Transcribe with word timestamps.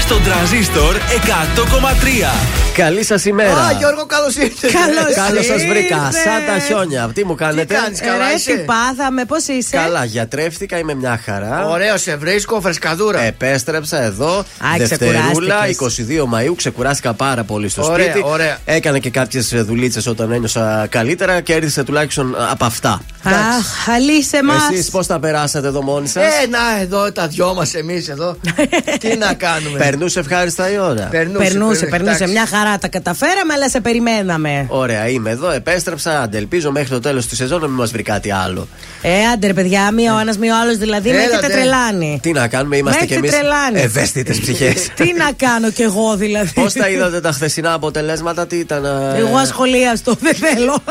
Στον 0.00 0.22
τραζίστορ 0.22 0.96
100,3. 0.96 2.56
Καλή 2.74 3.04
σας 3.04 3.24
ημέρα. 3.24 3.56
Α, 3.56 3.72
Γιώργο, 3.78 4.06
καλώς 4.06 4.36
ήρθατε. 4.36 4.72
Καλώς 5.14 5.46
σας 5.46 5.64
βρήκα. 5.66 5.96
Σαν 5.96 6.44
τα 6.46 6.58
χιόνια. 6.66 7.10
Τι 7.14 7.24
μου 7.24 7.34
κάνετε; 7.34 7.74
Τι 7.74 7.80
κάνεις, 7.80 8.00
καλά 8.00 8.28
Ρε, 8.28 8.34
είσαι; 8.34 8.52
τι 8.52 8.62
πάθαμε, 8.64 9.24
πώς 9.24 9.46
είσαι; 9.46 9.76
Καλά, 9.76 10.04
γιατρεύτηκα, 10.04 10.78
είμαι 10.78 10.94
μια 10.94 11.20
χαρά. 11.24 11.68
Ωραίο, 11.68 11.96
σε 11.96 12.16
βρίσκω, 12.16 12.60
φρεσκαδούρα. 12.60 13.20
Επέστρεψα 13.20 14.02
εδώ. 14.02 14.44
Δευτερούλα, 14.78 15.66
22 15.68 15.74
ξεκουράστηκες. 15.76 16.24
Μαου. 16.26 16.54
Ξεκουράστηκα 16.54 17.12
πάρα 17.14 17.44
πολύ 17.44 17.68
στο 17.68 17.82
Ωραία, 17.84 18.10
σπίτι. 18.10 18.26
ωραία. 18.28 18.58
Έκανα 18.64 18.98
και 18.98 19.10
κάποιες 19.10 19.52
δουλίτσες 19.56 20.06
όταν 20.06 20.32
ένιωσα 20.32 20.86
καλύτερα. 20.90 21.40
Κέρδισε 21.40 21.84
τουλάχιστον 21.84 22.36
από 22.50 22.64
αυτά. 22.64 23.02
Αχ, 23.22 23.88
αλήσε 23.88 24.42
μας. 24.42 24.68
Εσείς 24.72 24.90
πώς 24.90 25.06
τα 25.06 25.18
περάσατε 25.18 25.66
εδώ 25.66 25.82
μόνοι 25.82 26.08
σας; 26.08 26.22
Ε, 26.22 26.46
να 26.48 26.80
εδώ 26.80 27.12
τα 27.12 27.26
δυο 27.26 27.54
μας 27.54 27.74
εμείς 27.74 28.08
εδώ. 28.08 28.36
Τι 29.00 29.16
να 29.16 29.34
κάνουμε. 29.34 29.78
Περνούσε 29.90 30.18
ευχάριστα 30.20 30.70
η 30.72 30.78
ώρα. 30.78 31.08
Περνούσε, 31.10 31.38
Περνούσε, 31.48 31.86
περνούσε. 31.86 32.14
εντάξει. 32.14 32.32
Μια 32.32 32.46
χαρά 32.46 32.78
τα 32.78 32.88
καταφέραμε, 32.88 33.52
αλλά 33.52 33.68
σε 33.68 33.80
περιμέναμε. 33.80 34.66
Ωραία, 34.68 35.08
είμαι 35.08 35.30
εδώ, 35.30 35.50
επέστρεψα. 35.50 36.20
Αντελπίζω 36.20 36.70
μέχρι 36.72 36.88
το 36.88 37.00
τέλος 37.00 37.26
της 37.26 37.38
σεζόν 37.38 37.60
να 37.60 37.66
μην 37.66 37.76
μας 37.76 37.90
βρει 37.90 38.02
κάτι 38.02 38.30
άλλο. 38.32 38.68
Ε, 39.02 39.10
άντε 39.32 39.46
ρε 39.46 39.52
παιδιά, 39.52 39.90
μία 39.92 40.14
ο 40.14 40.18
ένας, 40.18 40.38
μία 40.38 40.54
ο 40.56 40.60
άλλος 40.62 40.76
δηλαδή. 40.76 41.10
Με 41.10 41.16
Έλατε. 41.16 41.32
έχετε 41.36 41.52
τρελάνει. 41.52 42.18
Τι 42.22 42.32
να 42.32 42.48
κάνουμε, 42.48 42.76
είμαστε 42.76 43.00
Με 43.00 43.06
κι 43.06 43.12
εμείς 43.14 43.30
έχετε 43.32 43.42
τρελάνει. 43.46 43.80
ευαίσθητες 43.80 44.40
ψυχές. 44.40 44.88
Τι 45.00 45.12
να 45.18 45.32
κάνω 45.36 45.70
κι 45.70 45.82
εγώ 45.82 46.16
δηλαδή. 46.16 46.50
Πώς 46.54 46.72
τα 46.72 46.88
είδατε 46.88 47.20
τα 47.20 47.32
χθεσινά 47.32 47.72
αποτελέσματα, 47.72 48.46
τι 48.46 48.56
ήταν. 48.56 48.84
ε, 48.84 49.18
Εγώ 49.18 49.36
ασχολίαστο. 49.36 50.14
Δεν 50.20 50.34
θέλω. 50.34 50.82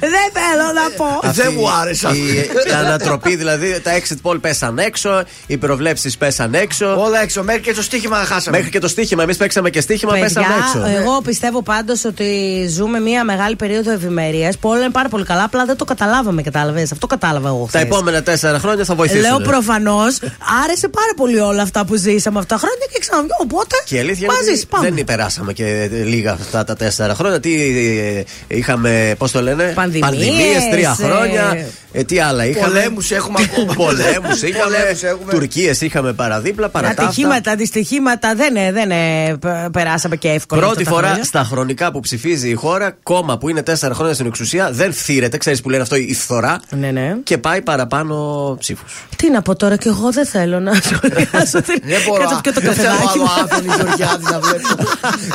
Δεν 0.00 0.28
θέλω 0.32 0.66
να 0.74 0.96
πω. 0.96 1.20
αυτή 1.28 1.40
Δεν 1.42 1.52
μου 1.56 1.70
άρεσε 1.70 2.08
Η, 2.12 2.34
η 2.70 2.72
ανατροπή 2.84 3.36
δηλαδή, 3.36 3.80
τα 3.82 3.90
exit 3.98 4.30
poll 4.30 4.40
πέσαν 4.40 4.78
έξω, 4.78 5.22
οι 5.46 5.56
προβλέψεις 5.56 6.16
πέσαν 6.16 6.54
έξω. 6.54 7.00
Όλα 7.02 7.22
έξω, 7.22 7.42
μέχρι 7.42 7.60
και 7.62 7.74
το 7.74 7.82
στοίχημα 7.82 8.16
χάσαμε. 8.16 8.39
Μέχρι 8.50 8.70
και 8.70 8.78
το 8.78 8.88
στοίχημα. 8.88 9.22
Εμείς 9.22 9.36
παίξαμε 9.36 9.70
και 9.70 9.80
στοίχημα, 9.80 10.12
πέσαμε 10.12 10.46
έξω. 10.58 11.00
εγώ 11.00 11.20
πιστεύω 11.20 11.62
πάντως 11.62 12.04
ότι 12.04 12.66
ζούμε 12.68 13.00
μία 13.00 13.24
μεγάλη 13.24 13.56
περίοδο 13.56 13.90
ευημερίας 13.90 14.58
που 14.58 14.68
όλα 14.68 14.80
είναι 14.80 14.90
πάρα 14.90 15.08
πολύ 15.08 15.24
καλά. 15.24 15.44
Απλά 15.44 15.64
δεν 15.64 15.76
το 15.76 15.84
καταλάβαμε, 15.84 16.42
κατάλαβες. 16.42 16.92
Αυτό 16.92 17.06
κατάλαβα 17.06 17.48
εγώ. 17.48 17.62
Τα 17.62 17.78
χθες. 17.78 17.82
επόμενα 17.82 18.22
τέσσερα 18.22 18.58
χρόνια 18.58 18.84
θα 18.84 18.94
βοηθήσουν. 18.94 19.20
Λέω 19.20 19.38
προφανώς, 19.38 20.18
άρεσε 20.64 20.88
πάρα 20.88 21.12
πολύ 21.16 21.38
όλα 21.38 21.62
αυτά 21.62 21.84
που 21.84 21.94
ζήσαμε 21.94 22.38
αυτά 22.38 22.54
τα 22.54 22.60
χρόνια 22.60 22.86
και 22.92 22.98
ξαναβγεί. 22.98 23.30
Οπότε. 23.40 23.76
Και 23.84 23.96
η 23.96 23.98
αλήθεια 23.98 24.26
είναι 24.26 24.34
μαζί, 24.36 24.50
ότι 24.50 24.66
πάμε. 24.68 24.88
δεν 24.88 24.96
υπεράσαμε 24.96 25.52
και 25.52 25.88
λίγα 26.04 26.32
αυτά 26.32 26.64
τα 26.64 26.76
τέσσερα 26.76 27.14
χρόνια. 27.14 27.40
Τι 27.40 27.54
ε, 27.54 28.24
είχαμε, 28.48 29.14
πώς 29.18 29.30
το 29.30 29.42
λένε, 29.42 29.72
Πανδημίες, 29.74 30.68
τρία 30.70 30.96
ε, 31.00 31.04
χρόνια. 31.04 31.66
Ε, 31.92 32.04
τι 32.04 32.18
άλλα 32.18 32.46
είχαμε; 32.46 32.66
Πολέμους 32.66 33.10
έχουμε 33.10 33.38
ακόμα. 33.50 33.74
Πολέμους 33.74 34.42
είχαμε. 34.42 34.64
Πολέμους 34.64 35.02
έχουμε. 35.02 35.32
Τουρκίες 35.32 35.80
είχαμε 35.80 36.12
παραδίπλα. 36.12 36.68
Παρά 36.68 36.86
τα 36.86 36.92
αυτά. 36.92 37.04
Ατυχήματα, 37.04 37.50
αντιστοιχήματα 37.50 38.29
δεν, 38.34 38.56
ε, 38.56 38.72
δεν 38.72 38.90
ε, 38.90 39.36
π- 39.40 39.70
περάσαμε 39.72 40.16
και 40.16 40.28
εύκολα. 40.28 40.60
Πρώτη 40.60 40.76
αυτά 40.78 40.90
τα 40.90 40.96
φορά 40.96 41.06
χρόνια. 41.06 41.24
στα 41.24 41.44
χρονικά 41.44 41.90
που 41.92 42.00
ψηφίζει 42.00 42.48
η 42.50 42.54
χώρα, 42.54 42.96
κόμμα 43.02 43.38
που 43.38 43.48
είναι 43.48 43.62
τέσσερα 43.62 43.94
χρόνια 43.94 44.14
στην 44.14 44.26
εξουσία, 44.26 44.70
δεν 44.72 44.92
φθήρεται, 44.92 45.36
ξέρεις 45.36 45.60
που 45.60 45.70
λένε 45.70 45.82
αυτό 45.82 45.96
η 45.96 46.14
φθορά, 46.14 46.60
Ναι, 46.70 46.90
ναι. 46.90 47.16
και 47.24 47.38
πάει 47.38 47.62
παραπάνω 47.62 48.56
ψήφους. 48.58 49.04
Τι 49.20 49.30
να 49.30 49.42
πω 49.42 49.56
τώρα, 49.56 49.76
και 49.76 49.88
εγώ 49.88 50.10
δεν 50.12 50.26
θέλω 50.26 50.60
να 50.60 50.72
σχολιάσω. 50.74 51.60
Δεν 51.60 52.00
μπορώ. 52.06 52.22
Κάτσε 52.22 52.38
και 52.42 52.50
το 52.52 52.60
Δεν 52.60 52.74
θέλω 52.74 52.88
καφεδάκι 52.88 53.18
άλλο 53.18 53.22
μου. 53.24 53.30
Άθωνη 53.42 53.68
Γεωργιάδη 53.76 54.24
να 54.34 54.40
βλέπω. 54.40 54.68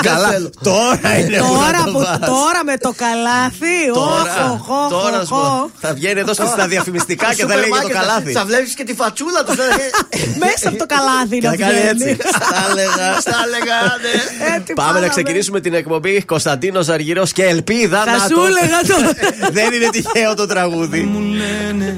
Δεν 0.01 0.17
θέλω. 0.31 0.49
τώρα 0.63 1.17
είναι 1.19 1.37
Τώρα, 1.37 1.81
που 1.85 1.91
που, 1.91 1.99
θα 1.99 2.19
το 2.19 2.19
βάζεις. 2.19 2.27
τώρα 2.35 2.61
με 2.65 2.77
το 2.77 2.91
καλάθι, 3.03 3.77
Τώρα, 3.93 4.33
όχο, 4.51 4.57
χω, 4.67 4.87
τώρα 4.89 5.17
χω, 5.17 5.23
σου 5.23 5.29
πω, 5.29 5.35
χω. 5.35 5.69
θα 5.79 5.93
βγαίνει 5.93 6.19
εδώ 6.19 6.33
στα 6.33 6.67
διαφημιστικά 6.67 7.27
και 7.33 7.41
Στο 7.41 7.47
θα 7.47 7.55
λέει 7.55 7.63
για 7.67 7.75
το 7.75 7.81
σούπερ 7.81 7.95
καλάθι. 7.97 8.13
μάρκετ 8.23 8.37
Θα 8.39 8.45
βλέπεις 8.45 8.73
και 8.73 8.83
τη 8.83 8.93
φατσούλα 9.01 9.41
του. 9.45 9.53
Μέσα 10.43 10.65
από 10.69 10.77
το 10.77 10.85
καλάθι 10.93 11.37
Και 11.39 11.47
να 11.47 11.51
θα 11.53 11.57
κάνει 11.63 11.79
βγαίνει. 11.79 12.03
έτσι. 12.11 12.27
Στα 12.37 12.57
έλεγα. 12.69 13.07
Στα 13.25 13.37
έλεγα, 13.45 13.77
ναι. 14.03 14.13
Ε, 14.55 14.59
τι 14.65 14.73
Πάμε 14.73 14.87
να 14.87 14.93
πάλαμε. 14.93 15.07
ξεκινήσουμε 15.15 15.59
την 15.65 15.73
εκπομπή 15.73 16.13
Κωνσταντίνος 16.33 16.87
Αργυρός 16.89 17.31
και 17.31 17.43
Ελπίδα. 17.53 17.99
Θα 18.07 18.11
να 18.11 18.17
σου 18.29 18.35
το. 18.39 18.45
έλεγα 18.49 18.79
τώρα. 18.91 19.09
Δεν 19.57 19.73
είναι 19.73 19.89
τυχαίο 19.95 20.31
το 20.41 20.45
τραγούδι. 20.53 20.99
Μου 21.01 21.19
λένε 21.41 21.97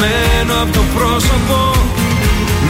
γέλιο 0.00 0.30
σβησμένο 0.40 0.54
από 0.62 0.72
το 0.72 0.84
πρόσωπο. 0.94 1.58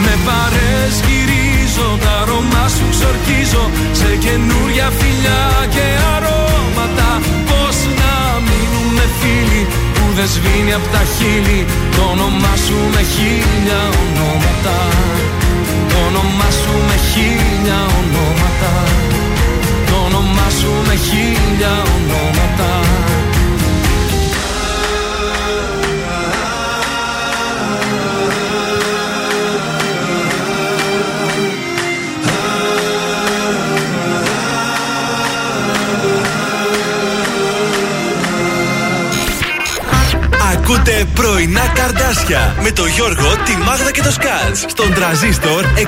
Με 0.03 0.13
παρέσκυρίζω, 0.27 1.89
τα 2.03 2.11
αρώμα 2.21 2.63
σου 2.75 2.85
ξορκίζω. 2.93 3.65
Σε 3.99 4.09
καινούρια 4.23 4.87
φιλιά 4.99 5.43
και 5.75 5.87
αρώματα 6.13 7.09
Πώς 7.49 7.77
να 7.99 8.13
μείνουμε 8.47 9.05
φίλοι 9.19 9.61
που 9.95 10.03
δεν 10.17 10.27
σβήνει 10.33 10.73
από 10.79 10.87
τα 10.95 11.03
χείλη. 11.13 11.59
Το 11.95 12.03
όνομά 12.13 12.53
σου 12.65 12.77
με 12.93 13.01
χίλια 13.13 13.81
ονόματα. 14.01 14.77
Το 15.91 15.97
όνομά 16.09 16.49
σου 16.59 16.73
με 16.87 16.97
χίλια 17.09 17.79
ονόματα. 17.99 18.73
Το 19.89 19.95
όνομά 20.07 20.47
σου 20.59 20.71
με 20.87 20.95
χίλια 21.07 21.73
ονόματα 21.95 22.20
Ακούτε 41.01 41.21
πρωινά 41.21 41.67
καρδάσια. 41.73 42.55
Με 42.61 42.71
το 42.71 42.85
Γιώργο, 42.85 43.35
τη 43.45 43.57
Μάγδα 43.65 43.91
και 43.91 44.01
το 44.01 44.11
Σκάτ 44.11 44.55
στον 44.55 44.93
τραζίστορ 44.93 45.65
100,3. 45.75 45.87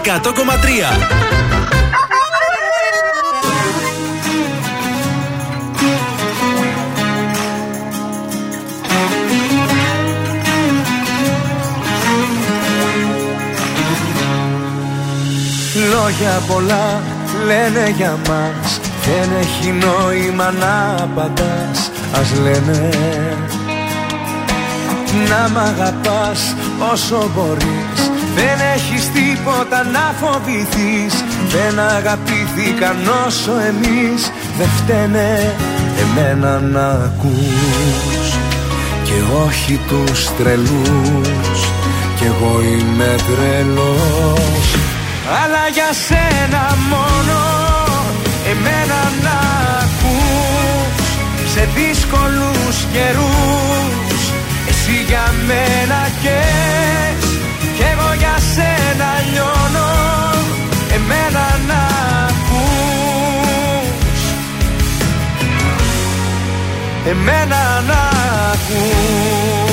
Λόγια 15.90 16.42
πολλά 16.48 17.02
λένε 17.46 17.94
για 17.98 18.18
μας. 18.28 18.80
Δεν 19.06 19.30
έχει 19.40 19.72
νόημα 19.72 20.52
να 20.52 21.04
απαντάς. 21.04 21.92
Ας 22.14 22.40
λένε 22.40 22.90
να 25.30 25.50
μ' 25.54 25.58
αγαπάς 25.58 26.56
όσο 26.92 27.30
μπορείς. 27.36 28.00
Δεν 28.36 28.58
έχεις 28.76 29.04
τίποτα 29.12 29.84
να 29.84 30.14
φοβηθείς. 30.22 31.14
Δεν 31.54 31.80
αγαπήθηκαν 31.80 32.96
όσο 33.26 33.52
εμείς. 33.72 34.32
Δεν 34.58 34.68
φταίνε 34.78 35.54
εμένα 36.04 36.60
να 36.60 36.88
ακούς. 36.90 38.28
Και 39.04 39.18
όχι 39.46 39.80
τους 39.88 40.30
τρελούς. 40.38 41.60
Κι 42.18 42.26
εγώ 42.26 42.62
είμαι 42.62 43.16
τρελός. 43.28 44.66
Αλλά 45.44 45.68
για 45.74 45.90
σένα 46.08 46.78
μόνο 46.90 47.54
Εμένα 48.52 49.12
να 49.24 49.38
ακούς. 49.84 51.08
Σε 51.54 51.70
δύσκολους 51.76 52.86
καιρούς 52.94 54.13
εσύ 54.94 55.04
για 55.08 55.34
μένα 55.48 56.02
καις 56.24 57.26
Κι 57.76 57.84
εγώ 57.92 58.14
για 58.18 58.36
σένα 58.54 59.10
λιώνω. 59.32 59.90
Εμένα 60.96 61.46
να 61.68 61.82
ακούς. 62.28 63.92
Εμένα 67.10 67.82
να 67.88 68.02
ακούς 68.54 69.73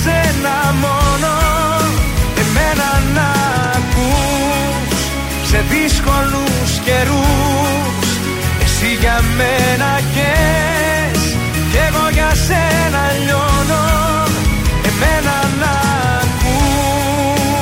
σένα 0.00 0.56
μόνο 0.84 1.32
Εμένα 2.42 2.90
να 3.16 3.28
ακούς 3.76 4.98
Σε 5.50 5.64
δύσκολους 5.70 6.70
καιρούς. 6.84 8.06
Εσύ 8.64 8.90
για 9.00 9.20
μένα 9.36 10.00
καις 10.14 11.22
Κι 11.70 11.78
εγώ 11.88 12.08
για 12.12 12.30
σένα 12.46 13.02
λιώνω 13.24 13.84
Εμένα 14.88 15.36
να 15.60 15.74
ακούς. 16.22 17.52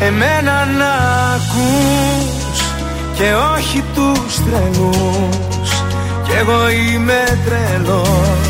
Εμένα 0.00 0.64
να 0.64 0.92
ακούς 1.34 2.58
Και 3.14 3.28
όχι 3.54 3.84
τους 3.94 4.34
τρελούς 4.44 5.70
Κι 6.24 6.32
εγώ 6.40 6.68
είμαι 6.70 7.38
τρελός. 7.44 8.10
Αλλά 8.32 8.49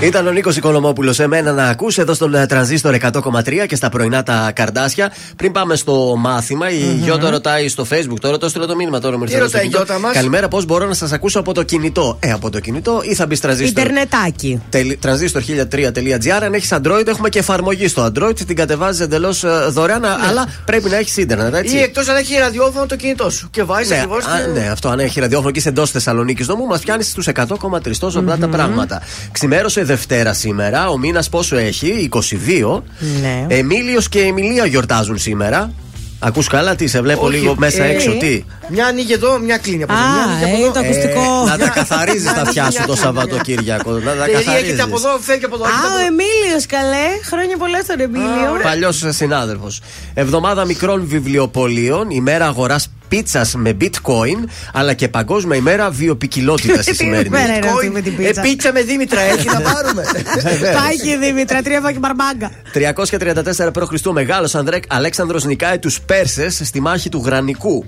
Ήταν 0.00 0.26
ο 0.26 0.30
Νίκος 0.30 0.56
Οικονομόπουλος. 0.56 1.18
Εμένα 1.20 1.52
να 1.52 1.64
ακούσει 1.68 2.00
εδώ 2.00 2.14
στον 2.14 2.34
ε, 2.34 2.46
τρανζίστορ 2.46 2.96
100,3 3.12 3.64
και 3.68 3.76
στα 3.76 3.88
πρωινά 3.88 4.22
τα 4.22 4.50
καρδάσια. 4.54 5.12
Πριν 5.36 5.52
πάμε 5.52 5.76
στο 5.76 6.14
μάθημα, 6.18 6.70
η 6.70 6.98
Γιώτα 7.02 7.30
ρωτάει 7.30 7.68
στο 7.68 7.86
Facebook. 7.90 8.16
Τώρα 8.20 8.38
το 8.38 8.48
στείλω 8.48 8.66
το 8.66 8.76
μήνυμα 8.76 9.00
τώρα 9.00 9.16
μου 9.16 9.22
ήρθε 9.22 9.34
Τι 9.34 9.40
εδώ 9.40 9.48
στο 9.48 9.56
ρωτάει 9.58 9.70
η 9.70 9.72
κινητό. 9.72 9.92
Γιώτα 9.92 10.06
μας; 10.06 10.14
Καλημέρα, 10.16 10.48
πώς 10.48 10.64
μπορώ 10.64 10.86
να 10.86 10.94
σας 10.94 11.12
ακούσω 11.12 11.38
από 11.38 11.54
το 11.54 11.62
κινητό; 11.62 12.16
Ε, 12.20 12.32
από 12.32 12.50
το 12.50 12.60
κινητό 12.60 13.00
ή 13.04 13.14
θα 13.14 13.26
μπει 13.26 13.38
τρανζίστορ; 13.38 13.82
Ιντερνετάκι. 13.84 14.62
Transistor1003.gr. 15.02 16.42
Αν 16.42 16.54
έχεις 16.54 16.72
Android, 16.72 17.06
έχουμε 17.06 17.28
και 17.28 17.38
εφαρμογή 17.38 17.88
στο 17.88 18.04
Android. 18.12 18.36
Την 18.46 18.56
κατεβάζεις 18.56 19.00
εντελώς 19.00 19.44
δωρεάν, 19.70 20.04
αλλά 20.04 20.48
πρέπει 20.64 20.88
να 20.88 20.96
έχεις 20.96 21.16
ίντερνετ. 21.16 21.54
Έτσι. 21.54 21.74
Ναι. 21.74 21.80
Ή 21.80 21.82
εκτός 21.82 22.08
αν 22.08 22.16
έχει 22.16 22.38
ραδιόφωνο 22.38 22.86
το 22.86 22.96
κινητό 22.96 23.30
σου. 23.30 23.48
Και 23.50 23.62
βάζεις 23.62 23.88
Ναι, 23.88 23.96
ακριβώς. 23.96 24.24
α, 24.24 24.46
ναι, 24.54 24.68
αυτό 24.72 24.88
αν 24.88 24.98
έχει 24.98 25.20
ραδιόφωνο 25.20 25.50
και 25.50 25.58
είσαι 25.58 25.68
εντός 25.68 25.90
Θεσσαλονίκης 25.90 26.48
νομού, 26.48 26.66
μας 26.66 26.80
πιάνει 26.80 27.02
στου 27.02 27.22
100,3 27.24 27.98
τόσο 27.98 28.18
απλά 28.18 28.36
τα 28.36 28.48
πράγματα. 28.48 29.02
Ξημέρωσε 29.32 29.84
Δευτέρα 29.86 30.32
σήμερα, 30.32 30.88
ο 30.88 30.98
μήνας 30.98 31.28
πόσο 31.28 31.56
έχει, 31.56 32.08
22. 32.12 32.82
Ναι. 33.20 33.46
Εμίλιος 33.48 34.08
και 34.08 34.20
Εμιλία 34.20 34.66
γιορτάζουν 34.66 35.18
σήμερα. 35.18 35.72
Ακούς 36.18 36.48
καλά, 36.48 36.74
τι 36.74 36.86
σε 36.86 37.00
βλέπω 37.00 37.26
Όχι, 37.26 37.36
λίγο 37.36 37.54
μέσα 37.58 37.84
ε, 37.84 37.90
έξω, 37.90 38.10
τι; 38.10 38.44
Μια 38.68 38.86
ανοίγει 38.86 39.12
εδώ, 39.12 39.38
μια 39.38 39.56
κλείνει 39.58 39.82
από 39.82 39.92
εδώ. 39.92 40.02
Μια 40.02 40.22
Α, 40.22 40.24
ανοίγει 40.24 40.44
από 40.44 40.56
ε, 40.56 40.60
εδώ. 40.62 40.72
το 40.72 40.78
ακουστικό. 40.78 41.44
να 41.48 41.58
τα 41.58 41.68
καθαρίζεις 41.68 42.32
τα 42.32 42.40
αυτιά 42.46 42.70
σου 42.70 42.78
το 42.86 42.92
Μια- 42.92 43.02
Σαββατοκύριακο. 43.02 43.90
Να 43.90 44.00
τα 44.00 44.10
Δηλαδή 44.12 44.32
καθαρίζεις. 44.32 44.62
έρχεται 44.62 44.82
από 44.82 44.96
εδώ, 44.96 45.18
φεύγει 45.20 45.44
από 45.44 45.54
εδώ. 45.54 45.64
έρχεται 45.64 45.86
Α, 45.86 45.88
από 45.88 45.96
ο 45.96 45.98
εδώ. 45.98 46.06
Εμίλιος, 46.06 46.66
καλέ. 46.66 47.06
Χρόνια 47.30 47.56
πολλά 47.56 47.80
στον 47.82 48.00
Εμίλιο. 48.00 48.50
ωραία. 48.52 48.62
Παλιός 48.62 49.02
συνάδελφος. 49.08 49.80
Εβδομάδα 50.14 50.64
μικρών 50.64 51.06
βιβλιοπολίων, 51.06 52.10
ημέρα 52.10 52.46
αγοράς 52.46 52.88
πίτσας 53.08 53.54
με 53.54 53.76
bitcoin, 53.80 54.48
αλλά 54.72 54.92
και 54.92 55.08
Παγκόσμια 55.08 55.56
ημέρα 55.56 55.90
βιοπικιλότητας 55.90 56.86
η 56.92 56.94
σημερινή. 56.94 57.28
Μέρα 57.28 57.56
είναι 57.56 57.68
αυτή 57.68 57.90
με 57.90 58.00
την 58.00 58.12
Ε, 58.12 58.16
πίτσα. 58.24 58.40
πίτσα 58.40 58.72
με 58.72 58.82
Δήμητρα, 58.82 59.20
έτσι 59.20 59.46
να 59.46 59.60
πάρουμε. 59.60 60.02
Πάει 60.82 60.96
και 61.02 61.10
η 61.10 61.16
Δήμητρα, 61.16 61.62
τρία 61.62 61.80
φάκι 61.80 61.98
μπαρμπάγκα. 61.98 62.50
334 62.74 63.72
π.Χ. 63.72 64.06
ο 64.06 64.12
μεγάλο 64.12 64.78
Αλέξανδρος 64.88 65.44
νικάει 65.44 65.78
τους 65.78 66.00
Πέρσες 66.00 66.60
στη 66.64 66.80
μάχη 66.80 67.08
του 67.08 67.22
Γρανικού. 67.24 67.84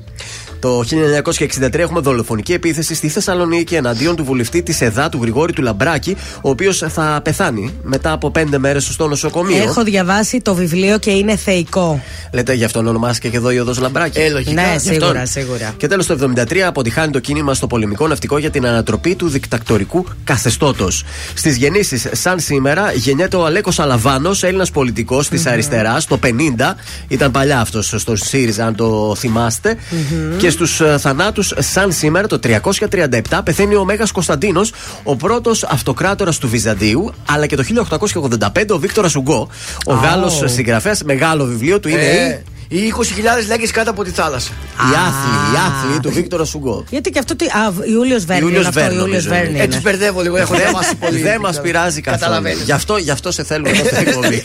Το 0.60 0.84
1963 1.60 1.74
έχουμε 1.74 2.00
δολοφονική 2.00 2.52
επίθεση 2.52 2.94
στη 2.94 3.08
Θεσσαλονίκη 3.08 3.74
εναντίον 3.74 4.16
του 4.16 4.24
βουλευτή 4.24 4.62
της 4.62 4.80
ΕΔΑ 4.80 5.08
του 5.08 5.18
Γρηγόρη 5.22 5.52
του 5.52 5.62
Λαμπράκη, 5.62 6.16
ο 6.42 6.48
οποίος 6.50 6.78
θα 6.88 7.20
πεθάνει 7.24 7.72
μετά 7.82 8.12
από 8.12 8.30
πέντε 8.30 8.58
μέρες 8.58 8.84
στο 8.84 9.08
νοσοκομείο. 9.08 9.62
Έχω 9.62 9.84
διαβάσει 9.84 10.40
το 10.40 10.54
βιβλίο 10.54 10.98
και 10.98 11.10
είναι 11.10 11.36
θεϊκό. 11.36 12.02
Λέτε 12.32 12.52
γι' 12.52 12.64
αυτό 12.64 12.78
ονομάστηκε 12.78 13.28
και 13.28 13.36
εδώ 13.36 13.50
η 13.50 13.58
οδός 13.58 13.78
Λαμπράκης. 13.78 14.24
Ε, 14.24 14.28
λογικά. 14.28 14.52
Ναι, 14.62 14.76
Γι' 14.80 14.88
σίγουρα, 15.08 15.22
αυτόν. 15.22 15.42
σίγουρα. 15.42 15.74
Και 15.76 15.86
τέλος 15.86 16.06
το 16.06 16.14
1973 16.14 16.58
αποτυχάνει 16.66 17.12
το 17.12 17.18
κίνημα 17.18 17.54
στο 17.54 17.66
πολεμικό 17.66 18.06
ναυτικό 18.08 18.38
για 18.38 18.50
την 18.50 18.66
ανατροπή 18.66 19.14
του 19.14 19.28
δικτακτορικού 19.28 20.04
καθεστώτος. 20.24 21.04
Στις 21.34 21.56
γεννήσεις, 21.56 22.06
σαν 22.12 22.40
σήμερα, 22.40 22.92
γεννιέται 22.92 23.36
ο 23.36 23.44
Αλέκος 23.44 23.78
Αλαβάνος, 23.78 24.42
Έλληνας 24.42 24.70
πολιτικός 24.70 25.28
της 25.28 25.46
αριστεράς, 25.46 26.04
το 26.06 26.16
50. 26.18 26.76
Ήταν 27.08 27.30
παλιά 27.30 27.60
αυτός 27.60 27.94
στο 27.96 28.16
ΣΥΡΙΖΑ, 28.16 28.66
αν 28.66 28.74
το 28.74 29.14
θυμαστε 29.18 29.76
Και 30.38 30.50
στους 30.50 30.80
θανάτους, 30.98 31.52
σαν 31.58 31.92
σήμερα, 31.92 32.26
το 32.26 32.38
337, 32.38 33.42
πεθαίνει 33.44 33.74
ο 33.74 33.84
Μέγας 33.84 34.10
Κωνσταντίνος, 34.12 34.72
ο 35.02 35.16
πρώτος 35.16 35.62
αυτοκράτορας 35.64 36.38
του 36.38 36.48
Βυζαντίου, 36.48 37.12
αλλά 37.28 37.46
και 37.46 37.56
το 37.56 37.62
1885 37.62 38.74
ο 38.74 38.78
Βίκτορας 38.78 39.14
Ουγκό, 39.14 39.48
ο 39.86 39.92
Oh. 39.92 40.02
Γάλλος 40.02 40.42
συγγραφέας. 40.44 41.02
Μεγάλο 41.04 41.44
βιβλίο 41.44 41.80
του 41.80 41.88
είναι 41.88 42.00
Ε, 42.00 42.42
η, 42.68 42.76
Οι 42.78 42.94
20.000 42.96 43.46
λέγκες 43.48 43.70
κάτω 43.70 43.90
από 43.90 44.04
τη 44.04 44.10
θάλασσα. 44.10 44.50
η 44.92 44.94
άθλη, 45.06 45.54
η 45.54 45.58
άθλη 45.68 46.00
του 46.00 46.10
Βίκτορα 46.12 46.44
Σουγκό. 46.44 46.84
Γιατί 46.90 47.10
και 47.10 47.18
αυτό 47.18 47.36
τι. 47.36 47.44
Α, 47.44 47.72
Ιούλιος 47.84 48.24
Βέρνη. 48.24 48.42
Ιούλιος 48.42 48.60
είναι 48.60 48.68
αυτό, 48.68 48.80
Βέρν, 48.80 48.92
Ιούλιος 48.98 49.06
νομίζω 49.06 49.28
Βέρνη. 49.28 49.48
είναι. 49.48 49.62
Έτσι 49.62 49.78
είναι. 49.78 49.90
μπερδεύω 49.90 50.20
λίγο, 50.20 50.36
έχω 50.36 50.54
διαβάσει 50.54 50.94
πολύ. 50.96 51.20
Δεν 51.22 51.40
μας 51.40 51.60
πειράζει 51.60 52.00
καθόλου. 52.00 52.20
Καταλαβαίνεις. 52.22 52.62
Γι' 52.62 52.72
αυτό, 52.72 52.96
γι' 52.96 53.10
αυτό 53.10 53.30
σε 53.32 53.44
θέλουμε 53.44 53.70
εδώ 53.70 53.84
στην 53.84 53.96
εκπομπή. 54.06 54.40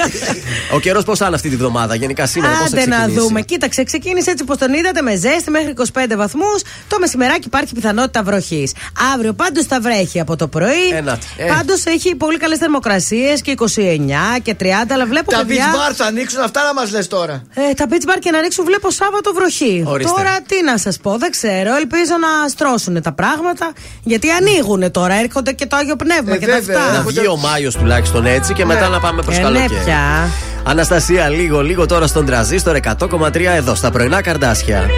Ο 0.73 0.79
καιρός 0.79 1.03
πώς 1.03 1.17
θα 1.17 1.25
είναι 1.25 1.35
αυτή 1.35 1.49
τη 1.49 1.55
βδομάδα, 1.55 1.95
γενικά 1.95 2.25
σήμερα 2.25 2.51
πώς 2.57 2.69
θα 2.69 2.77
Άντε 2.77 2.85
να 2.87 2.95
ξεκινήσει; 2.95 3.19
δούμε. 3.27 3.41
Κοίταξε, 3.41 3.83
ξεκίνησε 3.83 4.29
έτσι 4.31 4.43
όπως 4.43 4.57
τον 4.57 4.73
είδατε 4.73 5.01
με 5.01 5.15
ζέστη 5.15 5.49
μέχρι 5.51 5.73
25 5.93 6.03
βαθμούς. 6.15 6.61
Το 6.87 6.97
μεσημεράκι 6.99 7.47
υπάρχει 7.47 7.73
πιθανότητα 7.73 8.23
βροχής. 8.23 8.71
Αύριο 9.13 9.33
πάντως 9.33 9.65
θα 9.65 9.79
βρέχει 9.81 10.19
από 10.19 10.35
το 10.35 10.47
πρωί. 10.47 10.87
Ένατε. 10.95 11.25
Ε. 11.37 11.45
Πάντως 11.45 11.85
έχει 11.85 12.15
πολύ 12.15 12.37
καλές 12.37 12.57
θερμοκρασίες 12.57 13.41
και 13.41 13.53
29 13.57 14.39
και 14.41 14.55
30. 14.59 14.65
Αλλά 14.93 15.05
βλέπω 15.05 15.31
Τα 15.31 15.43
παιδιά. 15.47 15.65
beach 15.73 15.91
bar 15.91 15.93
θα 15.95 16.05
ανοίξουν 16.05 16.41
αυτά 16.41 16.63
να 16.63 16.73
μας 16.73 16.91
λες 16.91 17.07
τώρα. 17.07 17.41
Ε, 17.53 17.73
τα 17.73 17.85
beach 17.89 18.12
bar 18.13 18.19
και 18.19 18.31
να 18.31 18.41
ρίξουν 18.41 18.65
βλέπω 18.65 18.91
Σάββατο 18.91 19.33
βροχή. 19.33 19.83
Ορίστε. 19.87 20.11
Τώρα 20.17 20.39
τι 20.47 20.63
να 20.63 20.77
σας 20.77 20.97
πω, 20.97 21.17
δεν 21.17 21.31
ξέρω. 21.31 21.75
Ελπίζω 21.75 22.13
να 22.19 22.47
στρώσουν 22.49 23.01
τα 23.01 23.11
πράγματα. 23.11 23.71
Γιατί 24.03 24.29
ανοίγουν 24.31 24.91
τώρα, 24.91 25.13
έρχονται 25.13 25.51
και 25.51 25.65
το 25.65 25.75
άγιο 25.75 25.95
πνεύμα 25.95 26.33
Ε, 26.33 26.37
και 26.37 26.45
τα 26.45 26.53
βέβαια. 26.53 26.79
αυτά. 26.79 26.97
Να 26.97 27.01
βγει 27.03 27.27
ο 27.27 27.35
Μάιος 27.37 27.75
τουλάχιστον 27.75 28.25
έτσι 28.25 28.53
και 28.53 28.65
μετά 28.65 28.87
να 28.87 28.99
πάμε 28.99 29.21
προς 29.21 29.35
Ε, 29.37 29.39
ναι, 29.39 29.43
καλοκαίρι. 29.45 29.81
πια. 29.85 30.29
Αναστασία, 30.65 31.29
λίγο, 31.29 31.61
λίγο 31.61 31.85
τώρα 31.85 32.07
στον 32.07 32.25
τραζίστορ 32.25 32.75
100,3 32.75 33.55
εδώ 33.55 33.75
στα 33.75 33.91
πρωινά 33.91 34.21
καρδάσια. 34.21 34.89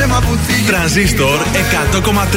Ψέμα 0.00 0.20
που 0.20 0.38
θίγει. 0.46 0.66
Τρανζίστορ 0.66 1.38
100,3. 1.92 2.36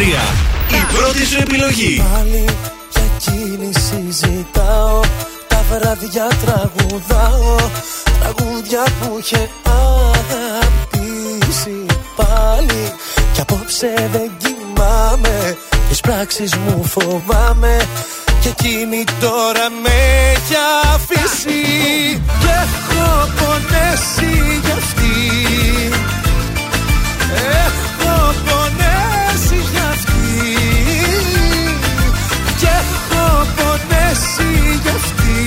Η 0.70 0.82
πρώτη 0.94 1.26
σου 1.26 1.38
επιλογή. 1.42 2.04
Πάλι 2.14 2.46
για 2.92 3.02
εκείνη 3.16 3.72
συζητάω. 3.74 5.00
Τα 5.48 5.64
βράδια 5.70 6.28
τραγουδάω. 6.46 7.56
Τραγούδια 8.20 8.84
που 9.00 9.18
είχε 9.20 9.50
αγαπήσει. 10.00 11.86
Πάλι 12.16 12.94
Κι 13.34 13.42
απόψε 13.42 14.10
δεν 14.12 14.32
κοιμάμαι. 14.38 15.58
Τις 15.90 16.00
πράξεις 16.00 16.56
μου 16.56 16.84
φοβάμαι. 16.84 17.88
Και 18.42 18.50
εκείνη 18.50 19.04
τώρα 19.20 19.66
με 19.84 19.96
έχει 20.34 20.56
αφήσει. 20.94 21.62
Και 22.40 22.54
έχω 22.64 23.30
πονέσει 23.38 24.60
γι' 24.64 24.72
αυτή 24.72 25.63
Έχω 27.66 28.34
πονέσεις 28.46 29.66
γι' 29.74 29.86
αυτή 29.94 30.56
Και 32.60 32.68
έχω 32.82 33.48
πονέσει 33.58 34.52
γι' 34.84 34.94
αυτή 35.00 35.42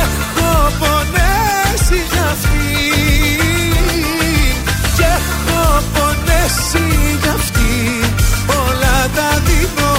Έχω 0.00 0.72
πονέσει 0.80 1.98
γι' 2.12 2.24
αυτή 2.32 2.66
Και 4.96 5.06
έχω 5.18 5.82
πονέσει 5.94 6.84
γι' 7.22 7.32
αυτή 7.38 7.72
Όλα 8.66 8.98
τα 9.16 9.30
δίνω 9.46 9.92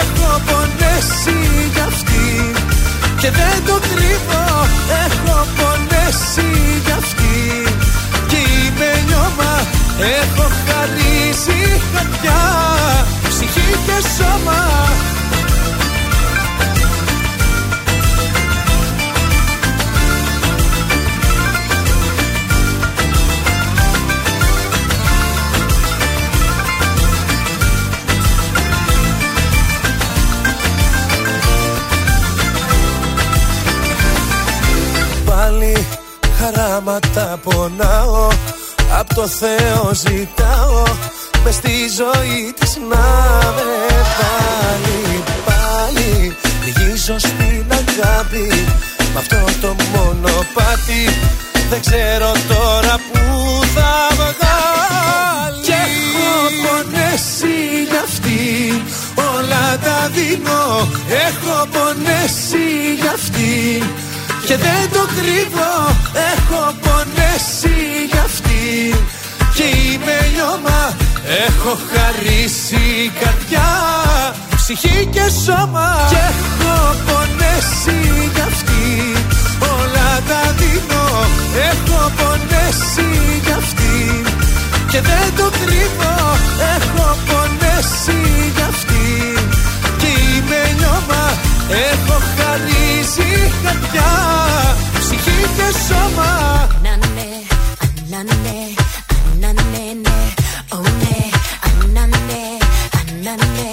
Έχω 0.00 0.40
πονέσει 0.48 1.38
γι' 1.74 1.80
αυτή 1.80 2.52
Και 3.20 3.30
δεν 3.30 3.56
το 3.66 3.80
κρύβω 3.88 4.44
Έχω 5.04 5.46
πονέσει 5.56 6.69
Έχω 10.02 10.48
χαρίσει 10.66 11.82
καρδιά 11.94 12.42
Ψυχή 13.28 13.76
και 13.86 14.08
σώμα. 14.16 14.88
Πάλι 35.24 35.86
χαράματα 36.38 37.38
πονάω. 37.42 38.28
Απ' 38.28 38.49
το 39.20 39.26
Θεό 39.26 39.90
ζητάω 39.94 40.82
μες 41.44 41.54
στη 41.54 41.74
ζωή 41.96 42.52
της 42.58 42.76
να 42.90 43.08
με 43.54 43.70
πάλι 44.18 45.22
Πάλι 45.44 46.36
λυγίζω 46.64 47.18
στην 47.18 47.64
αγάπη 47.70 48.48
Μ' 49.14 49.18
αυτό 49.18 49.44
το 49.60 49.76
μονοπάτι 49.92 51.04
Δεν 51.70 51.80
ξέρω 51.80 52.32
τώρα 52.48 52.94
που 53.12 53.20
θα 53.74 54.08
βγάλει. 54.14 55.60
Και 55.66 55.72
έχω 55.72 56.32
πονέσει 56.62 57.56
γι' 57.90 58.00
αυτή 58.04 58.82
Όλα 59.34 59.78
τα 59.84 60.10
δίνω. 60.14 60.88
Έχω 61.26 61.66
πονέσει 61.72 62.66
γι' 63.00 63.12
αυτή 63.14 63.82
και 64.46 64.56
δεν 64.56 64.90
το 64.92 65.02
κρύβω. 65.16 65.72
Έχω 66.32 66.74
πονέσει 66.82 67.76
γι' 68.12 68.18
αυτή 68.18 68.39
Και 69.56 69.62
είμαι 69.62 70.16
λιώμα 70.34 70.80
Έχω 71.46 71.72
χαρίσει 71.90 73.12
καρδιά 73.20 73.70
Ψυχή 74.56 75.08
και 75.14 75.26
σώμα. 75.44 75.88
Και 76.10 76.20
έχω 76.32 76.76
πονέσει 77.06 77.98
γι' 78.34 78.44
αυτή 78.50 78.84
Όλα 79.78 80.10
τα 80.28 80.42
δίνω. 80.58 81.04
Έχω 81.70 82.00
πονέσει 82.18 83.08
γι' 83.44 83.56
αυτή 83.62 84.22
Και 84.90 85.00
δεν 85.00 85.26
το 85.36 85.46
κρύβω 85.60 86.14
Έχω 86.74 87.06
πονέσει 87.28 88.18
γι' 88.56 88.66
αυτή 88.72 89.06
Και 90.00 90.06
είμαι 90.06 90.60
λιώμα 90.78 91.22
Έχω 91.90 92.16
χαρίσει 92.36 93.52
καρδιά 93.64 94.12
Ψυχή 94.98 95.38
και 95.56 95.68
σώμα. 95.86 96.30
Ανάνε, 96.76 96.90
ανάνε, 96.90 96.94
ανάνε, 96.94 97.14
ναι. 97.14 97.49
Ω, 98.10 98.12
ναι. 98.12 98.26
Ανάνε, 101.66 102.42
ανάνε, 102.98 103.64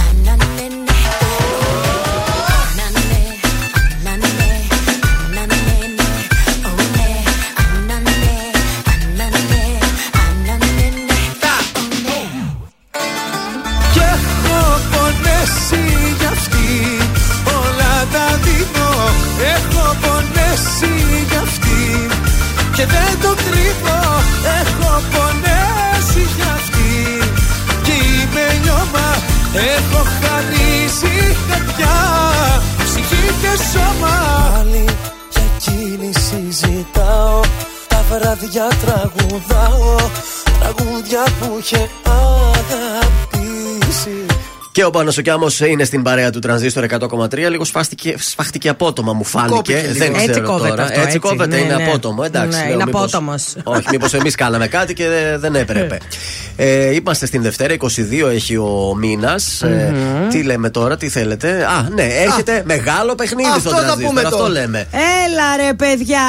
ανάνε, 0.00 0.66
ναι. 0.86 1.00
Ανάνε, 2.68 3.22
ανάνε, 4.04 4.50
ανάνε, 5.30 5.76
ναι. 5.96 6.10
Ω, 6.64 6.74
ναι. 6.96 7.10
Ανάνε, 7.62 8.34
ανάνε, 8.92 9.62
ανάνε, 10.22 10.86
ναι. 11.06 11.20
Ω, 11.42 11.86
ναι. 12.04 12.20
Και 13.94 14.06
έχω 14.08 14.76
πονέσει 14.90 15.92
καρδιά. 31.82 32.62
Ψυχή 32.84 33.26
και 33.40 33.52
σώμα. 33.72 34.14
Πάλι 34.54 34.84
για 35.30 35.42
εκείνη 35.56 36.10
συζητάω. 36.12 37.40
Τα 37.88 38.04
βράδια 38.10 38.68
τραγουδάω. 38.84 39.96
Τραγούδια 40.60 41.22
που 41.40 41.58
είχε 41.60 41.90
αγαπήσει 42.04 43.12
Και 44.72 44.84
ο 44.84 44.90
Πάνος 44.90 45.18
ο 45.18 45.22
Κιάμος 45.22 45.60
είναι 45.60 45.84
στην 45.84 46.02
παρέα 46.02 46.30
του 46.30 46.38
Τρανζίστορ 46.38 46.84
100,3. 46.84 47.36
Λίγο 47.50 47.64
σφάχτηκε, 47.64 48.14
σφάχτηκε 48.18 48.68
απότομα, 48.68 49.12
μου 49.12 49.24
φάνηκε. 49.24 49.54
Κόπηκε 49.54 49.80
λίγο. 49.80 49.92
Δεν 49.94 50.14
Έτσι 50.14 50.30
ξέρω 50.30 50.46
κόβεται 50.46 50.68
τώρα. 50.68 50.82
αυτό, 50.82 50.94
έτσι 50.94 51.06
έτσι. 51.06 51.18
κόβεται, 51.18 51.56
Ναι, 51.56 51.62
είναι 51.62 51.74
ναι. 51.76 51.84
απότομο. 51.84 52.22
Εντάξει, 52.26 52.58
Ναι, 52.58 52.64
λέω, 52.64 52.74
είναι 52.74 52.84
μήπως- 52.84 53.02
απότομος. 53.14 53.54
Όχι, 53.64 53.86
μήπως 53.90 54.14
εμείς 54.14 54.34
κάναμε 54.34 54.66
κάτι 54.66 54.94
και 54.94 55.08
δεν, 55.08 55.40
δεν 55.40 55.54
έπρεπε. 55.54 55.98
ε, 56.56 56.94
είμαστε 56.94 57.26
στην 57.26 57.42
Δευτέρα, 57.42 57.72
22 57.72 58.28
έχει 58.28 58.56
ο 58.56 58.94
μήνας. 58.98 59.62
Ε, 59.62 59.94
τι 60.30 60.42
λέμε 60.42 60.70
τώρα, 60.70 60.96
τι 60.96 61.08
θέλετε; 61.08 61.64
Α, 61.64 61.88
ναι, 61.94 62.02
έρχεται 62.06 62.62
μεγάλο 62.66 63.14
παιχνίδι 63.14 63.48
αυτό 63.48 63.60
στο 63.60 63.70
θα 63.70 63.76
Τρανζίστορ. 63.76 64.08
πούμε 64.08 64.20
Αυτό 64.20 64.36
τώρα. 64.36 64.48
λέμε. 64.50 64.86
Έλα 65.26 65.66
ρε 65.66 65.74
παιδιά. 65.74 66.20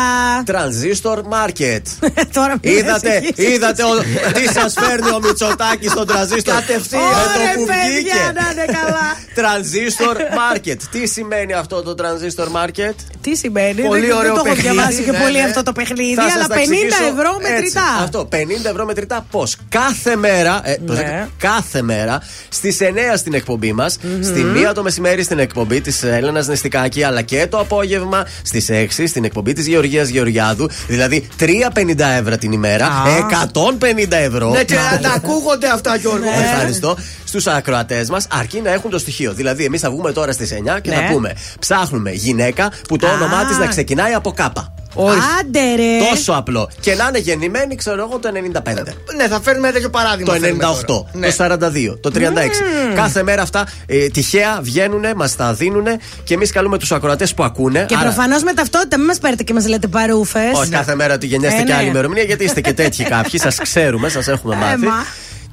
Τρανζίστορ 0.46 1.22
Market. 1.30 1.82
Τώρα 2.38 2.56
μην 2.64 2.78
είδατε, 2.78 3.10
με 3.10 3.20
συγχύσεις. 3.26 3.54
είδατε 3.56 3.84
ο- 3.84 4.32
τι 4.34 4.54
σας 4.54 4.74
φέρνει 4.80 5.10
ο 5.10 5.20
Μητσοτάκης 5.24 5.92
στον 5.92 6.08
Τρανζίστορ; 6.08 6.54
Κατευθείαν. 6.54 7.02
Με 7.04 7.10
το 7.10 7.40
Ωρε 7.42 7.54
που 7.58 7.66
παιδιά, 7.66 7.90
βγήκε. 7.92 8.32
Να 8.34 8.52
είναι 8.52 8.66
καλά. 8.80 9.08
Transistor 9.40 10.18
Market. 10.42 10.78
Τι 10.92 11.08
σημαίνει 11.08 11.54
αυτό 11.54 11.84
το 11.84 11.96
Transistor 12.02 12.48
Market? 12.58 12.96
Τι 13.22 13.36
σημαίνει, 13.36 13.82
Πολύ 13.82 14.06
δεν, 14.06 14.18
ωραίο 14.18 14.34
δεν 14.34 14.34
το 14.34 14.42
έχω 14.46 14.56
παιχνίδι, 14.56 14.76
διαβάσει 14.76 15.04
και 15.04 15.12
ναι, 15.12 15.20
πολύ 15.20 15.38
ναι. 15.38 15.44
αυτό 15.44 15.64
το 15.64 15.72
παιχνίδι, 15.72 16.14
Θα 16.14 16.22
σας 16.22 16.34
αλλά 16.34 16.48
τα 16.48 16.56
50 16.56 16.60
εξηγήσω 16.60 17.04
ευρώ 17.04 17.38
έτσι. 17.42 17.52
μετρητά. 17.54 17.88
Αυτό, 18.02 18.28
50 18.32 18.70
ευρώ 18.70 18.86
μετρητά 18.86 19.26
πώς; 19.32 19.58
Κάθε 19.70 20.16
μέρα, 20.16 20.62
ε, 20.64 20.76
προσέξτε, 20.86 21.30
κάθε 21.38 21.82
μέρα 21.82 22.22
στις 22.50 22.78
9 22.82 23.18
στην 23.18 23.34
εκπομπή 23.34 23.74
μας, 23.74 23.98
στη 24.22 24.44
1 24.70 24.74
το 24.74 24.84
μεσημέρι 24.84 25.24
στην 25.24 25.40
εκπομπή 25.40 25.82
της 25.82 26.04
Έλενα 26.04 26.46
Νεστικάκη, 26.46 27.04
αλλά 27.04 27.22
και 27.22 27.48
το 27.48 27.60
απόγευμα 27.60 28.26
στις 28.44 28.70
6 28.70 29.08
στην 29.08 29.24
εκπομπή 29.24 29.54
της 29.54 29.68
Γεωργίας 29.68 30.08
Γεωργιάδου. 30.08 30.70
Δηλαδή 30.88 31.28
3,50 31.40 32.00
ευρώ 32.20 32.38
την 32.38 32.52
ημέρα, 32.52 32.90
150 33.18 34.12
ευρώ. 34.12 34.50
Ναι, 34.50 34.64
και 34.64 34.76
να 34.92 35.00
τα 35.00 35.12
ακούγονται 35.16 35.68
αυτά, 35.68 35.96
Γιώργο. 35.96 36.30
Ναι. 36.30 36.46
Ευχαριστώ 36.52 36.98
στους 37.40 37.48
ακροατές 37.54 38.10
μας, 38.10 38.28
αρκεί 38.32 38.62
να 38.62 38.72
έχουν 38.72 38.90
το 38.90 39.00
στοιχείο. 39.00 39.34
Δηλαδή, 39.34 39.66
εμείς 39.66 39.82
θα 39.82 39.90
βγούμε 39.90 40.12
τώρα 40.12 40.32
στις 40.32 40.52
9 40.52 40.80
και 40.80 40.90
Ναι. 40.90 40.96
θα 40.96 41.02
πούμε 41.12 41.34
Ψάχνουμε 41.60 42.12
γυναίκα 42.12 42.72
που 42.88 42.98
το 42.98 43.08
Α. 43.08 43.12
όνομά 43.14 43.46
της 43.46 43.58
να 43.58 43.68
ξεκινάει 43.68 44.14
από 44.14 44.32
κάπα. 44.32 44.74
Άντε 45.40 45.60
ρε. 45.76 46.10
Τόσο 46.10 46.34
απλό. 46.34 46.70
Και 46.80 46.96
να 46.96 47.06
είναι 47.10 47.18
γεννημένη, 47.20 47.76
ξέρω 47.76 48.08
εγώ, 48.10 48.20
το 48.20 48.30
95. 48.32 48.94
Ναι, 49.18 49.28
θα 49.28 49.42
φέρνουμε 49.42 49.68
ένα 49.68 49.76
τέτοιο 49.76 49.90
Το 49.90 49.98
παράδειγμα. 49.98 50.34
98, 50.34 50.40
φέρνουμε 50.42 50.64
τώρα. 50.64 50.86
το 50.86 51.08
Ναι. 51.14 51.30
42, 51.30 51.98
το 52.02 52.12
36. 52.12 52.62
Κάθε 52.96 53.24
μέρα 53.24 53.42
αυτά 53.42 53.68
ε, 53.86 54.08
τυχαία 54.08 54.60
βγαίνουν, 54.62 55.04
μας 55.16 55.36
τα 55.36 55.54
δίνουν 55.54 55.86
και 56.24 56.34
εμείς 56.34 56.52
καλούμε 56.52 56.78
τους 56.78 56.92
ακροατές 56.92 57.34
που 57.34 57.44
ακούνε. 57.44 57.86
Και 57.88 57.96
Άρα- 57.96 58.04
προφανώς 58.04 58.44
με 58.44 58.54
ταυτότητα, 58.54 58.98
μην 58.98 59.06
μας 59.06 59.18
παίρνετε 59.20 59.44
και 59.44 59.54
μας 59.54 59.68
λέτε 59.68 59.88
παρούφες. 59.88 60.52
Όχι 60.58 60.70
κάθε 60.70 60.96
μέρα 60.96 61.14
ότι 61.14 61.26
γεννιέστε 61.28 61.60
Ε, 61.60 61.64
και 61.64 61.72
ναι. 61.72 61.78
άλλη 61.78 61.88
ημερομηνία, 61.88 62.24
γιατί 62.24 62.44
είστε 62.44 62.62
και 62.62 62.74
τέτοιοι 62.74 63.04
κάποιοι. 63.04 63.40
Σας 63.40 63.58
ξέρουμε, 63.62 64.10
σας 64.10 64.28
έχουμε 64.28 64.56
μάθει. 64.56 64.86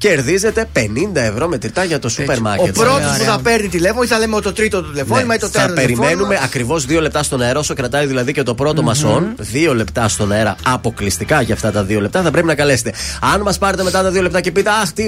Μα. 0.05 0.11
Κερδίζετε 0.11 0.69
50 0.77 0.81
ευρώ 1.15 1.49
μετρητά 1.49 1.85
για 1.85 1.99
το 1.99 2.09
σούπερ 2.09 2.39
Ο 2.39 2.41
μάρκετ. 2.41 2.75
πρώτος 2.79 2.95
Ωραία. 2.97 3.17
που 3.19 3.25
θα 3.25 3.41
παίρνει 3.43 3.69
τηλέφωνο 3.69 4.03
ή 4.03 4.07
θα 4.07 4.19
λέμε 4.19 4.41
το 4.41 4.53
τρίτο 4.53 4.83
του 4.83 4.91
τηλεφώνημα 4.91 5.35
ή 5.35 5.39
το 5.39 5.47
Ναι, 5.47 5.53
θα 5.53 5.59
τέταρτο 5.59 5.81
περιμένουμε 5.81 6.09
τηλεφώνημα. 6.13 6.41
ακριβώς 6.45 6.85
δύο 6.85 7.01
λεπτά 7.01 7.23
στον 7.23 7.43
αέρα, 7.43 7.59
όσο 7.59 7.75
κρατάει 7.75 8.07
δηλαδή 8.07 8.33
και 8.33 8.43
το 8.43 8.55
πρώτο 8.55 8.83
μας 8.83 9.05
on. 9.05 9.23
Δύο 9.37 9.75
λεπτά 9.75 10.09
στον 10.09 10.33
αέρα 10.33 10.57
αποκλειστικά 10.67 11.41
για 11.43 11.55
αυτά 11.55 11.71
τα 11.73 11.83
δύο 11.83 12.01
λεπτά. 12.01 12.23
Θα 12.23 12.31
πρέπει 12.31 12.47
να 12.47 12.55
καλέσετε. 12.55 12.93
Αν 13.35 13.41
μας 13.41 13.59
πάρετε 13.59 13.83
μετά 13.83 14.03
τα 14.03 14.11
δύο 14.11 14.23
λεπτά 14.23 14.41
και 14.41 14.51
πείτε 14.51 14.71
Αχ, 14.71 14.93
τι. 14.93 15.05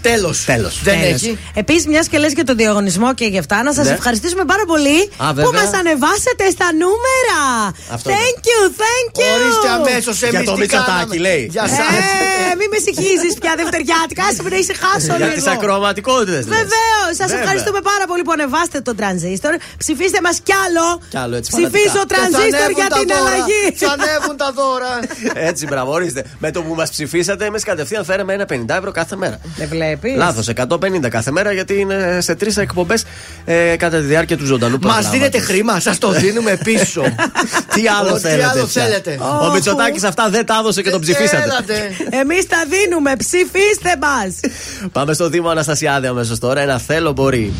Τέλος. 0.00 0.44
Τέλος. 0.44 0.80
Δεν 0.82 0.98
έχει. 1.02 1.38
Επίσης, 1.54 1.86
μιας 1.86 2.08
και 2.08 2.18
λες 2.18 2.32
και 2.34 2.42
τον 2.44 2.56
διαγωνισμό 2.56 3.14
και 3.14 3.24
γι' 3.24 3.38
αυτά, 3.38 3.62
να 3.62 3.72
σας 3.72 3.86
Ναι. 3.86 3.92
ευχαριστήσουμε 3.92 4.44
πάρα 4.44 4.64
πολύ 4.66 4.98
Α, 5.16 5.28
που 5.28 5.34
βέβαια. 5.34 5.50
μας 5.62 5.70
ανεβάσετε 5.80 6.44
στα 6.56 6.68
νούμερα. 6.82 7.40
Αυτό 7.92 8.10
thank 8.10 8.38
you, 8.50 8.60
thank 8.84 9.10
you. 9.20 9.30
Ορίστε 9.36 9.68
αμέσως 9.78 10.16
Για 10.30 10.42
το 10.44 10.56
Μητσοτάκη, 10.56 11.18
λέει. 11.18 11.48
Για 11.50 11.62
σας. 11.68 11.78
Ε, 11.78 12.54
μην 12.60 12.68
με 12.74 12.78
συγχύζει 12.86 13.28
πια 13.40 13.52
δευτεριάτικα 13.60 14.19
κάσε 14.22 14.42
με 14.44 14.48
να 14.54 14.58
ησυχάσω 14.64 15.06
Για 15.16 15.26
λίγο. 15.26 15.32
τις 15.38 15.46
ακροαματικότητες. 15.54 16.44
Βεβαίως! 16.58 17.12
Σας 17.20 17.26
Βέβαια. 17.26 17.38
ευχαριστούμε 17.42 17.80
πάρα 17.90 18.04
πολύ 18.10 18.22
που 18.26 18.32
ανεβάστε 18.36 18.78
τον 18.88 18.96
τρανζίστορ. 19.00 19.52
Ψηφίστε 19.82 20.18
μας 20.26 20.36
κι 20.46 20.54
άλλο. 20.64 20.86
Κι 21.14 21.16
άλλο, 21.24 21.34
έτσι, 21.40 21.50
Ψηφίζω 21.56 21.88
φανατικά. 22.00 22.14
τρανζίστορ 22.14 22.70
για 22.80 22.88
την 22.98 23.08
αλλαγή. 23.18 23.62
Ξανεύουν 23.78 24.36
τα 24.42 24.48
δώρα. 24.58 24.92
Έτσι, 25.48 25.62
μπράβο, 25.70 25.90
ορίστε. 25.98 26.20
Με 26.38 26.48
το 26.54 26.58
που 26.62 26.74
μας 26.74 26.90
ψηφίσατε, 26.90 27.44
εμείς 27.50 27.62
κατευθείαν 27.70 28.04
φέραμε 28.04 28.32
ένα 28.38 28.44
50 28.44 28.76
ευρώ 28.80 28.90
κάθε 29.00 29.16
μέρα. 29.22 29.36
Δεν 29.56 29.68
βλέπεις; 29.68 30.16
Λάθος, 30.16 30.48
150 30.48 31.08
κάθε 31.08 31.30
μέρα 31.30 31.52
γιατί 31.52 31.74
είναι 31.80 32.18
σε 32.20 32.34
τρεις 32.34 32.56
εκπομπές 32.56 33.04
ε, 33.44 33.76
κατά 33.76 33.96
τη 33.98 34.04
διάρκεια 34.12 34.36
του 34.36 34.44
ζωντανού 34.44 34.72
Μας 34.72 34.80
προγράμματος. 34.80 35.10
δίνετε 35.18 35.38
χρήμα, 35.38 35.80
σας 35.80 35.98
το 35.98 36.10
δίνουμε 36.10 36.58
πίσω. 36.64 37.02
Τι 37.74 37.82
άλλο 37.98 38.10
Ω, 38.10 38.14
τι 38.14 38.20
θέλετε. 38.20 38.44
άλλο 38.48 38.64
πια; 38.66 38.82
θέλετε. 38.82 39.18
Ο 39.48 39.52
Μητσοτάκης 39.52 40.04
αυτά 40.04 40.28
δεν 40.28 40.46
τα 40.46 40.56
έδωσε 40.60 40.82
και 40.82 40.90
τον 40.90 41.00
ψηφίσατε. 41.00 41.42
Έλατε. 41.42 41.76
Εμείς 42.10 42.46
τα 42.46 42.64
δίνουμε. 42.72 43.16
Ψηφίστε 43.16 43.92
μα. 44.00 44.09
Πάμε 44.92 45.12
στο 45.12 45.28
Δήμο 45.28 45.48
Αναστασιάδη 45.48 46.06
αμέσως 46.06 46.38
τώρα. 46.38 46.60
Ένα 46.60 46.78
θέλω 46.78 47.12
μπορεί. 47.12 47.52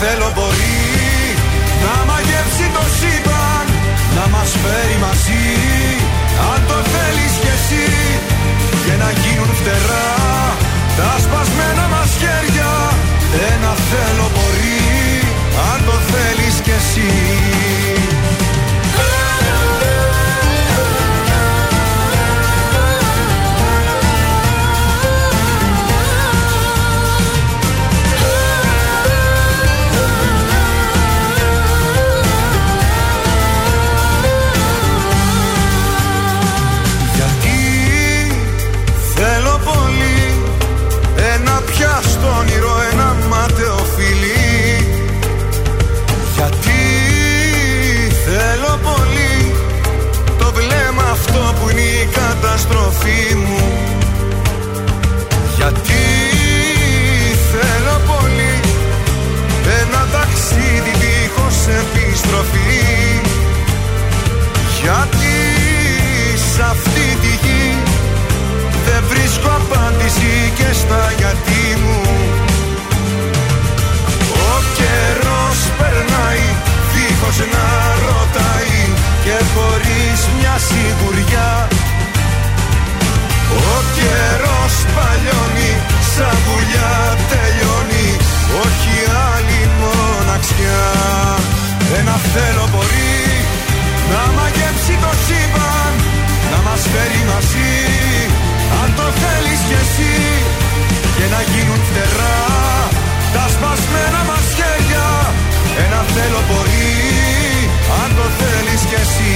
Θέλω 0.00 0.28
μπορεί 0.34 0.82
να 1.84 1.94
μαγεύσει 2.08 2.66
το 2.76 2.84
σύμπαν 2.98 3.66
Να 4.16 4.24
μας 4.34 4.50
φέρει 4.62 4.96
μαζί. 5.06 5.46
Αν 6.50 6.60
το 6.70 6.78
θέλεις 6.92 7.34
κι 7.42 7.50
εσύ 7.56 7.86
Και 8.84 8.94
να 9.02 9.10
γίνουν 9.20 9.50
φτερά 9.60 10.10
Τα 10.98 11.10
σπασμένα 11.24 11.35
σαν 86.46 86.52
βουλιά 86.52 86.92
τελειώνει 87.30 88.08
όχι 88.64 88.94
άλλη 89.32 89.60
μοναξιά. 89.80 90.84
Ένα 91.98 92.16
θέλω 92.32 92.64
μπορεί 92.72 93.20
να 94.12 94.22
μαγεύσει 94.36 94.94
το 95.04 95.12
σύμπαν 95.24 95.92
Να 96.52 96.58
μας 96.66 96.82
φέρει 96.92 97.22
μαζί 97.30 97.74
Αν 98.80 98.88
το 98.98 99.06
θέλεις 99.20 99.60
κι 99.68 99.76
εσύ. 99.82 100.14
Και 101.16 101.26
να 101.34 101.40
γίνουν 101.50 101.80
φτερά 101.88 102.40
Τα 103.34 103.44
σπασμένα 103.54 104.20
μας 104.30 104.46
χέρια. 104.56 105.08
Ένα 105.84 106.00
θέλω 106.14 106.40
μπορεί 106.48 106.94
Αν 108.02 108.10
το 108.18 108.26
θέλεις 108.38 108.82
κι 108.90 108.98
εσύ 109.04 109.34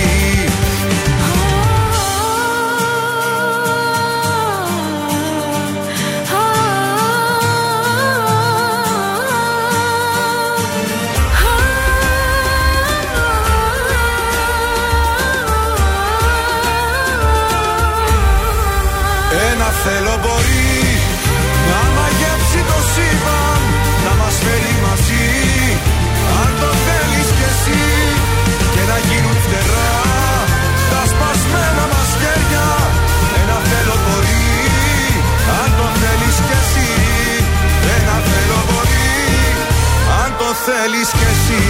θέλεις 40.82 41.08
κι 41.08 41.26
εσύ 41.30 41.62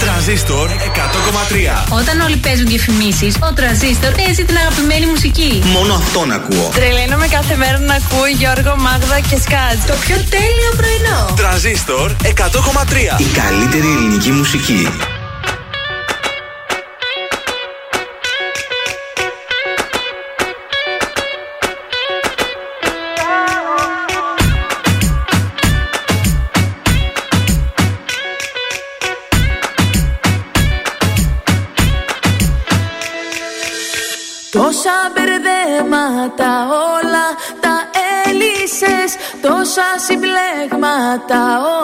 Τρανζίστορ 0.00 0.68
100,3. 0.70 1.96
Όταν 1.98 2.20
όλοι 2.20 2.36
παίζουν 2.36 2.66
και 2.66 2.78
φημίσεις, 2.78 3.34
ο 3.40 3.52
τραζίστορ 3.52 4.12
παίζει 4.12 4.44
την 4.44 4.56
αγαπημένη 4.56 5.06
μουσική. 5.06 5.62
Μόνο 5.64 5.94
αυτόν 5.94 6.32
ακούω. 6.32 6.70
Τρελαίνομαι 6.74 7.26
κάθε 7.26 7.56
μέρα 7.56 7.78
να 7.78 7.94
ακούω 7.94 8.26
Γιώργο, 8.26 8.76
Μάγδα 8.76 9.20
και 9.20 9.36
Σκάτ. 9.44 9.78
Το 9.86 9.94
πιο 10.04 10.16
τέλειο 10.34 10.70
πρωινό. 10.76 11.34
Τρανζίστορ 11.36 12.12
100,3. 12.22 13.20
Η 13.20 13.28
καλύτερη 13.40 13.86
ελληνική 13.96 14.30
μουσική. 14.30 14.88
Τόσα 34.50 34.96
μπερδέματα 35.12 36.68
όλα 36.94 37.26
τα 37.60 37.74
έλυσες. 38.26 39.10
Τόσα 39.42 39.88
συμπλέγματα 40.06 41.40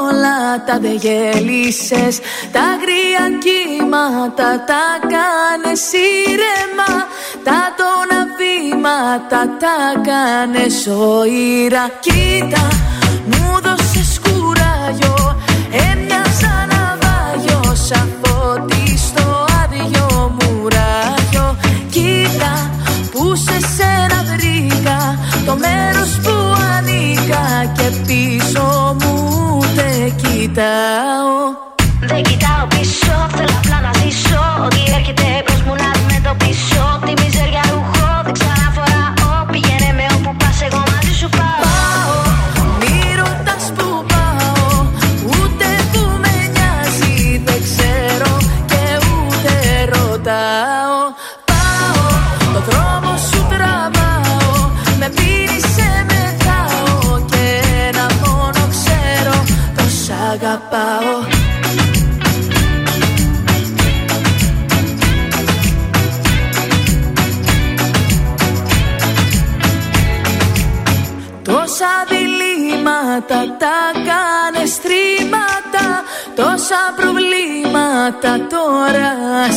όλα 0.07 0.65
τα 0.67 0.79
δε 0.79 0.93
γέλησες. 1.05 2.21
Τα 2.53 2.61
αγρία 2.61 3.25
κύματα 3.45 4.65
τα 4.65 4.85
κάνες 5.15 5.83
ήρεμα. 5.93 6.93
Τα 7.45 7.75
τόνα 7.79 8.21
βήματα 8.37 9.41
τα 9.59 10.01
κάνες 10.09 10.83
ζωήρα. 10.83 11.91
Κοίτα 12.01 12.69
μου 13.27 13.61
δώσες 13.63 14.21
κουράγιο. 14.23 15.41
Έμοιαζα 15.73 16.22
Το 25.47 25.57
μέρος 25.57 26.19
που 26.23 26.35
ανήκα 26.77 27.73
Και 27.77 27.89
πίσω 28.07 28.97
μου 29.01 29.15
ούτε 29.57 30.13
κοιτάω 30.17 31.35
Δεν 32.01 32.23
κοιτάω 32.23 32.67
πίσω, 32.69 33.29
θέλω 33.37 33.55
απλά 33.59 33.81
να 33.81 33.93
ζήσω. 34.01 34.43
Ό,τι 34.65 34.81
έρχεται 34.97 35.52
Τόσα 76.37 76.83
προβλήματα 76.97 78.33
τώρα 78.53 79.13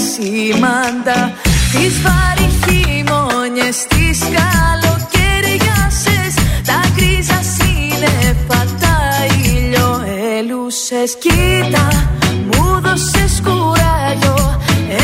σήμαντα 0.05 1.33
Τις 1.71 2.01
βάρη 2.01 2.49
χειμώνιες, 2.61 3.77
τις 3.87 4.19
καλοκαιριάσες. 4.35 6.33
Τα 6.65 6.79
γκρίζα 6.95 7.39
σύννεφα, 7.55 8.59
τα 8.79 8.97
ηλιοέλουσες 9.43 11.11
Κοίτα, 11.19 11.87
μου 12.45 12.81
δώσες 12.83 13.41
κουράγιο. 13.43 14.39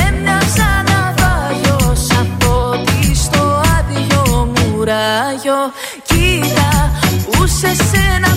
Έμοιαζα 0.06 0.72
ναυάγιο 0.90 1.96
σαν 1.96 2.28
φώτη 2.40 3.16
στο 3.16 3.62
άδειο 3.78 4.54
μουράγιο. 4.56 5.62
Κοίτα 6.06 6.92
που 7.32 7.48
σε 7.48 7.72
σένα 7.76 8.31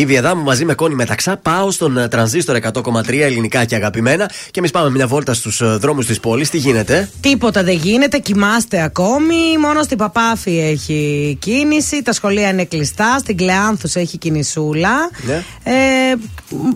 αγαπάω 0.00 0.06
Η 0.06 0.06
Βιεδάμου 0.06 0.42
μαζί 0.42 0.64
με 0.64 0.74
Κόνη 0.74 0.94
Μεταξά 0.94 1.36
πάω 1.36 1.70
στον 1.70 1.98
ε, 1.98 2.08
τρανζίστορ 2.08 2.58
100,3 2.72 3.18
ελληνικά 3.20 3.64
και 3.64 3.74
αγαπημένα 3.74 4.30
και 4.50 4.58
εμείς 4.58 4.70
πάμε 4.70 4.90
μια 4.90 5.06
βόλτα 5.06 5.34
στους 5.34 5.78
δρόμους 5.78 6.06
της 6.06 6.20
πόλης. 6.20 6.50
Τι 6.50 6.58
γίνεται; 6.58 7.08
Τίποτα 7.20 7.62
δεν 7.62 7.74
γίνεται, 7.74 8.18
κοιμάστε 8.18 8.82
ακόμη. 8.82 9.58
Μόνο 9.60 9.82
στην 9.82 9.98
Παπάφη 9.98 10.58
έχει 10.58 11.36
κίνηση. 11.40 12.02
Τα 12.02 12.12
σχολεία 12.12 12.48
είναι 12.48 12.64
κλειστά. 12.64 13.18
Στην 13.18 13.36
Κλεάνθους 13.36 13.94
έχει 13.94 14.18
κινησούλα. 14.18 15.10
Ναι. 15.26 15.42
Ε, 15.62 15.72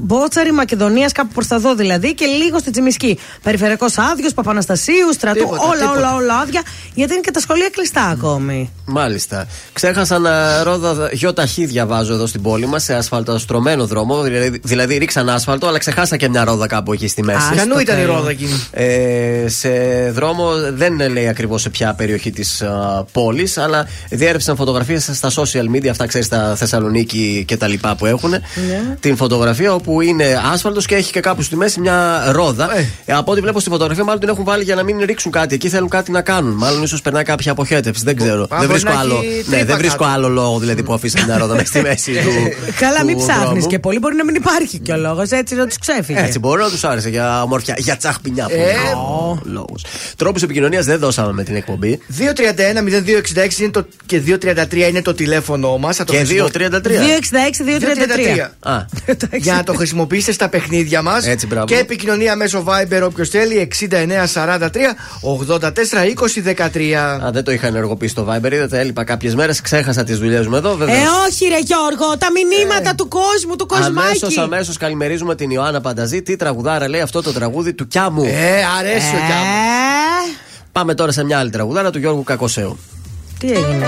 Μπότσαρη, 0.01 0.53
Μακεδονίας, 0.53 1.13
κάπου 1.13 1.33
προς 1.35 1.47
τα 1.47 1.59
δω 1.59 1.75
δηλαδή. 1.75 2.15
Και 2.15 2.27
λίγο 2.27 2.59
στη 2.59 2.71
Τσιμισκή. 2.71 3.19
Περιφερειακός 3.43 3.99
άδειος, 3.99 4.35
Παπαναστασίου, 4.35 5.13
στρατού. 5.13 5.39
Τίποτα, 5.39 5.63
όλα, 5.63 5.79
τίποτα. 5.79 5.99
όλα, 5.99 6.15
όλα 6.15 6.39
άδεια. 6.39 6.63
Γιατί 6.95 7.13
είναι 7.13 7.23
και 7.23 7.31
τα 7.31 7.41
σχολεία 7.41 7.69
κλειστά 7.69 8.03
ακόμη. 8.03 8.71
Μάλιστα. 8.85 9.47
Ξέχασαν 9.73 10.25
ε, 10.25 10.63
ρόδα 10.63 11.09
γιοταχή, 11.13 11.67
διαβάζω 11.67 12.13
εδώ 12.13 12.27
στην 12.27 12.43
πόλη 12.43 12.67
μας, 12.67 12.83
σε 12.83 12.95
ασφαλτοστρωμένο 13.15 13.87
δρόμο. 13.87 14.23
Δηλαδή, 14.23 14.61
δηλαδή 14.63 14.97
ρίξαν 14.97 15.29
άσφαλτο, 15.29 15.67
αλλά 15.67 15.79
ξεχάσα 15.79 16.17
και 16.17 16.29
μια 16.29 16.45
ρόδα 16.45 16.67
κάπου 16.67 16.93
εκεί 16.93 17.09
στη 17.09 17.23
μέση. 17.23 17.39
Άστο 17.39 17.57
Κανού 17.57 17.79
ήταν 17.79 17.97
η 17.97 18.01
τέλο. 18.01 18.15
ρόδα 18.15 18.31
εκείνη. 18.31 18.65
Ε, 18.71 19.49
σε 19.49 19.69
δρόμο 20.11 20.51
δεν 20.73 21.11
λέει 21.13 21.29
ακριβώς 21.29 21.63
σε 21.63 21.69
ποια 21.71 21.95
περιοχή 21.95 22.31
της 22.31 22.63
πόλης, 23.13 23.59
αλλά 23.59 23.89
διέρευσαν 24.11 24.57
φωτογραφίες 24.57 25.11
στα 25.13 25.31
social 25.31 25.77
media, 25.77 25.89
αυτά 25.89 26.07
ξέρεις 26.07 26.27
στα 26.27 26.57
Θεσσαλονίκη 26.57 27.45
και 27.47 27.57
τα 27.57 27.69
λοιπά 27.69 27.95
που 27.97 28.07
έχουν. 28.07 28.35
Την 29.01 29.17
φωτογραφία 29.17 29.75
όπου 29.75 30.01
είναι 30.01 30.41
άσφαλτος 30.53 30.87
και 30.87 30.95
έχει 30.95 31.13
και 31.13 31.21
κάπου 31.21 31.43
στη 31.43 31.57
μέση 31.57 31.81
μια 31.81 32.25
ρόδα. 32.33 32.77
Ε. 32.77 32.89
Ε, 33.05 33.13
από 33.13 33.33
ό,τι 33.33 33.41
βλέπω 33.41 33.61
στη 33.61 33.71
φωτογραφία, 33.71 34.05
μάλλον 34.05 34.21
την 34.21 34.29
έχουν 34.29 34.45
βάλει 34.45 34.63
για 34.65 34.75
να 34.75 34.83
μην 34.83 34.99
ρίξουν 35.05 35.31
κάτι. 35.33 35.55
Εκεί 35.55 35.69
θέλουν 35.69 35.89
κάτι 35.89 36.11
να 36.11 36.21
κάνουν. 36.23 36.53
Μάλλον 36.53 36.83
ίσως 36.83 37.03
περνάει 37.03 37.23
κάποια 37.23 37.53
αποχέτευση. 37.53 38.05
Δεν 38.05 38.17
ξέρω. 38.17 38.43
Α, 38.43 38.47
δεν 38.49 38.59
μπορεί 38.59 38.67
βρίσκω, 38.67 38.93
να 38.93 38.99
άλλο, 38.99 39.15
έχει 39.15 39.37
ναι, 39.37 39.43
τρύπα 39.57 39.65
δεν 39.65 39.77
βρίσκω 39.77 39.99
κάτω. 39.99 40.11
άλλο 40.15 40.29
λόγο 40.29 40.59
δηλαδή 40.59 40.83
που 40.83 40.93
αφήσαν 40.93 41.25
μια 41.25 41.39
ρόδα 41.39 41.55
μέσα 41.59 41.67
στη 41.67 41.81
μέση 41.81 42.13
του. 42.13 42.31
Καλά, 42.95 43.05
μην 43.07 43.17
του 43.19 43.23
ψάχνεις 43.27 43.47
δρόμου. 43.49 43.67
και 43.67 43.79
πολύ. 43.79 43.99
Μπορεί 43.99 44.15
να 44.17 44.25
μην 44.25 44.35
υπάρχει 44.35 44.79
και 44.79 44.93
ο 44.93 44.97
λόγος. 44.97 45.31
Έτσι 45.31 45.55
να 45.55 45.67
τους 45.67 45.79
ξέφυγε. 45.79 46.19
Έτσι, 46.21 46.39
μπορεί 46.39 46.63
να 46.63 46.69
τους 46.69 46.85
άρεσε 46.85 47.09
για 47.09 47.43
ομορφιά, 47.43 47.75
για 47.79 47.97
τσαχπινιά 47.97 48.45
που 48.45 48.53
Ε. 48.55 48.59
είναι 48.61 48.95
ο 48.95 49.39
λόγος. 49.45 49.85
Τρόπους 50.17 50.43
επικοινωνίας 50.43 50.85
δεν 50.85 50.99
δώσαμε 50.99 51.33
με 51.33 51.43
την 51.43 51.57
εκπομπή. 51.57 51.99
231-0266 52.19 53.59
είναι 53.61 53.71
το, 53.71 53.87
και 54.07 54.19
233 54.27 54.89
είναι 54.89 55.03
το 55.03 55.15
τηλέφωνο 55.15 55.79
μας. 55.79 56.01
Και 56.05 56.27
2.33. 56.29 56.71
266-233. 56.75 58.49
Α, 58.61 58.85
Για 59.37 59.55
να 59.55 59.63
το 59.65 59.73
χρησιμοποιήσετε 59.75 60.33
στα 60.33 60.49
παιχνίδια 60.49 61.03
μας. 61.03 61.27
Έτσι, 61.27 61.47
μπράβο. 61.47 61.67
Και 61.67 61.77
επικοινωνία 61.77 62.37
μέσω 62.37 62.65
Viber 62.67 63.03
όποιος 63.05 63.29
θέλει 63.29 63.55
6943 63.55 64.95
84 65.21 66.05
20 66.05 66.43
13. 66.43 66.93
Α, 67.25 67.31
δεν 67.33 67.45
το 67.45 67.53
είχα 67.53 67.67
ενεργοποιήσει 67.67 68.13
στο 68.13 68.27
Viber, 68.31 68.53
είδατε, 68.53 68.79
έλειπα 68.81 69.05
κάποιες 69.05 69.35
μέρες, 69.35 69.61
ξέχασα 69.61 70.05
τις 70.05 70.19
δουλειές 70.19 70.47
μου 70.47 70.57
εδώ, 70.57 70.75
βέβαια. 70.77 70.95
Ε, 70.95 70.99
όχι, 71.29 71.45
ρε 71.49 71.59
Γιώργο, 71.59 72.17
τα 72.19 72.27
μηνύματα 72.31 72.84
του 72.95 73.09
κόσμου, 73.09 73.57
του 73.57 73.67
κοσμάκι. 73.67 73.99
Αμέσως, 73.99 74.39
αμέσως 74.39 74.77
καλημερίζουμε 74.77 75.35
την 75.35 75.51
Ιωάννα 75.51 75.81
Πανταζή. 75.81 76.23
Τι 76.23 76.37
τραγουδάρα 76.37 76.89
λέει 76.89 77.01
αυτό 77.01 77.23
το 77.23 77.33
τραγούδι 77.33 77.75
του 77.75 77.87
Κιάμου. 77.87 78.23
Ε, 78.25 78.65
αρέσει 78.79 79.15
ο 79.15 79.19
Κιάμου. 79.27 79.45
Ε, 79.45 80.37
Πάμε 80.73 80.95
τώρα 80.95 81.13
σε 81.13 81.25
μια 81.25 81.39
άλλη 81.39 81.51
τραγουδάρα 81.51 81.91
του 81.91 81.99
Γιώργου 81.99 82.23
Κακοσέου. 82.23 82.79
τι 83.39 83.51
έγινε; 83.53 83.87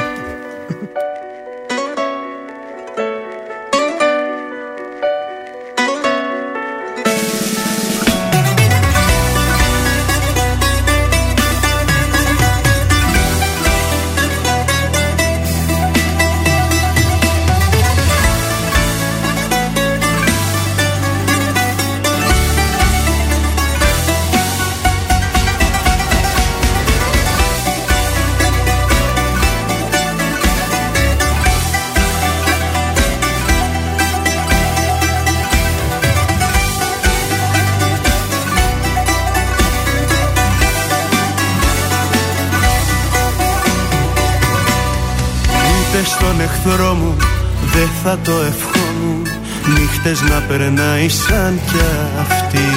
Σαν 51.08 51.60
κι 51.66 51.78
αυτοί 52.20 52.68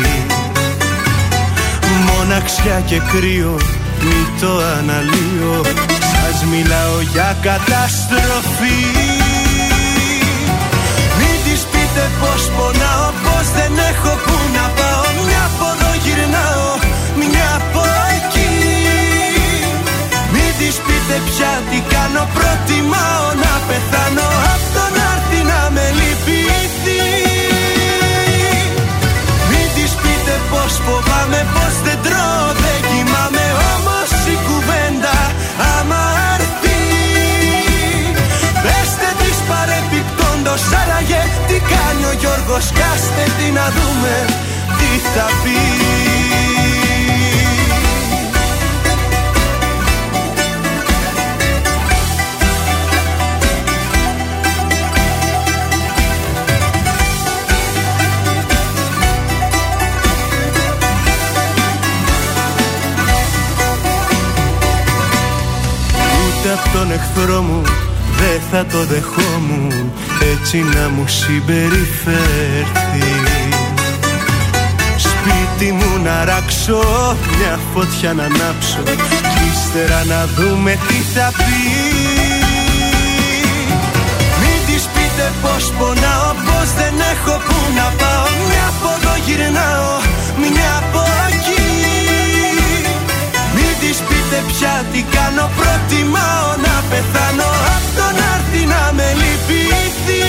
Μοναξιά 2.05 2.83
και 2.85 3.01
κρύο 3.11 3.57
μη 4.01 4.39
το 4.41 4.51
αναλύω. 4.77 5.61
Σας 6.11 6.43
μιλάω 6.51 7.01
για 7.13 7.37
καταστροφή. 7.41 8.79
Μην 11.17 11.35
της 11.45 11.61
πείτε 11.71 12.05
πως 12.19 12.41
πονάω 12.55 13.09
πως 13.23 13.45
δεν 13.57 13.73
έχω 13.91 14.11
που 14.25 14.35
να 14.55 14.65
πάω. 14.77 15.05
Μια 15.27 15.43
από 15.49 15.65
εδώ 15.73 15.91
γυρνάω 16.03 16.69
μια 17.19 17.49
από 17.61 17.83
εκεί. 18.15 18.51
Μην 20.33 20.51
της 20.59 20.75
πείτε 20.85 21.15
πια 21.29 21.53
τι 21.69 21.79
κάνω 21.93 22.23
προτιμάω 22.35 23.27
να 23.43 23.53
πεθάω 23.67 23.88
ο 42.09 42.13
Γιώργος 42.19 42.71
Κάστε 42.71 43.23
τι 43.37 43.51
να 43.51 43.65
δούμε 43.69 44.25
τι 44.77 44.99
θα 45.13 45.25
πει. 45.43 45.57
Ούτε 66.27 66.51
αυτόν 66.53 66.87
τον 66.87 66.91
εχθρό 66.91 67.41
μου 67.41 67.88
θα 68.51 68.65
το 68.65 68.83
δεχόμουν 68.85 69.91
έτσι 70.33 70.57
να 70.57 70.89
μου 70.89 71.07
συμπεριφέρθεις. 71.07 72.19
Σπίτι 74.97 75.71
μου 75.71 76.01
να 76.03 76.25
ράξω, 76.25 76.83
μια 77.37 77.59
φωτιά 77.73 78.13
να 78.13 78.23
ανάψω 78.23 78.81
κι 78.83 79.19
να 80.07 80.25
δούμε 80.35 80.71
τι 80.87 80.99
θα 81.13 81.31
πει. 81.37 81.61
Μην 84.41 84.59
της 84.67 84.83
πείτε 84.93 85.31
πως 85.41 85.73
πονάω, 85.77 86.31
πως 86.45 86.67
δεν 86.79 86.93
έχω 87.13 87.35
που 87.45 87.57
να 87.77 87.87
πάω. 87.99 88.27
Μια 88.47 88.65
από 88.73 88.89
εδώ 88.97 89.13
γυρνάω, 89.25 89.93
μια 90.41 90.71
από 90.81 91.01
Γιατί 94.61 95.01
κάνω. 95.15 95.45
Προτιμάω 95.59 96.49
να 96.65 96.75
πεθάνω 96.89 97.49
από 97.75 97.89
τον 97.97 98.15
άρτη 98.33 98.61
να 98.73 98.83
με 98.97 99.07
λυπηθεί. 99.21 100.25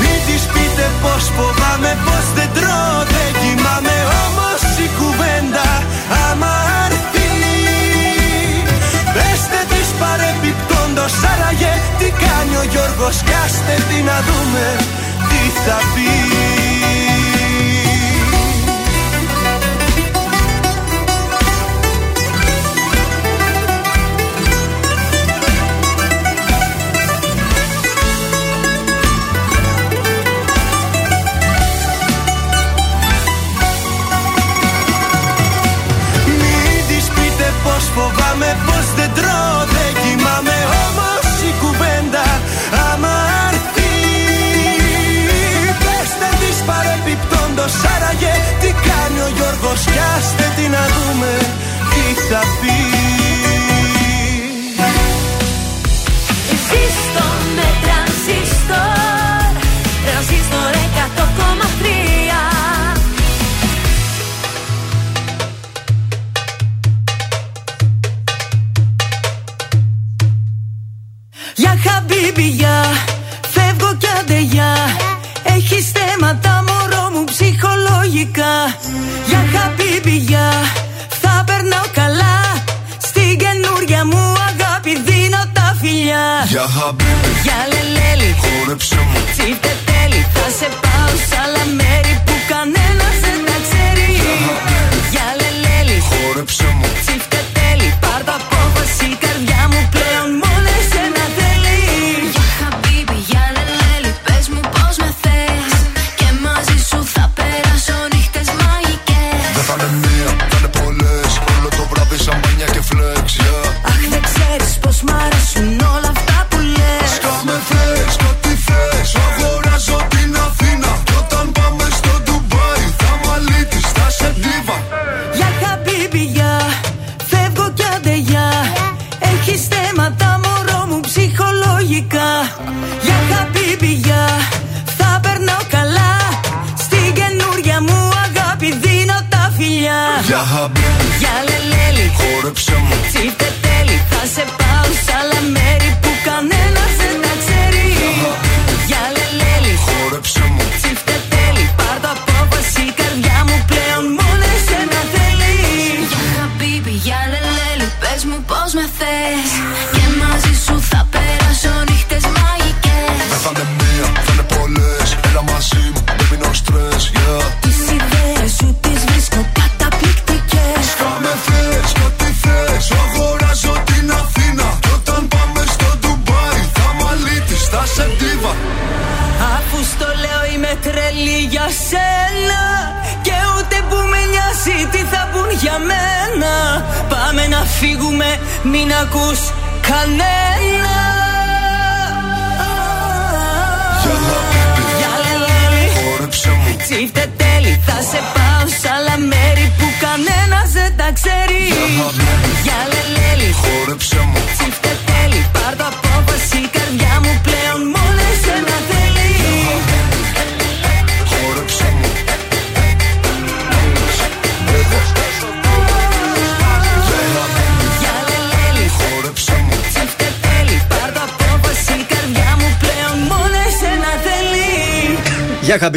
Μην 0.00 0.18
της 0.26 0.42
πείτε 0.52 0.86
πως 1.02 1.24
φοβάμαι 1.36 1.92
Πως 2.06 2.26
δεν 2.36 2.50
τρώω 2.56 2.98
δεν 3.12 3.30
κοιμάμαι. 3.40 3.96
Όμως 4.24 4.62
η 4.84 4.88
κουβέντα 4.98 5.68
άμα 6.24 6.52
αρθεί 6.84 7.30
Πεστε 9.14 9.60
της 9.72 9.88
παρεπιπτόντος 10.00 11.14
Άραγε 11.30 11.72
τι 11.98 12.08
κάνει 12.24 12.54
ο 12.62 12.64
Γιώργος. 12.72 13.16
Κάστε 13.30 13.74
τι 13.88 13.98
να 14.08 14.16
δούμε 14.26 14.66
τι 15.28 15.40
θα 15.64 15.78
πει. 15.92 16.77
Γιώργος 49.38 49.84
κι 49.84 50.00
άστε 50.16 50.46
τι 50.56 50.68
να 50.68 50.84
δούμε. 50.94 51.32
Τι 51.90 52.20
θα 52.28 52.40
πει 52.60 52.97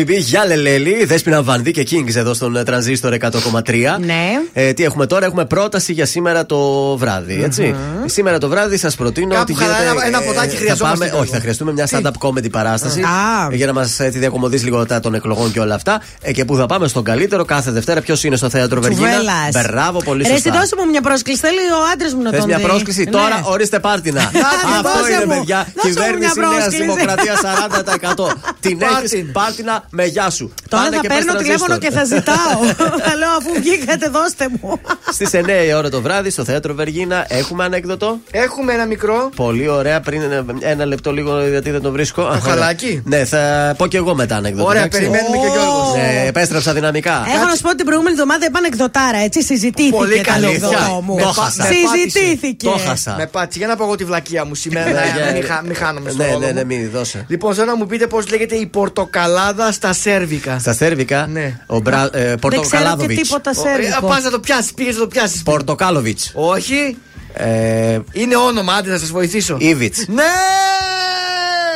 Για 0.02 0.10
Χαμπιμπή, 0.10 0.30
για 0.30 0.46
Λελέλη, 0.46 1.06
Δέσπινα 1.06 1.44
Βανδί 1.44 1.72
και 1.72 1.88
Kings 1.92 2.16
εδώ 2.16 2.34
στον 2.34 2.56
ε, 2.56 2.64
Τρανζίστορ 2.64 3.14
100,3. 3.22 3.74
Ναι. 4.00 4.30
Ε, 4.54 4.74
τι 4.74 4.84
έχουμε 4.84 5.06
τώρα, 5.06 5.26
έχουμε 5.26 5.46
πρόταση 5.46 5.94
για 5.94 6.06
σήμερα 6.06 6.46
το 6.46 6.60
βράδυ, 6.98 7.42
έτσι. 7.44 7.76
Σήμερα 8.06 8.38
το 8.38 8.48
βράδυ 8.50 8.78
σας 8.78 8.96
προτείνω 8.96 9.34
Κάπου 9.34 9.42
ότι 9.50 9.54
χαλαρά, 9.64 9.78
γίνεται, 9.84 10.08
ένα- 10.08 10.18
ένα 10.18 10.22
ποτάκι 10.28 10.50
θα 10.50 10.58
χρειαζόμαστε, 10.58 10.84
πάμε- 10.94 11.06
Γιώργο. 11.06 11.22
Όχι, 11.22 11.32
θα 11.32 11.40
χρειαστούμε 11.40 11.72
μια 11.72 11.88
stand-up 11.92 12.28
comedy 12.28 12.50
παράσταση 12.52 13.02
Α. 13.02 13.06
ε, 13.52 13.56
για 13.56 13.66
να 13.66 13.74
μας 13.74 13.96
τη 13.96 14.10
διακομωδήσει 14.20 14.64
λίγο 14.64 14.86
τα 14.86 15.00
των 15.00 15.14
εκλογών 15.14 15.52
και 15.52 15.60
όλα 15.60 15.76
αυτά. 15.76 16.02
Ε, 16.22 16.32
και 16.32 16.46
που 16.46 16.56
θα 16.56 16.66
πάμε; 16.66 16.88
Στον 16.88 17.04
καλύτερο 17.04 17.46
κάθε 17.46 17.72
Δευτέρα. 17.72 18.02
Ποιος 18.02 18.24
είναι 18.24 18.36
στο 18.36 18.50
θέατρο 18.50 18.82
Βεργίνα; 18.82 19.08
Τσουβέλλας. 19.10 19.66
Μπράβο, 19.72 20.00
πολύ 20.04 20.24
Ρε, 20.24 20.30
εσύ 20.34 20.42
σωστά. 20.42 20.60
δώσε 20.60 20.76
μου 20.78 20.90
μια 20.90 21.02
πρόσκληση. 21.02 21.40
Θέλει 21.40 21.56
ο 21.56 21.82
άντρας 21.94 22.14
μου 22.14 22.22
να 22.22 22.30
Θες 22.30 22.40
τον 22.40 22.48
μια 22.48 22.58
δει. 22.58 22.64
πρόσκληση; 22.64 23.04
Ναι. 23.04 23.10
Τώρα 23.12 23.42
ορίστε 23.44 23.80
πάρτινα. 23.80 24.22
Αυτό 24.22 24.90
δώσε 25.00 25.12
είναι, 25.14 25.26
μου. 25.26 25.38
παιδιά. 25.40 25.58
Δώσε 25.58 25.88
μου 25.88 25.94
Κυβέρνηση 25.94 26.40
μια 26.40 26.48
Νέας 26.48 26.54
πρόσκληση. 26.54 26.82
Δημοκρατίας 26.82 27.40
40%. 27.46 28.34
Την 28.60 28.78
έχεις 28.82 28.94
Πάρτιν. 28.94 29.32
πάρτινα 29.32 29.84
με 29.92 30.06
γεια 30.06 30.30
σου. 30.30 30.54
Τώρα 30.70 30.84
Πάνε 30.84 30.96
θα 30.96 31.02
και 31.02 31.08
πες 31.08 31.18
παίρνω 31.18 31.34
τηλέφωνο 31.42 31.78
τρανζίστορ. 31.78 31.90
και 31.90 31.92
θα 31.98 32.04
ζητάω. 32.16 32.76
θα 33.10 33.16
λέω 33.16 33.30
αφού 33.38 33.50
βγήκατε, 33.62 34.10
δώστε 34.10 34.48
μου. 34.62 34.80
Στις 35.12 35.30
9 35.34 35.48
η 35.68 35.74
ώρα 35.74 35.90
το 35.90 36.02
βράδυ 36.02 36.30
στο 36.30 36.44
θέατρο 36.44 36.74
Βεργίνα 36.74 37.26
έχουμε 37.30 37.64
ανέκδοτο. 37.64 38.20
Έχουμε 38.32 38.74
ένα 38.74 38.86
μικρό. 38.86 39.30
Πολύ 39.36 39.68
ωραία. 39.68 40.00
Πριν 40.00 40.22
ε, 40.22 40.44
ένα 40.60 40.86
λεπτό 40.86 41.12
λίγο 41.12 41.48
γιατί 41.48 41.70
δεν 41.72 41.82
το 41.82 41.92
βρίσκω. 41.92 42.24
Το 42.24 42.40
χαλάκι; 42.40 43.02
Ναι, 43.06 43.26
θα 43.26 43.74
πω 43.78 43.88
και 43.88 43.98
εγώ 43.98 44.16
μετά 44.16 44.36
ανέκδοτο. 44.36 44.68
Ωραία, 44.68 44.82
εντάξει. 44.84 45.00
περιμένουμε 45.00 45.38
και 45.38 45.46
ο 45.48 45.52
Γιώργος. 45.52 45.94
Ναι, 45.96 46.24
επέστρεψα 46.28 46.74
δυναμικά. 46.74 47.26
Έχω 47.36 47.46
να 47.46 47.56
σου 47.56 47.62
πω 47.62 47.68
ότι 47.68 47.78
την 47.78 47.86
προηγούμενη 47.86 48.16
εβδομάδα 48.16 48.46
είπαν 48.46 48.64
εκδοτάρα, 48.64 49.18
έτσι 49.18 49.44
συζητήθηκε. 49.44 49.96
Πολύ 49.98 50.16
το 50.18 50.22
καλή. 50.32 50.46
ανεκδοτό 50.46 50.78
Αλήθεια. 50.78 51.02
μου. 51.02 51.18
Το 51.20 51.28
χάσα. 51.28 51.64
Συζητήθηκε. 51.64 52.66
Το 52.66 52.78
χάσα. 52.88 53.16
Με 53.18 53.26
πάτση, 53.28 53.58
για 53.58 53.68
να 53.68 53.76
πω 53.76 53.84
εγώ 53.84 53.96
τη 53.96 54.04
βλακεία 54.06 54.46
μου 54.46 54.56
σήμερα. 54.56 54.86
Ναι, 54.86 54.94
να 54.94 55.06
για- 55.06 55.32
μην 55.34 55.44
χα- 55.44 55.62
Μην 55.62 55.76
χάνομαι 55.76 56.10
στο 56.10 56.24
Ναι, 56.24 56.28
ρόλο 56.32 56.40
ναι, 56.40 56.52
ναι, 56.52 56.64
μου. 56.64 56.68
μην 56.76 56.90
δώσε. 56.92 57.26
Λοιπόν, 57.28 57.54
θέλω 57.54 57.68
να 57.68 57.76
μου 57.76 57.86
πείτε 57.86 58.08
πώς 58.08 58.30
λέγεται 58.30 58.56
η 58.56 58.66
πορτοκαλάδα 58.66 59.72
στα 59.82 59.94
σέρβικα. 59.94 60.60
Στα 60.60 60.74
Σέρβικα, 60.74 61.28
Ναι. 61.28 61.60
ο 61.66 61.80
Μπρα... 61.80 62.02
ε, 62.04 62.08
Δεν 62.10 62.22
ξέρω 62.22 62.36
και 62.36 62.38
Πορτοκαλάδοβιτ. 62.40 63.22
τίποτα 63.22 63.52
Πα 63.56 63.62
σέρβικο. 63.62 64.14
να 64.24 64.32
το 64.32 64.40
πιάσεις, 64.40 64.74
πήγε 64.74 64.92
να 64.92 64.98
το 64.98 65.08
πιάσεις. 65.08 65.44
Πορτοκάλοβιτς. 65.44 66.32
Όχι, 66.36 66.98
Ε, 67.34 68.00
είναι 68.12 68.36
όνομα, 68.36 68.74
άντε 68.74 68.92
να 68.92 68.98
σας 68.98 69.10
βοηθήσω. 69.12 69.56
Ήβιτ. 69.60 69.96
Ναι! 70.08 70.24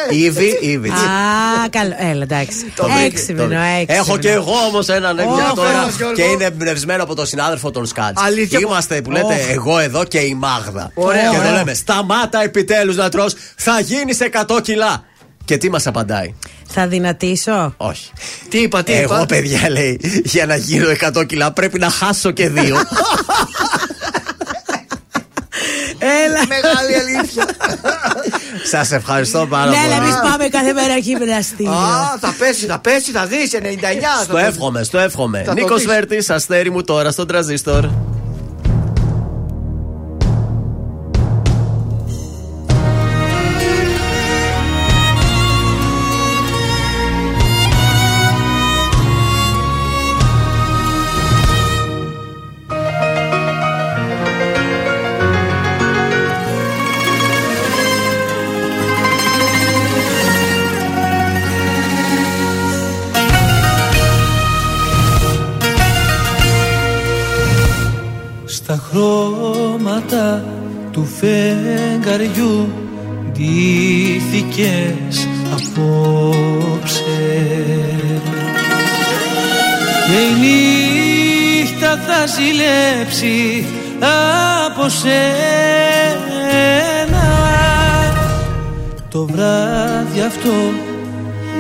Ήβι 0.10 0.58
Ήβιτ. 0.62 0.92
Α, 0.92 0.96
καλό. 1.70 1.94
Έλα, 1.98 2.22
εντάξει. 2.24 2.72
Το 2.76 2.84
βρήκε, 2.90 3.06
Έξυπνο, 3.06 3.48
Το- 3.48 3.54
έξυπνο. 3.80 3.96
Έχω 3.98 4.18
και 4.18 4.32
εγώ 4.32 4.54
όμως 4.70 4.88
ένα 4.90 5.08
ανέκδοτο 5.10 5.52
Ω, 5.52 5.54
τώρα 5.56 5.70
Θεός, 5.72 5.96
Γιώργο. 5.96 6.16
και 6.16 6.22
είναι 6.24 6.44
εμπνευσμένο 6.44 7.04
από 7.04 7.16
τον 7.16 7.26
συνάδελφο 7.26 7.72
των 7.72 7.86
Σκάτ. 7.86 8.20
Αλήθεια, 8.20 8.60
Είμαστε 8.60 9.02
που 9.02 9.12
λέτε 9.12 9.26
Ωχ. 9.34 9.50
εγώ 9.52 9.80
εδώ 9.80 10.04
και 10.04 10.20
η 10.20 10.34
Μάγδα. 10.36 10.92
Ωραία, 10.94 11.22
και 11.30 11.38
ωραία. 11.38 11.50
το 11.52 11.56
λέμε 11.58 11.74
Σταμάτα 11.74 12.42
επιτέλους 12.44 12.96
να 12.96 13.10
τρως, 13.10 13.34
θα 13.56 13.80
γίνεις 13.80 14.18
100 14.22 14.62
κιλά. 14.62 15.04
Και 15.46 15.58
τι 15.58 15.70
μας 15.70 15.88
απαντάει; 15.88 16.34
Θα 16.68 16.88
δυνατήσω. 16.88 17.74
Όχι. 17.78 18.12
Τι 18.50 18.58
είπα, 18.62 18.84
τι 18.84 18.92
είπα; 18.92 19.16
Εγώ, 19.16 19.26
παιδιά, 19.26 19.70
λέει, 19.70 20.00
για 20.24 20.46
να 20.46 20.56
γίνω 20.56 20.88
100 21.18 21.26
κιλά 21.26 21.52
πρέπει 21.52 21.80
να 21.80 21.90
χάσω 21.90 22.32
και 22.32 22.50
δύο. 22.50 22.76
Έλα. 26.00 26.40
Μεγάλη 26.48 26.96
αλήθεια. 26.96 27.46
Σας 28.72 28.92
ευχαριστώ 28.92 29.48
πάρα 29.50 29.70
Ναι, 29.70 29.78
αλλά 29.78 29.96
πολύ. 29.96 30.08
εμείς 30.10 30.20
πάμε 30.32 30.48
κάθε 30.48 30.74
μέρα 30.74 30.98
γυμναστήριο. 31.08 31.72
Α, 31.72 32.18
θα 32.20 32.36
πέσει, 32.38 32.66
θα 32.66 32.80
πέσει, 32.80 33.12
θα 33.12 33.26
δεις 33.26 33.52
99. 33.54 33.56
Στο 34.24 34.38
εύχομαι, 34.38 34.84
στο 34.84 34.98
εύχομαι. 34.98 35.40
Θα 35.46 35.54
το 35.54 35.62
Νίκος 35.62 35.78
δεις. 35.78 35.86
Βέρτης, 35.86 36.30
αστέρι 36.30 36.72
μου 36.72 36.84
τώρα 36.84 37.12
στον 37.12 37.28
τραζίστορ. 37.28 37.86
Φεγγαριού 72.36 72.70
ντύθηκες 73.32 75.16
απόψε. 75.52 77.04
Και 80.08 80.18
η 80.18 80.32
νύχτα 80.40 81.92
θα 82.08 82.20
ζηλέψει 82.26 83.66
από 84.68 84.90
σένα. 84.90 85.24
Το 89.10 89.26
βράδυ 89.26 90.22
αυτό 90.28 90.74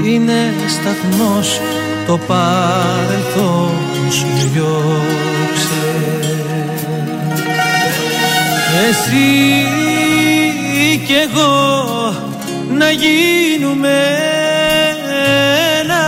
είναι 0.05 0.53
σταθμός 0.67 1.61
το 2.07 2.19
παρελθόν 2.27 3.71
σου 4.09 4.27
διώξε. 4.53 5.85
Εσύ 8.89 9.75
κι 10.97 11.13
εγώ 11.13 12.13
να 12.77 12.89
γίνουμε 12.91 13.97
ένα. 15.81 16.03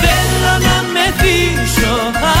Θέλω 0.00 0.54
να 0.66 0.76
μεθύσω 0.92 1.94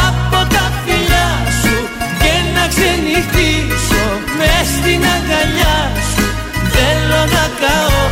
από 0.06 0.54
τα 0.54 0.72
φιλιά 0.84 1.30
σου 1.62 1.76
και 2.18 2.32
να 2.54 2.68
ξενυχτήσω 2.68 4.04
μες 4.38 4.68
στην 4.76 5.02
αγκαλιά 5.14 5.78
σου. 6.14 6.24
Θέλω 6.74 7.20
να 7.36 7.44
καώ 7.60 8.02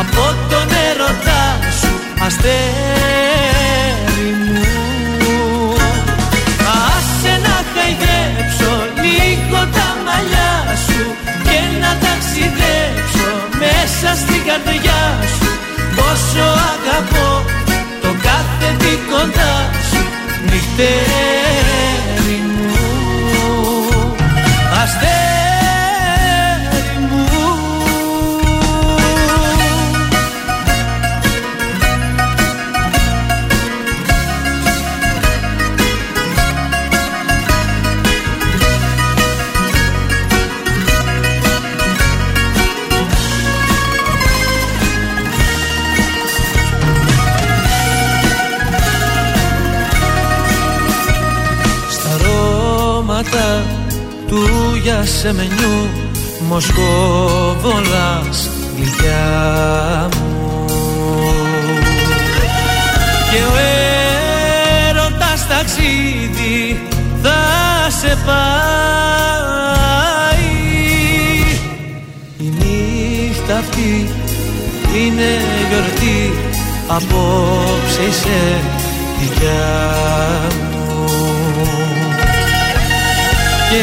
από 0.00 0.34
τον 0.50 0.68
έρωτά 0.90 1.34
σου 1.34 1.39
αστέρι 2.26 2.50
μου 4.52 5.74
Άσε 6.86 7.34
να 7.46 7.56
χαϊδέψω 7.72 8.72
λίγο 9.02 9.60
τα 9.76 9.88
μαλλιά 10.06 10.54
σου 10.86 11.02
και 11.46 11.58
να 11.82 11.90
ταξιδέψω 12.04 13.28
μέσα 13.60 14.10
στην 14.22 14.40
καρδιά 14.48 15.02
σου. 15.34 15.48
Πόσο 15.96 16.46
αγαπώ 16.72 17.44
το 18.02 18.10
κάθε 18.26 18.68
τι 18.78 18.92
κοντά 19.10 19.54
σου 19.90 20.02
νυχτέρι 20.48 21.09
Απόψε 77.02 78.02
είσαι 78.08 78.60
δικιά 79.18 79.90
μου. 80.72 81.04
Και 83.70 83.82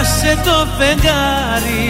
άσε 0.00 0.32
το 0.44 0.66
φεγγάρι 0.78 1.83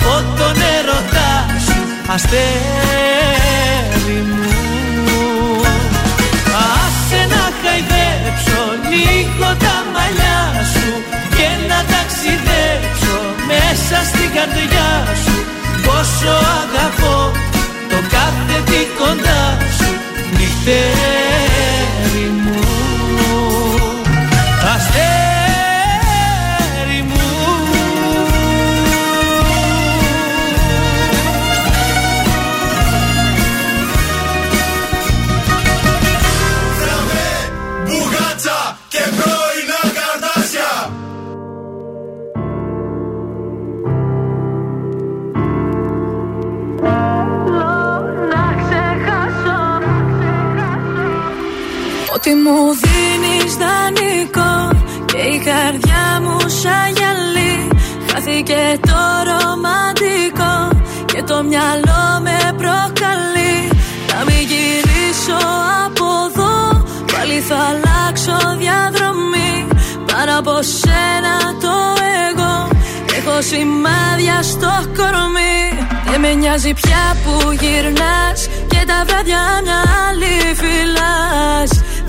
από 0.00 0.14
τον 0.38 0.56
ερωτά 0.76 1.32
σου 1.66 1.78
αστέρι 2.14 2.40
μου. 4.30 4.50
Άσε 6.74 7.20
να 7.32 7.44
χαϊδέψω 7.60 8.60
λίγο 8.90 9.48
τα 9.64 9.76
μαλλιά 9.94 10.40
σου 10.72 10.90
και 11.36 11.48
να 11.68 11.78
ταξιδέψω 11.92 13.16
μέσα 13.46 13.98
στην 14.10 14.28
καρδιά 14.36 14.90
σου. 15.24 15.36
Πόσο 15.86 16.32
αγαπώ 16.60 17.18
το 17.90 17.98
κάθε 18.14 18.56
τι 18.64 18.80
κοντά 18.98 19.42
σου. 19.78 19.90
Νυχτέρι 20.36 21.25
μου 52.46 52.58
δίνεις 52.82 53.52
δανεικό 53.62 54.54
Και 55.10 55.20
η 55.34 55.38
καρδιά 55.48 56.04
μου 56.22 56.36
σαν 56.60 56.86
γυαλί. 56.96 57.54
Χάθηκε 58.10 58.62
το 58.88 59.00
ρομαντικό 59.28 60.54
Και 61.04 61.22
το 61.22 61.42
μυαλό 61.42 62.04
με 62.26 62.38
προκαλεί. 62.60 63.56
Να 64.10 64.18
μην 64.26 64.42
γυρίσω 64.50 65.40
από 65.84 66.06
εδώ 66.26 66.84
Πάλι 67.12 67.38
θα 67.48 67.58
αλλάξω 67.70 68.38
διαδρομή. 68.62 69.54
Πάνω 70.06 70.38
από 70.38 70.54
σένα 70.62 71.36
το 71.60 71.76
εγώ 72.28 72.68
Έχω 73.16 73.42
σημάδια 73.50 74.42
στο 74.42 74.72
κορμί. 74.96 75.58
Δεν 76.10 76.20
με 76.20 76.32
νοιάζει 76.34 76.72
πια 76.80 77.04
που 77.22 77.52
γυρνάς 77.60 78.48
Και 78.68 78.80
τα 78.86 78.98
βράδια 79.06 79.42
μια 79.64 79.80
άλλη 80.06 80.34
φυλάς 80.60 81.85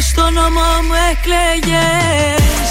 στο 0.00 0.30
νόμο 0.30 0.60
μου 0.86 0.94
εκλέγες. 1.10 2.70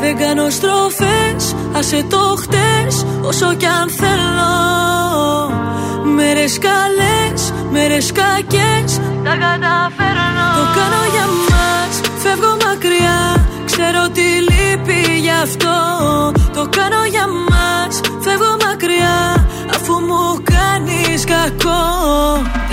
Δεν 0.00 0.18
κάνω 0.18 0.50
στροφές, 0.50 1.54
άσε 1.72 2.04
το 2.10 2.36
χτες 2.40 3.06
Όσο 3.22 3.54
κι 3.54 3.66
αν 3.66 3.90
θέλω. 3.90 4.52
Μέρες 6.14 6.58
καλές, 6.58 7.52
μέρες 7.70 8.12
κακές 8.12 9.00
Τα 9.24 9.30
καταφέρνω. 9.30 10.46
Το 10.56 10.64
κάνω 10.76 11.02
για 11.12 11.26
μας, 11.50 12.00
φεύγω 12.22 12.56
μακριά 12.66 13.46
Ξέρω 13.64 14.08
τι 14.08 14.49
λείπει 14.70 15.18
γι' 15.18 15.36
αυτό. 15.42 15.76
Το 16.54 16.68
κάνω 16.76 17.04
για 17.10 17.26
μας, 17.50 18.00
φεύγω 18.20 18.56
μακριά 18.66 19.48
Αφού 19.74 19.92
μου 19.92 20.42
κάνεις 20.54 21.24
κακό. 21.24 21.82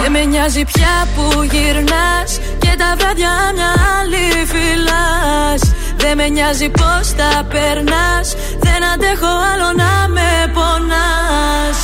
Δεν 0.01 0.11
με 0.11 0.23
νοιάζει 0.23 0.63
πια 0.73 1.07
που 1.15 1.43
γυρνάς 1.43 2.39
Και 2.59 2.73
τα 2.77 2.95
βράδια 2.97 3.33
μια 3.55 3.71
άλλη 3.97 4.27
φυλάς. 4.51 5.61
Δεν 5.97 6.17
με 6.17 6.27
νοιάζει 6.27 6.69
πως 6.69 7.05
τα 7.19 7.45
περνάς 7.49 8.35
Δεν 8.59 8.83
αντέχω 8.93 9.31
άλλο 9.51 9.69
να 9.81 10.07
με 10.07 10.51
πονάς. 10.53 11.79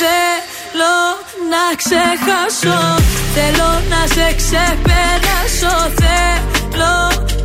Θέλω 0.00 0.96
να 1.52 1.64
ξεχάσω 1.80 2.80
Θέλω 3.34 3.70
να 3.92 4.00
σε 4.14 4.26
ξεπεράσω. 4.40 5.74
Θέλω 5.98 6.96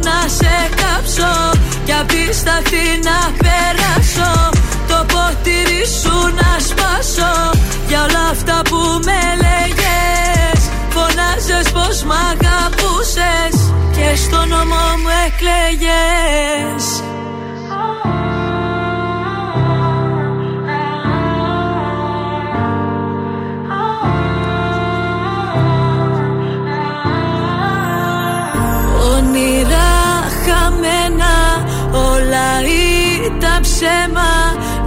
να 0.07 0.27
σε 0.27 0.55
κάψω 0.75 1.54
Κι 1.85 1.93
απ' 1.93 2.07
τη 2.07 2.33
σταθή 2.33 2.87
να 3.03 3.19
περάσω 3.43 4.49
Το 4.87 5.05
ποτήρι 5.13 5.83
σου 6.01 6.15
να 6.39 6.59
σπάσω. 6.67 7.33
Για 7.87 8.03
όλα 8.03 8.29
αυτά 8.31 8.61
που 8.69 8.77
με 9.05 9.21
λέγες 9.43 10.59
Φωνάζες 10.89 11.71
πως 11.71 12.03
μ' 12.03 12.11
αγαπούσες. 12.31 13.55
Και 13.95 14.15
στο 14.15 14.45
νόμο 14.45 14.83
μου 15.01 15.11
εκλέγες 15.25 16.94
ψέμα 33.65 34.31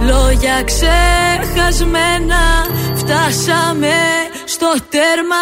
Λόγια 0.09 0.63
ξεχασμένα 0.63 2.43
Φτάσαμε 2.95 3.97
στο 4.59 4.75
τέρμα 4.89 5.35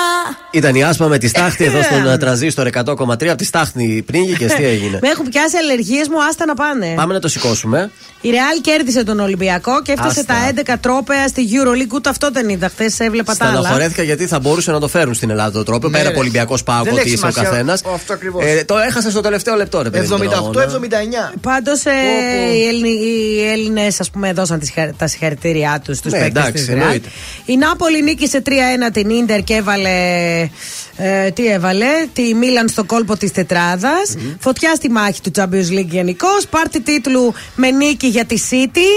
Ήταν 0.52 0.76
η 0.76 0.84
άσπα 0.84 1.08
με 1.08 1.18
τη 1.18 1.28
στάχτη 1.28 1.64
εδώ 1.64 1.82
στον 1.82 2.08
ε, 2.08 2.18
τρανζίστορ 2.18 2.68
100,3. 2.74 2.84
Από 3.08 3.36
τη 3.36 3.46
στάχτη 3.46 4.04
πνίγηκε, 4.06 4.46
τι 4.46 4.64
έγινε. 4.66 5.00
Με 5.02 5.08
έχουν 5.10 5.30
πιάσει 5.30 5.58
αλλεργίες 5.58 6.08
μου, 6.08 6.24
άστα 6.30 6.46
να 6.46 6.54
πάνε. 6.54 6.94
Πάμε 6.96 7.14
να 7.14 7.20
το 7.20 7.28
σηκώσουμε. 7.28 7.92
Η 8.22 8.30
Ρεάλ 8.30 8.62
κέρδισε 8.62 9.04
τον 9.04 9.20
Ολυμπιακό 9.20 9.82
και 9.82 9.92
έφτασε 9.92 10.20
Άστα. 10.20 10.34
τα 10.66 10.74
11 10.76 10.78
τρόπαια 10.82 11.28
στη 11.28 11.48
Euroleague. 11.52 11.94
Ούτε 11.94 12.10
αυτό 12.10 12.30
δεν 12.32 12.50
είδα. 12.50 12.70
Χθες 12.70 13.00
έβλεπα 13.00 13.36
τα 13.36 13.46
άλλα. 13.46 13.54
Στεναχωρέθηκα 13.60 14.04
γιατί 14.04 14.28
θα 14.28 14.40
μπορούσε 14.40 14.72
να 14.72 14.80
το 14.80 14.88
φέρουν 14.88 15.14
στην 15.14 15.30
Ελλάδα 15.30 15.52
το 15.52 15.64
τρόπο. 15.64 15.88
Ναι, 15.88 15.92
πέρα 15.92 16.04
ρε. 16.04 16.10
από 16.10 16.20
Ολυμπιακός 16.20 16.64
Πάοκ, 16.64 16.84
Δεν 16.84 16.94
ότι 16.94 17.02
έχει 17.02 17.10
είσαι 17.14 17.26
ο 17.26 17.30
σημασία. 17.30 17.50
καθένας. 17.52 17.82
Αυτό 17.94 18.14
ακριβώς. 18.14 18.44
το 18.66 18.78
έχασες 18.78 19.12
στο 19.12 19.22
τελευταίο 19.22 19.56
λεπτό, 19.56 19.82
ρε 19.82 19.90
παιδί. 19.90 20.08
μου, 20.08 20.18
τον 20.18 20.34
αγώνα. 20.34 20.66
78-79. 21.34 21.38
Πάντως 21.42 21.86
ε, 21.86 21.92
οι, 22.56 22.68
Έλληνε, 22.68 22.88
οι 22.90 23.48
Έλληνες, 23.52 24.00
ας 24.00 24.10
πούμε, 24.10 24.34
δώσαν 24.34 24.60
τις, 24.60 24.72
χαρ- 24.76 24.96
τα 24.98 25.08
συγχαρητήριά 25.08 25.82
τους 25.86 25.98
στους 25.98 26.12
Ναι, 26.12 26.20
παίκτες 26.20 26.42
εντάξει, 26.44 26.66
της 26.66 26.74
Real. 26.76 26.80
εννοείται. 26.80 27.10
Η 27.46 27.58
Νάπολη 27.58 28.02
νίκησε 28.04 28.42
3-1 28.46 28.92
την 28.94 29.07
Ίντερ 29.10 29.44
και 29.44 29.54
έβαλε. 29.54 29.90
Ε, 31.00 31.30
τι 31.32 31.48
έβαλε, 31.48 31.88
τη 32.14 32.34
Μίλαν 32.34 32.68
στο 32.70 32.84
κόλπο 32.84 33.18
της 33.18 33.32
τετραδα 33.32 33.92
Φωτιά 34.40 34.76
στη 34.76 34.90
μάχη 34.90 35.22
του 35.22 35.32
Champions 35.36 35.70
League 35.80 35.86
γενικώς. 35.90 36.48
Πάρτι 36.50 36.82
τίτλου 36.82 37.34
με 37.56 37.72
νίκη 37.72 38.08
για 38.08 38.26
τη 38.26 38.36
City. 38.50 38.90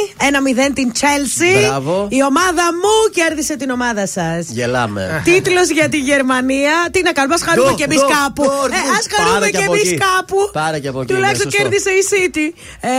1-0 0.68 0.70
την 0.74 0.92
Chelsea. 1.00 1.66
Μπράβο. 1.68 2.06
Η 2.10 2.22
ομάδα 2.24 2.62
μου 2.82 3.12
κέρδισε 3.14 3.56
την 3.56 3.70
ομάδα 3.70 4.06
σας. 4.06 4.46
Γελάμε. 4.48 5.22
Τίτλος 5.24 5.68
για 5.70 5.88
τη 5.88 5.98
Γερμανία. 5.98 6.72
Τι 6.92 7.02
να 7.02 7.12
κάνουμε, 7.12 7.34
ας 7.34 7.42
χαρούμε 7.42 7.68
Ντο, 7.70 7.74
κι 7.76 7.82
εμείς 7.82 7.98
ντο, 7.98 8.06
κάπου. 8.06 8.44
Dortmund. 8.44 8.70
Ε, 8.72 8.96
ας 8.98 9.06
χαρούμε 9.14 9.38
Πάρε 9.38 9.50
κι 9.50 9.56
και 9.56 9.62
από 9.64 9.74
εμείς 9.74 9.86
εκεί. 9.90 9.98
κάπου. 10.16 10.36
Πάρε 10.52 10.78
και 10.78 10.88
από 10.88 11.00
εκεί, 11.00 11.12
Τουλάχιστον 11.12 11.46
ναι, 11.46 11.52
σωστό. 11.52 11.68
κέρδισε 11.68 11.90
η 11.90 12.02
City. 12.12 12.46
Ε, 12.80 12.90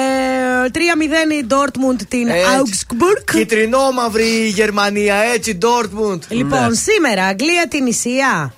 3-0 0.72 1.32
η 1.42 1.46
Dortmund 1.50 2.00
την 2.08 2.28
Augsburg. 2.30 3.24
Κυτρινόμαυρη 3.38 4.24
η 4.26 4.48
Γερμανία, 4.48 5.16
έτσι, 5.34 5.58
Dortmund. 5.62 6.20
Λοιπόν, 6.30 6.60
Ναι. 6.60 6.76
Σήμερα 7.02 7.26
Αγγλία 7.28 7.68
την 7.68 7.86
Ισία. 7.86 8.54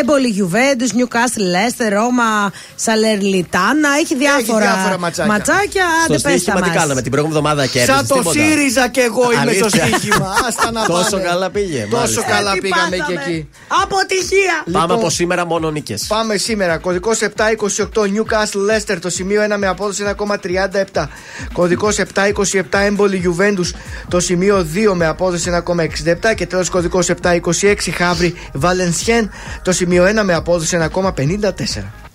Έμπολη, 0.00 0.28
Γιουβέντους, 0.28 0.92
Νιουκάστλ, 0.92 1.42
Λέστερ, 1.42 1.92
Ρώμα, 1.92 2.52
Σαλερλιτάνα. 2.74 3.88
Έχει 4.00 4.14
διάφορα, 4.16 4.58
διάφορα 4.66 4.98
ματσάκια. 4.98 5.32
ματσάκια. 5.32 5.84
Στο 6.04 6.12
Άντε, 6.14 6.22
πες 6.22 6.32
στοίχημα 6.32 6.54
τα 6.56 6.62
τι 6.62 6.68
μας. 6.68 6.76
κάναμε 6.78 7.02
την 7.02 7.10
προηγούμενη 7.10 7.40
εβδομάδα 7.46 7.66
και 7.66 7.84
Σαν 7.84 8.06
το 8.06 8.30
ΣΥΡΙΖΑ 8.30 8.88
και 8.88 9.00
εγώ 9.00 9.22
είμαι 9.32 9.52
στο 9.52 9.64
Αλήθεια. 9.72 9.86
στοίχημα. 9.98 10.34
Άστα 10.48 10.70
να 10.70 10.84
Τόσο 10.84 11.10
πάνε. 11.10 11.22
καλά 11.22 11.50
πήγε. 11.50 11.86
Τόσο 11.90 11.96
μάλιστα. 12.02 12.22
καλά 12.22 12.52
Τι 12.52 12.60
πήγαμε 12.60 12.96
και 12.96 13.02
πάθαμε. 13.02 13.20
εκεί. 13.26 13.48
Αποτυχία. 13.82 14.54
Πάμε 14.72 14.78
Λοιπόν, 14.84 14.98
από 14.98 15.10
σήμερα 15.10 15.46
μόνο 15.46 15.70
νίκες. 15.70 16.04
Πάμε 16.08 16.36
σήμερα. 16.36 16.78
Κωδικός 16.78 17.20
728 17.20 18.02
Newcastle 18.14 18.62
Leicester. 18.70 18.96
Το 19.00 19.10
σημείο 19.10 19.42
1 19.42 19.56
με 19.58 19.66
απόδοση 19.66 20.02
1,37. 20.02 21.08
Κωδικός 21.52 21.98
727 21.98 22.78
Έμπολη 22.84 23.22
Juventus. 23.26 23.70
Το 24.08 24.20
σημείο 24.20 24.66
2 24.74 24.94
με 24.94 25.06
απόδοση 25.06 25.48
1,67. 25.50 26.34
Και 26.34 26.46
τέλος 26.46 26.68
κωδικός 26.70 27.08
726 27.08 27.90
Χαύρι 27.96 28.34
Valenciennes. 28.62 29.28
Το 29.62 29.72
σημείο 29.76 30.04
1 30.04 30.22
με 30.24 30.34
απόδοση 30.34 30.88
1,54. 30.92 32.05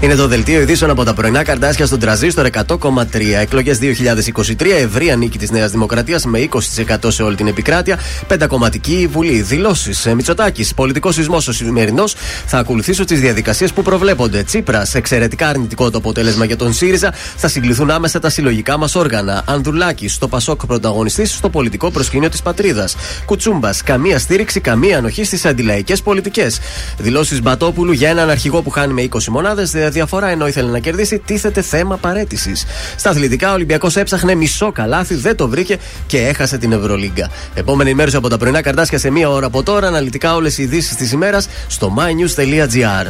Είναι 0.00 0.14
το 0.14 0.28
δελτίο 0.28 0.60
ειδήσεων 0.60 0.90
από 0.90 1.04
τα 1.04 1.14
πρωινά 1.14 1.42
καρτάσια 1.42 1.86
στον 1.86 1.98
τραζίστορ 1.98 2.46
100,3. 2.46 3.40
Εκλογές 3.40 3.78
2023, 3.78 4.80
ευρεία 4.82 5.16
νίκη 5.16 5.38
της 5.38 5.50
Νέας 5.50 5.70
Δημοκρατίας 5.70 6.24
με 6.24 6.38
20% 6.38 7.10
σε 7.10 7.22
όλη 7.22 7.36
την 7.36 7.46
επικράτεια. 7.46 7.98
Πεντακομματική 8.26 9.08
βουλή. 9.12 9.40
Δηλώσεις. 9.42 10.06
Μητσοτάκης. 10.14 10.74
Πολιτικός 10.74 11.14
σεισμός 11.14 11.48
ο 11.48 11.52
σημερινός. 11.52 12.14
Θα 12.46 12.58
ακολουθήσω 12.58 13.04
τις 13.04 13.20
διαδικασίες 13.20 13.72
που 13.72 13.82
προβλέπονται. 13.82 14.42
Τσίπρας. 14.42 14.94
Εξαιρετικά 14.94 15.48
αρνητικό 15.48 15.90
το 15.90 15.98
αποτέλεσμα 15.98 16.44
για 16.44 16.56
τον 16.56 16.72
ΣΥΡΙΖΑ. 16.72 17.12
Θα 17.36 17.48
συγκληθούν 17.48 17.90
άμεσα 17.90 18.20
τα 18.20 18.30
συλλογικά 18.30 18.76
μας 18.76 18.94
όργανα. 18.94 19.42
Ανδρουλάκης. 19.46 20.14
Στο 20.14 20.28
Πασόκ 20.28 20.66
πρωταγωνιστής 20.66 21.34
στο 21.34 21.48
πολιτικό 21.50 21.90
προσκήνιο 21.90 22.28
της 22.28 22.42
πατρίδας. 22.42 22.96
Κουτσούμπας. 23.24 23.82
Καμία 23.82 24.18
στήριξη, 24.18 24.60
καμία 24.60 24.98
ανοχή 24.98 25.24
στις 25.24 25.44
αντιλαϊκές 25.44 26.02
πολιτικές. 26.02 26.60
Δηλώσεις 26.98 27.42
Μπατόπουλου 27.42 27.92
για 27.92 28.08
έναν 28.08 28.30
αρχηγό 28.30 28.62
που 28.62 28.70
χάνει 28.70 28.92
με 28.92 29.02
20 29.02 29.30
μονάδες 29.30 29.70
διαφορά 29.90 30.28
ενώ 30.28 30.46
ήθελε 30.46 30.70
να 30.70 30.78
κερδίσει, 30.78 31.18
τίθεται 31.18 31.62
θέμα 31.62 31.96
παρέτησης. 31.96 32.64
Στα 32.96 33.10
αθλητικά, 33.10 33.50
ο 33.50 33.54
Ολυμπιακός 33.54 33.96
έψαχνε 33.96 34.34
μισό 34.34 34.72
καλάθι, 34.72 35.14
δεν 35.14 35.36
το 35.36 35.48
βρήκε 35.48 35.78
και 36.06 36.18
έχασε 36.18 36.58
την 36.58 36.72
Ευρωλίγκα. 36.72 37.30
Επόμενη 37.54 37.88
ενημέρωση 37.88 38.16
από 38.16 38.28
τα 38.28 38.36
πρωινά 38.36 38.62
καρτάσια 38.62 38.98
σε 38.98 39.10
μία 39.10 39.30
ώρα 39.30 39.46
από 39.46 39.62
τώρα. 39.62 39.86
Αναλυτικά 39.86 40.34
όλες 40.34 40.58
οι 40.58 40.62
ειδήσεις 40.62 40.96
της 40.96 41.12
ημέρας 41.12 41.48
στο 41.66 41.94
mynews.gr. 41.98 43.06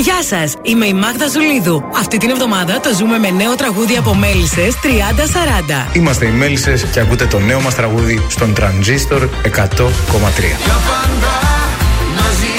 Γεια 0.00 0.22
σας, 0.22 0.54
είμαι 0.62 0.86
η 0.86 0.92
Μάγδα 0.92 1.28
Ζουλίδου. 1.28 1.82
Αυτή 1.98 2.16
την 2.16 2.30
εβδομάδα 2.30 2.80
το 2.80 2.94
ζούμε 2.94 3.18
με 3.18 3.30
νέο 3.30 3.54
τραγούδι 3.54 3.96
από 3.96 4.14
Μέλισσες 4.14 4.74
30-40. 4.74 5.90
Είμαστε 5.92 6.26
οι 6.26 6.30
Μέλισσες 6.30 6.84
και 6.84 7.00
ακούτε 7.00 7.26
το 7.26 7.38
νέο 7.38 7.60
μας 7.60 7.74
τραγούδι 7.74 8.26
στον 8.28 8.54
Τρανζίστορ 8.54 9.22
100,3. 9.22 9.28
Για 9.48 10.78
πάντα 10.88 11.32
μαζί 12.16 12.49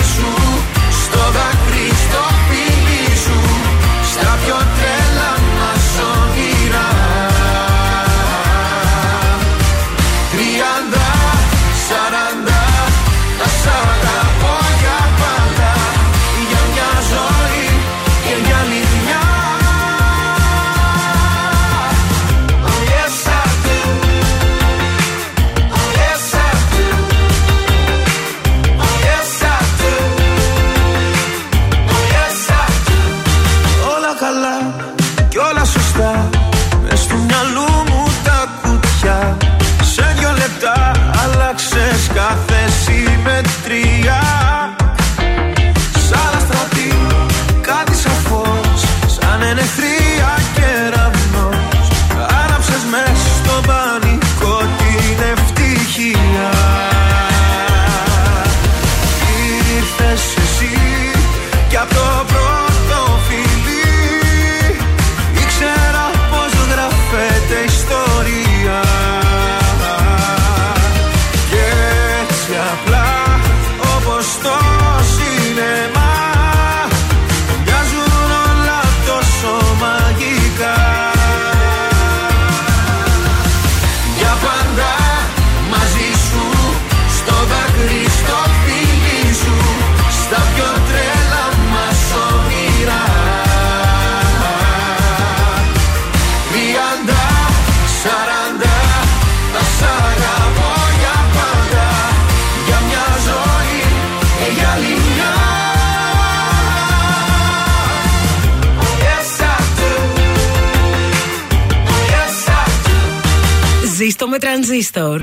Ζήστο 114.22 114.36
με 114.36 114.40
τρανζίστορ. 114.40 115.22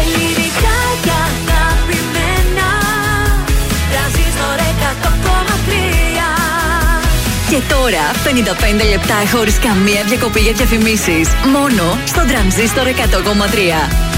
Ελληνικά 0.00 0.78
και 1.04 1.10
αγαπημένα 1.26 2.70
Τρανζίστορ 3.90 4.58
100,3 4.84 5.68
Και 7.50 7.60
τώρα 7.74 8.04
55 8.82 8.88
λεπτά 8.90 9.14
χωρίς 9.36 9.58
καμία 9.58 10.02
διακοπή 10.04 10.40
για 10.40 10.52
διαφημίσεις. 10.52 11.28
Μόνο 11.52 11.98
στο 12.06 12.24
τρανζίστορ 12.24 12.86
100,3. 12.86 14.17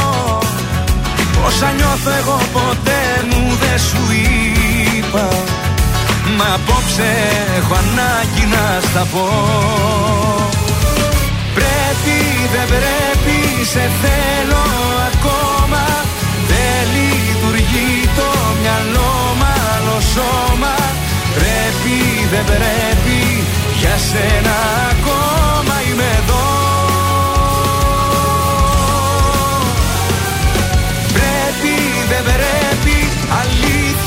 Όσα 1.45 1.71
νιώθω 1.71 2.11
εγώ 2.19 2.37
ποτέ 2.53 3.01
μου 3.29 3.57
δεν 3.61 3.79
σου 3.79 4.03
είπα. 4.97 5.27
Μα 6.37 6.47
απόψε 6.53 7.09
έχω 7.57 7.73
ανάγκη 7.83 8.45
να 8.53 8.65
στα 8.87 9.03
πω. 9.11 9.27
Πρέπει 11.57 12.17
δεν 12.53 12.67
πρέπει 12.73 13.37
σε 13.73 13.83
θέλω 14.01 14.63
ακόμα. 15.11 15.83
Δεν 16.51 16.79
λειτουργεί 16.95 18.09
το 18.17 18.29
μυαλό 18.61 19.13
μάλλον 19.43 20.01
σώμα. 20.13 20.75
Πρέπει 21.37 21.97
δεν 22.31 22.43
πρέπει 22.45 23.19
για 23.81 23.95
σένα 24.09 24.55
ακόμα 24.91 25.70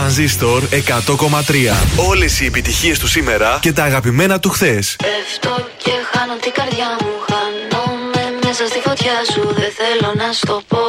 Τρανζίστορ 0.00 0.62
100,3. 0.62 2.06
Όλες 2.08 2.40
οι 2.40 2.44
επιτυχίες 2.44 2.98
του 2.98 3.08
σήμερα 3.08 3.58
και 3.62 3.72
τα 3.72 3.84
αγαπημένα 3.84 4.40
του 4.40 4.50
χθες. 4.50 4.96
Πέφτω 4.96 5.66
και 5.76 5.90
χάνω 6.12 6.36
την 6.40 6.52
καρδιά 6.52 6.96
μου. 7.00 7.12
Χάνομαι 7.28 8.24
μέσα 8.44 8.66
στη 8.66 8.80
φωτιά 8.86 9.18
σου. 9.32 9.40
Δεν 9.40 9.70
θέλω 9.80 10.12
να 10.16 10.32
στο 10.32 10.62
πω. 10.68 10.84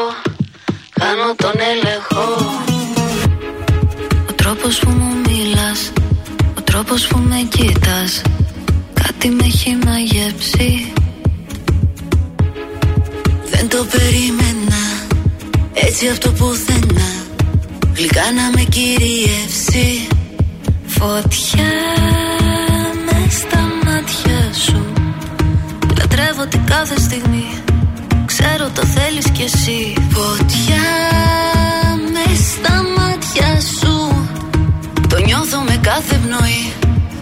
Χάνω 0.99 1.35
τον 1.35 1.53
έλεγχο. 1.71 2.23
Ο 4.29 4.33
τρόπος 4.35 4.79
που 4.79 4.89
μου 4.89 5.15
μιλάς 5.27 5.91
Ο 6.57 6.61
τρόπος 6.61 7.07
που 7.07 7.17
με 7.17 7.47
κοίτας 7.55 8.21
Κάτι 8.93 9.29
με 9.29 9.43
έχει 9.45 9.77
μαγεύσει 9.85 10.93
Δεν 13.51 13.69
το 13.69 13.85
περίμενα. 13.91 14.81
Έτσι 15.73 16.07
αυτό 16.07 16.29
πουθενά 16.31 16.80
Γλυκά 18.01 18.31
να 18.31 18.49
με 18.55 18.63
κυριεύσει. 18.63 20.07
Φωτιά 20.85 21.73
με 23.05 23.29
στα 23.29 23.61
μάτια 23.85 24.53
σου. 24.65 24.93
Λατρεύω 25.97 26.45
την 26.49 26.65
κάθε 26.65 26.99
στιγμή. 26.99 27.49
Ξέρω 28.25 28.69
το 28.75 28.83
θέλεις 28.85 29.29
κι 29.31 29.41
εσύ. 29.41 29.93
Φωτιά 30.09 30.87
με 32.13 32.35
στα 32.49 32.75
μάτια 32.97 33.61
σου. 33.77 34.25
Το 35.09 35.17
νιώθω 35.25 35.59
με 35.59 35.79
κάθε 35.81 36.15
πνοή. 36.15 36.73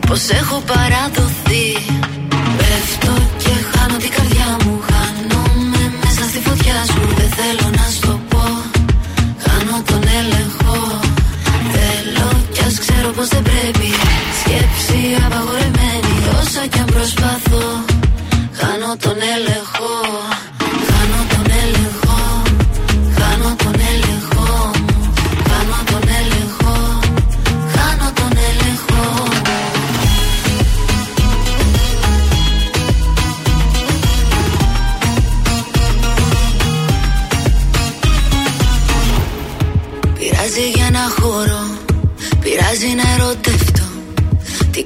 Πως 0.08 0.30
έχω 0.30 0.64
παραδοθεί. 0.72 1.68
Πέφτω 2.58 3.14
και 3.38 3.54
χάνω 3.72 3.98
την 3.98 4.10
καρδιά 4.10 4.58
μου. 4.64 4.82
Χάνομαι 4.90 5.84
μέσα 6.04 6.24
στη 6.30 6.40
φωτιά 6.40 6.84
σου 6.86 7.00
πως 13.20 13.28
δεν 13.28 13.44
πρέπει. 13.44 13.90
Σκέψη 14.40 15.02
απαγορεμένη 15.26 16.14
Όσα 16.40 16.68
κι 16.68 16.80
αν 16.80 16.86
προσπαθώ 16.86 17.49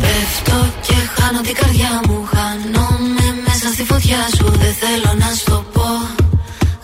Πέφτω 0.00 0.58
και 0.86 0.96
χάνω 1.14 1.40
την 1.40 1.54
καρδιά 1.60 1.92
μου. 2.06 2.18
Χάνομαι 2.34 3.26
μέσα 3.46 3.68
στη 3.74 3.82
φωτιά 3.90 4.22
σου. 4.36 4.46
Δεν 4.62 4.74
θέλω 4.82 5.12
να 5.22 5.28
σου 5.36 5.44
το 5.44 5.64
πω. 5.74 5.88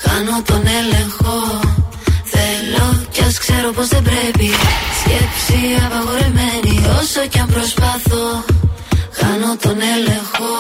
Χάνω 0.05 0.37
τον 0.49 0.63
έλεγχο. 0.81 1.37
Θέλω 2.35 2.87
κι 3.11 3.23
ας 3.29 3.39
ξέρω 3.39 3.69
πως 3.77 3.89
δεν 3.89 4.03
πρέπει. 4.03 4.49
Σκέψη 5.01 5.61
απαγορεμένη 5.87 6.75
Όσο 6.99 7.21
κι 7.31 7.39
αν 7.39 7.49
προσπάθω 7.55 8.45
Χάνω 9.19 9.57
τον 9.63 9.79
έλεγχο. 9.95 10.51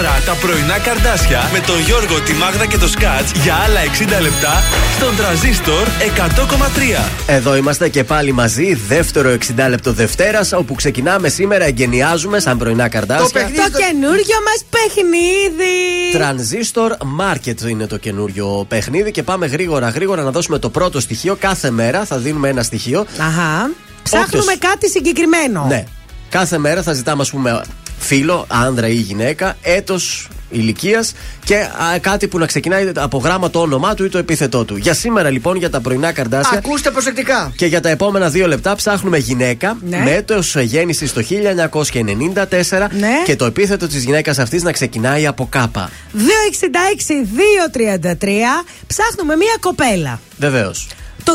Τώρα 0.00 0.22
τα 0.26 0.34
πρωινά 0.34 0.78
καρδάσια 0.78 1.50
με 1.52 1.60
τον 1.60 1.80
Γιώργο, 1.80 2.20
τη 2.20 2.32
Μάγδα 2.32 2.66
και 2.66 2.78
το 2.78 2.88
Σκάτς 2.88 3.32
για 3.32 3.54
άλλα 3.54 3.80
60 4.18 4.22
λεπτά 4.22 4.62
στον 4.96 5.16
τραζίστορ 5.16 5.86
100,3. 5.86 7.04
Εδώ 7.26 7.56
είμαστε 7.56 7.88
και 7.88 8.04
πάλι 8.04 8.32
μαζί, 8.32 8.74
δεύτερο 8.74 9.30
60 9.30 9.68
λεπτό 9.68 9.92
Δευτέρας, 9.92 10.52
όπου 10.52 10.74
ξεκινάμε 10.74 11.28
σήμερα, 11.28 11.64
εγκαινιάζουμε 11.64 12.40
σαν 12.40 12.58
πρωινά 12.58 12.88
καρδάσια. 12.88 13.42
Το 13.42 13.78
καινούριο 13.78 14.36
μας 14.46 14.64
παιχνίδι. 14.70 15.76
Transistor 16.16 16.90
Market 17.20 17.68
είναι 17.68 17.86
το 17.86 17.96
καινούριο 17.96 18.64
παιχνίδι 18.68 19.10
και 19.10 19.22
πάμε 19.22 19.46
γρήγορα 19.46 19.88
γρήγορα 19.88 20.22
να 20.22 20.30
δώσουμε 20.30 20.58
το 20.58 20.70
πρώτο 20.70 21.00
στοιχείο. 21.00 21.36
Κάθε 21.40 21.70
μέρα 21.70 22.04
θα 22.04 22.18
δίνουμε 22.18 22.48
ένα 22.48 22.62
στοιχείο. 22.62 23.06
Αχα. 23.18 23.70
Ψάχνουμε 24.02 24.54
κάτι 24.58 24.90
συγκεκριμένο. 24.90 25.64
Ναι. 25.68 25.84
Κάθε 26.28 26.58
μέρα 26.58 26.82
θα 26.82 26.92
ζητάμε, 26.92 27.22
ας 27.22 27.30
πούμε, 27.30 27.62
φίλο, 28.00 28.44
άνδρα 28.48 28.88
ή 28.88 28.94
γυναίκα, 28.94 29.56
έτος 29.62 30.28
ηλικίας 30.50 31.12
και 31.44 31.56
α, 31.56 31.98
κάτι 32.00 32.28
που 32.28 32.38
να 32.38 32.46
ξεκινάει 32.46 32.90
από 32.96 33.18
γράμμα 33.18 33.50
το 33.50 33.60
όνομά 33.60 33.94
του 33.94 34.04
ή 34.04 34.08
το 34.08 34.18
επίθετό 34.18 34.64
του. 34.64 34.76
Για 34.76 34.94
σήμερα 34.94 35.30
λοιπόν, 35.30 35.56
για 35.56 35.70
τα 35.70 35.80
πρωινά 35.80 36.12
καρδάσια. 36.12 36.58
Ακούστε 36.58 36.90
προσεκτικά. 36.90 37.52
Και 37.56 37.66
για 37.66 37.80
τα 37.80 37.88
επόμενα 37.88 38.28
δύο 38.28 38.46
λεπτά 38.46 38.74
ψάχνουμε 38.74 39.18
γυναίκα 39.18 39.76
Ναι. 39.88 40.00
με 40.04 40.10
έτος 40.10 40.56
γέννησης 40.56 41.12
το 41.12 41.20
1994 41.20 42.88
Ναι. 42.98 43.08
και 43.24 43.36
το 43.36 43.44
επίθετο 43.44 43.86
της 43.86 44.04
γυναίκας 44.04 44.38
αυτής 44.38 44.62
να 44.62 44.72
ξεκινάει 44.72 45.26
από 45.26 45.46
κάπα. 45.50 45.90
266-233 46.12 46.16
ψάχνουμε 48.86 49.36
μία 49.36 49.56
κοπέλα. 49.60 50.20
Βεβαίως. 50.38 50.86
Το 51.24 51.32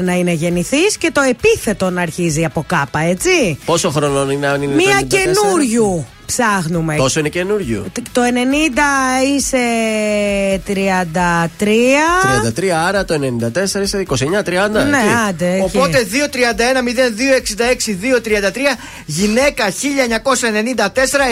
1994 0.00 0.02
να 0.02 0.12
είναι 0.12 0.32
γεννηθής 0.32 0.96
και 0.98 1.10
το 1.10 1.20
επίθετο 1.20 1.90
να 1.90 2.02
αρχίζει 2.02 2.44
από 2.44 2.64
κάπα, 2.66 3.00
έτσι. 3.00 3.58
Πόσο 3.64 3.90
χρονών 3.90 4.30
είναι 4.30 4.46
αν 4.46 4.62
είναι 4.62 4.74
Μία 4.74 4.98
το 4.98 5.06
94? 5.06 5.08
καινούριου 5.08 6.06
ψάχνουμε. 6.26 6.94
Πόσο 6.96 7.20
είναι 7.20 7.28
καινούριο. 7.28 7.86
Το 8.12 8.22
90 8.22 8.26
είσαι 9.36 9.58
33. 10.66 10.70
33, 12.58 12.68
άρα 12.86 13.04
το 13.04 13.14
94 13.14 13.18
είσαι 13.82 14.04
29-30. 14.08 14.24
Ναι, 14.24 14.38
εκεί. 14.38 14.52
άντε. 15.28 15.52
εκεί. 15.54 15.62
Οπότε 15.62 16.06
231-0266-233 16.12 16.16
γυναίκα 19.06 19.70
1994 19.70 19.72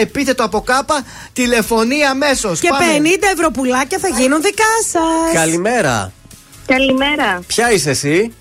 επίθετο 0.01 0.43
από 0.43 0.61
κάπα 0.61 1.03
τηλεφωνία 1.33 2.09
αμέσως. 2.09 2.59
Και 2.59 2.69
50 2.71 2.75
ευρώ 3.33 3.51
πουλάκια 3.51 3.97
θα 3.99 4.07
γίνουν 4.07 4.41
δικά 4.41 4.63
σας. 4.91 5.33
Καλημέρα. 5.33 6.11
Καλημέρα. 6.67 7.39
Ποια 7.47 7.71
είσαι 7.71 7.89
εσύ, 7.89 8.33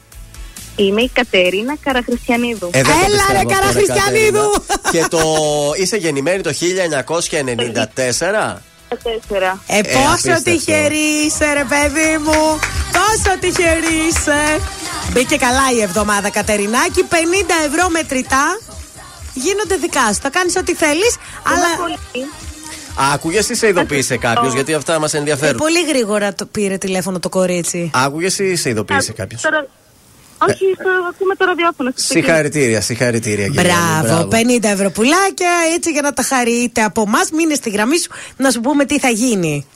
Είμαι 0.77 1.03
η 1.03 1.11
Κατερίνα 1.13 1.77
Καραχριστιανίδου. 1.85 2.71
Ε, 2.73 2.83
δεν 2.83 2.85
το 2.85 2.91
Έλα, 2.91 3.07
πιστεύω 3.07 3.33
ρε, 3.33 3.39
αυτό, 3.39 3.55
Καραχριστιανίδου. 3.55 4.51
Κατερίνα. 4.67 4.91
Και 4.91 5.05
το 5.17 5.23
είσαι 5.81 5.97
γεννημένη 5.97 6.43
το 6.43 6.51
1994. 6.53 7.93
Τέσσερα; 7.95 8.63
Ε, 9.67 9.81
πόσο 9.81 10.09
απίστευτο. 10.11 10.43
τυχερή 10.51 11.07
είσαι, 11.27 11.53
ρε 11.53 11.65
παιδί 11.69 12.19
μου. 12.25 12.59
Πόσο 12.97 13.39
τυχερή 13.41 13.95
είσαι. 14.09 14.61
Μπήκε 15.13 15.37
καλά 15.37 15.71
η 15.77 15.81
εβδομάδα, 15.81 16.31
Κατερινάκη. 16.31 17.03
50 17.11 17.15
ευρώ 17.67 17.89
μετρητά 17.89 18.59
γίνονται 19.35 19.77
δικά 19.77 20.13
σου. 20.13 20.21
Θα 20.23 20.31
κάνεις 20.31 20.57
ό,τι 20.57 20.75
θέλεις, 20.75 21.17
αλλά. 21.43 21.67
Άκουγες 23.15 23.49
ή 23.49 23.55
σε 23.55 23.67
ειδοποίησε 23.69 24.17
κάποιος, 24.17 24.55
γιατί 24.55 24.75
αυτά 24.75 24.99
μας 24.99 25.15
Ε, 25.15 25.19
ενδιαφέρουν. 25.19 25.57
πολύ 25.57 25.85
γρήγορα 25.89 26.35
το 26.35 26.47
πήρε 26.47 26.79
τηλέφωνο 26.79 27.19
το 27.19 27.29
κορίτσι. 27.29 27.91
Άκουγες 27.95 28.39
ή 28.39 28.57
σε 28.57 28.69
ειδοποίησε 28.71 29.13
κάποιος; 29.13 29.41
Τώρα... 29.41 29.67
Όχι, 30.49 30.55
στο, 30.75 30.89
ακούμε 31.15 31.35
το 31.35 31.45
ραδιόφωνο. 31.45 31.91
στο 31.95 32.13
κινητό. 32.13 32.27
Συγχαρητήρια, 32.29 32.81
συγχαρητήρια. 32.81 33.47
κυρία 33.49 33.75
μου, 33.75 34.03
Μπράβο, 34.03 34.29
50 34.31 34.65
ευρώ 34.65 34.91
πουλάκια 34.91 35.51
έτσι 35.75 35.91
για 35.91 36.03
να 36.03 36.13
τα 36.13 36.23
χαρείτε 36.23 36.83
από 36.83 37.05
εμάς. 37.07 37.31
Μείνε 37.31 37.55
στη 37.55 37.71
γραμμή 37.71 37.99
σου 37.99 38.11
να 38.37 38.51
σου 38.51 38.61
πούμε 38.61 38.85
τι 38.85 38.99
θα 38.99 39.09
γίνει. 39.09 39.67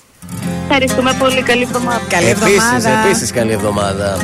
Ευχαριστούμε 0.63 1.15
πολύ. 1.19 1.43
Καλή 1.43 1.63
εβδομάδα. 1.63 2.01
Καλή 2.09 2.29
Επίσης, 2.29 2.55
εβδομάδα. 2.55 2.91
επίσης 3.07 3.31
καλή 3.33 3.53
εβδομάδα. 3.53 4.17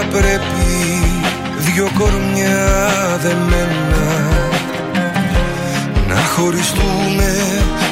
Θα 0.00 0.04
πρέπει 0.04 1.00
δυο 1.56 1.88
κορμιά 1.98 3.18
δεμένα 3.22 4.28
Να 6.08 6.14
χωριστούμε 6.14 7.36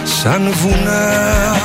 σαν 0.04 0.52
βουνά. 0.54 1.56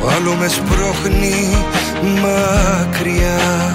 Το 0.00 0.08
άλλο 0.16 0.34
με 0.34 0.48
σπρώχνει 0.48 1.56
μακριά. 2.02 3.74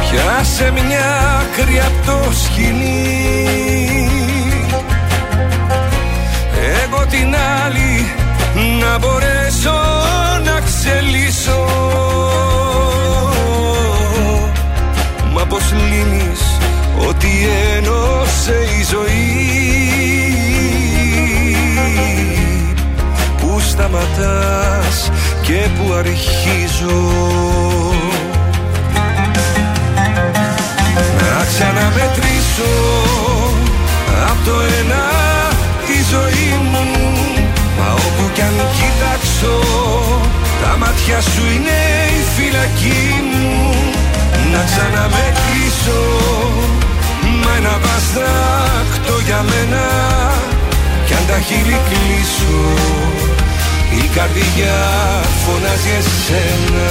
Πιάσε 0.00 0.72
μια 0.72 1.40
άκρη 1.40 1.80
απ' 1.80 2.06
το 2.06 2.32
σκηνή 2.32 4.05
Εγώ 6.96 7.06
την 7.06 7.34
άλλη 7.64 8.12
να 8.80 8.98
μπορέσω 8.98 9.80
να 10.44 10.60
ξελίσω. 10.60 11.64
Μα 15.32 15.44
πως 15.44 15.72
λύνεις 15.72 16.58
ότι 17.08 17.28
ένωσε 17.76 18.56
η 18.78 18.84
ζωή 18.90 19.56
Πού 23.40 23.60
σταματάς 23.60 25.10
και 25.42 25.68
πού 25.76 25.92
αρχίζω 25.92 27.25
μάτια 41.06 41.30
σου 41.30 41.42
είναι 41.54 41.78
η 42.18 42.22
φυλακή 42.36 43.04
μου. 43.30 43.74
Να 44.52 44.64
ξαναμετρήσω 44.64 46.02
Μα 47.42 47.56
ένα 47.56 47.78
βαστράκτο 47.84 49.14
για 49.24 49.42
μένα. 49.42 49.84
Κι 51.06 51.14
αν 51.14 51.26
τα 51.26 51.38
χείλη 51.40 51.80
κλείσω 51.88 52.58
Η 53.90 54.08
καρδιά 54.14 54.78
φωνάζει 55.44 55.90
εσένα 55.98 56.90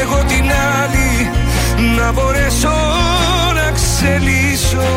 Εγώ 0.00 0.22
την 0.28 0.50
άλλη 0.80 1.30
να 1.96 2.12
μπορέσω 2.12 2.76
να 3.54 3.70
ξελίσω. 3.70 4.92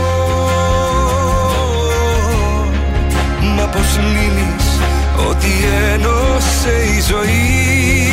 Μα 3.55 3.63
πως 3.63 3.97
λύνεις 3.97 4.67
ότι 5.29 5.51
ένωσε 5.93 6.73
η 6.97 7.01
ζωή 7.09 8.11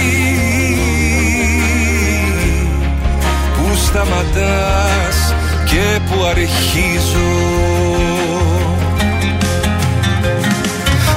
Πού 3.56 3.76
σταματάς 3.86 5.34
και 5.64 6.00
που 6.08 6.24
αρχίζω. 6.24 7.32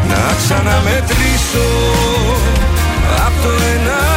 Να 0.07 0.33
ξαναμετρήσω 0.37 1.67
Απ' 3.25 3.43
το 3.43 3.49
ένα 3.49 4.07
τη 4.07 4.16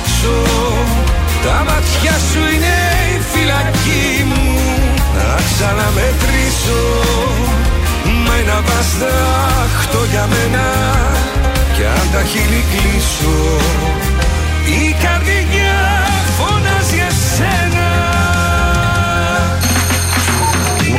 κοιτάξω 0.21 0.43
Τα 1.43 1.63
μάτια 1.67 2.15
σου 2.29 2.39
είναι 2.53 2.75
η 3.15 3.21
φυλακή 3.31 4.23
μου. 4.29 4.59
Να 5.15 5.35
ξαναμετρήσω. 5.49 6.83
Μα 8.25 8.35
ένα 8.35 8.61
βαστάχτο 8.67 9.99
για 10.11 10.27
μένα. 10.33 10.65
Κι 11.75 11.83
αν 11.83 12.07
τα 12.13 12.23
χείλη 12.23 12.63
κλείσω 12.71 13.39
Η 14.65 14.95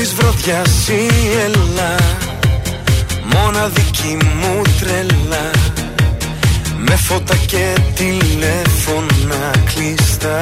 Μόλις 0.00 0.14
βρωδιάσει 0.14 1.08
ελά 1.44 1.96
Μοναδική 3.24 4.16
μου 4.40 4.62
τρελά. 4.80 5.50
Με 6.78 6.96
φώτα 6.96 7.34
και 7.46 7.76
τηλέφωνα 7.94 9.50
κλειστά. 9.74 10.40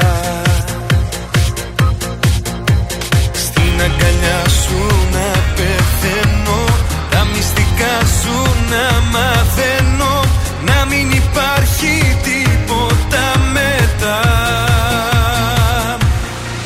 Στην 3.33 3.81
αγκαλιά 3.81 4.43
σου 4.63 4.79
να 5.13 5.29
πεθαίνω 5.55 6.65
Τα 7.11 7.25
μυστικά 7.25 7.95
σου 8.21 8.55
να 8.71 9.01
μαθαίνω. 9.19 10.21
Να 10.65 10.85
μην 10.85 11.11
υπάρχει 11.11 12.17
τίποτα 12.23 13.25
μετά. 13.53 14.21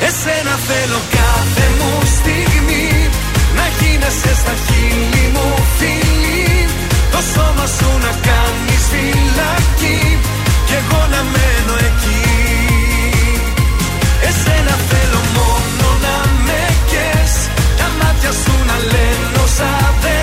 Εσένα 0.01 0.59
θέλω 0.67 1.01
γίνεσαι 3.81 4.33
στα 4.41 4.55
χείλη 4.65 5.27
μου 5.35 5.49
φίλη. 5.77 6.69
Το 7.13 7.21
σώμα 7.33 7.67
σου 7.77 7.91
να 8.05 8.13
κάνεις 8.29 8.83
φυλακή. 8.93 10.01
Κι 10.67 10.75
εγώ 10.81 11.01
να 11.15 11.21
μένω 11.33 11.75
εκεί. 11.89 12.25
Εσένα 14.29 14.75
θέλω 14.91 15.21
μόνο 15.37 15.89
να 16.05 16.17
με 16.47 16.63
κες. 16.91 17.33
Τα 17.79 17.89
μάτια 17.99 18.33
σου 18.43 18.55
να 18.69 18.77
λένε 18.93 19.39
όσα 19.45 19.73
δεν 20.03 20.20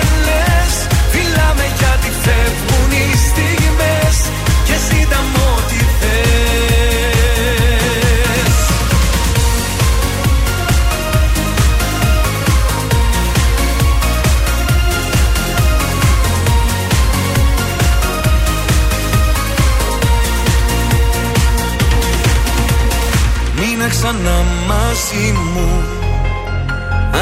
μαζί 24.98 25.32
μου 25.32 25.68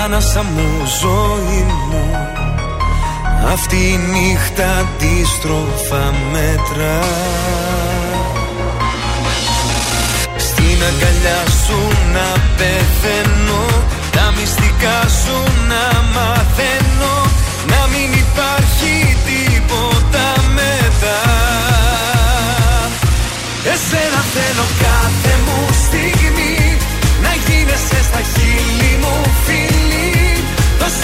Άνασα 0.04 0.42
μου 0.42 0.68
ζωή 1.00 1.66
μου. 1.88 2.10
Αυτή 3.52 3.76
η 3.76 4.00
νύχτα 4.12 4.66
αντίστροφα 4.78 6.14
μέτρα. 6.32 6.98
Στην 10.36 10.78
αγκαλιά 10.88 11.42
σου 11.64 11.78
να 12.12 12.40
πεθαίνω 12.56 13.64
Τα 14.10 14.32
μυστικά 14.38 15.08
σου 15.08 15.52
να 15.68 16.02
μαθαίνω 16.14 16.35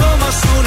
Το 0.02 0.08
σώμα 0.08 0.30
σου 0.30 0.62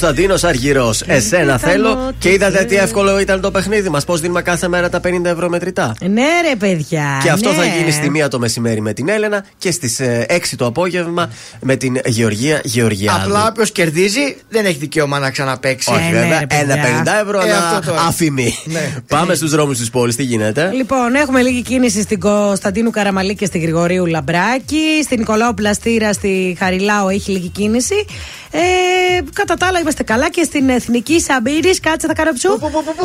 Κωνσταντίνος 0.00 0.44
Αργυρός. 0.44 1.02
Εσένα 1.06 1.58
θέλω. 1.58 2.12
Και 2.18 2.32
είδατε 2.32 2.64
τι 2.64 2.76
εύκολο 2.76 3.20
ήταν 3.20 3.40
το 3.40 3.50
παιχνίδι 3.50 3.88
μας. 3.88 4.04
Πώς 4.04 4.20
δίνουμε 4.20 4.42
κάθε 4.42 4.68
μέρα 4.68 4.88
τα 4.88 5.00
50 5.04 5.24
ευρώ 5.24 5.48
μετρητά. 5.48 5.94
Ναι, 6.00 6.22
ρε 6.48 6.56
παιδιά. 6.58 7.20
Και 7.22 7.30
αυτό 7.30 7.48
ναι. 7.48 7.54
θα 7.54 7.64
γίνει 7.64 7.90
στη 7.90 8.10
μία 8.10 8.28
το 8.28 8.38
μεσημέρι 8.38 8.80
με 8.80 8.92
την 8.92 9.08
Έλενα 9.08 9.44
και 9.58 9.70
στις 9.70 10.00
6 10.28 10.38
το 10.56 10.66
απόγευμα 10.66 11.30
με 11.60 11.76
την 11.76 11.98
Γεωργία 12.04 12.60
Γεωργιάδου. 12.64 13.22
Απλά 13.22 13.46
όποιος 13.46 13.72
κερδίζει 13.72 14.36
δεν 14.48 14.64
έχει 14.64 14.78
δικαίωμα 14.78 15.18
να 15.18 15.30
ξαναπέξει. 15.30 15.90
Όχι, 15.90 16.10
βέβαια. 16.12 16.24
ναι, 16.24 16.28
ρε, 16.28 16.46
Ένα 16.48 16.74
παιδιά. 16.74 17.02
50 17.04 17.26
ευρώ, 17.26 17.40
Ε, 17.40 17.44
ένα 17.44 17.56
αυτό 17.68 17.90
τώρα. 17.90 18.02
αφημί. 18.02 18.54
Ναι. 18.64 18.92
Πάμε 19.08 19.34
στους 19.34 19.50
δρόμους 19.50 19.78
της 19.78 19.90
πόλης. 19.90 20.16
Τι 20.16 20.22
γίνεται; 20.22 20.70
Λοιπόν, 20.74 21.14
έχουμε 21.14 21.42
λίγη 21.42 21.62
κίνηση 21.62 22.02
στην 22.02 22.20
Κωνσταντίνου 22.20 22.90
Καραμαλή 22.90 23.34
και 23.34 23.44
στη 23.46 23.58
Γρηγορίου 23.58 24.06
Λαμπράκη. 24.06 25.02
Στην 25.04 25.18
Νικολάου 25.18 25.54
Πλαστήρα, 25.54 26.12
στη 26.12 26.56
Χαριλάου 26.58 27.08
έχει 27.08 27.30
λίγη 27.30 27.48
κίνηση. 27.48 28.04
Ε, 28.52 28.58
κατά 29.32 29.54
τα 29.54 29.66
άλλα 29.66 29.78
είμαστε 29.90 30.12
καλά 30.12 30.30
και 30.30 30.42
στην 30.42 30.68
Εθνική 30.68 31.20
Σαμπύρης, 31.20 31.80
κάτσε 31.80 32.06
θα 32.06 32.12
κάνω 32.12 32.32
ψού. 32.32 32.50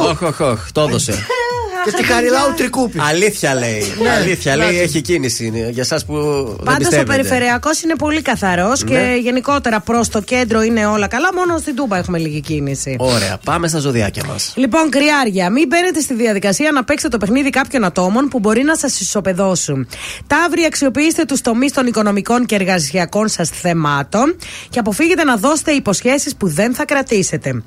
Όχι, 0.10 0.26
όχι, 0.26 0.44
όχι. 0.44 0.72
Το 0.72 0.82
έδωσε. 0.82 1.14
Και 1.84 1.90
στη 1.90 2.04
Χαριλάου 2.04 2.54
τρικούπι. 2.56 3.00
Αλήθεια 3.10 3.54
λέει. 3.54 3.94
Ναι, 4.02 4.10
Αλήθεια 4.10 4.56
λέει. 4.56 4.68
μπράβο. 4.68 4.82
Έχει 4.84 5.02
κίνηση. 5.02 5.46
Είναι 5.46 5.70
Για 5.72 5.82
εσάς 5.82 6.06
που 6.06 6.14
δεν 6.14 6.56
Πάντως 6.56 6.74
ο 6.74 6.78
πιστεύετε. 6.78 7.04
περιφερειακός 7.16 7.82
είναι 7.82 7.96
πολύ 7.96 8.22
καθαρός 8.22 8.84
Ναι. 8.84 8.90
και 8.90 9.20
γενικότερα 9.22 9.80
προς 9.80 10.10
το 10.10 10.22
κέντρο 10.22 10.62
είναι 10.62 10.86
όλα 10.86 11.08
καλά. 11.08 11.30
Μόνο 11.36 11.58
στην 11.58 11.76
Τούμπα 11.76 11.98
έχουμε 11.98 12.18
λίγη 12.18 12.40
κίνηση. 12.42 12.96
Ωραία, 13.00 13.38
πάμε 13.46 13.68
στα 13.68 13.80
ζωδιάκια 13.80 14.24
μας. 14.28 14.54
Λοιπόν, 14.56 14.90
κρυάρια, 14.90 15.50
μην 15.50 15.68
μπαίνετε 15.68 16.00
στη 16.00 16.14
διαδικασία 16.14 16.72
να 16.72 16.84
παίξετε 16.84 17.18
το 17.18 17.26
παιχνίδι 17.26 17.50
κάποιων 17.50 17.84
ατόμων 17.84 18.28
που 18.28 18.40
μπορεί 18.40 18.64
να 18.64 18.76
σας 18.78 19.00
ισοπεδώσουν. 19.00 19.88
Ταύροι, 20.28 20.64
αξιοποιήστε 20.66 21.26
τους 21.26 21.42
τομείς 21.42 21.72
των 21.72 21.86
οικονομικών 21.88 22.46
και 22.46 22.56
εργασιακών 22.56 23.28
σας 23.28 23.50
θεμάτων 23.50 24.36
και 24.70 24.80
αποφύγετε 24.80 25.24
να 25.24 25.36
δώσετε 25.36 25.72
υποσχέσεις 25.72 26.36
που 26.36 26.48
δεν 26.48 26.74
θα 26.74 26.86
κρατήσετε. 26.86 27.64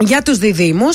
Για 0.00 0.22
τους 0.22 0.38
διδήμου, 0.38 0.88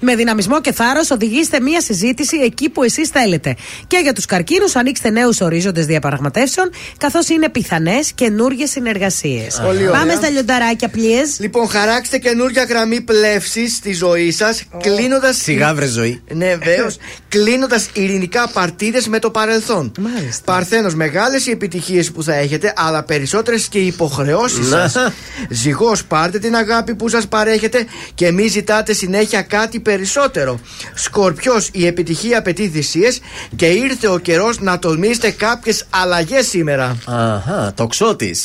με 0.00 0.16
δυναμισμό 0.16 0.60
και 0.60 0.72
θάρρος 0.72 1.10
οδηγήστε 1.10 1.60
μία 1.60 1.80
συζήτηση 1.80 2.36
εκεί 2.36 2.68
που 2.68 2.82
εσείς 2.82 3.08
θέλετε. 3.08 3.56
Και 3.86 3.98
για 4.02 4.12
τους 4.12 4.24
καρκίνους, 4.24 4.76
ανοίξτε 4.76 5.10
νέους 5.10 5.40
ορίζοντες 5.40 5.86
διαπραγματεύσεων, 5.86 6.70
καθώς 6.98 7.28
είναι 7.28 7.48
πιθανές 7.48 8.12
καινούργιες 8.12 8.70
συνεργασίες. 8.70 9.60
Πολύ 9.64 9.88
ωραία. 9.88 10.00
Πάμε 10.00 10.14
στα 10.14 10.28
λιονταράκια, 10.30 10.90
please. 10.94 11.38
Λοιπόν, 11.38 11.68
χαράξτε 11.68 12.18
καινούργια 12.18 12.64
γραμμή 12.64 13.00
πλεύσης 13.00 13.74
στη 13.74 13.92
ζωή 13.92 14.30
σας, 14.30 14.62
κλείνοντας. 14.80 15.36
Σιγά 15.36 15.74
βρε 15.74 15.86
ζωή. 15.86 16.22
Ναι, 16.32 16.56
βέβαιω. 16.56 16.86
Κλείνοντας 17.28 17.88
ειρηνικά 17.92 18.48
παρτίδες 18.48 19.08
με 19.08 19.18
το 19.18 19.30
παρελθόν. 19.30 19.92
Μάλιστα. 20.00 20.52
Παρθένος, 20.52 20.94
μεγάλες 20.94 21.46
οι 21.46 21.50
επιτυχίες 21.50 22.10
που 22.10 22.22
θα 22.22 22.34
έχετε, 22.34 22.72
αλλά 22.76 23.02
περισσότερες 23.02 23.68
και 23.68 23.78
οι 23.78 23.86
υποχρεώσεις 23.86 24.68
σας. 24.68 24.94
Να. 24.94 25.12
Ζυγός, 25.50 26.04
πάρτε 26.04 26.38
την 26.38 26.56
αγάπη 26.56 26.94
που 26.94 27.08
σας 27.08 27.28
παρέχετε 27.28 27.86
και 28.14 28.32
μη 28.32 28.47
ζητάτε 28.48 28.92
συνέχεια 28.92 29.42
κάτι 29.42 29.80
περισσότερο. 29.80 30.60
Σκορπιός, 30.94 31.68
η 31.72 31.86
επιτυχία 31.86 32.38
απαιτεί 32.38 32.68
θυσίες 32.68 33.20
και 33.56 33.66
ήρθε 33.66 34.08
ο 34.08 34.18
καιρός 34.18 34.60
να 34.60 34.78
τολμήσετε 34.78 35.30
κάποιες 35.30 35.86
αλλαγές 35.90 36.48
σήμερα. 36.48 36.96
Αχα, 37.06 37.72
το 37.74 37.86
ξώτη. 37.86 38.36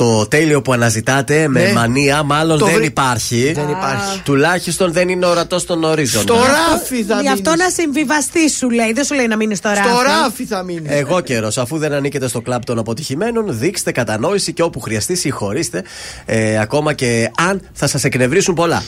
Το 0.00 0.26
τέλειο 0.26 0.62
που 0.62 0.72
αναζητάτε 0.72 1.48
με 1.48 1.62
Ναι. 1.62 1.72
μανία 1.72 2.22
μάλλον 2.22 2.58
Το 2.58 2.64
δεν 2.64 2.74
βρει- 2.74 2.86
υπάρχει. 2.86 3.52
Δεν 3.54 3.68
υπάρχει. 3.68 4.20
Τουλάχιστον 4.24 4.92
δεν 4.92 5.08
είναι 5.08 5.26
ορατό 5.26 5.58
στον 5.58 5.84
ορίζοντα. 5.84 6.22
Στο 6.22 6.34
ράφι 6.34 7.02
θα 7.04 7.20
Γι' 7.20 7.28
αυτό 7.28 7.50
μείνεις. 7.50 7.64
να 7.64 7.70
συμβιβαστεί 7.82 8.50
σου 8.50 8.70
λέει. 8.70 8.92
Δεν 8.92 9.04
σου 9.04 9.14
λέει 9.14 9.26
να 9.26 9.36
μείνεις 9.36 9.58
στο 9.58 9.68
ράφι. 9.68 9.80
Στο 9.88 10.02
ράφι 10.02 10.44
θα 10.44 10.62
μείνεις. 10.62 10.90
Εγώ 10.92 11.20
καιρός, 11.20 11.58
αφού 11.58 11.78
δεν 11.78 11.92
ανήκετε 11.92 12.28
στο 12.28 12.40
κλαμπ 12.40 12.62
των 12.64 12.78
αποτυχημένων, 12.78 13.44
δείξτε 13.58 13.92
κατανόηση 13.92 14.52
και 14.52 14.62
όπου 14.62 14.80
χρειαστεί 14.80 15.14
συγχωρήστε, 15.14 15.82
ε, 16.26 16.58
ακόμα 16.58 16.92
και 16.92 17.30
αν 17.36 17.60
θα 17.72 17.86
σας 17.86 18.04
εκνευρίσουν 18.04 18.54
πολλά. 18.54 18.82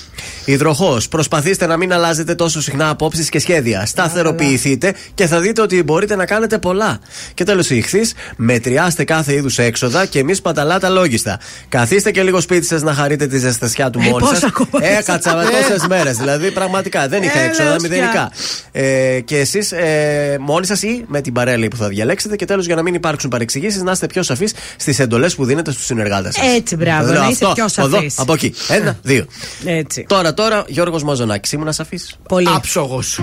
Υδροχός, 0.45 1.09
προσπαθήστε 1.09 1.67
να 1.67 1.77
μην 1.77 1.93
αλλάζετε 1.93 2.35
τόσο 2.35 2.61
συχνά 2.63 2.89
απόψεις 2.89 3.29
και 3.29 3.39
σχέδια. 3.39 3.87
Σταθεροποιηθείτε 3.87 4.95
και 5.15 5.27
θα 5.27 5.41
δείτε 5.41 5.63
ότι 5.63 5.83
μπορείτε 5.83 6.17
να 6.17 6.27
κάνετε 6.27 6.59
πολλά. 6.59 6.99
Και 7.35 7.45
τέλος, 7.45 7.71
η 7.71 7.77
ηχθής, 7.77 8.13
μετριάστε 8.37 9.05
κάθε 9.05 9.35
είδους 9.35 9.59
έξοδα 9.59 10.07
και 10.07 10.25
μη 10.25 10.35
σπαταλάτε 10.35 10.89
αλόγιστα. 11.03 11.39
Καθίστε 11.69 12.11
και 12.11 12.23
λίγο 12.23 12.41
σπίτι 12.41 12.67
σας 12.67 12.83
να 12.83 12.95
χαρείτε 12.95 13.27
τη 13.27 13.39
ζεστασιά 13.39 13.91
του 13.91 13.99
Ε, 14.03 14.09
μόνοι 14.09 14.23
πόσα 14.23 14.35
σας. 14.35 14.45
ακόμα 14.45 14.87
Έκατσα 14.87 15.35
με 15.37 15.43
Ε. 15.43 15.47
τόσες 15.47 15.87
μέρες. 15.89 16.17
Δηλαδή, 16.17 16.51
πραγματικά 16.51 17.09
δεν 17.09 17.23
είχα 17.23 17.39
Ε, 17.39 17.45
έξοδα 17.45 17.69
λέω, 17.69 17.81
μηδενικά. 17.81 18.31
Ε, 18.73 19.21
και 19.25 19.39
εσείς 19.39 19.73
ε, 19.73 20.37
μόνοι 20.41 20.67
σας 20.67 20.83
ή 20.83 21.05
με 21.07 21.21
την 21.21 21.33
παρέλα 21.33 21.69
που 21.69 21.77
θα 21.77 21.89
διαλέξετε. 21.89 22.37
Και 22.37 22.45
τέλος, 22.45 22.67
για 22.67 22.75
να 22.75 22.83
μην 22.83 22.95
υπάρξουν 22.95 23.31
παρεξηγήσεις, 23.31 23.83
να 23.83 23.93
είστε 23.93 24.07
πιο 24.07 24.23
σαφείς 24.23 24.55
στις 24.77 24.99
εντολές 24.99 25.35
που 25.35 25.45
δίνετε 25.45 25.71
στους 25.73 25.85
συνεργάτες 25.85 26.35
σας. 26.35 26.55
Έτσι, 26.57 26.77
μπράβο, 26.77 27.13
να 27.13 27.29
είσαι 27.29 27.47
πιο 27.55 27.65
Εδώ, 27.79 27.91
σαφής. 27.91 28.19
από 28.19 28.33
εκεί. 28.33 28.55
Ένα, 28.69 28.99
δύο. 29.03 29.27
Έτσι. 29.65 30.05
Τώρα, 30.09 30.35
τώρα, 30.35 30.65
Γιώργος 30.67 31.03
Μαζονάκη, 31.03 31.55
ήμουν 31.55 31.73
σαφής. 31.73 32.17
Πολύ. 32.29 32.49
Άψογος. 32.55 33.21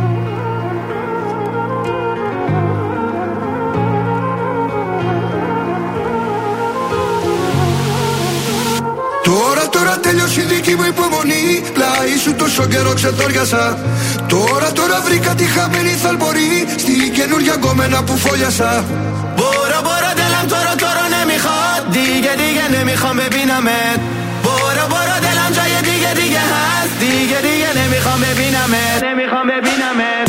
μυστική 10.69 10.75
μου 10.75 10.85
υπομονή 10.87 11.61
Πλάι 11.73 12.17
σου 12.23 12.33
τόσο 12.33 12.65
καιρό 12.65 12.93
ξετόριασα 12.93 13.77
Τώρα 14.27 14.71
τώρα 14.71 15.01
βρήκα 15.05 15.35
τη 15.35 15.43
χαμένη 15.43 15.89
θαλπορή 15.89 16.65
Στην 16.77 17.13
καινούργια 17.13 17.53
γκόμενα 17.53 18.03
που 18.03 18.17
φόλιασα. 18.17 18.83
Μπορώ 19.37 19.79
μπορώ 19.85 20.11
τέλαμ 20.19 20.45
τώρα 20.53 20.73
τώρα 20.83 21.03
ναι 21.13 21.21
μη 21.29 21.37
χάτι 21.45 22.05
Γιατί 22.25 22.45
για 22.55 22.67
ναι 22.73 22.81
μη 22.87 22.95
χάμε 23.01 23.25
πίναμε. 23.33 23.77
Μπορώ 24.43 24.83
μπορώ 24.91 25.15
τέλαμ 25.25 25.51
τώρα 25.55 25.67
γιατί 25.73 25.93
γιατί 26.03 26.23
για 26.33 26.43
χάστι 26.51 27.11
Γιατί 27.31 27.51
για 27.61 27.71
ναι 27.77 27.83
μη 27.91 27.99
χάμε 28.05 28.29
πίναμε. 28.39 28.81
Ναι 29.03 29.11
μη 29.17 29.25
χάμε 29.31 29.55
πίναμε. 29.65 30.28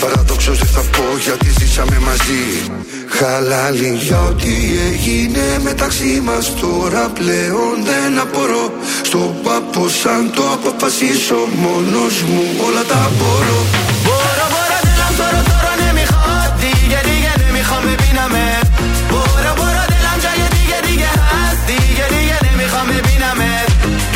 Παραδόξως 0.00 0.58
δεν 0.58 0.68
θα 0.76 0.80
πω 0.80 1.04
γιατί 1.26 1.48
ζήσαμε 1.58 1.98
μαζί. 2.08 2.44
Χαλάλη. 3.16 3.92
για 4.06 4.20
ό,τι 4.30 4.54
έγινε 4.90 5.44
μεταξύ 5.62 6.20
μας 6.24 6.54
Τώρα 6.60 7.04
πλέον 7.18 7.74
δεν 7.88 8.18
απορώ. 8.24 8.72
Στον 9.08 9.30
πάπο 9.44 9.88
σαν 10.00 10.22
το 10.34 10.42
αποφασίσω 10.56 11.38
μόνος 11.62 12.14
μου 12.28 12.42
Όλα 12.66 12.82
τα 12.90 13.00
μπορώ. 13.16 13.58
Μπορώ, 14.06 14.44
μπορώ, 14.52 14.78
ναι, 14.84 14.92
δεν 14.98 15.12
τώρα, 15.18 15.40
τώρα, 15.50 15.72
ναι, 15.80 15.88
μη 15.96 16.04
χάτη 16.12 16.70
Γιατί, 16.92 17.14
γιατί, 17.24 17.44
μη 17.54 17.62
χάμε, 17.68 17.92
πίναμε. 18.02 18.44
Μπορώ, 19.10 19.50
μπορώ, 19.58 19.82
ναι, 19.90 19.92
δεν 19.92 20.00
λάμψα, 20.06 20.30
γιατί, 20.40 20.60
γιατί, 20.70 20.92
γιατί, 21.02 21.22
γιατί, 21.42 21.76
γιατί, 21.98 22.18
γιατί, 22.28 22.48
μη 22.58 22.66
χάμε, 22.72 22.96
πίναμε. 23.06 23.48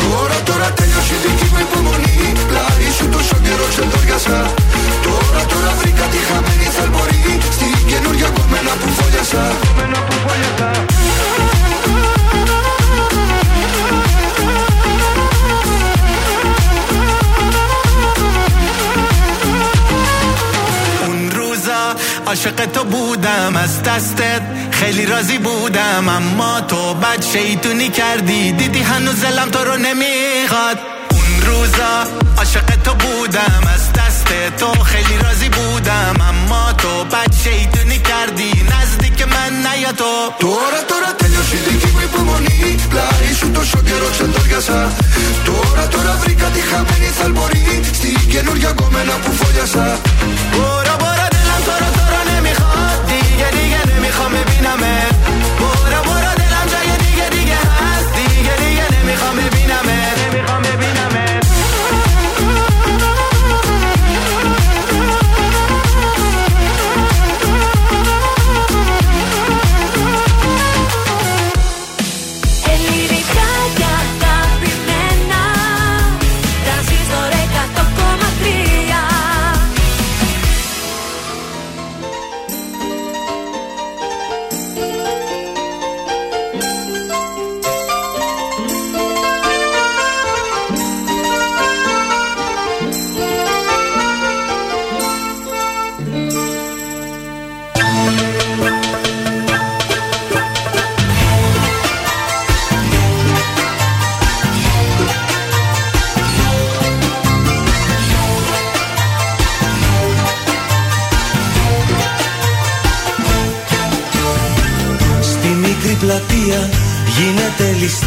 Τώρα, 0.01 0.37
τώρα, 0.49 0.67
τέλειωσε 0.77 1.15
δική 1.23 1.47
μου 1.53 1.59
υπομονή. 1.67 2.04
Πλάι 2.94 2.94
σου 2.98 3.08
τόσο 3.08 3.36
καιρό 3.44 3.66
ξεντόριασα 3.72 4.38
Τώρα 5.04 5.42
τώρα 5.52 5.72
βρήκα 5.80 6.04
τη 6.12 6.16
χαμένη 6.28 6.68
θαλπορή 6.76 7.38
Στην 7.56 7.86
καινούργια 7.90 8.28
κομμένα 8.28 8.72
που 8.80 8.88
φόλιασα 8.98 9.44
اون 21.06 21.30
روزا 21.30 21.94
عاشق 22.26 22.66
تو 22.72 22.84
بودم 22.84 23.56
از 23.56 23.82
دستت 23.82 24.42
خیلی 24.70 25.06
راضی 25.06 25.38
بودم 25.38 26.08
اما 26.08 26.60
تو 26.60 26.94
بد 26.94 27.22
شیطونی 27.32 27.88
کردی 27.88 28.52
دیدی 28.52 28.80
هنوز 28.82 29.20
دلم 29.20 29.50
تو 29.50 29.58
رو 29.64 29.76
نمیخواد 29.76 30.78
اون 31.10 31.46
روزا 31.46 32.23
عاشق 32.37 32.65
تو 32.83 32.93
بودم 32.93 33.61
از 33.73 33.93
دست 33.93 34.27
تو 34.57 34.83
خیلی 34.83 35.17
راضی 35.17 35.49
بودم. 35.49 36.15
اما 36.21 36.73
تو 36.73 37.03
بد 37.03 37.33
شیطونی 37.43 37.99
کردی 37.99 38.51
نزدیک 38.71 39.21
من 39.27 39.67
نیا 39.67 39.91
تو. 39.91 40.31
تو 40.39 40.47
را 40.47 40.81
تو 40.89 40.95
را 41.05 41.11
تنیو 41.19 41.43
شیدی 41.51 41.79
که 41.79 41.87
می 41.87 42.07
پومونی 42.07 42.77
شو 43.39 43.51
تو 43.51 43.63
شو 43.65 43.81
گرو 43.81 44.11
چند 44.11 44.33
درگسا 44.33 44.73
آره 44.73 44.89
تو 45.45 45.75
را 45.75 45.87
تو 45.87 46.03
را 46.03 46.13
بریکا 46.15 46.49
دی 46.49 46.61
خمینی 46.61 47.11
سلموری 47.19 47.83
سی 48.01 48.15
که 48.31 48.41
نور 48.41 48.57
یا 48.57 48.73
گومن 48.73 49.09
اپو 49.09 49.31
فویاسا 49.31 49.85
بورا 50.51 50.95
بورا 50.97 51.27
دلم 51.31 51.61
تو 51.65 51.71
را 51.71 51.89
تو 51.95 52.05
را 52.11 52.35
نمی‌خواد. 52.37 53.05
دیگه 53.07 53.49
دیگه 53.51 53.95
نمی‌خوام 53.95 54.31
ببینم 54.31 54.79
بورا 55.59 55.94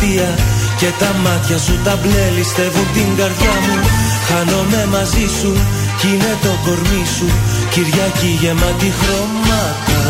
γίνεται 0.09 0.27
ληστεία 0.29 0.35
Και 0.81 0.91
τα 1.01 1.11
μάτια 1.25 1.59
σου 1.59 1.75
τα 1.85 1.95
μπλε 2.01 2.25
ληστεύουν 2.37 2.89
την 2.97 3.09
καρδιά 3.19 3.55
μου. 3.65 3.77
Χάνομαι 4.29 4.83
μαζί 4.95 5.27
σου 5.39 5.53
κι 5.99 6.09
είναι 6.13 6.33
το 6.45 6.53
κορμί 6.65 7.05
σου. 7.17 7.29
Κυριακή 7.73 8.31
γεμάτη 8.41 8.91
χρώματα. 8.99 10.01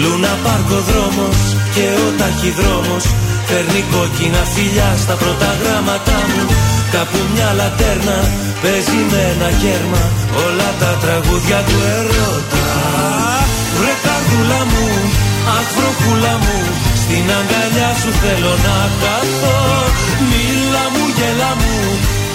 Λούνα 0.00 0.32
πάρκο 0.44 0.78
δρόμος 0.88 1.40
και 1.74 1.86
ο 2.06 2.08
ταχυδρόμος. 2.20 3.04
Φέρνει 3.48 3.82
κόκκινα 3.92 4.42
φιλιά 4.54 4.90
στα 5.02 5.14
πρώτα 5.20 5.50
γράμματά 5.60 6.18
μου. 6.30 6.44
Κάπου 6.94 7.20
μια 7.32 7.50
λατέρνα 7.58 8.18
παίζει 8.62 9.00
με 9.10 9.20
ένα 9.32 9.50
κέρμα. 9.62 10.02
Όλα 10.44 10.68
τα 10.80 10.90
τραγούδια 11.02 11.58
του 11.66 11.76
ερώτα 11.96 12.64
Βρε 13.78 13.94
καρδούλα 14.04 14.60
μου, 14.70 14.86
αχ 15.56 15.66
βροχούλα 15.76 16.34
μου 16.44 16.73
Στην 17.04 17.26
αγκαλιά 17.38 17.90
σου 18.00 18.10
θέλω 18.22 18.54
να 18.66 18.78
καθώ 19.02 19.58
Μίλα 20.30 20.84
μου, 20.92 21.04
γέλα 21.16 21.52
μου, 21.60 21.74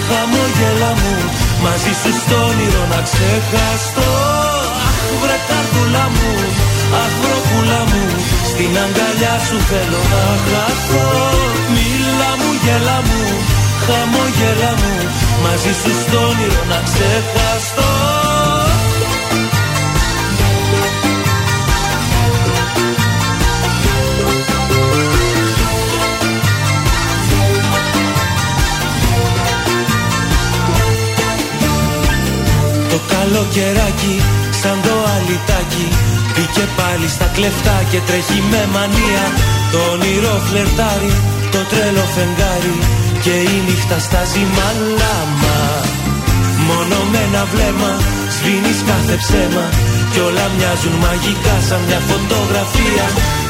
χαμογέλα 0.08 0.92
μου. 1.02 1.14
Μαζί 1.64 1.94
σου 2.02 2.12
στο 2.22 2.38
όνειρο 2.50 2.84
να 2.94 3.00
ξεχαστώ. 3.08 4.10
Αχ 4.88 5.00
βρε 5.22 5.38
καρδούλα 5.50 6.06
μου, 6.16 6.32
αχ 7.02 7.14
βροχούλα 7.22 7.82
μου. 7.92 8.04
Στην 8.52 8.74
αγκαλιά 8.84 9.36
σου 9.48 9.58
θέλω 9.70 10.02
να 10.14 10.24
χαθώ. 10.48 11.08
Μίλα 11.74 12.32
μου, 12.40 12.52
γέλα 12.64 12.98
μου, 13.08 13.24
χαμογέλα 13.86 14.72
μου. 14.82 14.94
Μαζί 15.44 15.74
σου 15.82 15.92
στο 16.04 16.20
όνειρο 16.30 16.62
να 16.72 16.80
ξεχαστώ 16.88 17.89
καλοκαιράκι 33.30 34.16
σαν 34.62 34.78
το 34.86 34.94
αλυτάκι 35.14 35.88
Μπήκε 36.34 36.66
πάλι 36.78 37.08
στα 37.16 37.28
κλεφτά 37.36 37.78
και 37.92 38.00
τρέχει 38.08 38.40
με 38.52 38.62
μανία. 38.76 39.26
Το 39.72 39.80
όνειρο 39.94 40.36
φλερτάρι, 40.48 41.14
το 41.54 41.62
τρέλο 41.72 42.06
φεγγάρι. 42.16 42.76
Και 43.24 43.36
η 43.54 43.56
νύχτα 43.68 43.98
στάζει 44.06 44.44
μαλάμα. 44.58 45.58
Μόνο 46.68 46.98
με 47.12 47.20
ένα 47.28 47.44
βλέμμα 47.52 47.92
σβήνεις 48.36 48.80
κάθε 48.90 49.16
ψέμα. 49.24 49.66
Κι 50.12 50.22
όλα 50.28 50.46
μοιάζουν 50.56 50.96
μαγικά 51.04 51.56
σαν 51.68 51.82
μια 51.88 52.02
φωτογραφία. 52.10 53.06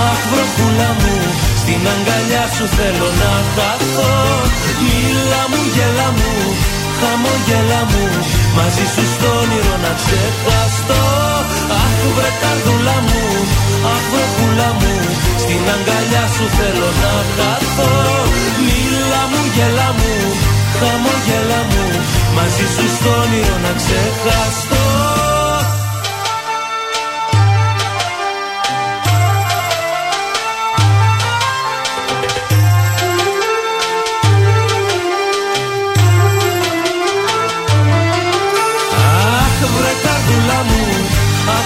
αχ 0.10 0.20
βροχούλα 0.32 0.90
μου. 1.00 1.16
Στην 1.62 1.82
αγκαλιά 1.94 2.46
σου 2.56 2.66
θέλω 2.78 3.10
να 3.22 3.32
χαθώ 3.56 4.14
Μίλα 4.86 5.44
μου, 5.52 5.62
γέλα 5.76 6.10
μου, 6.18 6.34
χαμογέλα 7.00 7.82
μου. 7.92 8.06
Μαζί 8.58 8.86
σου 8.94 9.04
στο 9.14 9.30
όνειρο 9.42 9.76
να 9.86 9.92
ξεχαστώ 10.00 11.02
Αχ 11.84 11.98
βρε 12.16 12.32
καρδούλα 12.42 12.98
μου, 13.08 13.24
αχ 13.94 14.04
βροχούλα 14.12 14.70
μου. 14.80 14.94
Στην 15.44 15.64
αγκαλιά 15.76 16.26
σου 16.36 16.46
θέλω 16.58 16.90
να 17.04 17.14
χαθώ 17.36 17.94
Μίλα 18.66 19.24
μου, 19.32 19.42
γέλα 19.56 19.90
μου, 20.00 20.14
χαμογέλα 20.80 21.62
μου. 21.72 21.84
Μαζί 22.36 22.66
σου 22.76 22.86
στο 22.98 23.12
όνειρο 23.24 23.58
να 23.66 23.72
ξεχαστώ 23.80 24.79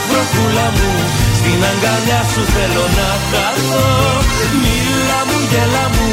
βροχούλα 0.07 0.67
μου 0.75 0.89
Στην 1.39 1.59
αγκαλιά 1.71 2.21
σου 2.31 2.41
θέλω 2.53 2.85
να 2.97 3.09
χαθώ. 3.29 3.87
Μίλα 4.61 5.19
μου, 5.27 5.37
γέλα 5.51 5.85
μου, 5.95 6.09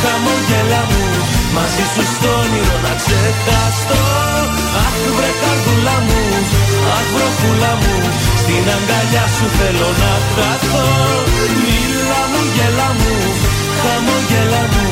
χαμογέλα 0.00 0.82
μου 0.90 1.04
Μαζί 1.56 1.84
σου 1.92 2.02
στο 2.14 2.30
όνειρο 2.42 2.76
να 2.86 2.92
ξεχαστώ. 3.00 4.02
Αχ 4.84 4.96
βρε 5.16 5.30
καρδούλα 5.40 5.96
μου, 6.06 6.20
αχ 6.96 7.06
βροχούλα 7.14 7.72
μου 7.80 7.94
Στην 8.42 8.64
αγκαλιά 8.76 9.24
σου 9.36 9.46
θέλω 9.58 9.90
να 10.02 10.12
χαθώ. 10.34 10.86
Μίλα 11.62 12.22
μου, 12.30 12.42
γέλα 12.54 12.88
μου, 12.98 13.14
χαμογέλα 13.80 14.62
μου 14.72 14.86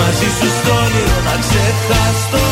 Μαζί 0.00 0.28
σου 0.36 0.48
στο 0.58 0.72
όνειρο 0.84 1.18
να 1.28 1.34
ξεχαστώ 1.44 2.49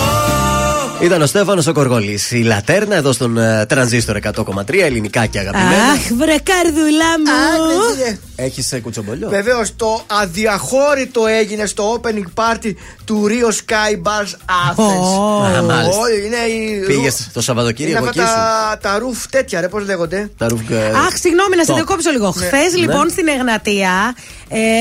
Ήταν 1.01 1.23
ο 1.23 1.27
Στέφανος 1.27 1.67
ο 1.67 1.73
Κοργολής. 1.73 2.31
Η 2.31 2.43
λατέρνα 2.43 2.95
εδώ 2.97 3.13
στον 3.13 3.39
ε, 3.39 3.67
τρανζίστορ 3.69 4.17
100,3 4.23 4.75
ελληνικά 4.81 5.27
και 5.27 5.39
αγαπημένα. 5.39 5.71
Αχ, 5.93 6.01
βρε 6.17 6.37
καρδούλα 6.43 7.19
μου. 7.19 8.15
Έχεις 8.37 8.75
κουτσομπολιό; 8.83 9.29
Βεβαίως 9.29 9.77
το 9.77 10.03
αδιαχώρητο 10.07 11.27
έγινε 11.27 11.67
στο 11.67 12.01
opening 12.01 12.43
party 12.43 12.73
του 13.05 13.27
Rio 13.29 13.53
Sky 13.53 13.95
Bars 14.03 14.33
Athens. 14.71 15.57
Α, 15.57 15.63
μάλιστα. 15.63 16.01
Ω, 16.01 16.09
είναι 16.27 16.37
η... 16.37 16.85
Πήγες 16.87 17.17
το 17.17 17.25
Είναι 17.35 17.43
Σαββατοκύριακο 17.43 18.05
αυτά 18.09 18.23
εκεί 18.23 18.31
σου; 18.31 18.37
τα, 18.37 18.79
τα 18.91 18.99
ρουφ 18.99 19.27
τέτοια, 19.27 19.61
ρε, 19.61 19.69
πώς 19.69 19.85
λέγονται; 19.85 20.31
Τα 20.39 20.49
ρουφ, 20.49 20.61
ε, 20.71 20.87
Αχ, 21.07 21.17
συγγνώμη, 21.17 21.57
να 21.57 21.65
σε 21.65 21.73
top. 21.73 21.75
διακόψω 21.75 22.11
λίγο. 22.11 22.35
Ναι. 22.37 22.47
Χθες 22.47 22.77
λοιπόν 22.77 23.05
Ναι. 23.05 23.11
στην 23.11 23.29
Εγνατία 23.29 24.15
ε, 24.17 24.38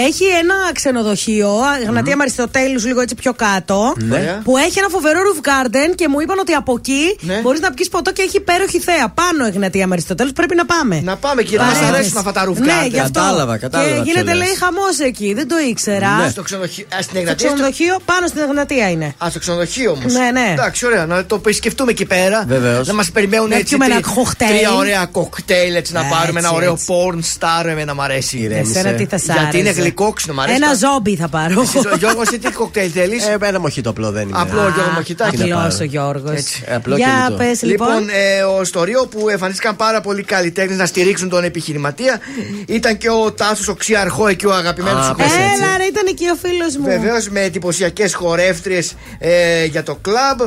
έχει 0.07 0.23
ένα 0.41 0.56
ξενοδοχείο, 0.73 1.52
Εγνατία 1.85 2.15
Μαριστοτέλους, 2.18 2.85
λίγο 2.85 3.02
έτσι 3.02 3.15
πιο 3.15 3.34
κάτω, 3.34 3.94
Ναι. 3.98 4.39
που 4.44 4.57
έχει 4.57 4.80
ένα 4.80 4.88
φοβερό 4.89 5.19
roof 5.27 5.48
garden 5.49 5.95
και 5.95 6.07
μου 6.07 6.19
είπαν 6.19 6.39
ότι 6.39 6.53
από 6.53 6.76
εκεί 6.77 7.18
Ναι. 7.19 7.39
μπορείς 7.41 7.60
να 7.60 7.72
πιεις 7.72 7.89
ποτό 7.89 8.11
και 8.14 8.22
έχει 8.22 8.38
υπέροχη 8.38 8.80
θέα. 8.80 9.10
Πάνω 9.10 9.45
Εγνατία 9.45 9.88
Μαριστοτέλους, 9.88 10.34
πρέπει 10.34 10.56
να 10.56 10.65
πάμε. 10.65 11.02
Να 11.03 11.15
πάμε 11.15 11.41
και 11.41 11.57
μα 11.57 11.64
Παρέα. 11.65 11.88
αρέσουν 11.88 12.18
αυτά 12.18 12.31
τα 12.31 12.45
roof 12.49 12.56
Ναι, 12.57 12.73
garden. 12.85 12.89
γι' 12.89 12.99
αυτό. 12.99 13.19
Κατάλαβα, 13.19 13.57
κατάλαβα 13.57 13.89
Και 13.89 13.95
ποιο 14.02 14.03
γίνεται 14.11 14.34
λες. 14.34 14.45
λέει 14.48 14.56
χαμός 14.56 14.99
εκεί, 14.99 15.34
δεν 15.34 15.48
το 15.48 15.56
ήξερα. 15.69 16.10
Ναι. 16.23 16.30
Στο 16.30 16.41
ξενοδοχείο. 16.41 16.85
Α, 16.98 17.02
στην 17.02 17.14
Το 17.14 17.19
Εγνατία. 17.19 17.48
στο- 17.48 17.53
ξενοδοχείο 17.56 17.98
πάνω 18.06 18.27
στην 18.27 18.41
Εγνατία 18.41 18.89
είναι. 18.89 19.14
Α, 19.18 19.30
στο 19.30 19.39
ξενοδοχείο 19.39 19.91
όμως. 19.91 20.14
Ναι, 20.14 20.30
ναι. 20.31 20.49
Εντάξει, 20.52 20.85
ωραία, 20.85 21.06
να 21.06 21.26
το 21.26 21.41
σκεφτούμε 21.49 21.91
εκεί 21.91 22.06
πέρα. 22.06 22.44
Βεβαίως. 22.48 22.88
Να 22.88 22.94
μας 22.94 23.11
περιμένουν 23.11 23.49
Να 23.49 23.56
έτσι. 23.56 23.68
πιούμε 23.68 23.85
ένα 23.85 23.94
τρι- 24.02 24.14
κοκτέιλ. 24.15 24.49
Τρία 24.49 24.73
ωραία 24.73 25.06
κοκτέιλ 25.06 25.76
έτσι 25.76 25.94
να 25.94 25.99
Έτσι, 25.99 26.11
πάρουμε. 26.14 26.39
Ένα 26.39 26.52
ωραίο 26.52 26.72
έτσι. 26.73 26.85
porn 26.89 27.18
star, 27.39 27.65
εμένα 27.65 27.94
μ' 27.94 28.02
αρέσει. 28.02 28.38
Ηρέμησε. 28.38 28.80
Εσένα 28.80 28.94
τι 28.98 29.06
θα 29.06 29.18
σ' 29.18 29.30
Γιατί 29.58 29.70
είναι 29.70 29.70
άρεσε; 29.70 29.82
γλυκόξινο, 29.82 30.34
μ' 30.34 30.40
αρέσει. 30.40 30.56
Ένα 30.56 30.66
πάρα- 30.66 30.78
ζόμπι 30.78 31.16
θα 31.16 31.28
πάρω. 31.28 31.62
Εσύ, 31.62 31.78
ο 31.78 31.96
Γιώργος, 31.98 32.28
εσύ 32.28 32.40
τι 32.40 32.52
κοκτέιλ 32.52 32.92
θέλεις; 32.94 33.26
Ε, 33.28 33.38
ένα 33.42 33.60
μοχίτο 33.60 33.90
απλό 33.90 34.12
δεν 34.12 34.28
είναι. 34.28 34.38
Απλό 34.42 34.62
Γιώργος 34.62 34.94
Μοχητάκη. 34.96 35.32
Τι 35.32 35.38
να 35.38 35.44
Απλό 35.46 35.56
πάρω. 35.58 35.78
ο 35.82 35.84
Γιώργος. 35.84 36.32
Έτσι, 36.32 36.64
απλό 36.76 36.96
και 36.96 37.02
Για 37.02 37.24
λιτό. 37.30 37.44
πες 37.44 37.62
λοιπόν. 37.62 37.88
Λοιπόν, 37.88 38.10
ε, 38.10 38.42
ο 38.60 38.64
Στορίο 38.64 39.06
που 39.06 39.30
εμφανίστηκαν 39.30 39.76
πάρα 39.76 40.02
πολλοί 40.02 40.24
καλλιτέχνες 40.24 40.78
να 40.78 40.86
στηρίξουν 40.86 41.30
τον 41.30 41.44
επιχειρηματία 41.44 42.20
ήταν 42.68 42.98
και 42.98 43.10
ο 43.10 43.32
Τάσος 43.32 43.68
ο 43.68 43.74
Ξιαρχό 43.76 44.28
εκεί 44.28 44.46
ο 44.46 44.54
αγαπημένος 44.54 45.02
Α, 45.06 45.08
σου 45.08 45.16
πες 45.16 45.26
παιδί. 45.28 45.44
έτσι. 45.44 45.64
Έλα, 45.64 45.78
ρε, 45.78 45.84
ήταν 45.84 46.06
εκεί 46.10 46.26
ο 46.30 46.36
φίλος 46.36 46.76
μου. 46.78 46.86
Βεβαίως 46.86 47.30
με 47.30 47.42
εντυπωσιακές 47.42 48.14
χορεύτριες 48.14 48.94
ε, 49.20 49.66
για 49.66 49.84
το 49.84 49.96
κλαμπ. 49.96 50.40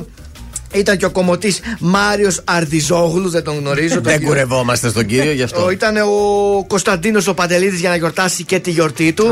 Ήταν 0.72 0.96
και 0.96 1.04
ο 1.04 1.10
κομμωτής 1.10 1.60
Μάριος 1.78 2.40
Αρδιζόγλου, 2.44 3.28
δεν 3.28 3.42
τον 3.44 3.58
γνωρίζω. 3.58 3.94
τον 3.94 4.02
Δεν 4.02 4.12
κύριο. 4.12 4.28
κουρευόμαστε 4.28 4.88
στον 4.88 5.06
κύριο 5.06 5.32
γι' 5.32 5.42
αυτό. 5.42 5.64
Ο, 5.64 5.70
ήταν 5.70 5.96
ο 5.96 6.64
Κωνσταντίνος 6.66 7.26
ο 7.26 7.34
Παντελίδης 7.34 7.80
για 7.80 7.88
να 7.88 7.96
γιορτάσει 7.96 8.44
και 8.44 8.58
τη 8.58 8.70
γιορτή 8.70 9.12
του. 9.12 9.26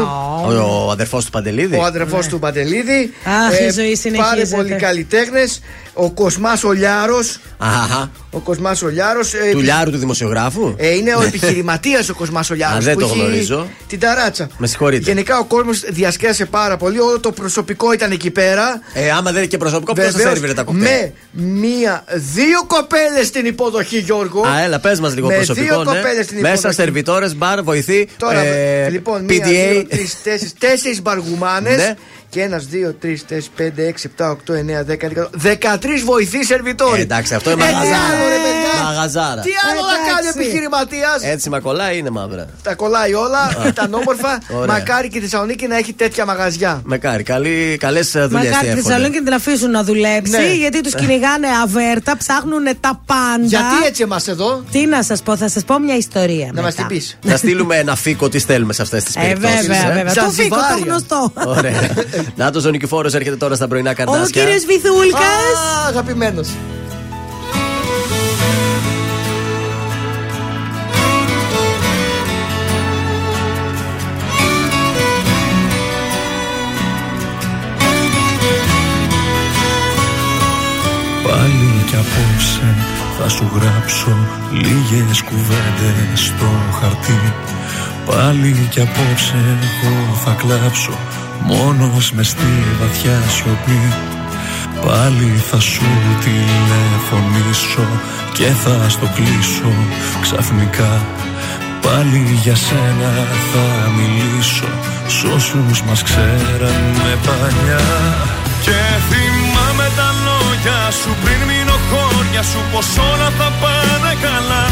Ο, 0.47 0.87
ο 0.87 0.91
αδερφός 0.91 1.25
του 1.25 1.31
Παντελίδη. 1.31 1.77
Ο 1.77 1.85
αδερφός 1.85 2.27
του 2.27 2.39
Παντελίδη. 2.39 3.13
Ναι. 3.25 3.33
Αχ, 3.35 3.61
η 3.61 3.71
ζωή 3.71 3.95
συνεχίζεται. 3.97 4.19
Πάρα 4.19 4.43
πολλοί 4.57 4.75
καλλιτέχνες. 4.75 5.61
Ο 5.93 6.11
Κοσμάς 6.11 6.65
Ολιάρο. 6.65 7.19
Αχα. 7.59 8.11
Ο 8.31 8.39
Κοσμάς 8.39 8.83
Ολιάρο. 8.83 9.21
Του 9.53 9.61
Λιάρου 9.61 9.91
του 9.91 9.97
δημοσιογράφου; 9.99 10.75
Ε, 10.77 10.95
είναι 10.95 11.15
ο 11.15 11.23
επιχειρηματίας 11.23 12.09
ο 12.09 12.15
Κοσμάς 12.15 12.51
Ολιάρο. 12.51 12.77
Α, 12.77 12.81
δεν 12.81 12.99
το 12.99 13.07
γνωρίζω. 13.07 13.69
Την 13.89 14.01
ταράτσα. 14.01 14.49
Με 14.59 14.67
συγχωρείτε. 14.67 15.05
Γενικά 15.05 15.39
ο 15.39 15.45
κόσμος 15.45 15.81
διασκέδασε 15.89 16.45
πάρα 16.45 16.77
πολύ. 16.77 16.99
Όλο 17.01 17.21
το 17.21 17.33
προσωπικό 17.33 17.93
ήταν 17.93 18.11
εκεί 18.11 18.31
πέρα. 18.31 18.81
Ε, 18.93 19.11
άμα 19.11 19.31
δεν 19.31 19.37
είναι 19.37 19.47
και 19.47 19.57
προσωπικό, 19.57 19.93
πώς 19.93 20.05
θα 20.05 20.11
Βεβαίως, 20.11 20.31
σερβιρε 20.33 20.55
τα 20.55 20.63
κοκτέιλ; 20.63 21.11
Με 21.31 21.43
μία, 21.43 22.05
δύο 22.35 22.65
κοπέλες 22.67 23.27
στην 23.27 23.47
υποδοχή, 23.47 23.99
Γιώργο. 23.99 24.43
Α, 24.47 24.61
έλα, 24.63 24.79
πες 24.81 25.01
μας 25.01 25.15
λίγο 25.15 25.27
Με 25.27 25.35
προσωπικό. 25.35 25.67
δύο 25.67 25.79
ναι. 25.79 25.85
κοπέλες 25.85 26.25
στην 26.25 26.41
Μέσα 26.41 26.53
υποδοχή. 26.53 26.75
σερβιτόρες, 26.75 27.37
μπαρ, 27.37 27.63
βοηθή. 27.63 28.09
Τώρα, 28.19 28.41
ε, 28.41 28.89
λοιπόν, 28.91 29.25
μία, 29.25 29.39
PDA. 29.39 29.49
δύο, 29.49 29.87
τρεις, 29.87 30.23
τέσσερις, 30.23 30.55
τέσσερις 30.59 31.03
μπαργουμάνες. 31.03 31.77
Ναι. 31.77 31.95
Και 32.31 32.43
ένας, 32.43 32.65
δύο, 32.67 32.93
τρεις, 33.01 33.21
τέσσερις, 33.27 33.49
πέντε, 33.57 33.87
έξι, 33.87 34.07
επτά, 34.11 34.31
οκτώ, 34.31 34.53
εννέα, 34.53 34.85
δέκα, 34.85 35.09
δέκα. 35.09 35.29
Δεκατρεις 35.33 36.03
βοηθοί 36.03 36.45
σερβιτόροι. 36.45 36.99
Ε, 37.01 37.03
εντάξει, 37.03 37.35
αυτό 37.35 37.51
είναι 37.51 37.65
Ε, 37.65 37.67
τι 37.67 37.73
μαγαζί. 37.73 37.91
άλλο, 37.93 38.29
ρε 38.29 38.35
παιδιά. 38.35 38.83
μαγαζάρα. 38.85 39.41
Τι 39.43 39.51
άλλο 39.71 39.81
να 39.81 39.97
κάνει 40.13 40.21
Εντάξει. 40.29 40.39
επιχειρηματίας; 40.41 41.23
Έτσι 41.23 41.49
μα 41.51 41.61
κολλάει 41.61 41.99
είναι 41.99 42.11
μαύρα. 42.11 42.47
Τα 42.63 42.75
κολλάει 42.75 43.15
όλα, 43.15 43.65
ήταν 43.67 43.95
όμορφα. 43.95 44.39
Ωραία. 44.51 44.67
Μακάρι 44.67 45.09
και 45.09 45.19
η 45.19 45.21
Θεσσαλονίκη 45.21 45.67
να 45.67 45.77
έχει 45.77 45.93
τέτοια 45.93 46.25
μαγαζιά. 46.25 46.83
Μακάρι, 46.85 47.23
καλές 47.23 48.11
δουλειές 48.11 48.31
Μακάρι 48.31 48.69
τη 48.75 48.81
Θεσσαλονίκη 48.81 49.19
να 49.19 49.25
την 49.25 49.35
αφήσουν 49.35 49.71
να 49.71 49.83
δουλέψει, 49.85 50.31
Ναι. 50.31 50.55
γιατί 50.55 50.81
τους 50.81 50.95
κυνηγάνε 50.95 51.47
αβέρτα, 51.63 52.17
ψάχνουν 52.17 52.65
τα 52.81 53.01
πάντα. 53.07 53.45
Γιατί 53.47 53.87
έτσι 53.87 54.03
εμάς 54.03 54.29
εδώ; 54.29 54.63
Τι 54.71 54.87
να 54.87 55.03
σας 55.03 55.23
πω, 55.23 55.37
θα 55.37 55.49
σας 55.49 55.65
πω 55.65 55.79
μια 55.79 55.97
ιστορία. 55.97 56.51
Να 56.53 56.63
μας 56.63 56.75
μετά. 56.75 56.87
την 56.89 56.97
πεις. 56.97 57.19
Να 57.23 57.37
στείλουμε 57.37 57.77
ένα 57.77 57.95
φίκο, 57.97 58.29
τι 58.29 58.39
θέλουμε 58.39 58.73
σε 58.73 58.83
αυτές 58.83 59.05
τις 59.05 59.15
Ε, 59.17 59.21
περιπτώσεις. 59.21 59.67
βέβαια, 59.67 59.93
βέβαια. 59.95 60.15
Το 60.15 60.31
φίκο, 60.31 60.57
το 60.57 60.63
Ζανζιβάρια. 60.63 60.85
γνωστό. 60.85 61.33
Ωραία. 61.47 61.81
Να 62.37 62.51
το 62.51 62.63
ο 62.67 62.71
Νικηφόρο 62.71 63.11
έρχεται 63.15 63.37
τώρα 63.37 63.55
στα 63.55 63.69
πρωινά 63.69 63.91
Ο 63.91 63.95
καρδάσια. 63.95 64.43
κύριος 64.45 64.65
Βυθούλκας. 64.65 65.21
Αγαπημένος. 65.89 66.49
Πάλι 81.25 81.85
κι 81.87 81.95
απόψε 81.95 82.75
θα 83.19 83.29
σου 83.29 83.51
γράψω 83.55 84.17
λίγες 84.53 85.23
κουβέντες 85.23 86.21
στο 86.21 86.51
χαρτί 86.81 87.33
Πάλι 88.07 88.69
κι 88.71 88.81
απόψε 88.81 89.37
εγώ 89.69 90.15
θα 90.25 90.37
κλάψω 90.39 90.93
μόνος 91.41 92.13
με 92.13 92.23
στη 92.23 92.53
βαθιά 92.81 93.23
σιωπή. 93.29 93.93
Πάλι 94.87 95.43
θα 95.51 95.61
σου 95.61 95.89
τηλεφωνήσω 96.25 97.87
και 98.33 98.45
θα 98.45 98.89
στο 98.89 99.07
κλείσω 99.15 99.73
ξαφνικά. 100.21 101.07
Πάλι 101.83 102.39
για 102.43 102.57
σένα 102.57 103.13
θα 103.53 103.91
μιλήσω 103.91 104.69
Σ' 105.07 105.25
όσους 105.37 105.83
μας 105.83 106.03
ξέρανε 106.03 107.11
παλιά. 107.27 107.87
Και 108.65 108.81
θυμάμαι 109.09 109.89
τα 109.97 110.09
λόγια 110.27 110.91
σου 111.01 111.11
πριν 111.23 111.41
μείνω 111.49 111.77
χώρια 111.91 112.43
σου 112.43 112.61
Πως 112.73 112.89
όλα 113.11 113.31
θα 113.39 113.53
πάνε 113.61 114.13
καλά. 114.27 114.67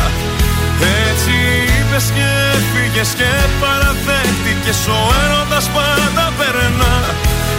Έτσι 1.09 1.36
είπες 1.97 2.10
και 2.14 2.28
έφυγες 2.56 3.10
και 3.18 3.31
παραδέχτηκες 3.60 4.81
Ο 4.86 5.01
έρωτας 5.24 5.66
πάντα 5.77 6.27
περνά. 6.39 6.94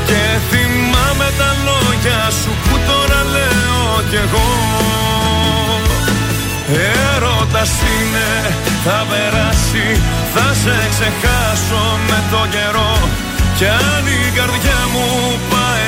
Και 0.09 0.23
θυμάμαι 0.49 1.30
τα 1.39 1.51
λόγια 1.68 2.22
σου 2.39 2.51
που 2.64 2.76
τώρα 2.88 3.22
λέω 3.34 3.91
κι 4.09 4.19
εγώ. 4.26 4.49
Έρωτας 7.14 7.72
είναι, 7.93 8.30
θα 8.85 9.05
περάσει 9.09 9.88
Θα 10.34 10.47
σε 10.61 10.77
ξεχάσω 10.93 11.84
με 12.07 12.19
το 12.31 12.41
καιρό. 12.53 12.93
Κι 13.57 13.65
αν 13.65 14.03
η 14.19 14.31
καρδιά 14.38 14.80
μου 14.93 15.05
πάει 15.49 15.56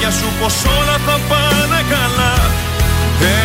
χώρια 0.00 0.10
σου 0.18 0.28
Πως 0.40 0.56
όλα 0.78 0.96
θα 1.06 1.16
πάνε 1.30 1.80
καλά. 1.94 2.34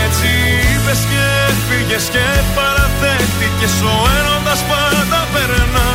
Έτσι 0.04 0.30
είπες 0.72 1.02
και 1.12 1.24
έφυγες 1.50 2.06
και 2.14 2.26
παραθέτηκες 2.56 3.76
Ο 3.94 3.96
έρωτας 4.18 4.62
πάντα 4.72 5.20
περνά. 5.34 5.90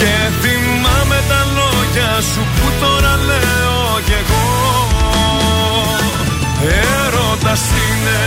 Και 0.00 0.14
θυμάμαι 0.40 1.18
τα 1.30 1.40
λόγια 1.56 2.12
σου 2.30 2.42
που 2.54 2.66
τώρα 2.82 3.14
λέω 3.28 3.82
κι 4.06 4.16
εγώ. 4.22 4.48
Έρωτας 6.94 7.62
είναι, 7.82 8.20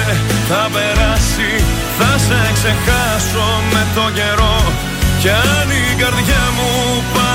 θα 0.50 0.64
περάσει 0.74 1.52
Θα 1.98 2.12
σε 2.26 2.40
ξεχάσω 2.58 3.48
με 3.72 3.84
το 3.96 4.06
καιρό. 4.18 4.58
Κι 5.22 5.30
αν 5.30 5.68
η 5.82 5.96
καρδιά 6.02 6.44
μου 6.58 6.72
πάει 7.14 7.35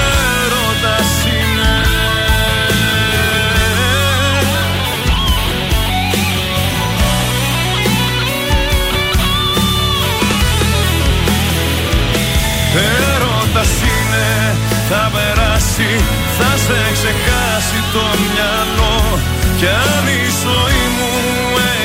Θα 16.37 16.51
σε 16.65 16.79
ξεχάσει 16.95 17.79
το 17.93 18.03
μυαλό. 18.21 19.19
Κι 19.61 19.67
αν 19.67 20.05
η 20.21 20.23
ζωή 20.43 20.83
μου 20.97 21.11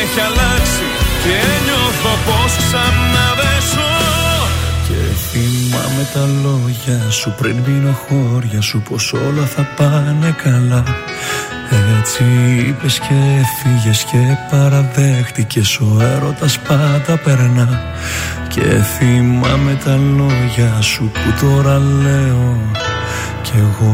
έχει 0.01 0.21
αλλάξει 0.29 0.87
Και 1.23 1.39
νιώθω 1.65 2.13
πως 2.27 2.53
ξανά 2.57 3.27
δεν 3.41 3.61
ζω 3.71 3.95
Και 4.87 5.01
θυμάμαι 5.29 6.05
τα 6.15 6.25
λόγια 6.45 7.11
σου 7.11 7.35
πριν 7.39 7.57
μείνω 7.67 7.93
χώρια 8.05 8.61
σου 8.61 8.81
Πως 8.89 9.13
όλα 9.13 9.47
θα 9.55 9.63
πάνε 9.77 10.35
καλά. 10.43 10.85
Έτσι 11.99 12.25
είπες 12.69 12.99
και 12.99 13.15
έφυγες 13.41 14.05
και 14.11 14.37
παραδέχτηκες 14.51 15.79
Ο 15.81 15.97
έρωτας 16.01 16.59
πάντα 16.59 17.17
περνά. 17.25 17.83
Και 18.49 18.83
θυμάμαι 18.99 19.79
τα 19.85 19.97
λόγια 20.17 20.81
σου 20.81 21.11
που 21.13 21.47
τώρα 21.47 21.79
λέω 21.79 22.86
κι 23.47 23.53
εγώ 23.57 23.93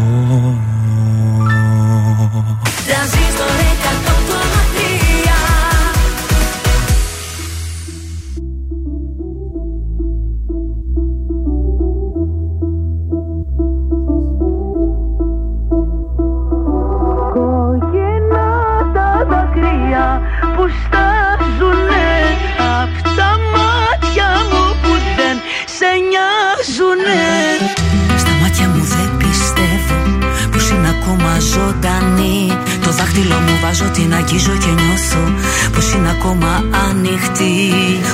ζωντανή. 31.54 32.52
Το 32.84 32.90
δάχτυλο 32.90 33.38
μου 33.46 33.58
βάζω 33.62 33.84
την 33.84 34.14
αγγίζω 34.14 34.54
και 34.62 34.70
νιώθω 34.82 35.22
πως 35.72 35.92
είναι 35.92 36.10
ακόμα 36.10 36.64
ανοιχτή. 36.88 37.54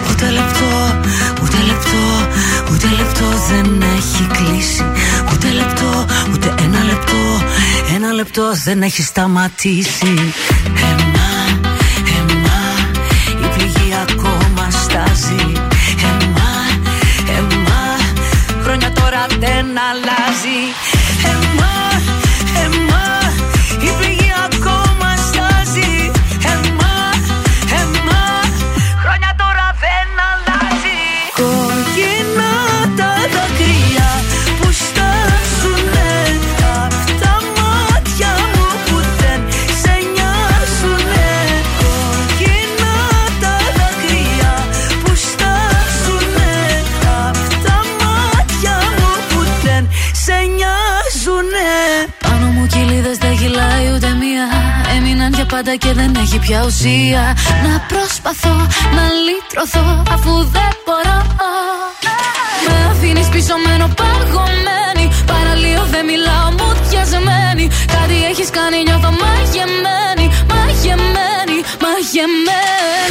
Ούτε 0.08 0.30
λεπτό, 0.30 0.70
ούτε 1.42 1.58
λεπτό, 1.70 2.02
ούτε 2.70 2.88
λεπτό 2.98 3.26
δεν 3.48 3.82
έχει 3.96 4.22
κλείσει. 4.36 4.84
Ούτε 5.32 5.48
λεπτό, 5.50 6.06
ούτε 6.32 6.54
ένα 6.64 6.84
λεπτό, 6.84 7.20
ένα 7.94 8.12
λεπτό 8.12 8.44
δεν 8.64 8.82
έχει 8.82 9.02
σταματήσει. 9.02 10.14
Εμά, 10.90 11.32
εμά, 12.18 12.62
η 13.44 13.46
πληγή 13.56 13.92
ακόμα 14.06 14.70
στάζει. 14.70 15.52
Εμά, 16.10 16.54
εμά, 17.38 17.84
χρόνια 18.62 18.92
τώρα 18.92 19.26
δεν 19.38 19.66
αλλάζει 19.88 20.60
πάντα 55.68 55.76
και 55.86 55.92
δεν 55.92 56.14
έχει 56.22 56.38
πια 56.38 56.64
ουσία. 56.66 57.36
Να 57.64 57.80
προσπαθώ 57.88 58.56
να 58.96 59.04
λύτρωθώ 59.26 60.02
αφού 60.14 60.32
δεν 60.56 60.72
μπορώ. 60.84 61.18
Με 62.66 62.90
αφήνεις 62.90 63.28
πίσω 63.28 63.54
μένω 63.66 63.88
παγωμένη. 64.00 65.04
Παραλίω 65.26 65.86
δεν 65.90 66.04
μιλάω 66.10 66.48
μου 66.58 66.68
διασμένη 66.88 67.66
Κάτι 67.94 68.16
έχεις 68.30 68.50
κάνει 68.50 68.76
νιώθω 68.86 69.10
μαγεμένη 69.22 70.26
Μαγεμένη, 70.52 71.58
μαγεμένη 71.84 73.07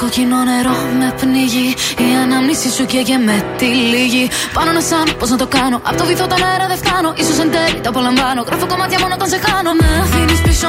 κόκκινο 0.00 0.38
νερό 0.50 0.76
με 0.98 1.08
πνίγει. 1.20 1.68
Η 2.06 2.08
ανάμνηση 2.24 2.68
σου 2.76 2.84
καίγε 2.92 3.18
με 3.28 3.36
τη 3.58 3.64
λίγη. 3.64 4.24
Πάνω 4.56 4.70
να 4.76 4.80
σαν 4.80 5.06
πώς 5.18 5.30
να 5.30 5.36
το 5.42 5.46
κάνω. 5.56 5.76
Απ' 5.88 5.96
το 6.00 6.04
βυθό 6.10 6.26
τον 6.32 6.40
αέρα 6.48 6.66
δεν 6.70 6.78
φτάνω. 6.82 7.08
Ίσως 7.22 7.38
εν 7.44 7.50
τέλει 7.54 7.78
το 7.84 7.88
απολαμβάνω. 7.92 8.40
Γράφω 8.48 8.66
κομμάτια 8.72 8.98
μόνο 9.02 9.14
όταν 9.18 9.28
σε 9.32 9.38
χάνω. 9.44 9.70
Με 9.80 9.88
αφήνεις 10.04 10.40
πίσω 10.46 10.68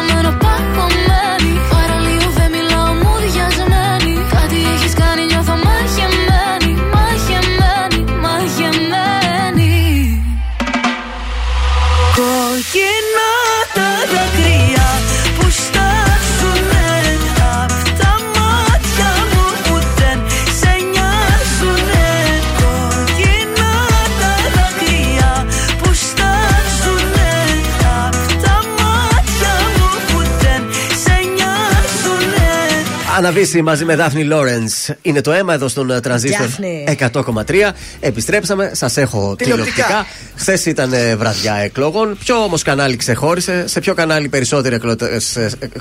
Αναβήσει 33.37 33.61
μαζί 33.61 33.85
με 33.85 33.95
Δάφνη 33.95 34.23
Λόρενς. 34.23 34.89
Είναι 35.01 35.21
το 35.21 35.31
αίμα 35.31 35.53
εδώ 35.53 35.67
στον 35.67 35.91
ε, 35.91 35.99
τρανζίστορ 35.99 36.45
Δάφνη. 36.47 36.97
100,3. 37.13 37.71
Επιστρέψαμε, 37.99 38.71
σας 38.73 38.97
έχω 38.97 39.35
Τηλεοπτικά. 39.37 39.71
τηλεοπτικά. 39.73 40.05
Χθες 40.35 40.65
ήταν 40.65 40.93
ε, 40.93 41.15
βραδιά 41.15 41.53
εκλογών. 41.55 42.17
Ποιο 42.23 42.35
όμως 42.43 42.61
κανάλι 42.63 42.95
ξεχώρισε, 42.95 43.67
σε 43.67 43.79
ποιο 43.79 43.93
κανάλι 43.93 44.29
περισσότεροι 44.29 44.79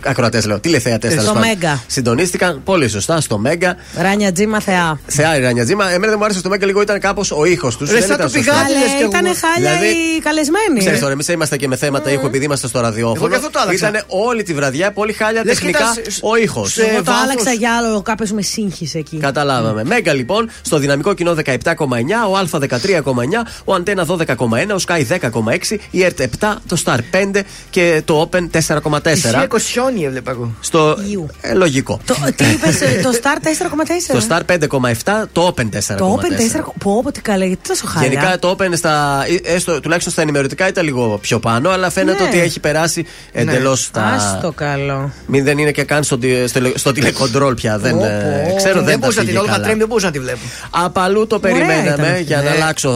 ακροατές, 0.04 0.46
λέω, 0.46 0.60
τηλεθεατές 0.60 1.22
Στο 1.22 1.34
Μέγκα. 1.34 1.82
Συντονίστηκαν 1.86 2.60
πολύ 2.64 2.88
σωστά 2.88 3.20
στο 3.20 3.38
Μέγκα. 3.38 3.76
Ράνια 4.00 4.32
Τζίμα 4.32 4.60
Θεά. 4.60 4.98
Θεά 5.06 5.36
η 5.36 5.40
Ρανιατζήμα. 5.40 5.84
Εμένα 5.90 6.06
δεν 6.06 6.16
μου 6.18 6.24
άρεσε 6.24 6.38
στο 6.38 6.48
Μέγκα 6.48 6.66
λίγο, 6.66 6.80
ήταν 6.82 7.00
κάπως 7.00 7.30
ο 7.30 7.44
ήχος 7.44 7.76
τους. 7.76 7.90
Ρε, 7.90 8.00
σαν 8.00 8.16
το 8.16 8.28
πηγάδι, 8.30 8.72
λες 8.72 8.90
κι 8.96 9.02
εγώ. 9.02 9.08
Ήταν 9.08 9.24
χάλια 9.24 9.70
Δηλαδή, 9.78 9.86
οι 9.86 10.20
καλεσμένοι. 10.20 10.78
Ξέρεις 10.78 11.00
τώρα, 11.00 11.12
εμείς 11.12 11.28
είμαστε 11.28 11.56
και 11.56 11.68
με 11.68 11.76
θέματα 11.76 12.10
ήχου 12.10 12.26
επειδή 12.26 12.44
είμαστε 12.44 12.68
στο 12.68 12.78
Εγώ 12.78 12.86
ραδιόφωνο. 12.88 13.28
και 13.28 13.34
αυτό 13.36 13.50
το 13.50 13.58
άλλαξα. 13.62 13.88
Ήταν 13.88 14.02
όλη 14.06 14.42
τη 14.42 14.54
βραδιά 14.54 14.90
πολύ 14.92 15.12
χάλια 15.12 15.42
Λες 15.44 15.54
και 15.58 15.64
τεχνικά 15.64 15.78
ήταν 15.78 16.12
σε- 16.12 16.20
ο 16.22 16.36
ήχος. 16.36 16.72
σε- 16.72 16.82
Εγώ 16.82 16.96
το 16.96 17.04
βάθος. 17.04 17.24
Άλλαξα 17.46 17.52
για 17.52 17.76
άλλο. 17.76 18.02
Κάποιος 18.02 18.30
με 18.32 18.42
σύγχυσε 18.42 18.98
εκεί. 18.98 19.16
Καταλάβαμε. 19.18 19.84
Μέγκα 19.84 20.12
λοιπόν, 20.12 20.50
στο 20.62 20.78
δυναμικό 20.78 21.14
κοινό 21.14 21.34
17,9, 21.44 21.52
ο 22.30 22.36
Α 22.36 22.44
13,9, 22.52 22.62
ο 23.64 23.74
Αντένα 23.74 24.06
12,1, 24.08 24.36
ο 24.70 24.82
Sky 24.86 25.02
10,6, 25.08 25.76
η 25.90 26.04
ΕΡΤ 26.04 26.20
7, 26.40 26.54
το 26.66 26.76
Star 26.84 26.98
5 27.34 27.40
και 27.70 28.02
το 28.04 28.28
Open 28.32 28.48
4,4. 28.68 29.00
Εσύ 29.06 29.28
εκοσιόνι 29.42 30.04
έβλεπα 30.04 30.30
εγώ. 30.30 30.52
Στο. 30.60 30.96
Ιου. 31.10 31.26
Ε, 31.40 31.54
λογικό. 31.54 32.00
Το, 32.06 32.14
τι 32.36 32.44
είπες, 32.44 32.78
το 33.02 33.10
Star 33.22 33.36
4,4. 34.12 34.12
Το 34.12 34.26
Star 34.28 34.40
5,7, 35.02 35.24
το 35.32 35.54
Open 35.56 35.62
4,4. 35.62 35.96
Το 35.96 36.18
Open 36.20 36.58
4. 36.58 36.64
Πω, 36.78 37.02
πω, 37.02 37.12
τι 37.12 37.20
καλά, 37.20 37.44
γιατί 37.44 37.68
τόσο 37.68 37.86
χάλια. 37.86 38.08
Γενικά 38.08 38.38
το 38.38 38.56
Open 38.58 38.70
στα, 38.76 39.24
ε, 39.44 39.54
έστω, 39.54 39.80
τουλάχιστον 39.80 40.12
στα 40.12 40.22
ενημερωτικά 40.22 40.68
ήταν 40.68 40.84
λίγο 40.84 41.18
πιο 41.20 41.38
πάνω, 41.38 41.70
αλλά 41.70 41.90
φαίνεται 41.90 42.22
Ναι. 42.22 42.28
ότι 42.28 42.38
έχει 42.40 42.60
περάσει 42.60 43.06
εντελώς 43.32 43.82
στα. 43.84 44.02
Άστο 44.04 44.52
καλό. 44.52 45.12
Μην 45.26 45.44
δεν 45.44 45.58
είναι 45.58 45.70
και 45.70 45.82
καν 45.84 46.04
στο, 46.04 46.18
τι- 46.18 46.46
στο, 46.46 46.60
στο 46.74 46.92
τηλεκοντρόλ 47.36 47.54
πια. 47.54 47.78
Δεν, 47.78 47.98
Πω, 47.98 48.04
ε, 48.04 48.46
πω. 48.50 48.56
ξέρω, 48.56 48.74
δεν 48.74 48.84
δεν 48.84 48.92
τα 48.92 48.98
μπορούσα 48.98 49.18
να 49.18 49.24
την 49.24 49.26
πήγε 49.26 49.38
όλο 49.38 49.46
θα 49.46 49.52
καλά. 49.52 49.62
τρέμει, 49.64 49.78
δεν 49.78 49.88
μπορούσα 49.88 50.06
να 50.06 50.12
τη 50.12 50.20
βλέπω. 50.20 50.38
Απαλού 50.70 51.26
το 51.26 51.36
Ωραία 51.42 51.54
περιμέναμε 51.54 52.06
ήταν. 52.06 52.22
για 52.22 52.36
να 52.36 52.42
Ναι. 52.42 52.50
αλλάξω 52.50 52.90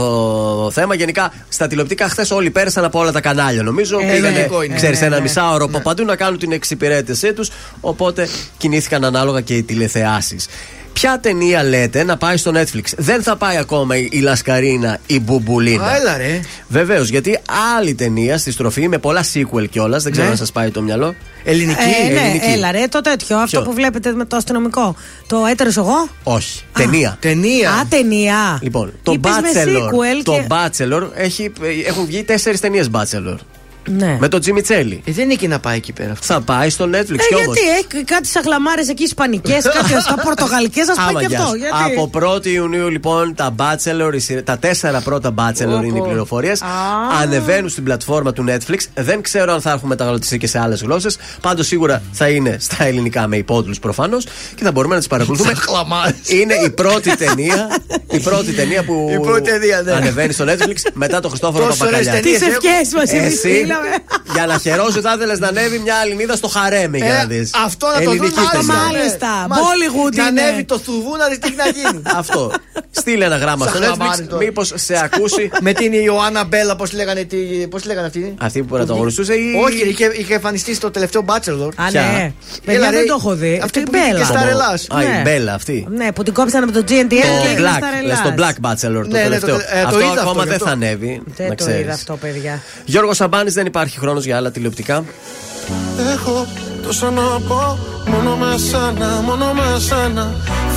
θέμα. 0.72 0.94
Γενικά 0.94 1.32
στα 1.48 1.66
τηλεοπτικά 1.66 2.08
χθες 2.08 2.30
όλοι 2.30 2.50
πέρασαν 2.50 2.84
από 2.84 2.98
όλα 2.98 3.12
τα 3.12 3.20
κανάλια. 3.20 3.62
Νομίζω 3.62 3.98
Ε, 4.00 4.04
πήγανε, 4.12 4.30
λογικό 4.36 4.62
είναι. 4.62 4.74
ξέρεις, 4.74 5.00
Ναι, 5.00 5.06
ένα 5.06 5.16
ναι. 5.16 5.22
μισάωρο 5.22 5.64
από 5.64 5.80
παντού 5.80 6.04
να 6.04 6.16
κάνουν 6.16 6.38
την 6.38 6.52
εξυπηρέτησή 6.52 7.32
τους. 7.32 7.50
Οπότε 7.80 8.28
κινήθηκαν 8.58 9.04
ανάλογα 9.04 9.40
και 9.40 9.54
οι 9.56 9.62
τηλεθεάσεις. 9.62 10.46
Ποια 10.92 11.18
ταινία 11.20 11.62
λέτε 11.64 12.04
να 12.04 12.16
πάει 12.16 12.36
στο 12.36 12.52
Netflix. 12.54 12.82
Δεν 12.96 13.22
θα 13.22 13.36
πάει 13.36 13.56
ακόμα 13.56 13.96
η 13.96 14.20
Λασκαρίνα 14.20 14.98
ή 15.06 15.14
η 15.14 15.20
Μπουμπουλίνα. 15.24 15.84
Α, 15.84 15.96
έλα 15.96 16.16
ρε. 16.16 16.40
Βεβαίως, 16.68 17.08
γιατί 17.08 17.38
άλλη 17.78 17.94
ταινία 17.94 18.38
στη 18.38 18.50
στροφή 18.52 18.88
με 18.88 18.98
πολλά 18.98 19.24
sequel 19.34 19.68
κιόλας. 19.70 20.02
Δεν 20.02 20.12
ξέρω 20.12 20.26
Ναι. 20.26 20.32
αν 20.32 20.38
σας 20.38 20.52
πάει 20.52 20.70
το 20.70 20.82
μυαλό. 20.82 21.14
Ελληνική. 21.44 21.82
Ε, 22.08 22.12
ναι, 22.12 22.20
ελληνική. 22.20 22.50
έλα 22.50 22.70
ρε, 22.70 22.84
το 22.88 23.00
τέτοιο. 23.00 23.36
Αυτό 23.38 23.60
Ποιο; 23.60 23.68
που 23.70 23.74
βλέπετε 23.74 24.12
με 24.12 24.24
το 24.24 24.36
αστυνομικό. 24.36 24.94
Το 25.26 25.46
έτερος 25.50 25.76
εγώ. 25.76 26.08
Όχι. 26.22 26.62
Ταινία. 26.72 27.16
Ταινία. 27.20 27.70
Α, 27.70 27.86
ταινία. 27.88 28.58
Λοιπόν, 28.62 28.92
το 29.02 29.12
Είπες 29.12 29.32
με 29.40 29.48
Bachelor. 29.52 29.88
sequel 29.88 30.22
Το 30.22 30.32
και- 30.32 30.46
Bachelor 30.48 31.08
έχει, 31.14 31.52
έχουν 31.86 32.06
βγει 32.06 32.22
τέσσερις 32.24 32.60
ταινίες 32.60 32.90
Bachelor. 32.92 33.36
Ναι. 33.88 34.16
Με 34.20 34.28
τον 34.28 34.40
Τζιμιτσέλη. 34.40 35.02
Ε, 35.04 35.12
δεν 35.12 35.24
είναι 35.24 35.32
εκεί 35.32 35.48
να 35.48 35.58
πάει 35.58 35.76
εκεί 35.76 35.92
πέρα. 35.92 36.12
Θα 36.20 36.40
πάει 36.40 36.70
στο 36.70 36.84
Netflix 36.84 36.94
Ε, 36.94 37.02
κι 37.28 37.34
όμως. 37.34 37.56
γιατί 37.56 37.60
έχει 37.94 38.04
κάτι 38.04 38.26
σαγλαμάρε 38.28 38.80
εκεί 38.90 39.02
ισπανικές, 39.02 39.62
κάτι 39.80 39.94
αυτά 39.94 40.14
πορτογαλικές, 40.24 40.88
ας 40.88 40.98
Άμα 40.98 41.12
πάει 41.12 41.22
και 41.22 41.28
γεια 41.28 41.38
αυτό. 41.38 41.50
σου. 41.50 41.56
Γιατί; 41.56 42.00
Από 42.00 42.10
1η 42.36 42.46
Ιουνίου 42.46 42.88
λοιπόν 42.88 43.34
τα 43.34 43.54
Bachelor, 43.58 44.14
η 44.14 44.18
σειρά- 44.18 44.42
τα 44.42 44.58
τέσσερα 44.58 45.00
πρώτα 45.00 45.34
Bachelor 45.36 45.84
είναι 45.84 45.98
οι 45.98 46.02
πληροφορίες. 46.02 46.62
Ανεβαίνουν 47.22 47.68
στην 47.70 47.84
πλατφόρμα 47.84 48.32
του 48.32 48.44
Netflix. 48.48 48.78
Δεν 48.94 49.20
ξέρω 49.22 49.52
αν 49.52 49.60
θα 49.60 49.70
έχουν 49.70 49.88
μεταγλωτιστεί 49.88 50.38
και 50.38 50.46
σε 50.46 50.58
άλλες 50.58 50.82
γλώσσες. 50.82 51.18
Πάντως 51.40 51.66
σίγουρα 51.66 52.02
θα 52.12 52.28
είναι 52.28 52.56
στα 52.60 52.84
ελληνικά 52.84 53.26
με 53.26 53.36
υπότιτλους 53.36 53.78
προφανώς 53.78 54.24
και 54.54 54.64
θα 54.64 54.72
μπορούμε 54.72 54.92
να 54.94 55.00
τις 55.00 55.08
παρακολουθούμε. 55.08 55.52
είναι 56.40 56.54
η 56.54 56.70
πρώτη 56.70 57.16
ταινία, 57.16 57.68
η 58.10 58.18
πρώτη 58.20 58.52
ταινία 58.52 58.84
που 58.84 59.08
Η 59.12 59.20
πρώτη 59.20 59.50
ταινία, 59.50 59.82
ναι. 59.82 59.92
ανεβαίνει 59.92 60.32
στο 60.32 60.44
Netflix 60.48 60.90
μετά 60.92 61.20
το 61.20 61.28
Χριστόφορο 61.28 61.64
Τόσες 61.64 61.80
ωραίες 61.80 61.92
Παπακαλιά. 62.06 62.22
ταινίες 62.22 62.38
Τις 62.40 62.48
ευχές 62.48 62.92
μας, 62.94 63.12
εμείς 63.12 63.44
Εσύ 63.44 63.64
στείλαμε. 63.74 63.96
για 64.34 64.46
να 64.46 64.58
χαιρώσεις 64.58 65.00
θα 65.02 65.12
ήθελες 65.16 65.38
να 65.38 65.48
ανέβει 65.48 65.78
μια 65.78 65.94
Ελληνίδα 66.04 66.36
στο 66.36 66.48
χαρέμι 66.48 66.98
για 66.98 67.12
να 67.12 67.20
Ε, 67.20 67.26
δεις. 67.26 67.50
αυτό 67.64 67.86
να 67.86 67.92
το 67.92 67.98
δούμε 67.98 68.10
Ελληνική 68.14 68.34
μάλιστα. 68.40 68.58
ταινία. 68.58 68.74
Μάλιστα. 68.74 69.46
Ναι. 69.48 69.54
Bollywood 69.56 70.14
Να 70.16 70.26
είναι. 70.26 70.40
ανέβει 70.42 70.64
το 70.64 70.78
θουβού 70.78 71.16
να 71.16 71.26
δεις 71.28 71.38
τι 71.38 71.52
να 71.56 71.66
γίνει. 71.68 72.02
Αυτό. 72.20 72.52
Στείλε 72.90 73.24
ένα 73.24 73.36
γράμμα 73.36 73.66
στο 73.66 73.76
Σαχλαμάρι 73.76 74.22
Netflix. 74.24 74.28
τώρα. 74.28 74.44
Μήπως 74.44 74.72
σε 74.74 75.00
ακούσει. 75.04 75.50
Με 75.66 75.72
την 75.72 75.92
Ιωάννα 75.92 76.44
Μπέλα, 76.44 76.76
πώς 76.76 76.92
λέγανε, 76.92 77.22
τι- 77.24 77.66
πώς 77.70 77.84
λέγανε 77.84 78.06
αυτή; 78.06 78.34
Αυτή 78.40 78.60
που 78.60 78.66
πρωταγωνιστούσε 78.66 79.34
ή. 79.34 79.52
Όχι, 79.64 79.88
είχε, 79.88 80.10
είχε 80.18 80.34
εμφανιστεί 80.34 80.74
στο 80.74 80.90
τελευταίο 80.90 81.24
Bachelor. 81.26 81.68
Α, 81.76 81.86
Ποια; 81.90 82.02
ναι. 82.02 82.32
Παιδιά 82.64 82.80
Έλα, 82.80 82.90
δεν 82.90 83.00
ρε, 83.00 83.06
το 83.06 83.14
έχω 83.18 83.34
δει. 83.34 83.60
αυτή 83.64 83.78
η 83.78 83.82
που 83.82 83.90
βγήκε 83.94 84.12
Μπέλα. 84.12 84.24
στα 84.24 84.44
Ρελάς. 84.44 84.86
Α, 84.90 85.02
η 85.02 85.06
Ναι. 85.06 85.20
Μπέλα 85.24 85.54
αυτή. 85.54 85.86
Ναι, 85.90 86.12
που 86.12 86.22
την 86.22 86.34
κόψανε 86.34 86.64
από 86.64 86.72
το 86.72 86.80
GNTL 86.88 87.08
και 87.08 87.20
Το 87.20 87.48
έγινε 87.48 87.68
στα 87.68 87.78
Black, 87.78 88.00
Ρελάς. 88.00 88.18
στο 88.18 88.34
Black 88.36 88.66
Bachelor 88.70 89.02
το 89.02 89.08
Ναι, 89.08 89.18
ναι, 89.18 89.22
τελευταίο. 89.22 89.56
το- 89.56 89.62
ε, 89.70 89.80
το 89.82 89.86
αυτό 89.86 90.00
είδα 90.00 90.10
ακόμα 90.10 90.30
αυτό, 90.30 90.42
γι' 90.42 90.44
δεν 90.48 90.52
αυτό. 90.54 90.64
θα 90.66 90.70
ανέβει. 90.72 91.22
να 91.26 91.32
Δεν 91.36 91.48
το 91.48 91.54
ξέρεις. 91.54 91.80
είδα 91.80 91.92
αυτό, 91.92 92.16
παιδιά. 92.20 92.62
Γιώργος 92.84 93.16
Σαμπάνης, 93.16 93.54
δεν 93.60 93.68
υπάρχει 93.68 93.98
χρόνος 93.98 94.24
για 94.24 94.36
άλλα 94.36 94.50
τηλεοπτικά. 94.50 95.04
Έχω 96.14 96.46
τόσα 96.82 97.10
να 97.10 97.22
πω 97.48 97.78
Μόνο 98.10 98.36
με 98.42 98.52
σένα, 98.68 99.08
μόνο 99.28 99.46
με 99.58 99.68
σένα. 99.88 100.24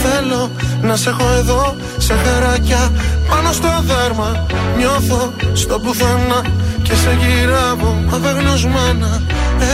Θέλω 0.03 0.41
να 0.81 0.95
σε 0.95 1.09
έχω 1.09 1.27
εδώ 1.39 1.75
Σε 1.97 2.13
χαράκια 2.23 2.91
πάνω 3.29 3.51
στο 3.51 3.69
δέρμα. 3.89 4.45
Νιώθω 4.77 5.21
στο 5.53 5.79
πουθενά 5.79 6.39
Και 6.85 6.95
σε 7.01 7.11
γυρεύω 7.19 7.91
απεγνωσμένα. 8.15 9.11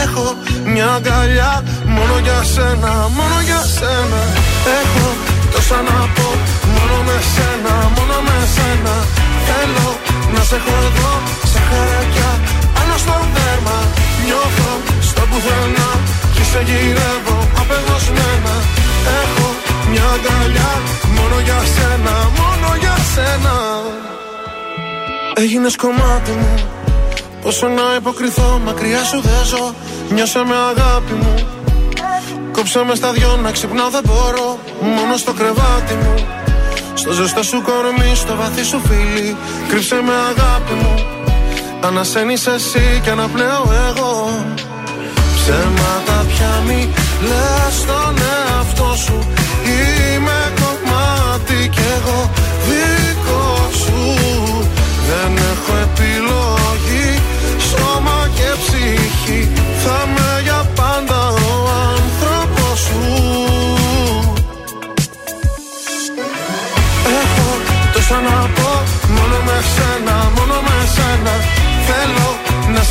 Έχω 0.02 0.26
μια 0.72 0.88
αγκαλιά 0.96 1.52
Μόνο 1.96 2.14
για 2.26 2.40
σένα, 2.54 2.92
μόνο 3.18 3.36
για 3.48 3.62
σένα. 3.76 4.20
Έχω 4.80 5.06
τόσα 5.52 5.78
να 5.88 5.98
πω 6.16 6.28
Μόνο 6.74 6.96
με 7.06 7.16
σένα, 7.34 7.74
μόνο 7.96 8.16
με 8.26 8.36
σένα. 8.54 8.94
Θέλω 9.46 9.88
να 10.34 10.42
σε 10.48 10.54
έχω 10.58 10.74
εδώ 10.88 11.12
Σε 11.52 11.58
χαράκια 11.68 12.30
πάνω 12.90 13.02
στο 13.04 13.16
δέρμα 13.34 13.78
Νιώθω 14.24 14.70
στο 15.08 15.22
πουθενά 15.30 15.90
Και 16.34 16.44
σε 16.50 16.60
γυρεύω 16.68 17.38
απεγνωσμένα. 17.60 18.54
Έχω 19.20 19.46
μια 19.90 20.06
αγκαλιά 20.14 20.72
Μόνο 21.16 21.36
για 21.46 21.60
σένα, 21.74 22.14
μόνο 22.40 22.68
για 22.82 22.96
σένα. 23.14 23.54
Έγινες 25.34 25.76
κομμάτι 25.76 26.30
μου. 26.40 26.54
Πόσο 27.42 27.66
να 27.68 27.86
υποκριθώ 27.96 28.60
μακριά 28.64 29.02
σου 29.04 29.20
δεν 29.20 29.44
ζω. 29.50 29.74
Νιώσε 30.14 30.42
με 30.48 30.56
αγάπη 30.70 31.12
μου. 31.12 31.34
Κόψε 32.52 32.84
με 32.88 32.94
στα 32.94 33.12
δυο 33.12 33.38
να 33.42 33.50
ξυπνάω 33.50 33.90
δεν 33.90 34.02
μπορώ. 34.04 34.58
Μόνο 34.80 35.16
στο 35.16 35.32
κρεβάτι 35.32 35.94
μου. 36.02 36.14
Στο 36.94 37.12
ζεστό 37.12 37.42
σου 37.42 37.62
κορμί, 37.62 38.14
στο 38.14 38.34
βαθύ 38.36 38.64
σου 38.64 38.80
φίλι. 38.86 39.36
Κρύψε 39.68 39.94
με 40.06 40.12
αγάπη 40.30 40.72
μου 40.72 41.19
Ανασένεις 41.80 42.46
εσύ 42.46 43.00
και 43.02 43.10
αναπνέω 43.10 43.64
εγώ. 43.88 44.44
Ψέματα 45.34 46.26
πια 46.28 46.62
μη 46.66 46.88
λες 47.28 47.74
στον 47.78 48.14
εαυτό 48.18 48.96
σου. 49.04 49.18
Είμαι 49.64 50.52
κομμάτι 50.60 51.68
κι 51.68 51.80
εγώ 51.96 52.30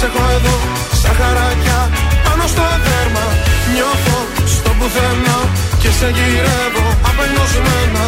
να 0.01 0.05
σε 0.05 0.11
έχω 0.11 0.31
εδώ 0.37 0.55
Σαν 1.01 1.13
χαράκια 1.19 1.79
πάνω 2.25 2.47
στο 2.53 2.63
δέρμα. 2.85 3.25
Νιώθω 3.73 4.19
στο 4.53 4.69
πουθενά 4.77 5.37
Και 5.81 5.91
σε 5.97 6.07
γυρεύω 6.15 6.85
απελπισμένα. 7.09 8.05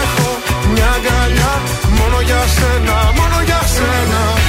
Έχω 0.00 0.28
μια 0.72 0.88
αγκαλιά 0.96 1.52
Μόνο 1.98 2.18
για 2.28 2.42
σένα, 2.56 2.96
μόνο 3.18 3.36
για 3.48 3.60
σένα 3.74 4.39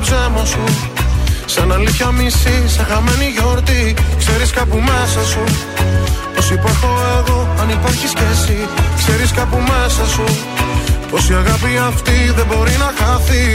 ψέμα 0.00 0.44
σου. 0.44 0.64
Σαν 1.46 1.72
αλήθεια 1.72 2.10
μισή, 2.10 2.56
σαν 2.74 2.86
χαμένη 2.90 3.28
γιορτή. 3.36 3.94
Ξέρεις 4.18 4.50
κάπου 4.50 4.78
μέσα 4.90 5.22
σου 5.32 5.44
Πως 6.34 6.50
υπάρχω 6.50 6.88
εγώ, 7.18 7.48
αν 7.60 7.68
υπάρχεις 7.68 8.12
κι 8.18 8.26
εσύ 8.32 8.58
Ξέρεις 8.96 9.30
κάπου 9.32 9.58
μέσα 9.70 10.04
σου 10.14 10.24
Πως 11.10 11.28
η 11.28 11.34
αγάπη 11.34 11.72
αυτή 11.88 12.32
δεν 12.36 12.46
μπορεί 12.48 12.76
να 12.84 12.90
χαθεί. 12.98 13.46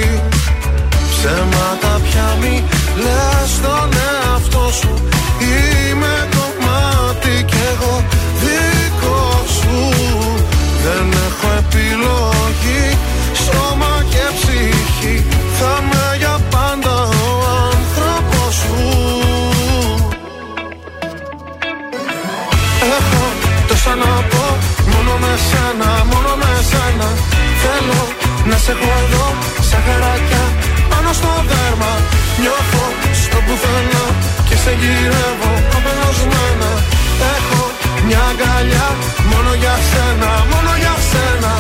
Ψέματα 1.12 1.94
πια 2.06 2.28
μη 2.42 2.64
λες 3.04 3.50
στον 3.56 3.90
εαυτό 4.08 4.72
σου. 4.80 4.94
Είμαι 5.40 6.16
κομμάτι 6.36 7.44
κι 7.50 7.62
εγώ 7.72 8.04
δικό 8.42 9.24
σου. 9.58 9.76
Δεν 10.84 11.08
έχω 11.28 11.48
επιλογή 11.62 12.86
Σώμα 13.46 13.94
και 14.10 14.26
ψυχή. 14.38 15.26
Θα 15.60 15.72
είμαι 15.82 16.15
τόσα 23.86 23.96
να 24.04 24.14
πω 24.32 24.46
Μόνο 24.94 25.14
με 25.24 25.34
σένα, 25.50 25.90
μόνο 26.12 26.32
με 26.42 26.52
σένα. 26.70 27.08
Θέλω 27.62 28.02
να 28.50 28.58
σε 28.64 28.72
έχω 28.76 28.90
εδώ 29.04 29.26
Σαν 29.70 29.82
χαράκια 29.86 30.44
πάνω 30.92 31.10
στο 31.20 31.32
δέρμα. 31.50 31.92
Νιώθω 32.42 32.86
στο 33.22 33.38
πουθενά 33.46 34.06
Και 34.48 34.56
σε 34.64 34.72
γυρεύω 34.80 35.52
απελπισμένα 35.78 36.72
Έχω 37.36 37.62
μια 38.06 38.22
αγκαλιά 38.32 38.88
Μόνο 39.32 39.52
για 39.62 39.76
σένα, 39.90 40.32
μόνο 40.52 40.72
για 40.84 40.96
σένα. 41.12 41.54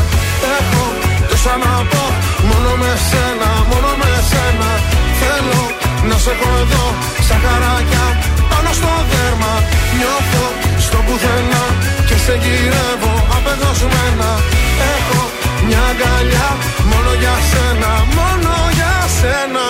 Έχω 0.57 0.83
τόσα 1.29 1.53
να 1.63 1.73
πω 1.91 2.03
Μόνο 2.49 2.71
με 2.81 2.91
σένα, 3.09 3.49
μόνο 3.71 3.89
με 4.01 4.11
σένα. 4.31 4.69
Θέλω 5.19 5.61
να 6.09 6.15
σε 6.23 6.31
έχω 6.35 6.49
εδώ 6.63 6.85
Σαν 7.27 7.39
χαράκια 7.43 8.05
πάνω 8.51 8.71
στο 8.79 8.91
δέρμα. 9.11 9.53
Νιώθω 9.97 10.45
στο 10.85 10.97
πουθενά 11.05 11.63
Και 12.04 12.04
σε 12.25 12.33
γυρεύω 12.43 13.13
απεγνωσμένα 13.37 14.29
Έχω 14.93 15.21
μια 15.65 15.81
αγκαλιά 15.91 16.47
Μόνο 16.91 17.11
για 17.19 17.35
σένα, 17.51 17.91
μόνο 18.17 18.53
για 18.73 18.93
σένα 19.19 19.65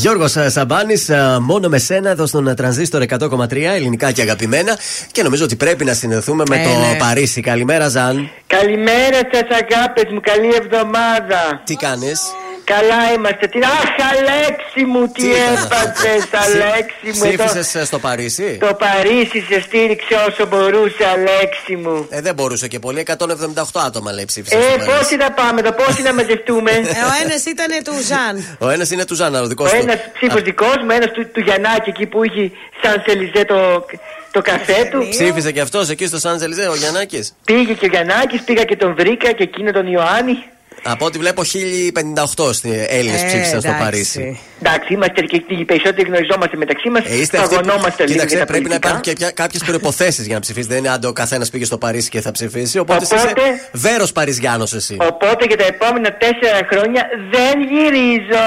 Γιώργος 0.00 0.34
Σαμπάνης, 0.46 1.10
μόνο 1.40 1.68
με 1.68 1.78
σένα 1.78 2.10
εδώ 2.10 2.26
στον 2.26 2.46
ε, 2.46 2.54
τρανζίστορ 2.54 3.02
100,3 3.18 3.52
ελληνικά 3.52 4.12
και 4.12 4.22
αγαπημένα. 4.22 4.78
Και 5.12 5.22
νομίζω 5.22 5.44
ότι 5.44 5.56
πρέπει 5.56 5.84
να 5.84 5.94
συνδεθούμε 5.94 6.44
με 6.48 6.56
Ε, 6.56 6.62
το 6.62 6.68
ναι. 6.68 6.96
Παρίσι. 6.98 7.40
Καλημέρα, 7.40 7.88
Ζαν. 7.88 8.30
Καλημέρα 8.46 9.18
σας 9.32 9.42
αγάπες 9.60 10.04
μου, 10.12 10.20
καλή 10.20 10.54
εβδομάδα. 10.54 11.62
Τι 11.64 11.74
κάνεις, 11.74 12.20
Καλά 12.64 13.12
είμαστε. 13.16 13.46
Τι... 13.46 13.58
Αχ, 13.58 13.90
Αλέξη 14.12 14.84
μου, 14.86 15.08
τι 15.14 15.32
έπαθε, 15.34 16.08
Αλέξη 16.44 17.18
μου. 17.18 17.24
εδώ. 17.32 17.44
Ψήφισες 17.44 17.86
στο 17.86 17.98
Παρίσι; 17.98 18.56
Το 18.60 18.74
Παρίσι 18.74 19.40
σε 19.50 19.60
στήριξε 19.60 20.14
όσο 20.28 20.46
μπορούσε, 20.46 21.04
Αλέξη 21.14 21.76
μου. 21.76 22.06
Ε, 22.10 22.20
δεν 22.20 22.34
μπορούσε 22.34 22.68
και 22.68 22.78
πολύ. 22.78 23.06
178 23.06 23.80
άτομα 23.86 24.12
λέει 24.12 24.24
ψήφισες. 24.24 24.58
Ε, 24.58 24.62
στο 24.62 24.78
Παρίσι. 24.78 24.98
πόσοι 24.98 25.16
να 25.16 25.30
πάμε 25.32 25.60
εδώ, 25.60 25.72
πόσοι 25.72 26.02
να 26.02 26.14
μαζευτούμε; 26.14 26.70
Ε, 26.98 27.02
ο 27.10 27.12
ένας 27.24 27.44
ήταν 27.44 27.70
του 27.84 27.92
Ζαν. 28.08 28.56
Ο 28.58 28.68
ένας 28.68 28.90
είναι 28.90 29.04
του 29.04 29.14
Ζάνα, 29.14 29.40
ο 29.40 29.46
δικός 29.46 29.70
Ο 29.72 29.74
του. 29.76 29.80
ένας 29.82 29.98
ψήφος 30.14 30.42
δικός 30.42 30.76
μου, 30.84 30.90
ένας 30.90 31.10
του, 31.10 31.30
του 31.32 31.40
Γιαννάκη 31.40 31.88
εκεί 31.88 32.06
που 32.06 32.24
είχε 32.24 32.50
σαν 32.82 33.02
σελιζέ 33.06 33.44
το, 33.44 33.84
το 34.30 34.40
καφέ 34.42 34.88
του. 34.90 35.06
Ψήφισε 35.10 35.52
και 35.52 35.60
αυτός 35.60 35.88
εκεί 35.88 36.06
στο 36.06 36.18
Σαν 36.18 36.38
Ζελιζέ, 36.38 36.68
ο 36.68 36.74
Γιαννάκης. 36.74 37.34
Πήγε 37.44 37.72
και 37.72 37.84
ο 37.86 37.88
Γιαννάκης, 37.88 38.42
πήγα 38.42 38.64
και 38.64 38.76
τον 38.76 38.94
βρήκα 38.94 39.32
και 39.32 39.42
εκείνο 39.42 39.72
τον 39.72 39.86
Ιωάννη. 39.86 40.44
Από 40.82 41.04
ό,τι 41.04 41.18
βλέπω 41.18 41.42
1058 41.44 42.52
στην- 42.52 42.72
Έλληνες 42.88 43.22
Ε, 43.22 43.26
ψήφισαν 43.26 43.60
στο 43.60 43.68
εντάξει. 43.68 43.84
Παρίσι. 43.84 44.40
Εντάξει, 44.62 44.92
είμαστε 44.92 45.20
και 45.22 45.42
οι 45.48 45.64
περισσότεροι 45.64 46.08
γνωριζόμαστε 46.08 46.56
μεταξύ 46.56 46.88
μας. 46.90 47.02
Ε, 47.06 47.16
είστε 47.20 47.38
αυτοί 47.38 47.48
που- 47.54 47.60
Αγωνόμαστε 47.64 48.02
λίγο 48.02 48.12
Κοίταξε, 48.12 48.36
για 48.36 48.44
τα 48.46 48.52
πρέπει 48.52 48.68
να 48.68 48.78
πολιτικά. 48.78 48.88
υπάρχουν 49.14 49.28
και 49.28 49.42
κάποιες 49.42 49.62
προποθέσει 49.64 50.22
για 50.22 50.34
να 50.34 50.40
ψηφίσει. 50.40 50.68
Δεν 50.68 50.78
είναι 50.78 50.88
αν 50.88 51.04
ο 51.04 51.12
καθένας 51.12 51.50
πήγε 51.50 51.64
στο 51.64 51.78
Παρίσι 51.78 52.08
και 52.08 52.20
θα 52.20 52.30
ψηφίσει. 52.30 52.78
Οπότε, 52.78 53.02
εσύ 53.04 53.14
Οπότε- 53.14 53.40
είσαι 53.40 53.68
βέρος 53.72 54.12
Παριζιάνος 54.12 54.72
εσύ. 54.72 54.96
Οπότε 55.00 55.44
για 55.48 55.56
τα 55.56 55.64
επόμενα 55.64 56.10
τέσσερα 56.16 56.60
χρόνια 56.70 57.02
δεν 57.34 57.54
γυρίζω. 57.72 58.46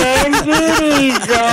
δεν 0.00 0.30
γυρίζω. 0.46 1.46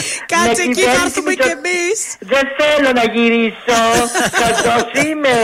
Κάτσε 0.32 0.62
Με 0.62 0.62
εκεί, 0.62 0.72
κυβέρνηση 0.72 0.96
θα 0.98 1.04
έρθουμε 1.04 1.30
Μητσο- 1.30 1.46
κι 1.46 1.52
εμείς. 1.58 1.98
Δεν 2.32 2.44
θέλω 2.58 2.90
να 3.00 3.04
γυρίσω. 3.14 3.80
Χαζός 4.40 4.86
είμαι. 5.04 5.36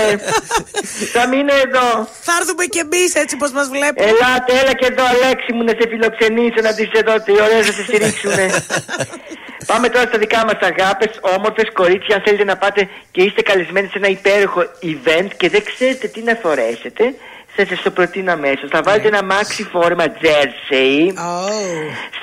Θα 1.14 1.22
μείνω 1.28 1.54
εδώ. 1.66 1.86
Θα 2.26 2.32
έρθουμε 2.40 2.64
κι 2.74 2.78
εμείς 2.86 3.14
έτσι 3.14 3.36
πώ 3.36 3.46
μας 3.58 3.68
βλέπουν. 3.78 4.02
Ελάτε, 4.08 4.52
έλα 4.60 4.74
και 4.80 4.86
εδώ, 4.90 5.04
Αλέξη 5.12 5.50
μου, 5.54 5.62
να 5.68 5.74
σε 5.78 5.84
φιλοξενήσω, 5.90 6.60
να 6.66 6.72
δεις 6.78 6.90
εδώ 7.00 7.14
τι 7.24 7.32
ωραία 7.44 7.62
θα 7.66 7.72
σε 7.78 7.82
στηρίξουνε. 7.88 8.46
Πάμε 9.70 9.88
τώρα 9.88 10.06
στα 10.10 10.18
δικά 10.18 10.40
μας 10.48 10.58
αγάπες, 10.70 11.10
όμορφες 11.36 11.68
κορίτσια, 11.72 12.14
αν 12.16 12.22
θέλετε 12.24 12.44
να 12.44 12.56
πάτε 12.56 12.88
και 13.10 13.22
είστε 13.22 13.42
καλεσμένοι 13.42 13.86
σε 13.86 13.98
ένα 14.02 14.08
υπέροχο 14.08 14.62
event 14.92 15.28
και 15.36 15.48
δεν 15.48 15.62
ξέρετε 15.70 16.06
τι 16.08 16.20
να 16.22 16.34
φορέσετε, 16.42 17.04
θα 17.56 17.66
σας 17.68 17.82
το 17.82 17.90
προτείνω 17.90 18.32
αμέσως. 18.32 18.68
Θα 18.70 18.80
βάλετε 18.84 19.08
ένα 19.08 19.22
maxi 19.32 19.62
φόρμα 19.72 20.04
jersey 20.22 21.12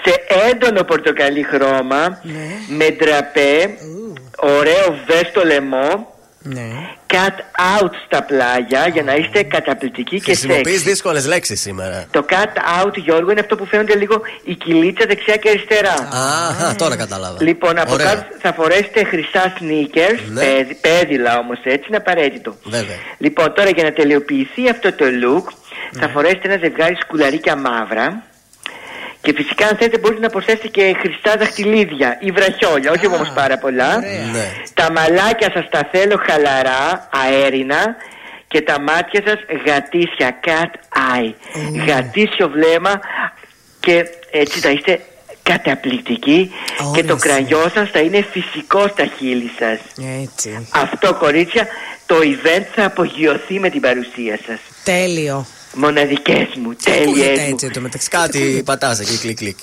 σε 0.03 0.14
έντονο 0.52 0.84
πορτοκαλί 0.84 1.44
χρώμα, 1.44 2.22
με 2.68 2.86
ντραπέ, 2.90 3.77
ωραίο 4.36 4.98
βέστο 5.07 5.45
λαιμό, 5.45 6.14
cut 7.15 7.37
out 7.81 7.89
στα 8.05 8.23
πλάγια 8.23 8.87
για 8.93 9.03
να 9.03 9.15
είστε 9.15 9.43
καταπληκτικοί 9.43 10.15
και 10.17 10.23
Χρησιμοποιείς 10.23 10.71
σεξ. 10.73 10.83
δύσκολες 10.83 11.25
λέξεις 11.27 11.59
σήμερα. 11.61 12.05
Το 12.11 12.25
cut 12.29 12.83
out, 12.85 12.93
Γιώργο, 12.95 13.31
είναι 13.31 13.39
αυτό 13.39 13.55
που 13.55 13.65
φαίνονται 13.65 13.95
λίγο 13.95 14.21
η 14.43 14.53
κυλίτσα 14.55 15.05
δεξιά 15.07 15.35
και 15.35 15.49
αριστερά. 15.49 16.09
Αχα, 16.49 16.75
τώρα 16.75 16.95
κατάλαβα. 16.95 17.37
Λοιπόν, 17.43 17.79
από 17.79 17.93
Ωραία. 17.93 18.05
κάτω 18.05 18.23
θα 18.41 18.53
φορέσετε 18.53 19.03
χρυσά 19.03 19.53
sneakers, 19.59 20.19
Ναι. 20.31 20.41
πέδι- 20.43 20.75
πέδιλα 20.81 21.37
όμως 21.39 21.59
έτσι, 21.63 21.85
είναι 21.87 21.97
απαραίτητο. 21.97 22.55
Βέβαια. 22.63 22.95
Λοιπόν, 23.17 23.53
τώρα 23.53 23.69
για 23.69 23.83
να 23.83 23.91
τελειοποιηθεί 23.93 24.69
αυτό 24.69 24.93
το 24.93 25.05
look, 25.05 25.43
Ναι. 25.91 26.01
θα 26.01 26.07
φορέσετε 26.07 26.47
ένα 26.51 26.57
ζευγάρι 26.61 26.95
σκουλαρίκια 26.95 27.55
μαύρα. 27.55 28.23
Και 29.26 29.34
φυσικά 29.35 29.68
αν 29.68 29.76
θέλετε 29.77 29.97
μπορείτε 29.97 30.22
να 30.22 30.30
προσθέσετε 30.30 30.68
και 30.68 30.95
χρυσά 30.99 31.38
δαχτυλίδια 31.38 32.18
ή 32.19 32.31
βραχιόλια, 32.31 32.91
όχι 32.91 33.07
όμως 33.07 33.31
πάρα 33.35 33.57
πολλά. 33.57 33.99
Ναι. 33.99 34.47
Τα 34.73 34.91
μαλάκια 34.91 35.52
σας 35.53 35.69
τα 35.69 35.89
θέλω 35.91 36.22
χαλαρά, 36.27 37.10
αέρινα 37.11 37.95
και 38.47 38.61
τα 38.61 38.81
μάτια 38.81 39.22
σας 39.26 39.39
γατήσια, 39.65 40.39
cat 40.45 40.72
eye. 41.14 41.34
Γατήσιο 41.88 42.49
βλέμμα 42.49 42.99
και 43.80 44.06
έτσι 44.31 44.60
θα 44.60 44.69
είστε 44.69 44.99
καταπληκτικοί 45.43 46.52
και 46.93 47.03
το 47.03 47.15
κραγιό 47.15 47.69
σας 47.73 47.89
θα 47.89 47.99
είναι 47.99 48.26
φυσικό 48.31 48.88
στα 48.88 49.06
χείλη 49.18 49.52
σας. 49.60 49.80
Έτσι. 50.22 50.68
Αυτό 50.73 51.14
κορίτσια, 51.14 51.68
το 52.06 52.15
event 52.15 52.65
θα 52.76 52.85
απογειωθεί 52.85 53.60
με 53.60 53.69
την 53.69 53.81
παρουσία 53.81 54.39
σας. 54.47 54.60
Τέλειο. 54.84 55.45
Μοναδικές 55.76 56.47
μου, 56.61 56.76
τέλειες 56.84 57.07
Ακούγεται 57.07 57.41
μου. 57.41 57.47
έτσι 57.52 57.69
το 57.69 57.81
μεταξύ. 57.81 58.10
Κάτι 58.10 58.61
πατάς 58.65 58.99
εκεί, 58.99 59.18
κλικ 59.18 59.38
κλικ. 59.38 59.57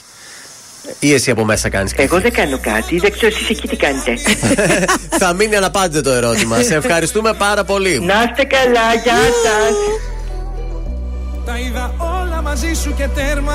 Ή 0.99 1.13
εσύ 1.13 1.31
από 1.31 1.45
μέσα 1.45 1.69
κάνεις 1.69 1.93
Εγώ 1.97 2.21
δεν 2.21 2.33
κάνω 2.33 2.59
κάτι, 2.63 2.99
δεν 2.99 3.13
ξέρω 3.13 3.27
εσείς 3.37 3.49
εκεί 3.49 3.69
τι 3.69 3.77
κάνετε. 3.77 4.15
Θα 5.21 5.33
μείνει 5.33 5.57
αναπάντητο 5.57 6.03
το 6.03 6.11
ερώτημα. 6.11 6.63
Σε 6.63 6.75
ευχαριστούμε 6.75 7.33
πάρα 7.35 7.65
πολύ. 7.65 8.01
Να 8.01 8.15
είστε 8.23 8.45
καλά, 8.45 8.95
γεια 9.03 9.15
σας. 9.15 9.75
Τα 11.45 11.59
είδα 11.59 11.95
όλα 11.99 12.43
μαζί 12.43 12.75
σου 12.83 12.95
και 12.97 13.09
τέρμα 13.15 13.55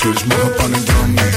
ξέρεις 0.00 0.22
μόνο 0.30 0.48
πάνε 0.56 0.78
δρόμοι 0.88 1.28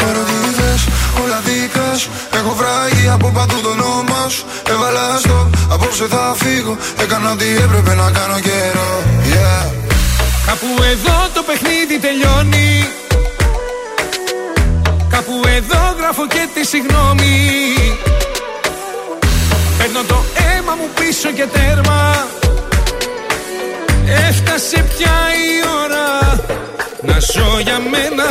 Παρότι 0.00 0.34
είδες 0.46 0.82
όλα 1.22 1.38
δικά 1.46 1.88
σου 2.00 2.10
Έχω 2.38 2.54
βράγει 2.60 3.08
από 3.08 3.28
παντού 3.36 3.60
το 3.62 3.68
όνομα 3.68 4.28
σου. 4.28 4.44
Έβαλα 4.70 5.18
στο 5.18 5.50
απόψε 5.70 6.06
θα 6.06 6.34
φύγω. 6.36 6.76
Έκανα 7.02 7.30
ό,τι 7.32 7.44
έπρεπε 7.64 7.94
να 7.94 8.10
κάνω 8.10 8.38
καιρό. 8.40 9.02
Yeah. 9.32 9.64
Κάπου 10.46 10.66
εδώ 10.92 11.16
το 11.34 11.42
παιχνίδι 11.48 11.98
τελειώνει. 12.06 12.88
Κάπου 15.08 15.34
εδώ 15.56 15.80
γράφω 15.98 16.26
και 16.26 16.48
τη 16.54 16.66
συγγνώμη. 16.66 17.34
Παίρνω 19.78 20.02
το 20.08 20.24
αίμα 20.34 20.74
μου 20.78 20.88
πίσω 20.98 21.30
και 21.30 21.46
τέρμα 21.46 22.26
Έφτασε 24.06 24.84
πια 24.90 25.16
η 25.46 25.50
ώρα 25.82 26.08
να 27.08 27.18
ζω 27.32 27.58
για 27.66 27.78
μένα. 27.92 28.28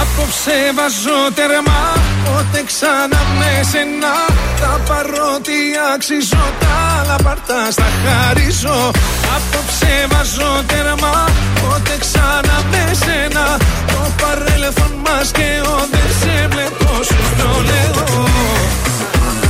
Απόψε 0.00 0.56
βάζω 0.76 1.18
τέρμα 1.34 1.80
Πότε 2.24 2.62
ξανά 2.70 3.20
με 3.38 3.50
σένα. 3.70 4.14
Τα 4.60 4.80
παρότι 4.88 5.58
αξίζω 5.94 6.44
Τα 6.62 6.74
άλλα 6.98 7.16
παρτά 7.24 7.70
στα 7.70 7.88
χαρίζω. 8.02 8.90
Απόψε 9.36 9.92
βάζω 10.10 10.52
τέρμα 10.66 11.14
Πότε 11.60 11.94
ξανά 12.04 12.56
με 12.70 12.84
σένα. 13.02 13.44
Το 13.92 14.00
παρέλθον 14.20 14.92
μας 15.04 15.30
και 15.36 15.48
ο 15.72 15.76
Δεν 15.92 16.10
σε 16.20 16.48
βλέπω 16.52 17.02
σου 17.08 17.22
το 17.38 17.50
λέω. 17.68 18.06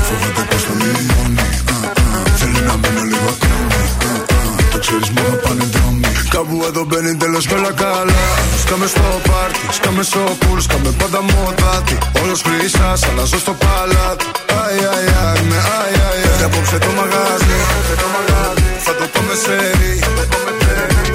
Φοβάται 0.07 0.43
πως 0.51 0.62
θα 0.62 0.73
λιώνει 0.81 1.14
Κάπου 6.35 6.65
εδώ 6.69 6.85
μπαίνει 6.85 7.16
τέλος 7.16 7.47
με 7.47 7.55
όλα 7.59 7.73
καλά. 7.73 8.23
Σκάμε 8.62 8.86
στο 8.86 9.01
πάρτι, 9.28 9.66
σκάμε 9.70 10.02
στο 10.02 10.20
πουλ 10.39 10.59
Σκάμε 10.59 10.90
πάντα 10.98 11.20
μοτάτι. 11.23 11.98
Όλος 12.23 12.43
χρυσάς, 12.43 13.02
αλλάζω 13.09 13.39
στο 13.39 13.52
παλάτι. 13.62 14.24
Αι, 14.51 14.62
αι, 14.81 15.39
αι, 15.39 15.43
με 15.48 15.56
αι, 15.56 15.85
αι, 15.94 16.19
αι. 16.23 16.36
Και 16.39 16.44
απόψε 16.44 16.78
το 16.78 16.90
μαγάζι 16.98 17.59
Θα 18.85 18.94
το 18.94 19.06
πάμε 19.12 19.35
σε 19.43 19.55
ρί 19.78 19.98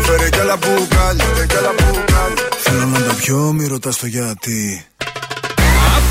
Φέρε 0.06 0.30
κι 0.30 0.40
άλλα 0.40 0.58
μπουκάλια 0.58 1.26
Θέλω 2.58 2.86
να 2.86 3.00
τα 3.00 3.14
πιω, 3.14 3.38
μη 3.38 3.68
ρωτάς 3.68 3.98
το 3.98 4.06
γιατί 4.08 4.86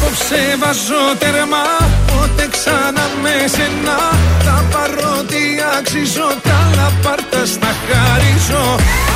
Απόψε 0.00 0.42
βάζω 0.60 1.02
τέρμα 1.18 1.64
Πότε 2.10 2.44
ξανά 2.54 3.04
με 3.22 3.34
σένα. 3.54 3.98
Τα 4.46 4.56
παρότι 4.72 5.42
αξίζω 5.78 6.28
Τα 6.48 6.58
λαπάρτα 6.76 7.42
στα 7.54 7.70
χαρίζω. 7.86 8.64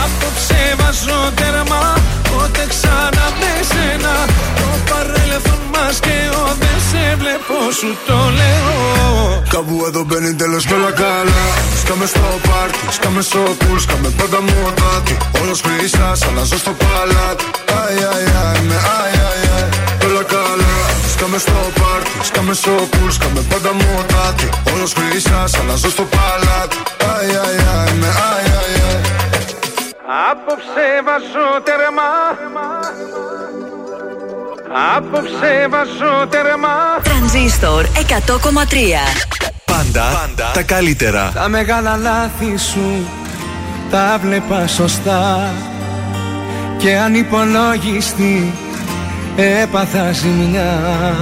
Απόψε 0.05 0.61
βάζω 0.79 1.21
τέρμα 1.39 1.83
Πότε 2.31 2.65
ξανά 2.73 3.27
με 3.41 3.53
σένα. 3.71 4.15
Το 4.59 4.69
παρέλθον 4.89 5.63
μας 5.73 5.97
και 6.05 6.17
ο 6.41 6.45
Δεν 6.63 6.79
σε 6.89 7.05
βλέπω 7.21 7.57
σου 7.79 7.91
το 8.07 8.19
λέω. 8.39 9.43
Κάπου 9.55 9.85
εδώ 9.89 10.03
μπαίνει 10.07 10.35
τέλος 10.35 10.67
με 10.67 10.75
όλα 10.79 10.93
καλά. 11.03 11.45
Σκάμε 11.83 12.07
στο 12.07 12.27
πάρτι, 12.49 12.85
σκάμε 12.97 13.23
στο 13.23 13.41
πουλ 13.61 13.79
Σκάμε 13.85 14.09
πάντα 14.19 14.41
μοτάτι. 14.49 15.17
Όλος 15.41 15.61
χρυσάς, 15.65 16.21
αλλάζω 16.29 16.59
στο 16.65 16.73
παλάτι. 16.81 17.45
Αι, 17.71 17.83
αι, 17.99 18.43
αι, 18.57 18.63
με 18.69 18.75
αι, 18.75 19.22
Σκάμε 21.23 21.39
στο 21.39 21.53
πάρτι, 21.53 22.27
σκάμε 22.27 22.55
στο 22.55 22.71
πουλ 22.71 23.11
Σκάμε 23.11 23.41
πάντα 23.49 23.73
μοτάτι. 23.73 24.49
Όλος 24.75 24.93
χρυσάς, 24.93 25.55
αλλάζω 25.55 25.91
στο 25.91 26.03
παλάτι. 26.03 26.77
Αι, 26.99 27.05
αι, 27.05 27.89
αι, 27.89 27.95
με 27.95 28.07
αι, 28.07 28.49
αι, 28.49 28.79
αι. 28.79 29.01
Απόψε 30.31 30.87
βάζω 31.07 31.49
τερμά 31.65 32.13
Απόψε 34.97 35.67
βάζω 35.71 36.27
τερμά 36.29 36.77
Τρανζίστορ 37.03 37.85
100,3 37.85 37.89
Πάντα, 39.65 40.05
πάντα 40.21 40.51
τα 40.55 40.63
καλύτερα. 40.63 41.31
Τα 41.35 41.49
μεγάλα 41.49 41.97
λάθη 41.97 42.57
σου 42.57 43.07
τα 43.91 44.19
βλέπα 44.23 44.67
σωστά. 44.67 45.53
Και 46.79 46.97
ανυπολόγιστη 46.97 48.53
έπαθα 49.37 50.13
ζημιά. 50.13 51.15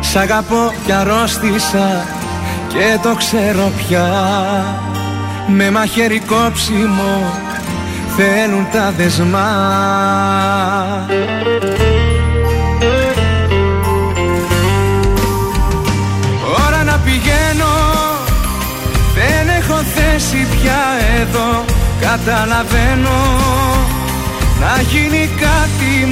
Σ' 0.00 0.16
αγαπώ 0.16 0.72
κι 0.84 0.92
αρρώστησα 0.92 2.06
και 2.68 2.98
το 3.02 3.14
ξέρω 3.14 3.72
πια. 3.76 4.08
Με 5.46 5.70
μαχαίρι 5.70 6.20
κόψιμο 6.20 7.32
θέλουν 8.16 8.66
τα 8.72 8.92
δεσμά. 8.96 9.48
Ώρα 16.66 16.82
να 16.84 16.96
πηγαίνω. 17.04 17.74
Δεν 19.14 19.48
έχω 19.48 19.74
θέση 19.74 20.46
πια 20.50 20.82
εδώ. 21.20 21.64
Καταλαβαίνω 22.00 23.20
Να 24.60 24.82
γίνει 24.82 25.28
κάτι 25.40 25.47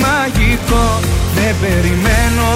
μαγικό 0.07 0.87
Δεν 1.35 1.55
περιμένω. 1.61 2.51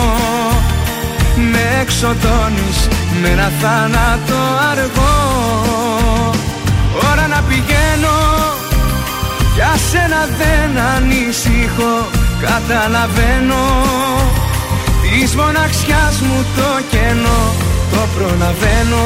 Με 1.52 1.80
εξοντώνεις 1.80 2.78
Με 3.22 3.28
ένα 3.28 3.50
θάνατο 3.60 4.40
αργό. 4.70 5.18
Ώρα 7.10 7.26
να 7.26 7.40
πηγαίνω 7.48 8.18
Για 9.54 9.72
σένα 9.90 10.20
δεν 10.40 10.82
ανησυχώ. 10.94 11.94
Καταλαβαίνω 12.46 13.64
Της 15.02 15.34
μοναξιάς 15.34 16.20
μου 16.20 16.44
το 16.56 16.70
κενό 16.90 17.42
Το 17.92 18.00
προλαβαίνω. 18.14 19.04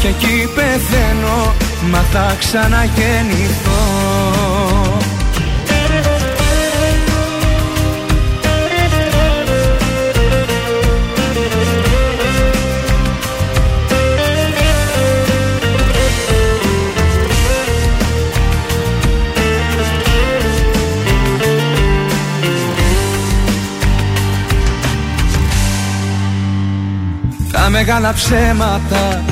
Και 0.00 0.08
εκεί 0.08 0.48
πεθαίνω 0.54 1.54
Μα 1.90 2.04
θα 2.12 2.36
ξαναγεννηθώ 2.38 3.85
Τα 27.66 27.72
μεγάλα 27.72 28.12
ψέματα 28.12 29.24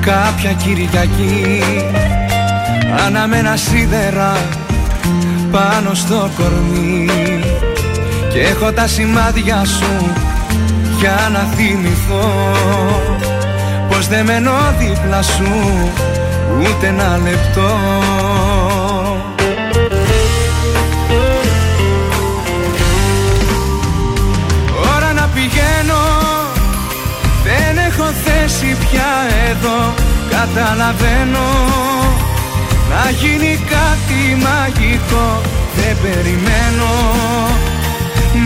κάποια 0.00 0.52
Κυριακή. 0.52 1.62
Αναμένα 3.06 3.56
σίδερα 3.56 4.36
πάνω 5.50 5.94
στο 5.94 6.30
κορμί. 6.36 7.08
Και 8.32 8.40
έχω 8.40 8.72
τα 8.72 8.86
σημάδια 8.86 9.64
σου 9.64 10.12
για 10.98 11.28
να 11.32 11.38
θυμηθώ. 11.38 12.30
Πως 13.88 14.08
δεν 14.08 14.24
μένω 14.24 14.52
δίπλα 14.78 15.22
σου 15.22 15.48
ούτε 16.60 16.86
ένα 16.86 17.18
λεπτό 17.22 17.78
εδώ 29.60 29.94
Καταλαβαίνω. 30.30 31.48
Να 32.90 33.10
γίνει 33.10 33.60
κάτι 33.74 34.20
μαγικό 34.44 35.40
Δεν 35.76 35.96
περιμένω. 36.02 36.92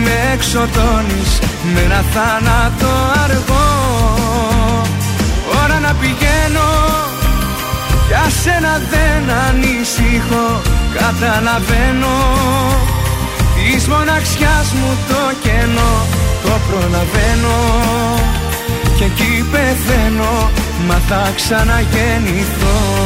Με 0.03 0.33
εξοτώνεις 0.33 1.31
Με 1.73 1.79
ένα 1.79 2.03
θάνατο 2.13 2.91
αργό. 3.23 3.69
Ώρα 5.63 5.79
να 5.79 5.93
πηγαίνω 5.93 6.69
Για 8.07 8.25
σένα 8.43 8.81
δεν 8.91 9.35
ανησυχώ. 9.47 10.61
Καταλαβαίνω 10.93 12.15
Της 13.55 13.87
μοναξιάς 13.87 14.67
μου 14.77 14.97
το 15.07 15.21
κενό 15.43 15.93
Το 16.43 16.51
προλαβαίνω. 16.67 17.57
Και 18.97 19.03
εκεί 19.03 19.45
πεθαίνω 19.51 20.64
μα 20.87 20.95
θα 20.95 21.31
ξαναγεννηθώ. 21.35 23.05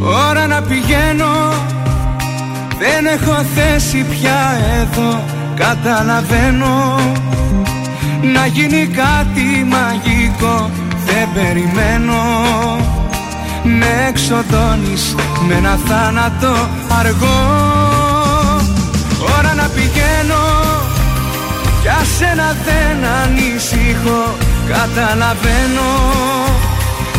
Ώρα 0.00 0.46
να 0.46 0.62
πηγαίνω 0.62 1.26
δεν 2.78 3.06
έχω 3.06 3.44
θέση 3.54 4.04
πια 4.10 4.58
εδώ 4.80 5.24
Καταλαβαίνω. 5.56 7.00
Να 8.34 8.46
γίνει 8.46 8.86
κάτι 8.86 9.64
μαγικό 9.64 10.70
Δεν 11.06 11.28
περιμένω. 11.34 12.22
Με 13.62 14.06
εξοδώνεις 14.08 15.14
Με 15.48 15.54
ένα 15.54 15.78
θάνατο 15.86 16.68
αργό. 16.98 17.40
Ώρα 19.38 19.54
να 19.54 19.66
πηγαίνω 19.74 20.44
Για 21.82 21.98
σένα 22.18 22.56
δεν 22.64 23.08
ανησυχώ 23.22 24.34
Καταλαβαίνω. 24.68 25.90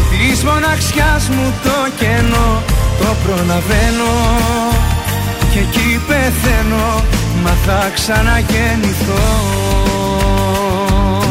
Της 0.10 0.44
μοναξιάς 0.44 1.30
μου 1.30 1.54
το 1.64 1.92
κενό 2.00 2.62
Το 3.00 3.16
προλαβαίνω 3.24 4.77
και 5.58 5.64
εκεί 5.64 6.02
πεθαίνω 6.08 7.04
Μα 7.44 7.50
θα 7.66 7.92
ξαναγεννηθώ 7.94 9.46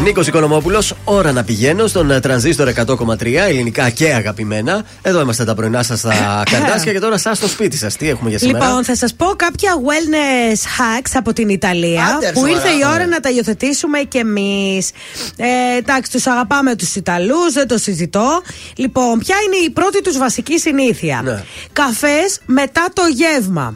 Νίκος 0.03 0.27
Οικονομόπουλος, 0.27 0.93
ώρα 1.03 1.31
να 1.31 1.43
πηγαίνω 1.43 1.87
στον 1.87 2.11
ε, 2.11 2.19
τρανζίστορ 2.19 2.69
100,3 2.75 3.33
ελληνικά 3.47 3.89
και 3.89 4.13
αγαπημένα. 4.13 4.83
Εδώ 5.01 5.21
είμαστε 5.21 5.43
τα 5.43 5.55
πρωινά 5.55 5.83
σας 5.83 5.99
στα 5.99 6.13
καρτάσια 6.51 6.91
και 6.91 6.99
τώρα 6.99 7.13
εσά 7.13 7.33
στο 7.33 7.47
σπίτι 7.47 7.77
σας. 7.77 7.95
Τι 7.95 8.09
έχουμε 8.09 8.29
για 8.29 8.39
σήμερα; 8.39 8.65
Λοιπόν, 8.65 8.83
θα 8.83 8.95
σας 8.95 9.13
πω 9.13 9.25
κάποια 9.25 9.71
wellness 9.75 10.55
hacks 10.55 11.11
από 11.13 11.33
την 11.33 11.49
Ιταλία 11.49 12.05
Άντε, 12.05 12.31
που 12.31 12.39
σοβαρά. 12.39 12.55
ήρθε 12.55 12.69
η 12.69 12.89
ώρα 12.93 13.05
να 13.07 13.19
τα 13.19 13.29
υιοθετήσουμε 13.29 13.99
κι 13.99 14.17
εμείς. 14.17 14.89
Ε, 15.37 15.77
εντάξει, 15.77 16.11
τους 16.11 16.27
αγαπάμε 16.27 16.75
τους 16.75 16.95
Ιταλούς, 16.95 17.53
δεν 17.53 17.67
το 17.67 17.77
συζητώ. 17.77 18.41
Λοιπόν, 18.75 19.19
ποια 19.19 19.35
είναι 19.45 19.65
η 19.65 19.69
πρώτη 19.69 20.01
τους 20.01 20.17
βασική 20.17 20.59
συνήθεια; 20.59 21.21
Ναι. 21.23 21.43
Καφές 21.73 22.39
μετά 22.45 22.87
το 22.93 23.01
γεύμα. 23.13 23.75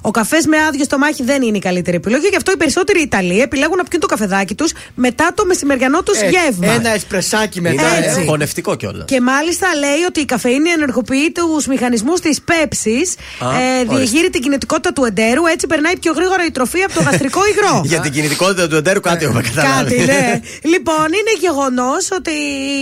Ο 0.00 0.10
καφές 0.10 0.46
με 0.46 0.56
άδειο 0.68 0.84
στομάχι 0.84 1.22
δεν 1.22 1.42
είναι 1.42 1.56
η 1.56 1.60
καλύτερη 1.60 1.96
επιλογή, 1.96 2.26
γι' 2.30 2.36
αυτό 2.36 2.52
οι 2.52 2.56
περισσότεροι 2.56 3.00
Ιταλοί 3.00 3.40
επιλέγουν 3.40 3.76
να 3.76 3.84
πιούν 3.84 4.00
το 4.00 4.06
καφεδάκι 4.06 4.54
τους 4.54 4.72
μετά 4.94 5.30
το 5.34 5.44
μεσημεριανό 5.46 6.02
τους 6.02 6.20
Ε, 6.20 6.28
γεύμα. 6.28 6.72
Ένα 6.72 6.90
εσπρεσάκι 6.90 7.60
μετά. 7.60 7.96
Είναι 7.96 8.06
Έτσι. 8.06 8.24
χωνευτικό 8.26 8.74
κιόλας. 8.74 9.04
Και 9.06 9.20
μάλιστα 9.20 9.66
λέει 9.78 10.02
ότι 10.08 10.20
η 10.20 10.24
καφεΐνη 10.24 10.70
ενεργοποιεί 10.70 11.32
τους 11.32 11.66
μηχανισμούς 11.66 12.20
της 12.20 12.40
πέψης, 12.42 13.14
Α, 13.38 13.46
ε, 13.58 13.84
διεγείρει 13.84 13.96
ορίστε. 14.06 14.28
την 14.28 14.42
κινητικότητα 14.42 14.92
του 14.92 15.04
εντέρου, 15.04 15.46
έτσι 15.46 15.66
περνάει 15.66 15.96
πιο 15.98 16.12
γρήγορα 16.12 16.44
η 16.46 16.50
τροφή 16.50 16.82
από 16.82 16.94
το 16.94 17.02
γαστρικό 17.02 17.40
υγρό. 17.46 17.82
Για 17.92 18.00
την 18.00 18.12
κινητικότητα 18.12 18.68
του 18.68 18.76
εντέρου 18.76 19.00
κάτι 19.00 19.24
έχουμε 19.24 19.42
καταλάβει. 19.42 19.94
Κάτι, 19.94 20.04
ναι. 20.04 20.40
λοιπόν, 20.72 21.04
είναι 21.06 21.32
γεγονός 21.40 22.08
ότι 22.18 22.30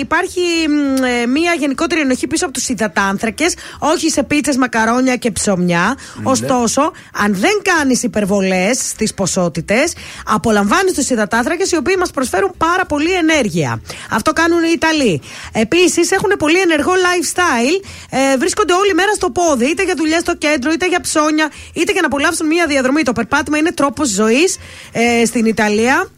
υπάρχει 0.01 0.40
μ, 0.68 1.05
ε, 1.05 1.27
μία 1.27 1.55
γενικότερη 1.59 2.01
ενοχή 2.01 2.27
πίσω 2.27 2.44
από 2.44 2.55
τους 2.55 2.68
υδατάνθρακες, 2.68 3.55
όχι 3.78 4.10
σε 4.10 4.22
πίτσες, 4.22 4.56
μακαρόνια 4.56 5.16
και 5.16 5.31
ψωμιά. 5.31 5.97
Ναι. 6.14 6.31
Ωστόσο, 6.31 6.89
αν 7.12 7.34
δεν 7.34 7.60
κάνεις 7.62 8.02
υπερβολές 8.02 8.78
στις 8.78 9.14
ποσότητες, 9.14 9.92
απολαμβάνεις 10.26 10.92
τους 10.92 11.10
υδατάνθρακες 11.10 11.70
οι 11.70 11.76
οποίοι 11.76 11.94
μας 11.98 12.10
προσφέρουν 12.10 12.52
πάρα 12.56 12.86
πολύ 12.86 13.12
ενέργεια. 13.12 13.82
Αυτό 14.10 14.32
κάνουν 14.32 14.62
οι 14.62 14.70
Ιταλοί. 14.72 15.20
Επίσης, 15.52 16.10
έχουν 16.10 16.32
πολύ 16.38 16.60
ενεργό 16.60 16.92
lifestyle. 16.92 17.84
Ε, 18.10 18.36
βρίσκονται 18.36 18.72
όλη 18.72 18.94
μέρα 18.94 19.12
στο 19.14 19.30
πόδι, 19.30 19.64
είτε 19.64 19.82
για 19.84 19.94
δουλειά 19.96 20.18
στο 20.18 20.36
κέντρο, 20.36 20.72
είτε 20.72 20.88
για 20.88 21.00
ψώνια, 21.00 21.50
είτε 21.72 21.92
για 21.92 22.00
να 22.00 22.06
απολαύσουν 22.06 22.46
μία 22.46 22.66
διαδρομή. 22.66 23.02
Το 23.02 23.12
περπάτημα 23.12 23.58
είναι 23.58 23.72
τρόπος 23.72 24.08
ζωής 24.08 24.58
ε, 24.92 25.24
στην 25.24 25.44
Ιταλία. 25.44 26.10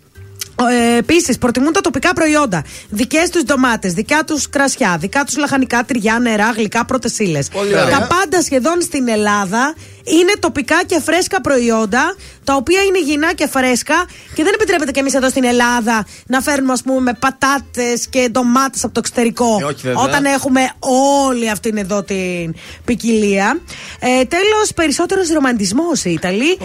Ε, 0.71 0.97
Επίσης, 0.97 1.39
προτιμούν 1.39 1.73
τα 1.73 1.81
τοπικά 1.81 2.13
προϊόντα. 2.13 2.65
Δικές 2.89 3.31
τους 3.31 3.43
ντομάτες, 3.43 3.93
δικά 3.93 4.25
τους 4.25 4.49
κρασιά, 4.49 4.97
δικά 5.01 5.25
τους 5.25 5.37
λαχανικά, 5.37 5.85
τυριά, 5.85 6.19
νερά, 6.19 6.51
γλυκά, 6.51 6.85
πρώτε 6.85 7.11
ύλε. 7.19 7.39
Πολύ 7.53 7.75
ωραία. 7.75 7.99
Τα 7.99 8.07
πάντα 8.07 8.43
σχεδόν 8.43 8.81
στην 8.83 9.09
Ελλάδα 9.09 9.75
είναι 10.05 10.33
τοπικά 10.39 10.85
και 10.87 11.01
φρέσκα 11.01 11.41
προϊόντα, 11.41 12.15
τα 12.45 12.55
οποία 12.55 12.83
είναι 12.83 12.99
υγιεινά 12.99 13.35
και 13.35 13.47
φρέσκα 13.49 13.95
και 14.35 14.43
δεν 14.43 14.53
επιτρέπεται 14.55 14.91
και 14.91 15.01
εμείς 15.01 15.15
εδώ 15.15 15.29
στην 15.29 15.45
Ελλάδα 15.45 16.07
να 16.27 16.41
φέρνουμε, 16.41 16.73
ας 16.73 16.83
πούμε, 16.83 17.13
πατάτες 17.19 18.07
και 18.11 18.29
ντομάτες 18.31 18.85
από 18.85 18.93
το 18.95 19.01
εξωτερικό. 19.05 19.59
Ε, 19.61 19.65
όχι, 19.65 19.81
βέβαια. 19.83 20.03
όταν 20.03 20.25
έχουμε 20.25 20.71
όλη 21.27 21.51
αυτήν 21.51 21.77
εδώ 21.77 22.03
την 22.03 22.55
ποικιλία. 22.85 23.61
Ε, 24.01 24.25
Τέλος, 24.25 24.73
περισσότερος 24.75 25.29
ρομαντισμός 25.29 26.05
οι 26.05 26.11
Ιταλοί. 26.13 26.59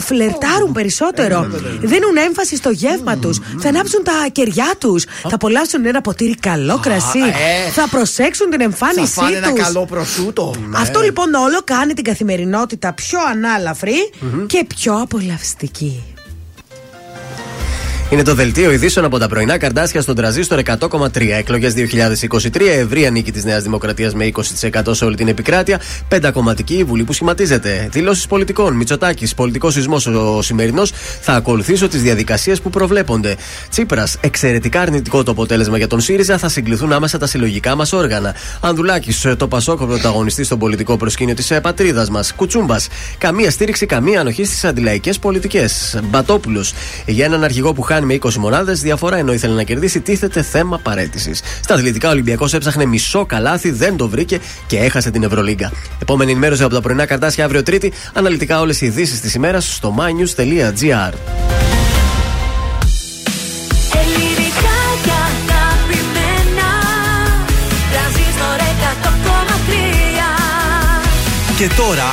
Φλερτάρουν 0.00 0.72
περισσότερο. 0.72 1.46
Δίνουν 1.80 2.16
έμφαση 2.26 2.56
στο 2.56 2.70
γεύμα 2.70 3.16
τους. 3.16 3.38
Θα 3.58 3.68
ανάψουν 3.68 4.02
τα 4.04 4.12
κεριά 4.32 4.72
τους. 4.78 5.04
Θα 5.22 5.34
απολαύσουν 5.34 5.86
ένα 5.86 6.00
ποτήρι 6.00 6.34
καλό 6.36 6.78
κρασί. 6.82 7.18
ε. 7.18 7.70
Θα 7.70 7.88
προσέξουν 7.88 8.50
την 8.50 8.58
Θα 8.58 8.64
εμφάνισή 8.64 9.12
φάνε 9.12 9.36
ένα 9.36 9.50
τους. 9.52 9.62
καλό 9.62 9.84
προσούτο. 9.86 10.54
Αυτό 10.76 11.00
λοιπόν 11.00 11.34
όλο 11.34 11.60
κάνει 11.64 11.92
την 11.94 12.04
καθημερινότητα 12.04 12.81
πιο 12.90 13.18
αναλαφρη 13.28 14.10
και 14.46 14.64
πιο 14.68 15.00
απολαυστική. 15.00 16.11
Είναι 18.12 18.22
το 18.22 18.34
δελτίο 18.34 18.70
ειδήσεων 18.70 19.04
από 19.04 19.18
τα 19.18 19.28
πρωινά 19.28 19.58
καρτάσια 19.58 20.00
στον 20.00 20.14
τραζίστορ 20.14 20.60
100,3. 20.64 21.36
Εκλογές 21.38 21.74
2023. 21.74 22.60
Ευρεία 22.60 23.10
νίκη 23.10 23.32
της 23.32 23.44
Νέας 23.44 23.62
Δημοκρατίας 23.62 24.14
με 24.14 24.24
20% 24.24 24.94
σε 24.94 25.04
όλη 25.04 25.16
την 25.16 25.28
επικράτεια. 25.28 25.80
Πεντακομματική 26.08 26.74
η 26.74 26.84
Βουλή 26.84 27.04
που 27.04 27.12
σχηματίζεται. 27.12 27.88
Δηλώσεις 27.92 28.26
πολιτικών. 28.26 28.74
Μητσοτάκης. 28.74 29.34
Πολιτικός 29.34 29.72
σεισμός 29.72 30.06
ο 30.06 30.42
σημερινός. 30.42 30.92
Θα 31.20 31.32
ακολουθήσω 31.32 31.88
τις 31.88 32.02
διαδικασίες 32.02 32.60
που 32.60 32.70
προβλέπονται. 32.70 33.36
Τσίπρας. 33.70 34.16
Εξαιρετικά 34.20 34.80
αρνητικό 34.80 35.22
το 35.22 35.30
αποτέλεσμα 35.30 35.76
για 35.76 35.86
τον 35.86 36.00
ΣΥΡΙΖΑ. 36.00 36.38
Θα 36.38 36.48
συγκληθούν 36.48 36.92
άμεσα 36.92 37.18
τα 37.18 37.26
συλλογικά 37.26 37.74
μας 37.74 37.92
όργανα. 37.92 38.34
Ανδουλάκη. 38.60 39.14
Το 39.36 39.48
Πασόκ 39.48 39.84
πρωταγωνιστής 39.84 40.46
στον 40.46 40.58
πολιτικό 40.58 40.96
προσκήνιο 40.96 41.34
της 41.34 41.52
πατρίδας 41.62 42.10
μας. 42.10 42.32
Κουτσούμπας. 42.34 42.88
Καμία 43.18 43.50
στήριξη, 43.50 43.86
καμία 43.86 44.20
ανοχή 44.20 44.44
στις 44.44 44.64
αντιλαϊκές 44.64 45.18
πολιτικές. 45.18 46.00
Μπατόπουλος. 46.04 46.72
Για 47.06 47.24
έναν 47.24 47.44
αρχηγό 47.44 47.72
που 47.72 47.82
χάνει 47.82 48.00
με 48.04 48.18
20 48.22 48.34
μονάδες, 48.34 48.80
διαφορά 48.80 49.16
ενώ 49.16 49.32
ήθελε 49.32 49.54
να 49.54 49.62
κερδίσει, 49.62 50.00
τίθεται 50.00 50.42
θέμα 50.42 50.78
παρέτησης. 50.78 51.40
Στα 51.62 51.74
αθλητικά, 51.74 52.08
ο 52.08 52.10
Ολυμπιακός 52.10 52.54
έψαχνε 52.54 52.84
μισό 52.84 53.26
καλάθι, 53.26 53.70
δεν 53.70 53.96
το 53.96 54.08
βρήκε 54.08 54.40
και 54.66 54.78
έχασε 54.78 55.10
την 55.10 55.22
Ευρωλίγκα. 55.22 55.72
Επόμενη 56.02 56.30
ενημέρωση 56.30 56.62
από 56.62 56.74
τα 56.74 56.80
πρωινά 56.80 57.06
καρτάσια 57.06 57.44
αύριο 57.44 57.62
Τρίτη. 57.62 57.92
Αναλυτικά 58.12 58.60
όλες 58.60 58.80
οι 58.80 58.86
ειδήσεις 58.86 59.20
της 59.20 59.34
ημέρας 59.34 59.74
στο 59.74 59.94
mynews.gr. 59.98 61.12
Ελληνικά 64.00 64.78
και 65.04 65.10
αγαπημένα 65.10 66.70
Τρανζίστορ 67.92 68.58
100,3 71.52 71.56
Και 71.56 71.68
τώρα 71.76 72.12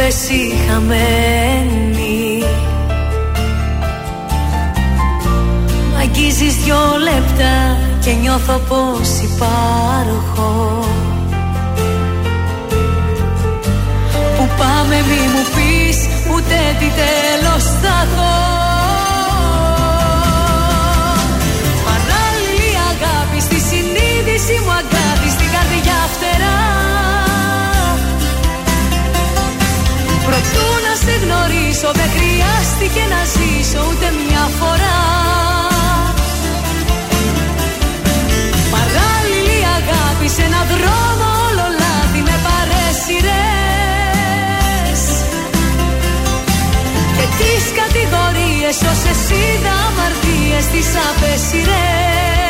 Υπόθεση 0.00 0.52
χαμένη 0.68 2.42
Μ' 5.92 5.96
αγγίζεις 6.00 6.54
δυο 6.64 6.76
λεπτά 7.02 7.78
και 8.04 8.12
νιώθω 8.12 8.58
πως 8.68 9.08
υπάρχω. 9.22 10.84
Που 14.36 14.48
πάμε 14.58 14.96
μη 15.08 15.28
μου 15.32 15.44
πεις 15.54 15.98
ούτε 16.34 16.76
τι 16.78 16.86
τέλος 16.86 17.64
θα 17.64 18.06
έχω 18.06 18.39
χρειάστηκε 32.80 33.04
να 33.14 33.22
ζήσω 33.34 33.80
ούτε 33.90 34.06
μια 34.20 34.44
φορά. 34.58 34.98
Παράλληλη 38.74 39.58
αγάπη 39.78 40.28
σε 40.28 40.42
έναν 40.42 40.66
δρόμο 40.72 41.26
όλο 41.46 41.66
λάθη 41.80 42.20
με 42.28 42.36
παρέσιρες 42.46 43.02
Και 47.16 47.26
τις 47.38 47.64
κατηγορίες 47.80 48.76
όσες 48.92 49.20
είδα 49.30 49.74
αμαρτίες 49.88 50.64
τις 50.72 50.88
απέσιρες 51.08 52.49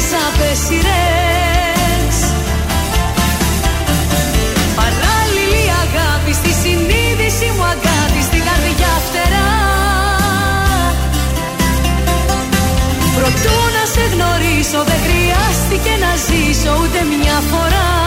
τις 0.00 0.12
παρά 0.12 1.02
Παράλληλη 4.80 5.64
αγάπη 5.84 6.32
στη 6.32 6.52
συνείδηση 6.62 7.46
μου 7.56 7.64
αγκάτη 7.64 8.22
στην 8.28 8.42
καρδιά 8.48 8.94
φτερά. 9.06 9.50
Προτού 13.16 13.58
να 13.76 13.84
σε 13.94 14.04
γνωρίσω 14.12 14.80
δεν 14.84 15.00
χρειάστηκε 15.06 15.92
να 16.04 16.12
ζήσω 16.26 16.72
ούτε 16.82 16.98
μια 17.10 17.38
φορά. 17.50 17.99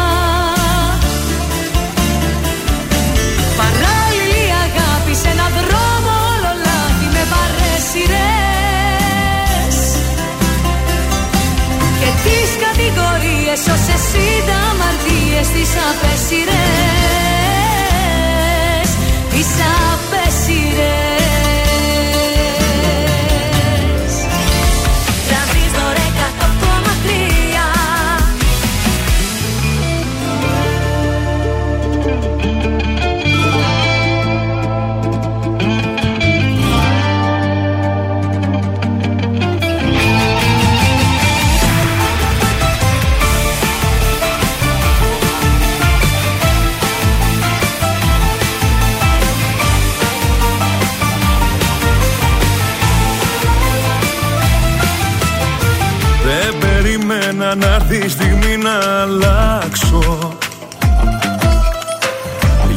Έσωσε 13.56 13.98
τα 14.48 14.56
αμαρτίες 14.72 15.48
τις 15.48 15.72
απέσιρες 15.90 16.50
Τις 19.30 19.48
απέσιρες 19.94 21.13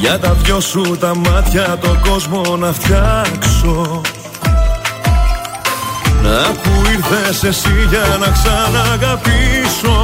Για 0.06 0.18
τα 0.18 0.32
δυο 0.32 0.60
σου 0.60 0.96
τα 1.00 1.16
μάτια 1.16 1.78
το 1.80 1.98
κόσμο 2.08 2.56
να 2.56 2.72
φτιάξω. 2.72 4.00
Να 6.22 6.38
που 6.62 6.70
ήρθες 6.94 7.42
εσύ 7.44 7.74
για 7.88 8.16
να 8.20 8.28
ξαναγαπήσω. 8.36 9.98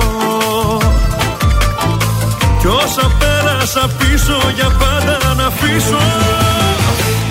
Κι 2.61 2.67
όσα 2.67 3.11
πέρασα 3.19 3.91
πίσω 3.99 4.39
για 4.55 4.71
πάντα 4.81 5.35
να 5.35 5.47
αφήσω. 5.47 6.03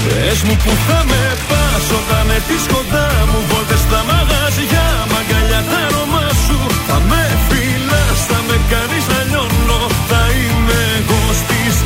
Πες 0.04 0.42
μου 0.44 0.56
που 0.64 0.72
θα 0.88 1.04
με 1.10 1.24
πας 1.50 1.86
όταν 2.00 2.30
έρθεις 2.36 2.64
κοντά 2.74 3.08
μου. 3.30 3.40
Βόλτες 3.50 3.80
στα 3.86 4.00
μαγαζιά, 4.10 4.88
μαγκαλιά 5.12 5.62
τα 5.72 5.80
αρώμα 5.88 6.26
σου. 6.46 6.58
Θα 6.88 6.98
με 7.10 7.24
φυλάς, 7.48 8.20
θα 8.30 8.40
με 8.48 8.58
κάνεις 8.72 9.06
να 9.12 9.20
λιώνω. 9.30 9.80
Θα 10.10 10.22
είμαι 10.36 10.61
εγώ 10.61 10.61
στη 10.61 10.61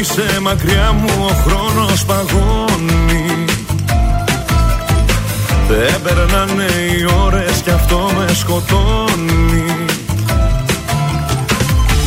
είσαι 0.00 0.40
μακριά 0.40 0.92
μου 0.92 1.08
ο 1.24 1.32
χρόνος 1.44 2.04
παγώνει. 2.04 3.44
Δεν 5.68 6.02
περνάνε 6.02 6.64
οι 6.64 7.24
ώρες 7.24 7.60
κι 7.64 7.70
αυτό 7.70 8.10
με 8.16 8.34
σκοτώνει. 8.34 9.64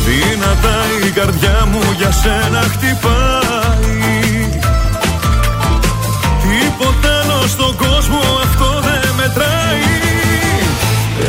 Δυνατά 0.06 0.76
η 1.06 1.10
καρδιά 1.10 1.66
μου 1.70 1.80
για 1.96 2.10
σένα 2.12 2.60
χτυπάει. 2.60 4.48
Τίποτα 6.42 7.20
άλλο 7.22 7.46
στον 7.46 7.76
κόσμο 7.76 8.20
αυτό 8.42 8.80
δεν 8.80 9.14
μετράει 9.16 10.23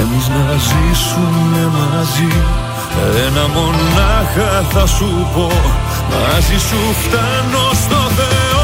εμείς 0.00 0.28
να 0.28 0.56
ζήσουμε 0.56 1.70
μαζί. 1.78 2.32
Ένα 3.26 3.48
μονάχα 3.48 4.66
θα 4.70 4.86
σου 4.86 5.28
πω. 5.34 5.50
Μαζί 6.10 6.58
σου 6.58 6.80
φτάνω 7.02 7.70
στο 7.72 8.00
Θεό. 8.16 8.60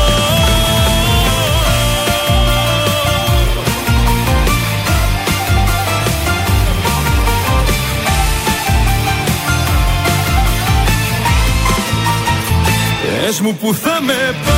Πες 13.25 13.41
μου 13.41 13.57
που 13.61 13.75
θα 13.75 13.99
με 14.03 14.35
πας 14.45 14.58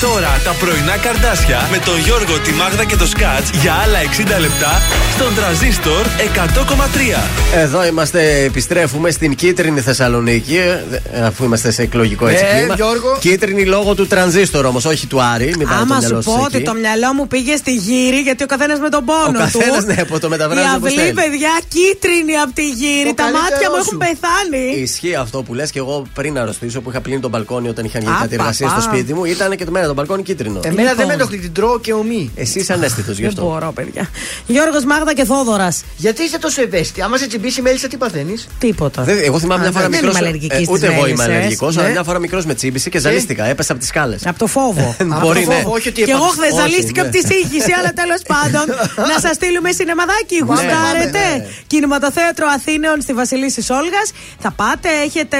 τώρα 0.00 0.40
τα 0.44 0.50
πρωινά 0.60 0.96
καρδάσια 0.96 1.68
με 1.70 1.78
τον 1.78 1.98
Γιώργο, 1.98 2.38
τη 2.44 2.52
Μάγδα 2.52 2.84
και 2.84 2.96
το 2.96 3.06
Σκάτς 3.06 3.50
για 3.62 3.72
άλλα 3.84 3.98
60 4.36 4.40
λεπτά 4.40 4.72
στον 5.14 5.34
τραζίστορ 5.34 6.04
100,3. 6.34 7.22
Εδώ 7.54 7.86
είμαστε, 7.86 8.42
επιστρέφουμε 8.44 9.10
στην 9.10 9.34
κίτρινη 9.34 9.80
Θεσσαλονίκη, 9.80 10.56
ε, 11.12 11.20
αφού 11.24 11.44
είμαστε 11.44 11.70
σε 11.70 11.82
εκλογικό 11.82 12.26
έτσι 12.26 12.44
Ε, 12.52 12.58
κλίμα. 12.58 12.74
Γιώργο. 12.74 13.16
Κίτρινη 13.20 13.64
λόγω 13.66 13.94
του 13.94 14.06
τρανζίστορ 14.06 14.64
όμως, 14.64 14.84
όχι 14.84 15.06
του 15.06 15.22
Άρη. 15.22 15.44
Μην 15.58 15.66
πάτε 15.68 15.74
το 15.74 15.80
Άμα 15.80 15.94
σου 15.94 16.00
μυαλό 16.00 16.22
σας 16.22 16.34
πω 16.34 16.44
εκεί. 16.44 16.56
ότι 16.56 16.64
το 16.64 16.74
μυαλό 16.74 17.12
μου 17.14 17.26
πήγε 17.26 17.56
στη 17.56 17.74
γύρι, 17.74 18.16
γιατί 18.20 18.42
ο 18.42 18.46
καθένας 18.46 18.78
με 18.78 18.88
τον 18.88 19.04
πόνο 19.04 19.20
Ο 19.26 19.30
του. 19.32 19.38
καθένας, 19.38 19.84
ναι, 19.84 20.04
που 20.04 20.18
το 20.18 20.28
μεταβράζει 20.28 20.66
Η 20.66 20.74
όπως 20.76 20.88
αυλή, 20.90 21.00
θέλει. 21.00 21.12
παιδιά, 21.12 21.52
κίτρινη 21.74 22.34
από 22.44 22.52
τη 22.54 22.68
γύρι. 22.68 23.08
Το 23.08 23.14
Τα 23.14 23.24
μάτια 23.24 23.40
καλύτερός 23.40 23.68
μου 23.72 23.76
έχουν 23.80 23.92
σου. 23.92 23.98
πεθάνει. 24.06 24.82
Ισχύει 24.82 25.14
αυτό 25.14 25.42
που 25.42 25.54
λες 25.54 25.70
και 25.70 25.78
εγώ 25.78 26.06
πριν 26.14 26.38
αρρωστήσω 26.38 26.80
που 26.80 26.90
είχα 26.90 27.00
πλύνει 27.00 27.20
τον 27.20 27.30
μπαλκόνι 27.30 27.68
όταν 27.68 27.84
είχαν 27.84 28.00
γίνει 28.02 28.14
Α, 28.14 28.18
κάτι 28.20 28.34
εργασία 28.34 28.66
παπά. 28.66 28.80
στο 28.80 28.90
σπίτι 28.90 29.14
μου. 29.14 29.24
Ήταν 29.24 29.56
και 29.56 29.64
το 29.64 29.70
μένα 29.70 29.86
το 29.90 29.96
μπαλκόνι 29.96 30.22
κίτρινο. 30.22 30.60
Εμένα 30.64 30.76
δεν 30.82 30.88
Λοιπόν. 30.90 31.06
με 31.06 31.12
ενοχλεί, 31.12 31.38
την 31.38 31.52
τρώω 31.52 31.80
και 31.80 31.92
ομή. 31.92 32.30
Εσύ 32.36 32.58
είσαι 32.58 32.72
ανέστητος 32.72 33.14
γι' 33.16 33.20
Δεν 33.20 33.30
αυτό. 33.30 33.42
μπορώ, 33.44 33.72
παιδιά. 33.72 34.08
Γιώργος 34.46 34.84
Μάγδα 34.84 35.14
και 35.14 35.24
Θόδωρας. 35.24 35.82
Γιατί 35.96 36.22
είσαι 36.22 36.38
τόσο 36.38 36.62
ευαίσθητη, 36.62 37.02
άμα 37.02 37.16
σε 37.16 37.26
τσιμπήσει 37.26 37.60
η 37.60 37.62
μέλισσα, 37.62 37.88
τι 37.88 37.96
παθαίνεις; 37.96 38.46
Τίποτα. 38.58 39.02
Δεν- 39.02 39.18
εγώ 39.24 39.38
θυμάμαι 39.38 39.60
Α, 39.60 39.62
μια 39.62 39.70
φορά 39.72 39.88
δεν 39.88 39.92
μικρός. 39.98 40.18
είμαι 40.18 40.26
αλλεργική 40.28 40.66
ούτε 40.68 40.86
στις 40.86 40.96
εγώ 40.96 41.06
είμαι 41.06 41.16
μέλισσες. 41.16 41.26
αλλεργικός, 41.36 41.76
αλλά 41.76 41.86
Ναι. 41.86 41.92
μια 41.92 42.02
φορά 42.02 42.18
μικρός 42.18 42.44
με 42.44 42.54
τσίμπησε 42.54 42.88
και 42.90 42.98
ζαλίστηκα. 42.98 43.44
Έπεσα 43.44 43.70
από 43.72 43.80
τις 43.80 43.88
σκάλες. 43.90 44.26
Από 44.26 44.38
το 44.38 44.46
φόβο. 44.46 44.96
Μπορεί, 45.20 45.44
το 45.44 45.50
ναι. 45.50 45.54
φόβο, 45.56 45.72
όχι 45.74 45.88
ότι 45.88 46.02
Και 46.02 46.10
εγώ 46.10 46.24
έπαθες. 46.24 46.38
χθες 46.38 46.52
Όχι, 46.52 46.60
ζαλίστηκα 46.60 47.02
ναι. 47.02 47.08
από 47.08 47.16
τη 47.18 47.26
σύγχυση, 47.34 47.72
αλλά 47.78 47.92
τέλος 47.92 48.20
πάντων 48.32 48.64
να 49.12 49.18
σας 49.20 49.34
στείλουμε 49.34 49.72
σινεμαδάκι. 49.72 50.38
Γουστάρετε. 50.46 51.18
ναι, 51.18 51.36
ναι. 51.36 51.46
Κινηματοθέατρο 51.66 52.46
Αθήνεων 52.56 53.00
στη 53.00 53.12
Βασιλίση 53.12 53.62
Όλγας. 53.72 54.08
Θα 54.38 54.50
πάτε, 54.50 54.88
έχετε 55.04 55.36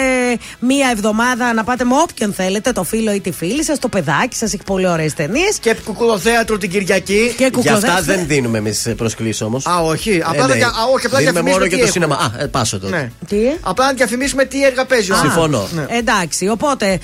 μία 0.59 0.89
εβδομάδα 0.93 1.55
να 1.55 1.65
πάτε 1.65 1.85
με 1.85 1.95
όποιον 2.03 2.33
θέλετε, 2.33 2.73
το 2.73 2.83
φίλο 2.85 3.13
ή 3.13 3.21
τη 3.21 3.31
φίλη 3.31 3.65
σας, 3.65 3.79
το 3.79 3.89
παιδάκι 3.89 4.37
σας 4.41 4.53
έχει 4.55 4.63
πολύ 4.65 4.79
πολύ 4.81 4.93
ωραίες 4.93 5.15
ταινίες. 5.15 5.59
Και 5.61 5.77
κουκουλοθέατρο 5.85 6.59
την 6.59 6.71
Κυριακή. 6.71 7.35
Και 7.37 7.51
Για 7.57 7.75
αυτά 7.75 8.01
δεν 8.03 8.27
δίνουμε 8.27 8.59
εμείς 8.59 8.89
προσκλήσεις 8.97 9.41
όμως. 9.43 9.67
Α, 9.67 9.79
όχι. 9.81 10.23
Απλά, 10.25 10.35
Ε, 10.35 10.39
να 10.41 10.47
ναι. 10.47 10.55
δια- 10.55 10.67
α, 10.67 10.85
όχι, 10.95 11.07
απλά 11.07 11.19
Δίνουμε 11.19 11.41
διαφημίσουμε 11.41 11.51
μόνο 11.51 11.63
τι 11.63 11.69
για 11.69 11.79
το 11.79 11.85
έχουμε. 11.85 12.05
σινεμά. 12.07 12.15
Α, 12.39 12.43
ε, 12.43 12.47
πάσο 12.47 12.79
τότε. 12.79 12.97
Ναι. 12.97 13.11
Τι; 13.29 13.37
Απλά 13.61 13.87
να 13.87 13.93
διαφημίσουμε 13.93 14.45
τι 14.45 14.65
έργα 14.65 14.85
παίζει. 14.87 15.13
ο 15.13 15.15
Α, 15.15 15.19
άνθρωπος. 15.19 15.73
Ναι. 15.73 15.87
Εντάξει, 15.99 16.49
οπότε 16.49 16.99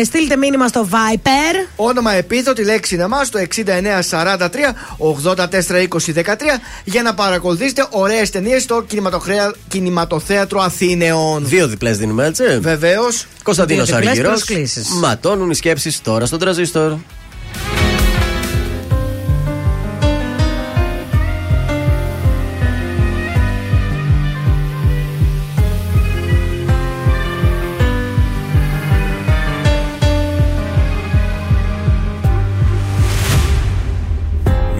ε, 0.00 0.04
στείλτε 0.04 0.36
μήνυμα 0.36 0.68
στο 0.68 0.88
Viper. 0.90 1.68
Όνομα 1.76 2.12
επίθετη 2.12 2.64
λέξη 2.64 2.90
σινεμά 2.94 3.24
στο 3.24 3.38
6943 3.38 4.74
842013 4.98 6.60
για 6.84 7.02
να 7.02 7.14
παρακολουθήσετε 7.14 7.86
ωραίες 7.90 8.30
ταινίες 8.30 8.62
στο 8.62 8.82
κινηματοχρέα- 8.86 9.54
κινηματοθέατρο 9.68 10.60
Αθήνεων. 10.60 11.48
Δύο 11.48 11.68
διπλές 11.68 11.98
δίνουμε 11.98 12.26
έτσι. 12.26 12.58
Βεβαίως. 12.60 13.26
Κωνσταντίνος 13.42 13.86
Δύο 13.86 13.96
διπλές 13.96 14.10
Αργυρός. 14.18 14.44
προσκλήσεις. 14.44 14.88
Ματώνουν 14.88 15.50
οι 15.50 15.54
σκέψεις 15.54 16.00
τώρα 16.02 16.26
στον 16.26 16.38
τραζίστορ. 16.74 16.98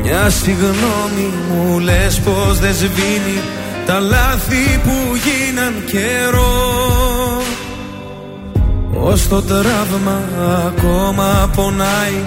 Μια 0.02 0.30
συγγνώμη 0.30 1.32
μου 1.48 1.78
λες 1.78 2.20
πως 2.20 2.58
δεν 2.58 2.74
σβήνει 2.74 3.40
Τα 3.86 4.00
λάθη 4.00 4.80
που 4.84 5.16
γίναν 5.16 5.84
καιρό 5.86 7.23
Ως 9.00 9.28
το 9.28 9.42
τραύμα 9.42 10.20
ακόμα 10.66 11.50
πονάει 11.56 12.22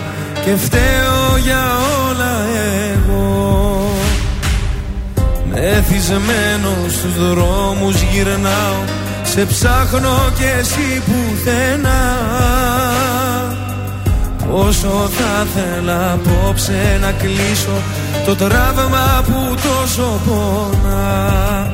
Και 0.45 0.55
φταίω 0.55 1.37
για 1.43 1.63
όλα 2.07 2.33
εγώ. 2.91 3.91
Μεθυσμένο 5.51 6.69
στους 6.89 7.29
δρόμους 7.29 8.01
γυρνάω 8.01 8.81
Σε 9.23 9.45
ψάχνω 9.45 10.17
κι 10.37 10.43
εσύ 10.59 11.01
πουθενά. 11.05 12.05
Όσο 14.51 15.09
θα 15.17 15.45
θέλα 15.55 16.11
απόψε 16.11 16.97
να 17.01 17.11
κλείσω 17.11 17.81
Το 18.25 18.35
τραύμα 18.35 19.23
που 19.25 19.55
τόσο 19.55 20.19
πονά 20.25 21.73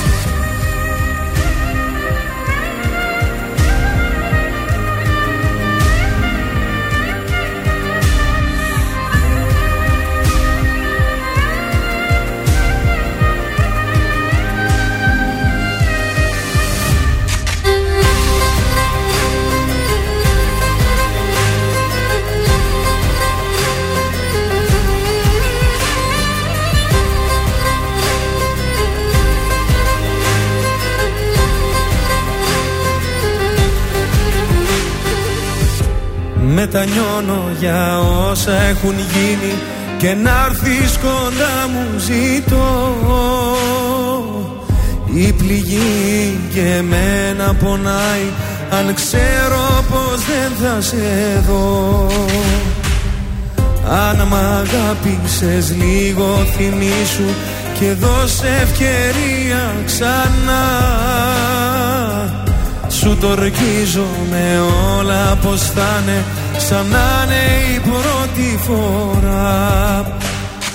Μετανιώνω 36.53 37.43
για 37.59 37.99
όσα 37.99 38.51
έχουν 38.51 38.95
γίνει 38.95 39.53
Και 39.97 40.13
να 40.13 40.45
έρθεις 40.45 40.97
κοντά 40.97 41.67
μου 41.71 41.99
ζητώ. 41.99 42.95
Η 45.13 45.31
πληγή 45.31 46.39
και 46.53 46.75
εμένα 46.77 47.53
πονάει 47.53 48.27
Αν 48.69 48.93
ξέρω 48.93 49.83
πως 49.89 50.25
δεν 50.25 50.51
θα 50.61 50.81
σε 50.81 51.43
δω. 51.47 52.07
Αν 53.89 54.27
μ' 54.27 54.35
αγάπησες 54.35 55.75
λίγο 55.75 56.45
θυμήσου 56.55 57.33
Και 57.79 57.93
δώσε 57.93 58.59
ευκαιρία 58.61 59.75
ξανά. 59.85 60.63
Σου 62.89 63.17
το 63.21 63.27
ορκίζω 63.27 64.05
με 64.31 64.59
όλα 64.97 65.37
πως 65.41 65.61
θα 65.61 66.01
είναι 66.03 66.23
Σαν 66.57 66.85
να 66.87 67.23
είναι 67.23 67.43
η 67.75 67.79
πρώτη 67.79 68.59
φορά. 68.67 70.05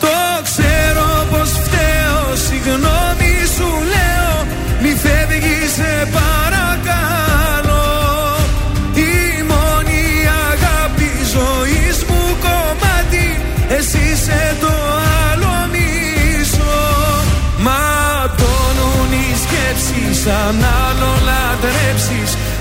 Το 0.00 0.16
ξέρω 0.42 1.26
πως 1.30 1.50
φταίω 1.50 2.36
Συγγνώμη 2.46 3.34
σου 3.56 3.68
λέω. 3.92 4.36
Μη 4.82 4.92
φεύγεις 5.02 5.72
σε 5.76 6.08
παρακαλώ. 6.16 7.88
Η 8.94 9.42
μόνη 9.50 10.04
αγάπη 10.50 11.10
ζωής 11.34 11.96
μου 12.08 12.22
κομμάτι. 12.44 13.26
Εσύ 13.76 13.98
είσαι 14.12 14.56
το 14.60 14.72
άλλο 15.30 15.54
μισό. 15.72 16.80
Ματώνουν 17.64 19.10
οι 19.20 19.28
σκέψεις 19.42 20.26
Αν 20.26 20.56
άλλον 20.86 21.18
λατρέψεις 21.28 22.30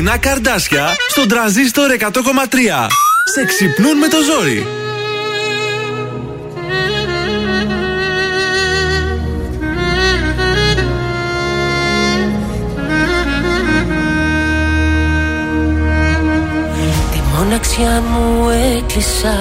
Πρωινά 0.00 0.18
καρδάσια 0.18 0.88
στον 1.08 1.28
τραζίστορ 1.28 1.90
100,3. 1.98 2.06
Σε 3.34 3.44
ξυπνούν 3.44 3.98
με 3.98 4.08
το 4.08 4.16
ζόρι. 4.22 4.66
Τη 17.12 17.18
μοναξιά 17.34 18.02
μου 18.10 18.48
έκλεισα 18.48 19.36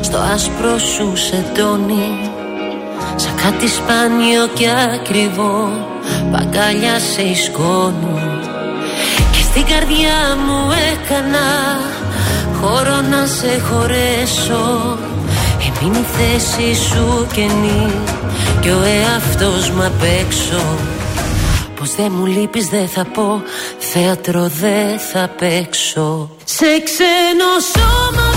στο 0.00 0.18
άσπρο 0.18 0.78
σου 0.78 1.16
σεντόνι 1.16 2.30
Σαν 3.16 3.34
κάτι 3.42 3.68
σπάνιο 3.68 4.46
και 4.54 4.68
ακριβό 4.94 5.86
παγκάλια 6.32 6.98
σε 6.98 7.22
ισκόνου 7.22 8.33
Και 8.33 8.33
στην 9.56 9.66
καρδιά 9.66 10.36
μου 10.46 10.70
έκανα 10.92 11.48
χώρο 12.60 13.00
να 13.10 13.26
σε 13.26 13.60
χωρέσω. 13.60 14.98
Έμεινε 15.66 15.98
η 15.98 16.04
θέση 16.16 16.84
σου 16.84 17.26
καινή 17.32 17.92
και 18.60 18.70
ο 18.70 18.82
εαυτός 18.82 19.70
μου 19.70 19.84
απ' 19.84 20.02
έξω 20.20 20.78
Πως 21.76 21.94
δεν 21.94 22.12
μου 22.16 22.26
λείπεις 22.26 22.68
δεν 22.68 22.88
θα 22.88 23.04
πω 23.04 23.42
Θέατρο 23.78 24.50
δεν 24.60 24.98
θα 25.12 25.30
παίξω. 25.38 26.30
Σε 26.44 26.66
ξένο 26.84 27.50
σώμα 27.74 28.33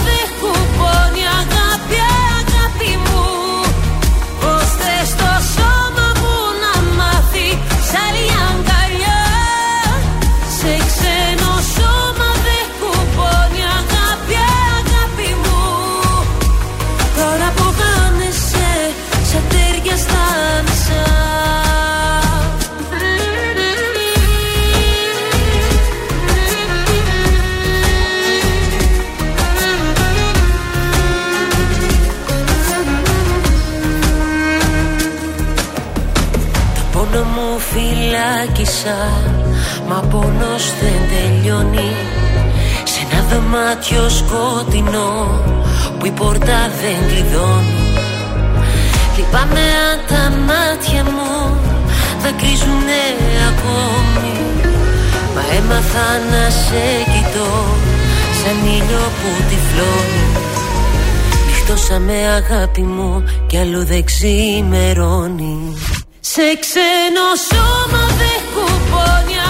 φυλάκισα 38.77 38.97
Μα 39.87 39.95
πόνος 39.95 40.63
δεν 40.81 40.99
τελειώνει. 41.11 41.95
Σε 42.83 42.99
ένα 43.11 43.23
δωμάτιο 43.29 44.09
σκοτεινό 44.09 45.41
Που 45.99 46.05
η 46.05 46.11
πόρτα 46.11 46.59
δεν 46.81 47.07
κλειδώνει. 47.07 47.81
Λυπάμαι 49.17 49.65
αν 49.89 49.99
τα 50.07 50.23
μάτια 50.47 51.03
μου 51.03 51.57
Δακρύζουνε 52.21 53.03
ακόμη. 53.49 54.35
Μα 55.35 55.41
έμαθα 55.57 56.09
να 56.31 56.49
σε 56.49 56.85
κοιτώ 57.11 57.51
Σαν 58.39 58.57
ήλιο 58.65 59.05
που 59.19 59.29
τυφλώνει. 59.49 60.25
Νυχτώσαμε 61.47 62.13
αγάπη 62.13 62.81
μου 62.81 63.23
Κι 63.47 63.57
αλλού 63.57 63.85
δεν 63.85 64.03
ξημερώνει. 64.03 65.75
Σε 66.19 66.41
ξένο 66.59 67.27
σώμα 67.49 68.03
δεν 68.17 68.26
kuponya 68.57 69.45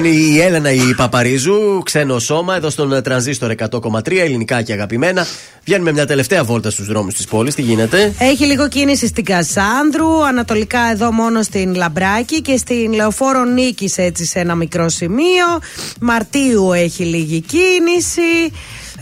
Ήταν 0.00 0.12
η 0.12 0.38
Έλενα 0.40 0.72
η 0.72 0.94
Παπαρίζου, 0.96 1.82
ξένο 1.84 2.18
σώμα, 2.18 2.56
εδώ 2.56 2.70
στον 2.70 3.02
τρανζίστορ 3.02 3.54
100,3, 3.70 4.16
ελληνικά 4.18 4.62
και 4.62 4.72
αγαπημένα. 4.72 5.26
Βγαίνουμε 5.64 5.92
μια 5.92 6.06
τελευταία 6.06 6.44
βόλτα 6.44 6.70
στους 6.70 6.86
δρόμους 6.86 7.14
της 7.14 7.26
πόλης. 7.26 7.54
Τι 7.54 7.62
γίνεται; 7.62 8.14
Έχει 8.18 8.44
λίγο 8.44 8.68
κίνηση 8.68 9.06
στην 9.06 9.24
Κασάνδρου, 9.24 10.24
ανατολικά 10.24 10.90
εδώ 10.90 11.12
μόνο 11.12 11.42
στην 11.42 11.74
Λαμπράκη 11.74 12.42
και 12.42 12.56
στην 12.56 12.92
Λεωφόρο 12.92 13.44
Νίκη 13.44 13.90
έτσι 13.96 14.24
σε 14.24 14.38
ένα 14.38 14.54
μικρό 14.54 14.88
σημείο. 14.88 15.46
Μαρτίου 16.00 16.72
έχει 16.72 17.02
λίγη 17.02 17.40
κίνηση. 17.40 18.52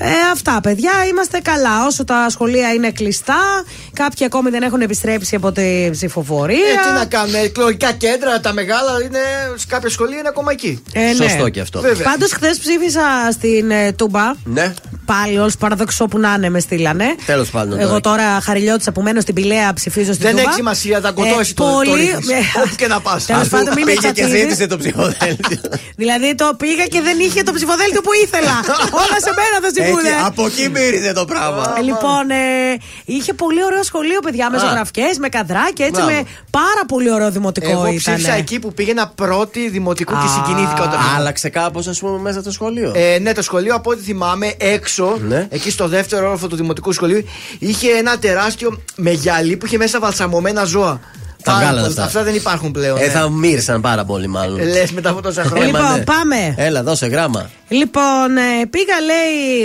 Ε, 0.01 0.07
αυτά, 0.33 0.61
παιδιά, 0.63 0.91
είμαστε 1.11 1.39
καλά. 1.43 1.87
Όσο 1.87 2.05
τα 2.05 2.27
σχολεία 2.31 2.73
είναι 2.73 2.91
κλειστά, 2.91 3.65
κάποιοι 3.93 4.25
ακόμη 4.27 4.51
δεν 4.51 4.63
έχουν 4.63 4.81
επιστρέψει 4.81 5.35
από 5.35 5.53
τη 5.53 5.89
ψηφοφορία. 5.91 6.57
Ε, 6.57 6.89
τι 6.89 6.99
να 6.99 7.05
κάνουμε, 7.05 7.39
εκλογικά 7.39 7.93
κέντρα, 7.93 8.41
τα 8.41 8.53
μεγάλα 8.53 8.91
είναι 9.05 9.19
σε 9.55 9.67
κάποια 9.69 9.91
σχολεία 9.91 10.19
είναι 10.19 10.29
ακόμα 10.29 10.53
εκεί. 10.53 10.83
Ε, 10.93 11.01
ναι. 11.01 11.13
Σωστό 11.15 11.49
και 11.49 11.61
αυτό. 11.61 11.81
Βέβαια. 11.81 12.07
Πάντως, 12.11 12.33
χθες 12.33 12.59
ψήφισα 12.59 13.01
στην 13.33 13.71
ε, 13.71 13.93
Τούμπα. 13.93 14.33
Ναι. 14.45 14.75
Πάλι 15.05 15.39
όλους 15.39 15.57
παραδοξό 15.57 16.05
που 16.07 16.19
να 16.19 16.35
είναι 16.37 16.49
με 16.51 16.61
στείλανε. 16.61 17.05
Τέλος 17.27 17.51
πάντων. 17.51 17.79
Εγώ 17.81 18.01
τώρα 18.01 18.41
χαριλιώτησα 18.41 18.93
που 18.93 19.03
μένω 19.03 19.21
στην 19.21 19.35
Πηλαία 19.35 19.73
ψηφίζω 19.73 20.13
στην 20.13 20.25
Δεν 20.27 20.31
Τούμπα. 20.37 20.43
έχει 20.43 20.53
σημασία, 20.53 21.01
τα 21.01 21.11
κοτώσει 21.11 21.55
το, 21.55 21.65
το 21.65 21.71
πολύ- 21.71 22.01
ρίχνεις. 22.01 22.29
ε, 22.29 22.35
Όπου 22.65 22.75
και 22.77 22.87
να 22.87 23.01
πας. 23.01 23.25
Τέλος 23.27 23.49
πάντων, 23.49 23.73
μην 23.75 23.85
με 23.85 23.93
Πήγε 23.93 24.07
και 24.07 24.13
τσατίζεις. 24.13 24.41
ζήτησε 24.41 24.67
το 24.67 24.77
ψηφοδέλτιο. 24.79 25.61
Δηλαδή 26.03 26.35
το 26.35 26.47
πήγα 26.63 26.85
και 26.95 27.01
δεν 27.01 27.17
είχε 27.19 27.43
το 27.43 27.53
ψηφοδέλτιο 27.53 28.01
που 28.01 28.13
ήθελα. 28.25 28.55
Όλα 29.03 29.19
σε 29.27 29.33
μένα 29.39 29.57
θα 29.63 29.71
Έτσι, 29.89 30.01
συμβούνε. 30.07 30.27
από 30.27 30.47
εκεί 30.47 30.69
μύριζε 30.69 31.13
το 31.13 31.25
πράγμα. 31.25 31.75
Ε, 31.79 31.83
λοιπόν, 31.83 32.31
ε, 32.31 32.77
είχε 33.05 33.33
πολύ 33.35 33.65
ωραίο 33.65 33.83
σχολείο, 33.83 34.21
παιδιά, 34.21 34.51
με 34.51 34.57
Α. 34.57 34.61
ζωγραφιές, 34.61 35.19
με 35.19 35.29
καδράκια, 35.29 35.87
έτσι 35.87 36.03
Μπράβο. 36.03 36.17
με 36.21 36.27
πάρα 36.51 36.83
πολύ 36.89 37.13
ωραίο 37.13 37.31
δημοτικό 37.31 37.71
Εγώ 37.71 37.81
ήταν. 37.87 37.97
ψήφισα 37.97 38.33
εκεί 38.33 38.59
που 38.59 38.73
πήγαινα 38.73 39.09
πρώτη 39.15 39.69
δημοτικού 39.69 40.13
και 40.13 40.29
συγκινήθηκα 40.29 40.83
όταν. 40.83 40.99
Άλλαξε 41.17 41.49
κάπως, 41.49 41.87
ας 41.87 41.99
πούμε, 41.99 42.19
μέσα 42.19 42.43
το 42.43 42.51
σχολείο. 42.51 42.93
Ε, 42.95 43.19
ναι, 43.19 43.33
το 43.33 43.43
σχολείο 43.43 43.75
από 43.75 43.91
ό,τι 43.91 44.03
θυμάμαι 44.03 44.55
έξω, 44.59 45.19
Ναι. 45.29 45.47
εκεί 45.51 45.71
στο 45.71 45.89
δεύτερο 45.89 46.27
όροφο 46.29 46.47
του 46.47 46.57
δημοτικού 46.57 46.93
σχολείου, 46.93 47.25
είχε 47.59 47.91
ένα 47.91 48.19
τεράστιο 48.19 48.83
με 48.97 49.11
γυαλί 49.11 49.57
που 49.57 49.67
είχε 49.67 49.77
μέσα 49.77 49.99
βαλσαμωμένα 50.01 50.65
ζώα. 50.65 51.01
Τα 51.43 51.51
Πάρα 51.53 51.65
βγάλανε 51.65 51.87
πολύ. 51.89 52.01
αυτά. 52.01 52.23
δεν 52.23 52.35
υπάρχουν 52.35 52.71
πλέον. 52.71 52.99
Ε, 52.99 53.09
θα 53.09 53.31
μύρισαν 53.31 53.81
πάρα 53.81 54.05
πολύ, 54.05 54.27
μάλλον. 54.27 54.59
Λες 54.69 54.91
μετά 54.93 55.11
από 55.11 55.23
τόσα 55.23 55.41
Ε, 55.41 55.45
χρόνια. 55.45 55.71
μα 55.73 55.79
Λοιπόν, 55.79 55.97
ναι. 55.99 56.05
πάμε. 56.05 56.55
Έλα, 56.57 56.83
δώσε 56.83 57.07
γράμμα. 57.07 57.51
Λοιπόν, 57.69 58.37
ε, 58.37 58.67
πήγα, 58.71 58.95
λέει, 59.11 59.65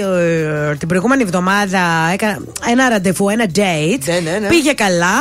ε, 0.69 0.75
την 0.75 0.87
προηγούμενη 0.87 1.21
εβδομάδα, 1.23 1.79
έκανα 2.13 2.37
ένα 2.69 2.89
ραντεβού, 2.89 3.29
ένα 3.29 3.45
date. 3.55 3.99
Ναι, 4.05 4.19
ναι, 4.31 4.37
ναι. 4.39 4.47
Πήγε 4.47 4.71
καλά. 4.73 5.15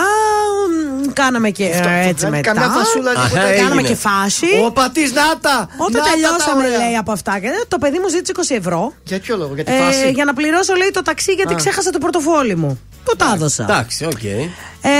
μ, 1.06 1.12
Κάναμε 1.12 1.50
και 1.50 1.64
Αυτό, 1.64 1.88
ε, 1.88 1.98
αυτό, 1.98 2.08
έτσι 2.08 2.24
κάνει 2.24 2.36
μετά. 2.36 2.52
καμιά 2.52 2.68
φασούλα, 2.68 3.10
Αχα, 3.10 3.22
τίποτα. 3.28 3.46
έγινε. 3.46 3.62
Κάναμε 3.62 3.82
και 3.82 3.94
φάση. 3.94 4.46
Ο 4.66 4.70
πατής 4.72 5.12
Νάτα! 5.12 5.68
Όταν 5.76 6.02
τελειώσαμε, 6.12 6.62
λέει, 6.68 6.96
από 6.98 7.12
αυτά, 7.12 7.38
και 7.38 7.48
το 7.68 7.78
παιδί 7.78 7.98
μου 7.98 8.08
ζήτησε 8.08 8.32
20 8.36 8.56
ευρώ. 8.58 8.92
Για 9.04 9.20
ποιο 9.20 9.36
λόγο, 9.36 9.54
για 9.54 9.64
τη 9.64 9.72
Ε, 9.72 9.76
φάση; 9.78 10.10
για 10.10 10.24
να 10.24 10.34
πληρώσω, 10.34 10.74
λέει, 10.74 10.90
το 10.92 11.02
ταξί 11.02 11.32
γιατί 11.32 11.52
Α. 11.52 11.56
ξέχασα 11.56 11.90
το 11.90 11.98
πορτοφόλι 11.98 12.56
μου. 12.56 12.80
Του 13.04 13.16
τα 13.16 13.32
έδωσα. 13.34 13.62
Εντάξει, 13.62 14.04
οκ. 14.04 14.22
Ε, 14.24 14.90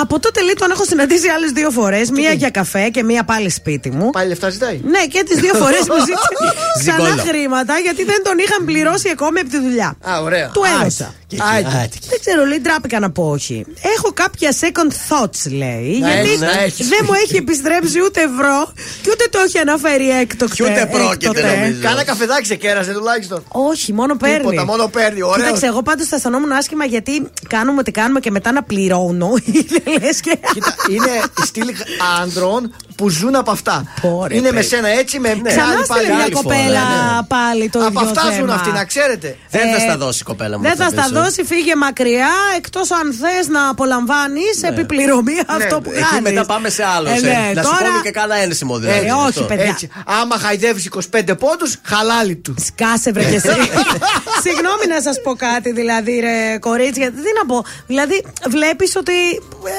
από 0.00 0.20
τότε 0.20 0.42
λέει 0.42 0.54
τον 0.58 0.70
έχω 0.70 0.84
συναντήσει 0.84 1.28
άλλες 1.28 1.50
δύο 1.50 1.70
φορές. 1.70 2.10
Μία 2.10 2.32
για 2.32 2.50
καφέ 2.50 2.88
και 2.88 3.02
μία 3.02 3.24
πάλι 3.24 3.50
σπίτι 3.50 3.90
μου. 3.90 4.10
Πάλι 4.10 4.28
λεφτά 4.28 4.50
ζητάει. 4.50 4.80
Ναι, 4.84 5.06
και 5.06 5.22
τις 5.22 5.40
δύο 5.40 5.54
φορές 5.54 5.80
μου 5.80 5.94
ζήτησε 6.08 6.28
ξανά 6.78 6.98
Ζυγκόλο. 7.08 7.22
χρήματα 7.28 7.78
γιατί 7.78 8.04
δεν 8.04 8.22
τον 8.24 8.38
είχαν 8.38 8.64
πληρώσει 8.64 9.08
ακόμη 9.08 9.40
από 9.40 9.50
τη 9.50 9.58
δουλειά. 9.58 9.96
Α, 10.10 10.20
ωραία. 10.22 10.48
Του 10.48 10.62
έδωσα. 10.80 11.14
Και 11.28 11.36
εκεί, 11.36 11.44
Άιντε. 11.54 11.68
άιντε. 11.68 11.96
Δεν 12.08 12.20
ξέρω, 12.20 12.44
λέει, 12.44 12.58
ντράπηκα 12.60 12.98
να 13.00 13.10
πω 13.10 13.30
όχι. 13.30 13.64
Έχω 13.96 14.12
κάποια 14.14 14.50
second 14.60 14.90
thoughts, 15.08 15.50
λέει. 15.50 15.98
Να 15.98 16.08
γιατί 16.12 16.28
έχεις, 16.28 16.40
να 16.40 16.60
έχεις. 16.62 16.88
δεν 16.88 16.98
μου 17.06 17.12
έχει 17.24 17.36
επιστρέψει 17.36 18.00
ούτε 18.02 18.20
ευρώ 18.20 18.72
και 19.02 19.10
ούτε 19.10 19.24
το 19.30 19.38
έχει 19.46 19.58
αναφέρει 19.58 20.10
έκτοτε. 20.10 20.54
Κι 20.54 20.62
ούτε 20.62 20.88
πρόκειται, 20.92 21.28
έκτοτε. 21.28 21.56
νομίζω. 21.56 21.80
Κάνα 21.82 22.04
καφεδάκι 22.04 22.46
σε 22.46 22.54
κέρασε 22.54 22.92
τουλάχιστον. 22.92 23.42
Όχι, 23.48 23.92
μόνο 23.92 24.16
παίρνει. 24.16 24.36
Τίποτα, 24.38 24.64
μόνο 24.64 24.88
παίρνει. 24.88 25.22
Ωραίο. 25.22 25.44
Κοίταξε, 25.44 25.66
εγώ 25.66 25.82
πάντως 25.82 26.06
θα 26.06 26.16
αισθανόμουν 26.16 26.52
άσχημα 26.52 26.84
γιατί 26.84 27.28
κάνουμε 27.48 27.82
τι 27.82 27.90
κάνουμε 27.90 28.20
και 28.20 28.30
μετά 28.30 28.52
να 28.52 28.62
πληρώνω. 28.62 29.30
Λες 30.00 30.20
και. 30.20 30.38
Κοίτα, 30.52 30.74
είναι 30.90 31.22
στυλ 31.44 31.68
άντρων 32.22 32.74
που 32.98 33.08
ζουν 33.08 33.34
από 33.36 33.50
αυτά. 33.50 33.84
Πόρε, 34.00 34.34
είναι 34.36 34.48
με 34.48 34.54
παιδί. 34.54 34.66
σένα 34.66 34.88
έτσι, 34.88 35.18
με 35.18 35.40
Ξανά 35.44 35.62
άλλη 35.64 35.84
πάλι 35.86 36.00
στείλε 36.02 36.14
μια 36.14 36.24
άλλη 36.24 36.34
φορά, 36.34 36.54
κοπέλα 36.56 36.80
ναι. 36.80 37.26
πάλι 37.28 37.68
το 37.68 37.78
Από 37.78 37.88
ίδιο 37.88 38.00
αυτά 38.08 38.22
ζουν 38.22 38.32
θέμα. 38.32 38.54
αυτοί, 38.54 38.70
να 38.70 38.84
ξέρετε. 38.84 39.36
Δεν 39.50 39.60
θα 39.70 39.76
Ε, 39.76 39.80
στα 39.80 39.96
δώσει 39.96 40.18
η 40.20 40.24
κοπέλα 40.24 40.56
μου. 40.56 40.62
Δεν 40.62 40.72
αυτά 40.72 40.84
θα 40.84 40.90
στα 40.90 41.02
πίσω. 41.02 41.14
δώσει, 41.22 41.44
φύγε 41.44 41.76
μακριά. 41.76 42.28
Εκτός 42.56 42.90
αν 42.90 43.06
θες 43.20 43.48
να 43.48 43.68
απολαμβάνεις 43.68 44.62
επιπληρωμή 44.62 45.36
αυτό 45.46 45.80
που 45.80 45.90
Ναι. 45.90 45.96
Εκεί 45.96 46.06
κάνεις. 46.10 46.22
μετά 46.30 46.46
πάμε 46.46 46.68
σε 46.68 46.84
άλλο. 46.96 47.08
Ε, 47.08 47.18
σε- 47.18 47.26
ναι, 47.26 47.50
Να 47.54 47.62
σου 47.62 47.68
τώρα- 47.70 47.88
πούμε 47.90 48.00
και 48.02 48.10
κάνα 48.10 48.34
ένσημο 48.34 48.78
δηλαδή. 48.78 49.06
Ε, 49.06 49.12
όχι, 49.12 49.28
αυτό. 49.28 49.42
παιδιά. 49.42 49.64
Έτσι. 49.64 49.88
Άμα 50.20 50.36
χαϊδεύεις 50.38 50.84
25 50.84 51.34
πόντους, 51.38 51.76
χαλάλι 51.82 52.36
του. 52.36 52.54
Σκάσε 52.66 53.12
βρε 53.12 53.24
και 53.24 53.36
εσύ. 53.36 53.48
Συγγνώμη 54.44 54.84
να 54.88 55.00
σας 55.02 55.16
πω 55.24 55.34
κάτι, 55.34 55.72
δηλαδή, 55.72 56.12
ρε 56.20 56.58
κορίτσια. 56.58 57.10
Τι 57.10 57.30
να 57.38 57.44
πω. 57.46 57.64
Δηλαδή, 57.86 58.24
βλέπεις 58.50 58.96
ότι. 58.96 59.12
ε, 59.64 59.70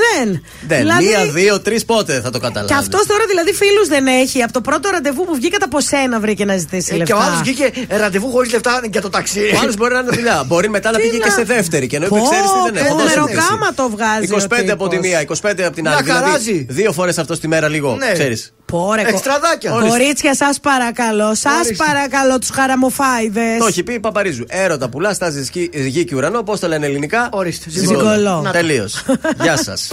δεν. 0.00 0.42
Δεν, 0.66 0.78
Δηλαδή, 0.78 1.04
μία, 1.06 1.24
δύο, 1.24 1.60
τρεις 1.60 1.84
πότε 1.84 2.20
θα 2.20 2.30
το 2.30 2.38
καταλάβεις; 2.38 2.67
Και 2.68 2.74
αυτός 2.74 3.06
τώρα 3.06 3.24
δηλαδή 3.28 3.52
φίλους 3.52 3.88
δεν 3.88 4.06
έχει. 4.06 4.42
Από 4.42 4.52
το 4.52 4.60
πρώτο 4.60 4.88
ραντεβού 4.90 5.24
που 5.24 5.34
βγήκατε 5.34 5.64
από 5.64 5.80
σένα 5.80 6.20
βρήκε 6.20 6.44
να 6.44 6.56
ζητήσει 6.56 6.90
Ε, 6.94 6.96
λεφτά. 6.96 7.14
Και 7.14 7.20
ο 7.20 7.24
άλλος 7.26 7.40
βγήκε 7.40 7.70
ραντεβού 7.88 8.30
χωρίς 8.30 8.52
λεφτά 8.52 8.80
για 8.92 9.00
το 9.00 9.10
ταξί. 9.10 9.40
Ο 9.54 9.58
άλλος 9.62 9.76
μπορεί 9.76 9.92
να 9.94 9.98
είναι 10.00 10.10
δουλειά. 10.10 10.42
Μπορεί 10.46 10.68
μετά 10.70 10.90
να 10.90 10.96
Τι 10.98 11.02
πήγε 11.02 11.18
να- 11.18 11.24
και 11.24 11.30
σε 11.30 11.42
δεύτερη. 11.42 11.86
Και 11.86 11.96
ενώ 11.96 12.06
Πω, 12.08 12.16
ξέρεις 12.30 12.50
τι 12.50 12.58
δεν 12.72 12.84
έχω. 12.84 12.94
πω, 12.96 13.02
δώσε 13.02 13.20
μου 13.20 13.24
μεροκάμα 13.26 13.66
εσύ. 13.66 13.74
το 13.74 13.88
βγάζει 13.90 14.26
25 14.26 14.70
ο 14.70 14.72
από 14.72 14.88
τη 14.88 14.96
τύπος. 14.96 15.08
μία, 15.10 15.20
25 15.20 15.62
από 15.66 15.74
την 15.74 15.84
Να 15.84 15.90
άλλη. 15.90 16.02
Δηλαδή 16.02 16.22
χαράζει. 16.24 16.66
δύο 16.68 16.92
φορές 16.92 17.18
αυτό 17.18 17.38
τη 17.38 17.48
μέρα 17.48 17.68
λίγο. 17.68 17.94
Ναι. 17.98 18.12
Ξέρεις. 18.12 18.52
Πόρε, 18.64 19.02
κο- 19.02 19.08
Εξτραδάκια. 19.08 19.70
Κορίτσια, 19.70 20.34
σας 20.34 20.60
παρακαλώ. 20.60 21.34
Σας 21.34 21.52
Ορίστε. 21.64 21.84
παρακαλώ, 21.84 22.38
τους 22.38 22.50
χαραμοφάιδες. 22.50 23.58
Το 23.58 23.66
έχει 23.66 23.82
πει 23.82 23.92
η 23.92 24.00
Παπαρίζου. 24.00 24.44
Έρωτα 24.48 24.88
πουλά, 24.88 25.12
στάζει 25.14 25.48
γη, 25.52 25.70
γη 25.72 26.04
και 26.04 26.14
ουρανό. 26.16 26.42
Πώς 26.42 26.60
το 26.60 26.68
λένε 26.68 26.86
ελληνικά; 26.86 27.28
Ορίστε, 27.32 27.70
Ζυγκολό. 27.70 28.40
Να 28.40 28.42
το. 28.42 28.50
Τελείως. 28.50 29.04
Γεια 29.42 29.56
σας. 29.56 29.92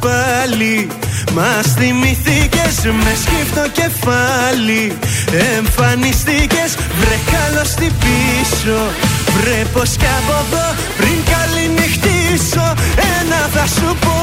πάλι 0.00 0.88
Μας 1.36 1.66
θυμηθήκες 1.78 2.76
με 3.02 3.12
σκύφτο 3.22 3.64
κεφάλι. 3.78 4.84
Εμφανιστήκες 5.56 6.70
βρε 7.00 7.18
καλώς 7.34 7.70
τι 7.78 7.88
πίσω. 8.02 8.78
Βρε 9.34 9.60
πως 9.74 9.90
κι 10.00 10.10
από 10.18 10.36
εδώ 10.44 10.66
πριν 10.98 11.18
καληνυχτήσω. 11.32 12.66
Ένα 13.16 13.40
θα 13.54 13.64
σου 13.74 13.88
πω 14.04 14.18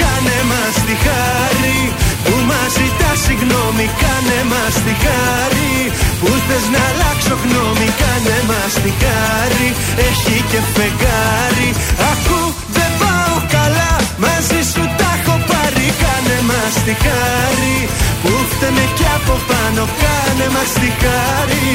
Κάνε 0.00 0.38
μας 0.50 0.74
τη 0.86 0.94
χάρη. 1.04 1.80
Που 2.24 2.34
μας 2.48 2.70
ζητάς 2.78 3.18
συγγνώμη 3.26 3.86
Κάνε 4.02 4.40
μας 4.52 4.74
τη 4.84 4.94
χάρη. 5.04 5.74
Που 6.20 6.30
θες 6.46 6.66
να 6.74 6.82
αλλάξω 6.90 7.34
γνώμη 7.44 7.88
Κάνε 8.00 8.38
μας 8.50 8.72
τη 8.82 8.92
χάρη. 9.02 9.68
Έχει 10.08 10.36
και 10.50 10.60
φεγγάρι. 10.74 11.68
Ακού 12.12 12.40
δεν 12.76 12.90
πάω 13.00 13.36
καλά 13.54 13.83
μαζί 14.22 14.60
σου 14.72 14.82
τα 14.98 15.08
έχω 15.18 15.34
πάρει 15.50 15.86
Κάνε 16.02 16.38
μας 16.48 16.74
τη 16.86 16.94
χάρη. 17.04 17.76
Που 18.22 18.32
φταίμε 18.50 18.84
κι 18.98 19.08
από 19.16 19.34
πάνω 19.50 19.82
Κάνε 20.02 20.46
μας 20.54 20.72
τη 20.80 20.90
χάρη. 21.02 21.72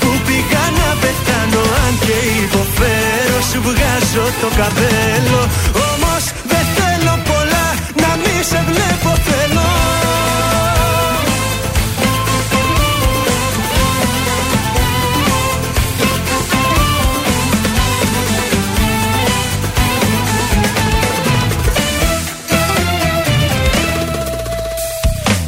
Που 0.00 0.10
πήγα 0.26 0.64
να 0.78 0.88
πεθάνω 1.02 1.62
Αν 1.84 1.94
και 2.04 2.18
υποφέρω 2.44 3.38
σου 3.48 3.58
βγάζω 3.66 4.26
το 4.40 4.48
καπέλο. 4.58 5.40
Όμως 5.90 6.22
δεν 6.50 6.64
θέλω 6.76 7.14
πολλά 7.30 7.66
να 8.02 8.10
μη 8.22 8.36
σε 8.50 8.60
βλέπω 8.68 9.10
θέλω 9.26 9.99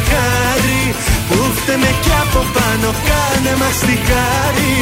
τη 0.00 0.10
χάρη 0.10 0.82
Που 1.28 1.38
φταίμε 1.56 1.90
κι 2.04 2.12
από 2.22 2.40
πάνω 2.56 2.88
Κάνε 3.08 3.52
μας 3.60 3.78
τη 3.86 3.96
χάρη. 4.08 4.74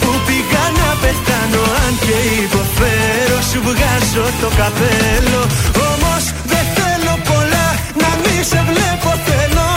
Που 0.00 0.10
πήγα 0.26 0.64
να 0.80 0.88
πεθάνω 1.02 1.62
Αν 1.84 1.92
και 2.04 2.18
υποφέρω 2.44 3.38
Σου 3.50 3.60
βγάζω 3.68 4.26
το 4.40 4.48
καπέλο. 4.60 5.42
Όμως 5.90 6.24
δεν 6.50 6.64
θέλω 6.76 7.14
πολλά 7.30 7.66
Να 8.02 8.10
μη 8.22 8.36
σε 8.50 8.60
βλέπω 8.68 9.10
θέλω. 9.26 9.68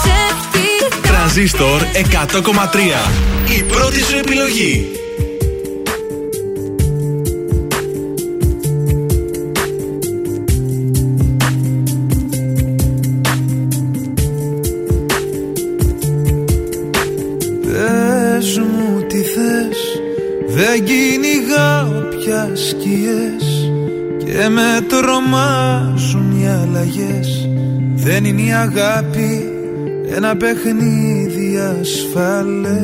Σε 0.04 0.18
χτυπώ 0.42 1.08
Τρανζίστορ 1.08 1.82
100,3. 3.52 3.58
Η 3.58 3.64
πρώτη 3.64 4.00
σου 4.04 4.18
επιλογή. 4.18 4.92
Αγάπη 28.60 29.50
ένα 30.16 30.36
παιχνίδι 30.36 31.60
ασφαλές 31.80 32.80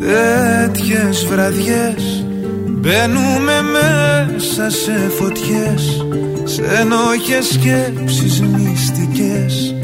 Τέτοιες 0.00 1.24
βραδιές 1.24 2.24
Μπαίνουμε 2.66 3.62
μέσα 3.72 4.70
σε 4.70 5.10
φωτιές 5.18 6.04
Σε 6.44 6.62
ενόχες 6.80 7.46
σκέψεις 7.46 8.40
μυστικές. 8.40 9.74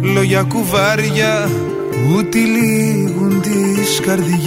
Λόγια 0.00 0.42
κουβάρια 0.42 1.48
που 1.90 2.28
τυλίγουν 2.28 3.40
τις 3.40 4.00
καρδιές. 4.00 4.44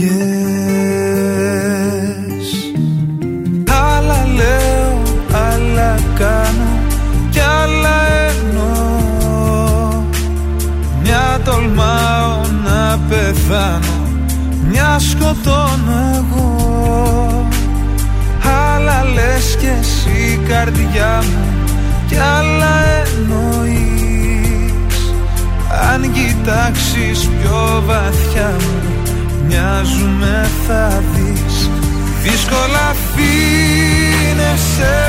Άλλα 3.70 4.28
λέω, 4.36 5.02
άλλα 5.32 6.00
κάνω 6.18 6.47
τολμάω 11.48 12.42
να 12.66 13.00
πεθάνω. 13.10 13.96
Μια 14.70 15.00
σκοτώνω 15.00 15.98
εγώ. 16.16 17.48
Άλλα 18.74 19.04
λες 19.04 19.58
κι 19.60 19.70
εσύ 19.80 20.40
καρδιά 20.48 21.24
μου 21.24 21.46
Κι 22.08 22.16
άλλα 22.16 22.76
εννοείς. 23.04 24.96
Αν 25.92 26.12
κοιτάξεις 26.12 27.30
πιο 27.42 27.84
βαθιά 27.86 28.52
μου 28.60 28.76
Μοιάζουμε 29.48 30.50
θα 30.68 31.04
δεις. 31.14 31.70
Δύσκολα 32.24 32.96
φύνεσαι 33.14 35.00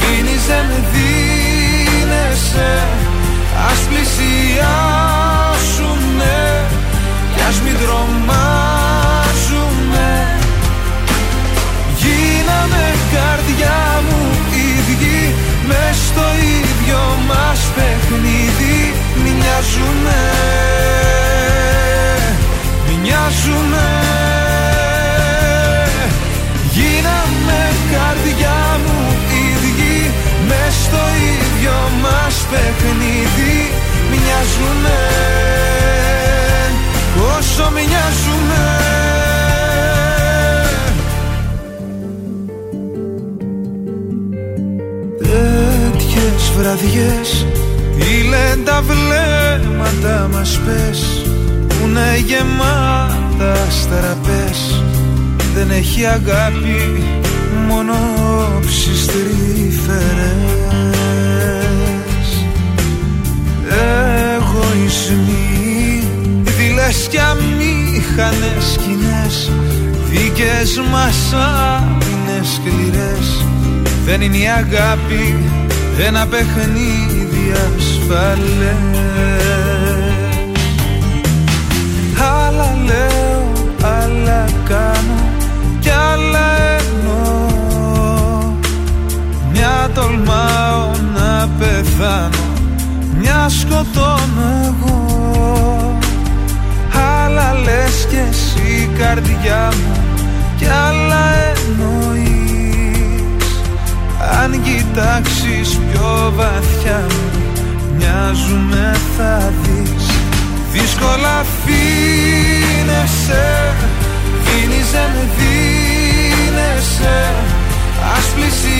Δίνεις 0.00 0.46
δεν 0.46 0.66
δίνεσαι. 0.92 2.72
Ας 3.70 3.78
πλησιάσουμε 3.88 4.52
Κι 4.52 4.58
ας 4.60 5.31
μην 7.64 7.76
τρομάζουμε. 7.82 9.30
Γίναμε 12.02 12.84
καρδιά 13.14 13.80
μου 14.06 14.20
ίδιοι 14.68 15.20
Μες 15.68 15.96
στο 16.08 16.26
ίδιο 16.58 17.00
μας 17.28 17.60
παιχνίδι. 17.74 18.78
Μοιάζουμε 19.22 20.20
Μοιάζουμε 23.02 23.86
Γίναμε 26.72 27.60
καρδιά 27.92 28.60
μου 28.84 29.00
ίδιοι 29.46 30.10
Μες 30.48 30.74
στο 30.84 31.02
ίδιο 31.32 31.76
μας 32.02 32.46
παιχνίδι. 32.50 33.72
Μοιάζουμε 34.10 34.96
Όσο 37.38 37.70
μοιάζουμε 37.70 38.62
Τέτοιες 45.18 46.52
βραδιές 46.56 47.46
Ήλεν 47.96 48.64
τα 48.64 48.82
βλέμματα 48.82 50.28
μας 50.32 50.60
πες 50.66 51.26
Που 51.68 51.86
είναι 51.86 52.22
γεμάτα 52.26 53.70
στραπές 53.70 54.82
Δεν 55.54 55.70
έχει 55.70 56.06
αγάπη 56.06 57.02
μόνο 57.68 57.92
όψεις 58.56 59.06
τρυφερές. 59.06 60.02
Εγωισμοί 63.68 63.92
Δειλές 63.92 64.41
κι 67.06 67.18
αμήχανες 67.18 68.72
σκηνές 68.72 69.50
Δικές 70.12 70.80
μας 70.90 71.32
άμυνες 71.32 72.48
σκληρές. 72.54 73.44
Δεν 74.04 74.20
είναι 74.20 74.36
η 74.36 74.48
αγάπη 74.48 75.36
ένα 76.06 76.26
παιχνίδι 76.26 77.52
ασφαλές. 77.52 78.76
Άλλα 82.18 82.76
λέω, 82.84 83.52
άλλα 83.82 84.44
κάνω 84.68 85.20
κι 85.80 85.90
άλλα 85.90 86.56
εννοώ. 86.78 87.50
Μια 89.52 89.90
τολμάω 89.94 90.90
να 91.14 91.48
πεθάνω 91.58 92.52
Μια 93.20 93.48
σκοτώνω 93.48 94.44
εγώ. 94.64 94.82
Άλλα 94.84 95.21
λες 97.64 98.06
κι 98.08 98.20
εσύ 98.30 98.90
καρδιά 98.98 99.68
μου 99.72 99.92
Κι 100.56 100.66
άλλα 100.66 101.24
εννοείς. 101.54 103.46
Αν 104.42 104.62
κοιτάξεις 104.62 105.78
πιο 105.90 106.32
βαθιά 106.36 107.00
μου 107.08 107.30
Μοιάζουμε 107.96 108.96
θα 109.16 109.52
δεις. 109.62 110.06
Δύσκολα 110.72 111.44
φύνεσαι 111.64 113.46
Δίνεις 114.44 114.90
δεν 114.90 115.14
δίνεσαι. 115.36 117.18
Ας 118.16 118.26
πλησιάσουμε 118.34 118.72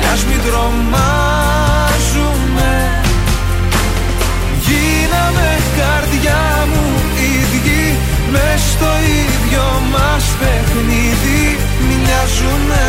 Κι 0.00 0.06
ας 0.12 0.24
μην 0.24 0.40
τρομάζουμε 0.46 1.39
ίδιοι 8.30 8.38
Μες 8.38 8.60
στο 8.60 8.90
ίδιο 9.20 9.82
μας 9.90 10.24
παιχνίδι 10.40 11.58
Μοιάζουμε 11.88 12.84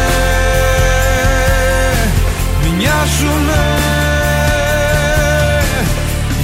Μοιάζουμε 2.77 3.63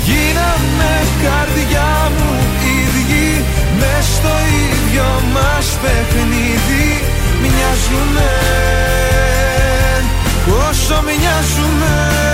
Γίναμε 0.05 0.91
καρδιά 1.23 2.11
μου 2.17 2.39
ίδιοι. 2.79 3.45
Μες 3.79 4.05
στο 4.15 4.33
ίδιο 4.65 5.05
μας 5.33 5.77
παιχνίδι 5.81 7.03
Μοιάζουμε 7.41 8.29
Όσο 10.69 11.03
μοιάζουμε 11.05 12.26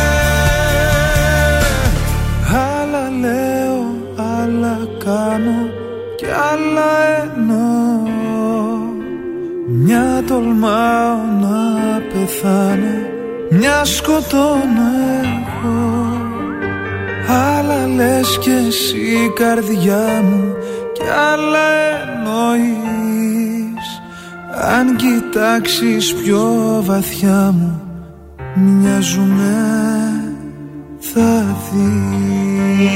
άλλα 6.52 6.92
εννοώ. 7.24 8.12
Μια 9.68 10.24
τολμάω 10.28 11.18
να 11.42 12.02
πεθάνω 12.14 12.96
Μια 13.50 13.86
σκοτώνω 13.86 14.88
εγώ. 15.24 16.18
Άλλα 17.28 17.88
λες 17.88 18.38
κι 18.40 18.50
εσύ 18.50 19.32
καρδιά 19.36 20.22
μου 20.24 20.54
Κι 20.94 21.02
άλλα 21.32 21.68
εννοείς. 22.02 23.86
Αν 24.52 24.96
κοιτάξεις 24.96 26.14
πιο 26.14 26.82
βαθιά 26.86 27.54
μου 27.58 27.82
Μοιάζουμε 28.56 29.56
θα 31.00 31.58
δεις 31.72 32.94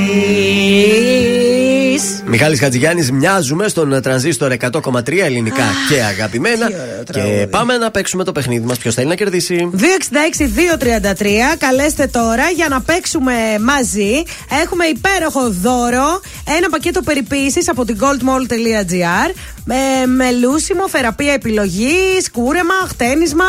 Μιχάλης 2.25 2.59
Χατζηγιάννης 2.59 3.11
μοιάζουμε 3.11 3.67
στον 3.67 4.01
τρανζίστορ 4.01 4.51
100,3 4.51 5.17
ελληνικά 5.23 5.63
και 5.89 6.01
αγαπημένα. 6.03 6.69
Και 7.11 7.47
πάμε 7.49 7.77
να 7.77 7.91
παίξουμε 7.91 8.23
το 8.23 8.31
παιχνίδι 8.31 8.65
μας. 8.65 8.77
Ποιος 8.77 8.93
θέλει 8.93 9.07
να 9.07 9.15
κερδίσει; 9.15 9.69
266-233. 9.73 11.55
Καλέστε 11.57 12.07
τώρα 12.07 12.49
για 12.49 12.67
να 12.67 12.81
παίξουμε 12.81 13.33
μαζί. 13.61 14.23
Έχουμε 14.63 14.85
υπέροχο 14.85 15.49
δώρο. 15.49 16.21
Ένα 16.57 16.69
πακέτο 16.69 17.01
περιποίησης 17.01 17.69
από 17.69 17.85
την 17.85 17.97
goldmall.gr. 17.99 19.33
Με 19.65 20.05
μελούσιμο, 20.05 20.89
θεραπεία 20.89 21.33
επιλογής, 21.33 22.31
κούρεμα, 22.31 22.73
χτένισμα. 22.87 23.45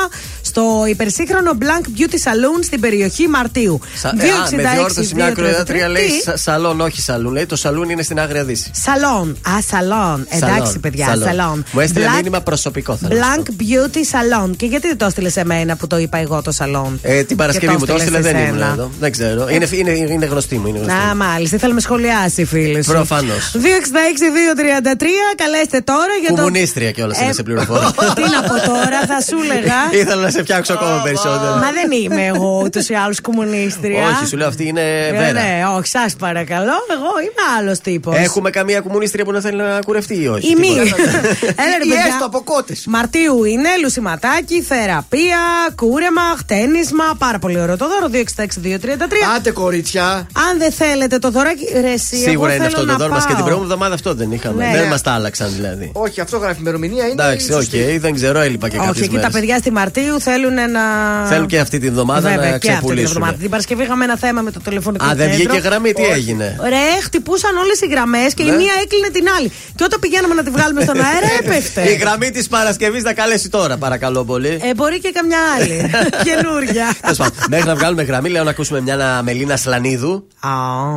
Στο 0.59 0.67
στο 0.67 0.87
υπερσύγχρονο 0.87 1.51
Blank 1.61 1.85
Beauty 1.99 2.15
Saloon 2.15 2.63
στην 2.65 2.81
περιοχή 2.81 3.29
Μαρτίου. 3.29 3.81
Σα- 3.95 4.09
ε, 4.09 4.13
α, 4.13 4.17
με 4.57 4.71
διόρθωση 4.75 5.15
μια 5.15 5.27
ακροατρία 5.27 5.89
λέει 5.89 6.07
Τι; 6.07 6.21
σα- 6.21 6.37
σαλόν, 6.37 6.81
όχι 6.81 7.01
σαλούν. 7.01 7.33
Λέει 7.33 7.47
το 7.47 7.57
σαλούν 7.57 7.89
είναι 7.91 8.03
στην 8.03 8.21
Άγρια 8.21 8.45
Δύση. 8.45 8.71
Σαλόν. 8.75 9.37
Α, 9.49 9.53
σαλόν. 9.71 10.27
Εντάξει, 10.29 10.57
Σαλόν, 10.57 10.81
παιδιά, 10.81 11.07
σαλόν. 11.07 11.27
σαλόν. 11.29 11.65
Μου 11.73 11.81
έστειλε 11.81 12.07
Black- 12.07 12.15
μήνυμα 12.17 12.41
προσωπικό. 12.41 12.97
θέλω 12.97 13.19
να 13.19 13.25
σου 13.25 13.43
Blank 13.45 13.63
Beauty 13.63 13.97
Salon. 13.97 14.51
Και 14.57 14.67
γιατί 14.67 14.87
δεν 14.87 14.97
το 14.97 15.05
έστειλες 15.05 15.33
σε 15.33 15.45
μένα 15.45 15.77
που 15.77 15.87
το 15.87 15.99
είπα 15.99 16.19
εγώ 16.19 16.43
το 16.43 16.51
σαλόν; 16.53 16.99
Ε, 17.03 17.23
την 17.23 17.37
Παρασκευή 17.37 17.73
Και 17.73 17.79
μου 17.79 17.87
το 17.87 17.95
έστειλες, 17.95 18.25
σε 18.25 18.33
δεν 18.33 18.41
ήμουν 18.43 18.59
σένα; 18.59 18.73
εδώ. 18.73 18.91
Δεν 19.01 19.13
ξέρω. 19.13 19.49
Είναι, 19.49 19.67
είναι, 19.73 19.91
είναι 19.91 20.27
γνωστή 20.27 20.59
μου. 20.59 20.67
Είναι 20.67 20.79
γνωστή. 20.79 20.97
Να, 21.09 21.15
μάλιστα. 21.15 21.55
Ήθελα 21.57 21.69
να 21.69 21.75
με 21.75 21.81
σχολιάσει, 21.81 22.45
φίλε 22.45 22.83
σου. 22.83 22.91
Προφανώς. 22.93 23.51
266-233, 23.55 25.05
καλέστε 25.37 25.81
τώρα 25.81 26.15
για 26.21 26.29
το. 26.29 26.35
Κομμουνίστρια 26.35 26.91
κιόλας 26.91 27.19
Ε, 27.21 27.25
είναι 27.25 27.33
σε 27.33 27.43
πληροφορία. 27.43 27.91
Τι 28.17 28.23
να 28.23 28.41
πω 28.43 28.55
τώρα, 28.73 28.99
θα 29.07 29.21
σου 29.29 29.37
έλεγα. 29.51 29.79
Ήθελα 30.01 30.23
να 30.23 30.31
σε 30.31 30.43
φτιάξω 30.49 30.73
ακόμα 30.73 31.01
περισσότερο. 31.05 31.53
Μα 31.55 31.71
δεν 31.79 31.91
είμαι 32.03 32.27
εγώ 32.27 32.61
ούτως 32.65 32.89
ή 32.89 32.95
άλλως 32.95 33.21
κομμουνίστρια. 33.21 34.07
Όχι, 34.07 34.27
σου 34.27 34.37
λέω 34.37 34.49
αυτή 34.49 34.67
είναι 34.67 34.81
Ε, 34.81 35.11
βέρα. 35.13 35.33
ναι, 35.33 35.63
όχι, 35.77 35.89
σας 35.89 36.15
παρακαλώ. 36.19 36.77
Εγώ 36.97 37.11
είμαι 37.23 37.43
άλλος 37.59 37.79
τύπος. 37.79 38.17
Έχουμε 38.17 38.51
καμία 38.51 38.81
κομμουνίστρια 38.81 39.25
που 39.25 39.33
να 39.33 39.41
θέλει 39.41 39.57
να 39.57 39.79
κουρευτεί 39.87 40.23
ή 40.23 40.29
όχι. 40.29 40.51
Η 40.51 40.55
μη. 40.59 40.67
τίποτα. 40.83 41.03
Έλα 41.63 41.75
ρε 41.79 41.85
Ή 41.85 41.89
παιδιά. 41.89 42.05
έστω 42.09 42.25
από 42.27 42.41
κότες. 42.45 42.85
Μαρτίου 42.87 43.45
είναι 43.45 43.69
λουσιματάκι, 43.83 44.63
θεραπεία, 44.63 45.39
κούρεμα, 45.77 46.23
χτένισμα. 46.39 47.05
Πάρα 47.19 47.39
πολύ 47.39 47.61
ωραίο 47.61 47.77
το 47.77 47.87
δώρο. 47.89 48.09
266-233. 48.13 49.37
Άντε 49.37 49.51
κορίτσια. 49.51 50.05
Αν 50.51 50.59
δεν 50.59 50.73
θέλετε 50.73 51.19
το 51.19 51.31
δωράκι, 51.31 51.65
ρε, 51.81 51.91
εσύ, 51.93 52.17
Σίγουρα 52.17 52.31
εγώ 52.33 52.45
είναι 52.47 52.55
θέλω 52.55 52.67
αυτό 52.67 52.81
το 52.81 52.87
να 52.87 52.97
δώρο 52.97 53.13
μας 53.13 53.21
και 53.23 53.27
την 53.27 53.37
πάω. 53.37 53.45
προηγούμενη 53.45 53.73
εβδομάδα 53.73 53.95
αυτό 53.95 54.15
δεν 54.15 54.33
είχαμε. 54.33 54.65
Ναι. 54.65 54.73
Δεν 54.73 54.83
Ναι. 54.83 54.89
μας 54.89 55.03
τα 55.03 55.11
άλλαξαν 55.13 55.53
δηλαδή. 55.57 55.91
Όχι, 55.95 56.21
αυτό 56.21 56.37
γράφει 56.39 56.61
ημερομηνία 56.61 57.03
είναι. 57.05 57.13
Εντάξει, 57.23 57.47
η 57.51 57.55
οκ, 57.55 57.61
σωστή. 57.63 57.99
δεν 57.99 58.15
ξέρω, 58.15 58.39
έλειπα 58.41 58.69
και 58.69 58.77
Όχι, 58.79 58.87
κάποιε 58.87 59.03
εκεί 59.05 59.15
τα 59.15 59.17
μέρες. 59.21 59.33
παιδιά 59.35 59.59
στη 59.59 59.71
Μαρτίου 59.73 60.21
θέλουν 60.29 60.55
να. 60.55 60.83
Θέλουν 61.27 61.47
και 61.47 61.59
αυτή 61.59 61.79
τη 61.79 61.87
εβδομάδα 61.87 62.21
Βέβαια, 62.29 62.37
να 62.37 62.43
και 62.45 62.53
αυτή 62.55 62.67
την 62.69 62.71
ξεπουλήσουν. 62.77 63.07
εβδομάδα. 63.17 63.37
Την 63.39 63.51
Παρασκευή 63.51 63.83
είχαμε 63.83 64.05
ένα 64.05 64.17
θέμα 64.17 64.41
με 64.41 64.51
το 64.51 64.61
τηλεφωνικό 64.61 65.05
Α, 65.05 65.15
δεν 65.15 65.31
κέντρο. 65.31 65.35
βγήκε 65.53 65.69
γραμμή, 65.69 65.93
τι 65.93 66.03
Όχι. 66.03 66.11
έγινε; 66.13 66.57
Ρε, 66.69 67.01
χτυπούσαν 67.03 67.57
όλες 67.57 67.81
οι 67.81 67.87
γραμμές 67.87 68.35
και 68.35 68.43
η 68.43 68.47
Ναι. 68.51 68.57
μία 68.57 68.73
έκλεινε 68.83 69.09
την 69.13 69.25
άλλη. 69.37 69.53
Και 69.77 69.85
όταν 69.85 69.99
πηγαίναμε 70.01 70.35
να 70.35 70.43
τη 70.43 70.51
βγάλουμε 70.51 70.81
στον 70.83 70.97
αέρα, 70.97 71.29
έπεφτε. 71.41 71.83
Η 71.91 71.95
γραμμή 71.95 72.31
της 72.31 72.49
Παρασκευής 72.49 73.03
να 73.03 73.13
καλέσει 73.13 73.49
τώρα, 73.49 73.77
παρακαλώ 73.77 74.25
πολύ. 74.25 74.49
Ε, 74.63 74.75
μπορεί 74.77 75.01
και 75.01 75.11
καμιά 75.15 75.39
άλλη. 75.57 75.91
Καινούρια. 76.29 76.87
Τέλος 77.01 77.17
πάντων, 77.19 77.33
Μέχρι 77.51 77.67
να 77.67 77.75
βγάλουμε 77.75 78.03
γραμμή, 78.03 78.29
λέω 78.29 78.45
να 78.45 78.51
ακούσουμε 78.51 78.81
μια 78.81 79.21
Μελίνα 79.25 79.57
Σλανίδου. 79.57 80.27
Α, 80.41 80.51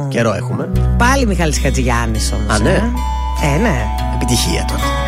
Καιρό 0.10 0.34
έχουμε. 0.34 0.70
Πάλι 0.98 1.26
Μιχάλης 1.26 1.60
Χατζηγιάννης 1.64 2.32
όμως 2.34 2.56
Α, 2.56 2.60
ναι. 2.60 2.84
Ε, 3.44 3.58
ναι. 3.62 3.76
Επιτυχία 4.16 4.66
τώρα. 4.68 5.01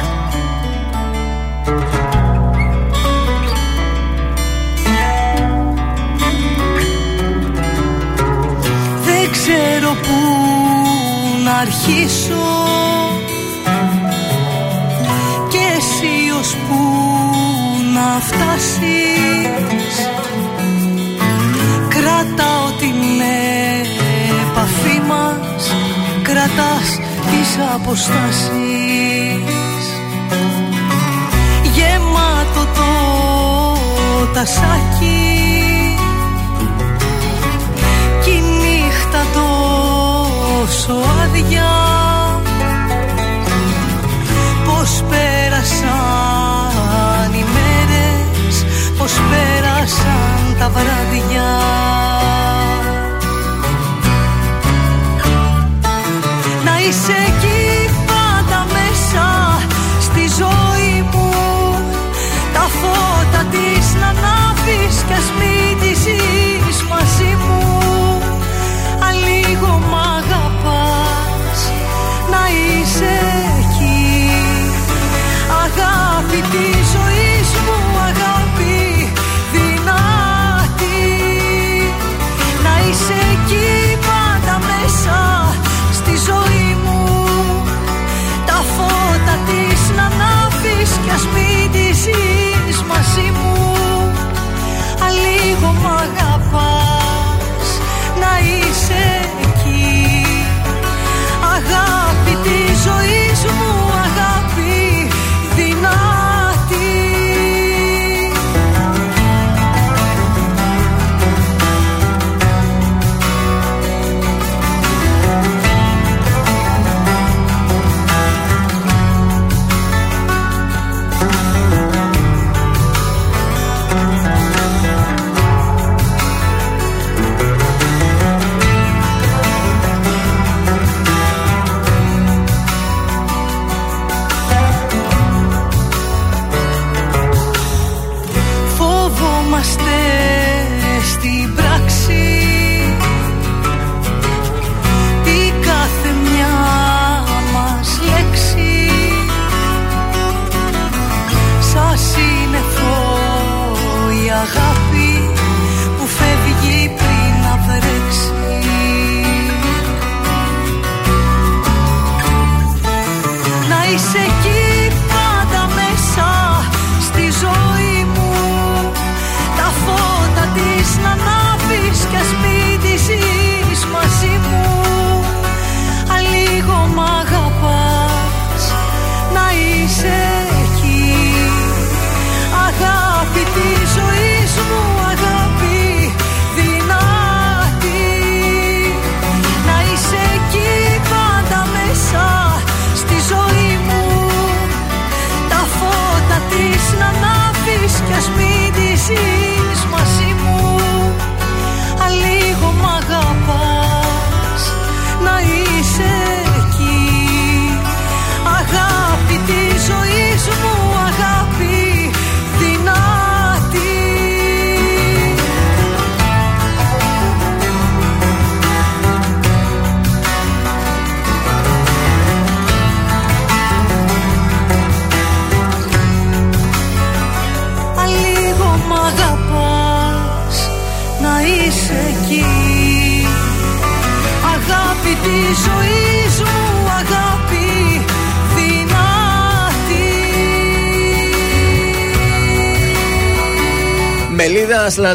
Ξέρω 9.35 9.91
πού 10.03 10.19
να 11.43 11.53
αρχίσω. 11.53 12.45
Και 15.49 15.63
εσύ 15.77 16.15
ως 16.39 16.55
πού 16.55 16.81
να 17.93 18.19
φτάσεις. 18.19 19.95
Κρατάω 21.89 22.67
την 22.79 23.21
επαφή 24.41 24.99
μας 25.07 25.33
Κρατάς 26.23 26.99
τις 27.29 27.57
αποστάσεις. 27.73 28.53
Γεμάτο 31.73 32.65
το 32.75 32.89
τασάκι 34.33 35.32
νύχτα 39.13 39.25
τόσο 39.33 40.93
άδεια. 41.23 41.71
Πώς 44.65 45.03
πέρασαν 45.09 46.53
οι 47.33 47.45
μέρες 47.53 48.55
Πώς 48.97 49.11
πέρασαν 49.29 50.55
τα 50.59 50.69
βράδια. 50.69 51.51
Να 56.65 56.79
είσαι 56.79 57.32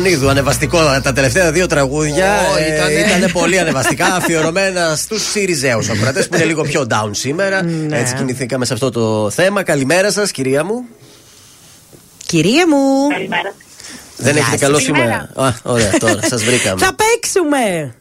Μελίδα 0.00 0.16
Σλανίδου, 0.16 0.28
ανεβαστικό 0.30 0.78
τα 1.02 1.12
τελευταία 1.12 1.52
δύο 1.52 1.66
τραγούδια. 1.66 2.40
Ω, 2.52 2.56
ε, 2.56 2.74
ήτανε. 2.74 3.16
ήταν 3.16 3.32
πολύ 3.32 3.58
ανεβαστικά, 3.58 4.14
αφιερωμένα 4.14 4.96
στους 4.96 5.30
Σιριζέους 5.30 5.88
ακροατές 5.88 6.28
που 6.28 6.34
είναι 6.34 6.44
λίγο 6.44 6.62
πιο 6.62 6.86
down 6.90 7.10
σήμερα. 7.10 7.62
Ναι. 7.62 7.98
Έτσι 7.98 8.14
κινηθήκαμε 8.14 8.64
σε 8.64 8.72
αυτό 8.72 8.90
το 8.90 9.30
θέμα. 9.30 9.62
Καλημέρα 9.62 10.12
σας, 10.12 10.30
κυρία 10.30 10.64
μου. 10.64 10.84
Κυρία 12.26 12.68
μου. 12.68 13.08
Καλημέρα. 13.12 13.54
Δεν 14.16 14.32
Γεια 14.32 14.40
έχετε 14.42 14.56
σας. 14.56 14.60
καλό 14.66 14.76
Καλημέρα. 14.78 15.28
σήμερα. 15.34 15.48
Α, 15.48 15.54
ωραία, 15.62 15.90
τώρα 15.98 16.20
σας 16.28 16.44
βρήκαμε. 16.44 16.84
Θα 16.84 16.94
παίξουμε. 16.94 17.94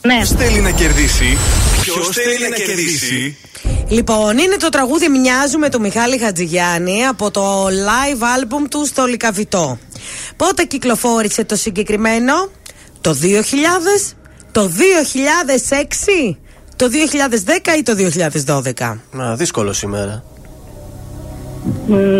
Ναι. 0.00 0.24
Θέλει 0.38 0.60
να 0.60 0.70
κερδίσει; 0.70 1.38
Ποιος 1.82 2.08
θέλει 2.08 2.48
να 2.48 2.56
κερδίσει; 2.56 3.36
Λοιπόν, 3.88 4.38
είναι 4.38 4.56
το 4.56 4.68
τραγούδι 4.68 5.08
Μοιάζουμε 5.08 5.70
του 5.70 5.80
Μιχάλη 5.80 6.18
Χατζηγιάννη 6.18 7.06
από 7.06 7.30
το 7.30 7.66
live 7.66 8.22
album 8.22 8.66
του 8.70 8.86
στο 8.86 9.04
Λικαβιτό. 9.04 9.78
Πότε 10.36 10.64
κυκλοφόρησε 10.64 11.44
το 11.44 11.56
συγκεκριμένο; 11.56 12.32
Το 13.00 13.16
2000, 13.22 14.14
το 14.52 14.70
2006, 16.30 16.36
το 16.76 16.86
2010 16.88 17.78
ή 17.78 17.82
το 17.82 17.94
2012? 18.46 18.98
Να, 19.12 19.34
δύσκολο 19.36 19.72
σήμερα. 19.72 20.24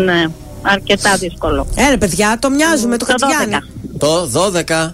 Ναι. 0.05 0.25
Αρκετά 0.61 1.15
δύσκολο. 1.17 1.67
Ε, 1.75 1.89
ρε 1.89 1.97
παιδιά, 1.97 2.37
το 2.41 2.49
μοιάζουμε 2.49 2.97
του 2.97 3.05
Το 3.05 3.11
Χατζηγιάννη. 3.11 3.69
Το 3.97 4.29
12. 4.67 4.93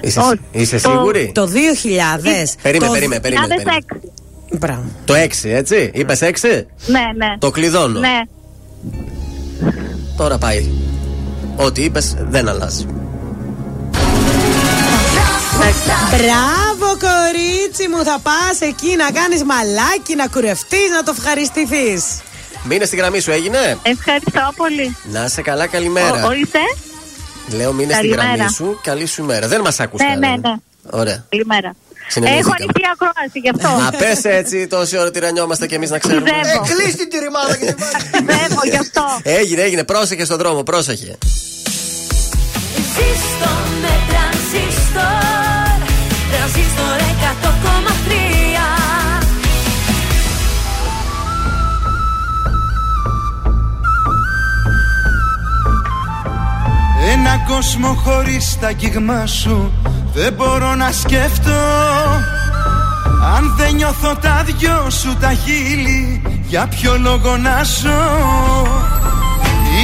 Είσαι, 0.00 0.20
Όχι. 0.20 0.40
είσαι 0.50 0.80
Το- 0.80 0.90
σίγουρη; 0.90 1.30
Το 1.34 1.46
2000. 1.46 2.56
Περίμενε, 2.62 2.86
το... 2.86 2.92
περίμενε, 2.92 3.20
περίμενε. 3.20 3.54
περίμενε. 3.54 3.78
2006. 4.52 4.56
Μπράβο. 4.58 4.84
Το 5.04 5.14
6, 5.14 5.48
έτσι; 5.48 5.90
Είπες 5.94 6.20
6. 6.22 6.30
Ναι, 6.86 7.00
ναι. 7.16 7.36
Το 7.38 7.50
κλειδώνω. 7.50 7.98
Ναι. 8.00 8.20
Τώρα 10.16 10.38
πάει. 10.38 10.68
Ό,τι 11.56 11.82
είπες 11.84 12.16
δεν 12.18 12.48
αλλάζει. 12.48 12.86
Μπράβο, 16.10 16.96
κορίτσι 17.06 17.88
μου, 17.88 18.04
θα 18.04 18.18
πας 18.22 18.60
εκεί 18.60 18.96
να 18.96 19.10
κάνεις 19.20 19.42
μαλάκι, 19.44 20.14
να 20.16 20.26
κουρευτείς, 20.28 20.90
να 20.96 21.02
το 21.02 21.14
ευχαριστηθείς. 21.18 22.20
Μείνε 22.64 22.84
στη 22.84 22.96
γραμμή 22.96 23.20
σου, 23.20 23.30
έγινε; 23.30 23.78
Ευχαριστώ 23.82 24.52
πολύ. 24.56 24.96
Να 25.12 25.28
σε 25.28 25.42
καλά, 25.42 25.66
καλημέρα. 25.66 26.24
Ο, 26.24 26.28
ο 26.28 26.32
είστε. 26.32 26.58
Λέω 27.56 27.72
μείνε 27.72 27.92
στη 27.92 28.02
Καλημέρα. 28.02 28.34
γραμμή 28.34 28.50
σου. 28.52 28.78
Καλή 28.82 29.06
σου 29.06 29.22
ημέρα. 29.22 29.48
Δεν 29.48 29.60
μας 29.60 29.80
άκουσα. 29.80 30.04
Ναι, 30.04 30.26
ναι, 30.26 30.36
ναι. 30.36 30.54
Ωραία. 30.90 31.24
Καλημέρα. 31.28 31.74
Συνεννοηθήκαμε. 32.08 32.56
Έχω 32.56 32.56
ανοιχτή 32.60 32.82
ακρόαση 32.92 33.38
γι' 33.38 33.48
αυτό. 33.54 33.82
Να 33.82 33.90
πες 33.98 34.24
έτσι 34.24 34.66
τόση 34.66 34.98
ώρα 34.98 35.10
τυρανιόμαστε 35.10 35.66
κι 35.66 35.74
εμείς 35.74 35.90
να 35.90 35.98
ξέρουμε. 35.98 36.30
Πιστεύω. 36.30 36.64
Ε, 36.64 36.74
κλείς 36.74 36.96
την 36.96 37.08
τυριμάδα 37.08 37.56
και 37.56 37.64
την 37.66 37.76
πάρει. 37.76 38.26
Πιστεύω 38.26 38.60
γι' 38.70 38.76
αυτό. 38.76 39.04
Έγινε, 39.22 39.62
έγινε. 39.62 39.84
Πρόσεχε 39.84 40.24
στον 40.24 40.38
δρόμο, 40.38 40.62
πρόσεχε. 40.62 41.18
Ζήστο 42.94 43.50
με 43.82 44.01
Ένα 57.24 57.44
κόσμο 57.48 57.94
χωρίς 58.04 58.58
τα 58.60 58.66
αγγίγμα 58.66 59.26
σου. 59.26 59.72
Δεν 60.14 60.32
μπορώ 60.32 60.74
να 60.74 60.92
σκεφτώ 60.92 61.60
Αν 63.36 63.54
δεν 63.56 63.74
νιώθω 63.74 64.16
τα 64.16 64.44
δυο 64.44 64.90
σου 64.90 65.16
τα 65.20 65.32
χείλη. 65.32 66.22
Για 66.46 66.66
ποιο 66.66 66.98
λόγο 66.98 67.36
να 67.36 67.62
ζω; 67.62 68.02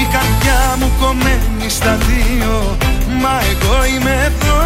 Η 0.01 0.07
καρδιά 0.13 0.77
μου 0.79 0.91
κομμένη 1.01 1.69
στα 1.69 1.97
δύο 1.97 2.77
Μα 3.23 3.35
εγώ 3.51 3.85
είμαι 3.85 4.31
εδώ. 4.31 4.61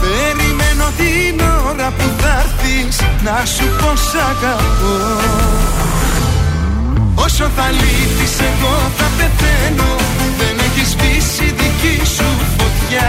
Περιμένω 0.00 0.86
την 0.96 1.40
ώρα 1.68 1.88
που 1.98 2.04
θα 2.18 2.44
έρθεις 2.44 3.00
Να 3.24 3.44
σου 3.44 3.64
πω 3.80 3.96
σ' 3.96 4.14
αγαπώ. 4.14 4.96
Όσο 7.14 7.44
θα 7.56 7.70
λείπεις 7.70 8.40
εγώ 8.40 8.74
θα 8.96 9.06
πεθαίνω 9.16 9.96
Δεν 10.40 10.56
έχεις 10.66 10.88
σβήσει 10.94 11.46
δική 11.60 11.96
σου 12.16 12.28
φωτιά. 12.56 13.08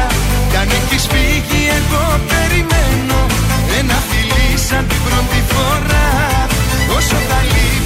Κι 0.50 0.58
αν 0.62 0.70
έχεις 0.80 1.04
φύγει 1.12 1.62
εγώ 1.80 2.06
περιμένω. 2.32 3.20
Ένα 3.80 3.98
φιλί 4.10 4.50
σαν 4.68 4.84
την 4.90 5.02
πρώτη 5.08 5.40
φορά. 5.54 6.08
Όσο 6.98 7.18
θα 7.30 7.40
λείπεις 7.52 7.77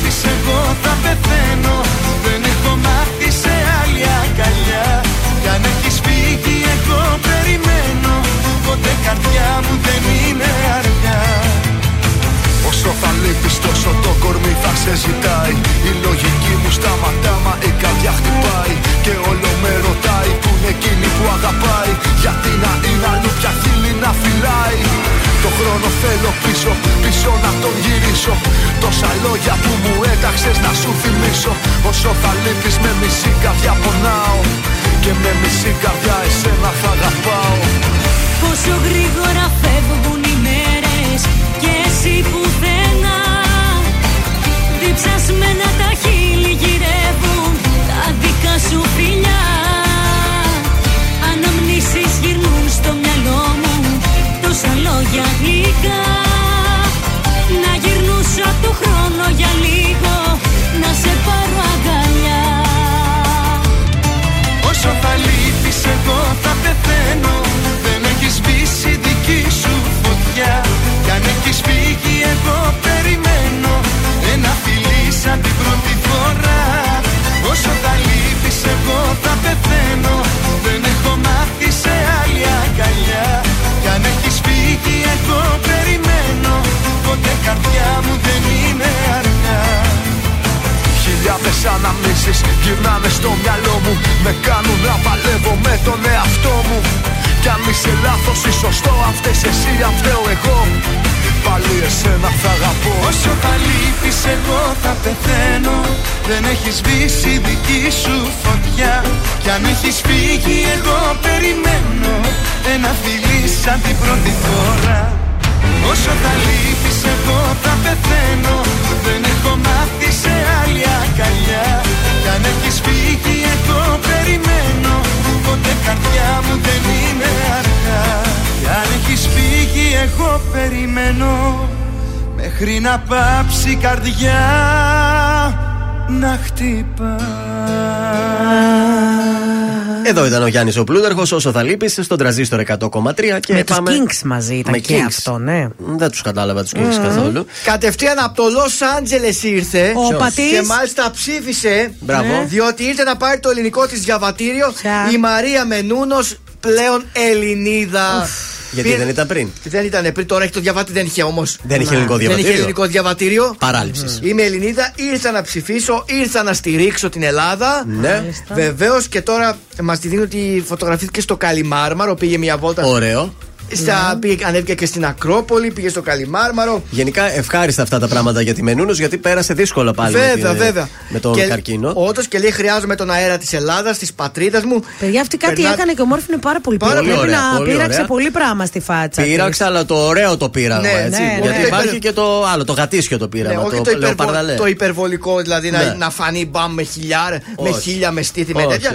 Γιάννης 140.51 140.77
ο 140.77 140.83
Πλούταρχος, 140.83 141.31
όσο 141.31 141.51
θα 141.51 141.63
λείπεις, 141.63 141.99
στον 142.01 142.17
τραζίστορ 142.17 142.59
100,3 142.59 143.39
και 143.39 143.53
Με 143.53 143.63
πάμε. 143.63 143.89
τους 143.91 143.99
Kings 143.99 144.21
μαζί 144.25 144.55
ήταν 144.55 144.71
Με 144.71 144.77
και 144.79 144.95
Kings. 144.97 145.05
αυτό, 145.07 145.37
ναι. 145.37 145.67
Δεν 145.77 146.09
τους 146.11 146.21
κατάλαβα 146.21 146.61
τους 146.61 146.71
Kings 146.75 146.95
Μμμ. 146.97 147.03
καθόλου. 147.03 147.45
Κατευθείαν 147.63 148.19
από 148.19 148.35
το 148.35 148.49
Λο 148.49 148.63
Άντζελε 148.97 149.27
ήρθε. 149.41 149.93
Ο 149.95 150.07
Ποιος; 150.07 150.19
πατής. 150.19 150.51
Και 150.51 150.61
μάλιστα 150.61 151.11
ψήφισε. 151.11 151.93
Μπράβο. 151.99 152.27
Ναι. 152.27 152.45
Διότι 152.47 152.83
ήρθε 152.83 153.03
να 153.03 153.15
πάρει 153.17 153.39
το 153.39 153.49
ελληνικό 153.49 153.87
της 153.87 154.01
διαβατήριο 154.01 154.73
Ποια; 154.81 155.09
η 155.13 155.17
Μαρία 155.17 155.65
Μενούνος, 155.65 156.35
πλέον 156.59 157.03
Ελληνίδα. 157.13 158.27
Γιατί 158.71 158.89
Πήρε- 158.89 159.01
δεν 159.01 159.09
ήταν 159.13 159.27
πριν. 159.27 159.47
Δεν 159.63 159.85
ήταν 159.85 160.11
πριν, 160.11 160.25
τώρα 160.27 160.43
έχει 160.43 160.51
το 160.51 160.59
διαβάτη, 160.59 160.91
δεν 160.91 161.05
είχε 161.05 161.23
όμως. 161.23 161.57
Δεν 161.63 161.81
είχε 161.81 161.93
ελληνικό 161.93 162.15
Δεν 162.17 162.21
είχε 162.25 162.27
διαβατήριο. 162.35 162.57
ελληνικό 162.61 162.85
διαβατήριο. 162.85 163.55
Παράληψης. 163.59 164.19
Είμαι 164.23 164.43
Ελληνίδα, 164.43 164.93
ήρθα 164.95 165.31
να 165.31 165.41
ψηφίσω, 165.41 166.05
ήρθα 166.07 166.43
να 166.43 166.53
στηρίξω 166.53 167.09
την 167.09 167.23
Ελλάδα. 167.23 167.85
Ναι. 167.87 168.23
Βεβαίως 168.53 169.07
και 169.07 169.21
τώρα 169.21 169.57
μας 169.81 169.99
τη 169.99 170.07
δίνουν 170.07 170.23
ότι 170.23 170.63
φωτογραφήθηκε 170.67 171.21
στο 171.21 171.37
Καλιμάρμαρο, 171.37 172.15
πήγε 172.15 172.37
μια 172.37 172.57
βόλτα. 172.57 172.83
Ωραίο. 172.85 173.33
Στα, 173.73 174.17
πήγε, 174.19 174.45
ανέβηκε 174.45 174.73
και 174.75 174.85
στην 174.85 175.05
Ακρόπολη, 175.05 175.71
πήγε 175.71 175.89
στο 175.89 176.01
Καλιμάρμαρο. 176.01 176.83
Γενικά 176.89 177.31
ευχάριστα 177.37 177.81
αυτά 177.81 177.99
τα 177.99 178.07
πράγματα 178.07 178.41
για 178.41 178.53
τη 178.53 178.63
Μενούνος 178.63 178.97
γιατί 178.99 179.17
πέρασε 179.17 179.53
δύσκολα 179.53 179.93
πάλι 179.93 180.11
Βέβαια, 180.13 180.35
με, 180.35 180.49
την- 180.49 180.57
βέβαια. 180.65 180.87
με 181.09 181.19
τον 181.19 181.33
και, 181.33 181.41
καρκίνο. 181.43 181.91
Όντως 181.95 182.27
και 182.27 182.39
λέει: 182.39 182.51
Χρειάζομαι 182.51 182.95
τον 182.95 183.11
αέρα 183.11 183.37
της 183.37 183.53
Ελλάδας, 183.53 183.97
της 183.97 184.13
πατρίδας 184.13 184.63
μου. 184.63 184.83
Παιδιά, 184.99 185.21
αυτή 185.21 185.37
κάτι 185.37 185.53
Περνά- 185.55 185.73
έκανε 185.73 185.93
και 185.93 186.01
ομόρφινε 186.01 186.37
πάρα 186.37 186.59
πολύ. 186.61 186.77
Πάρα 186.77 186.93
Πρέπει 186.93 187.07
πολύ 187.09 187.19
ωραία, 187.21 187.39
να 187.51 187.57
πολύ 187.57 187.71
πείραξε 187.71 187.93
ωραία. 187.93 188.05
πολύ 188.05 188.31
πράγμα 188.31 188.65
στη 188.65 188.79
φάτσα. 188.79 189.21
της. 189.21 189.31
Πήραξα, 189.31 189.65
αλλά 189.65 189.85
το 189.85 189.95
ωραίο 189.95 190.37
το 190.37 190.49
πήρα 190.49 190.79
Ναι, 190.79 190.87
εγώ, 190.87 190.97
έτσι. 190.97 191.21
ναι, 191.21 191.37
γιατί 191.41 191.57
ναι. 191.59 191.65
υπάρχει 191.67 191.99
και 191.99 192.11
το 192.11 192.45
άλλο, 192.45 192.63
το 192.65 192.73
γατήσιο 192.73 193.17
το 193.17 193.23
Ναι, 193.23 193.29
πείραμα. 193.29 193.61
όχι 193.61 193.69
το, 193.75 193.75
το, 193.75 193.89
υπερβο- 193.91 193.99
λεοπαρδαλέ. 193.99 194.53
το 194.53 194.65
υπερβολικό, 194.65 195.39
δηλαδή 195.41 195.69
Ναι. 195.71 195.77
να, 195.77 195.95
να 195.95 196.09
φανεί 196.09 196.45
μπαμ 196.45 196.73
με 196.73 196.83
χιλιάρα, 196.83 197.37
με 197.61 197.69
Όχι. 197.69 197.81
χίλια, 197.81 198.11
με 198.11 198.21
στήθη, 198.21 198.53
με 198.55 198.63
Όχι, 198.65 198.77
τέτοια. 198.79 198.89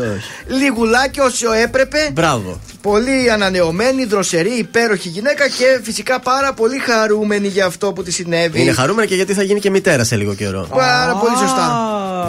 όχι. 0.48 0.58
Λιγουλάκι 0.62 1.20
όσο 1.20 1.52
έπρεπε. 1.52 1.98
Μπράβο. 2.12 2.60
Πολύ 2.82 3.30
ανανεωμένη, 3.32 4.04
δροσερή, 4.04 4.65
υπέροχη 4.68 5.08
γυναίκα 5.08 5.48
και 5.48 5.80
φυσικά 5.82 6.20
πάρα 6.20 6.52
πολύ 6.52 6.78
χαρούμενη 6.78 7.48
για 7.48 7.64
αυτό 7.66 7.92
που 7.92 8.02
τη 8.02 8.10
συνέβη. 8.12 8.60
Είναι 8.60 8.72
χαρούμενη 8.72 9.08
και 9.08 9.14
γιατί 9.14 9.32
θα 9.34 9.42
γίνει 9.42 9.60
και 9.60 9.70
μητέρα 9.70 10.04
σε 10.04 10.16
λίγο 10.16 10.34
καιρό. 10.34 10.66
Πάρα 10.70 11.14
πολύ 11.14 11.36
σωστά. 11.36 11.66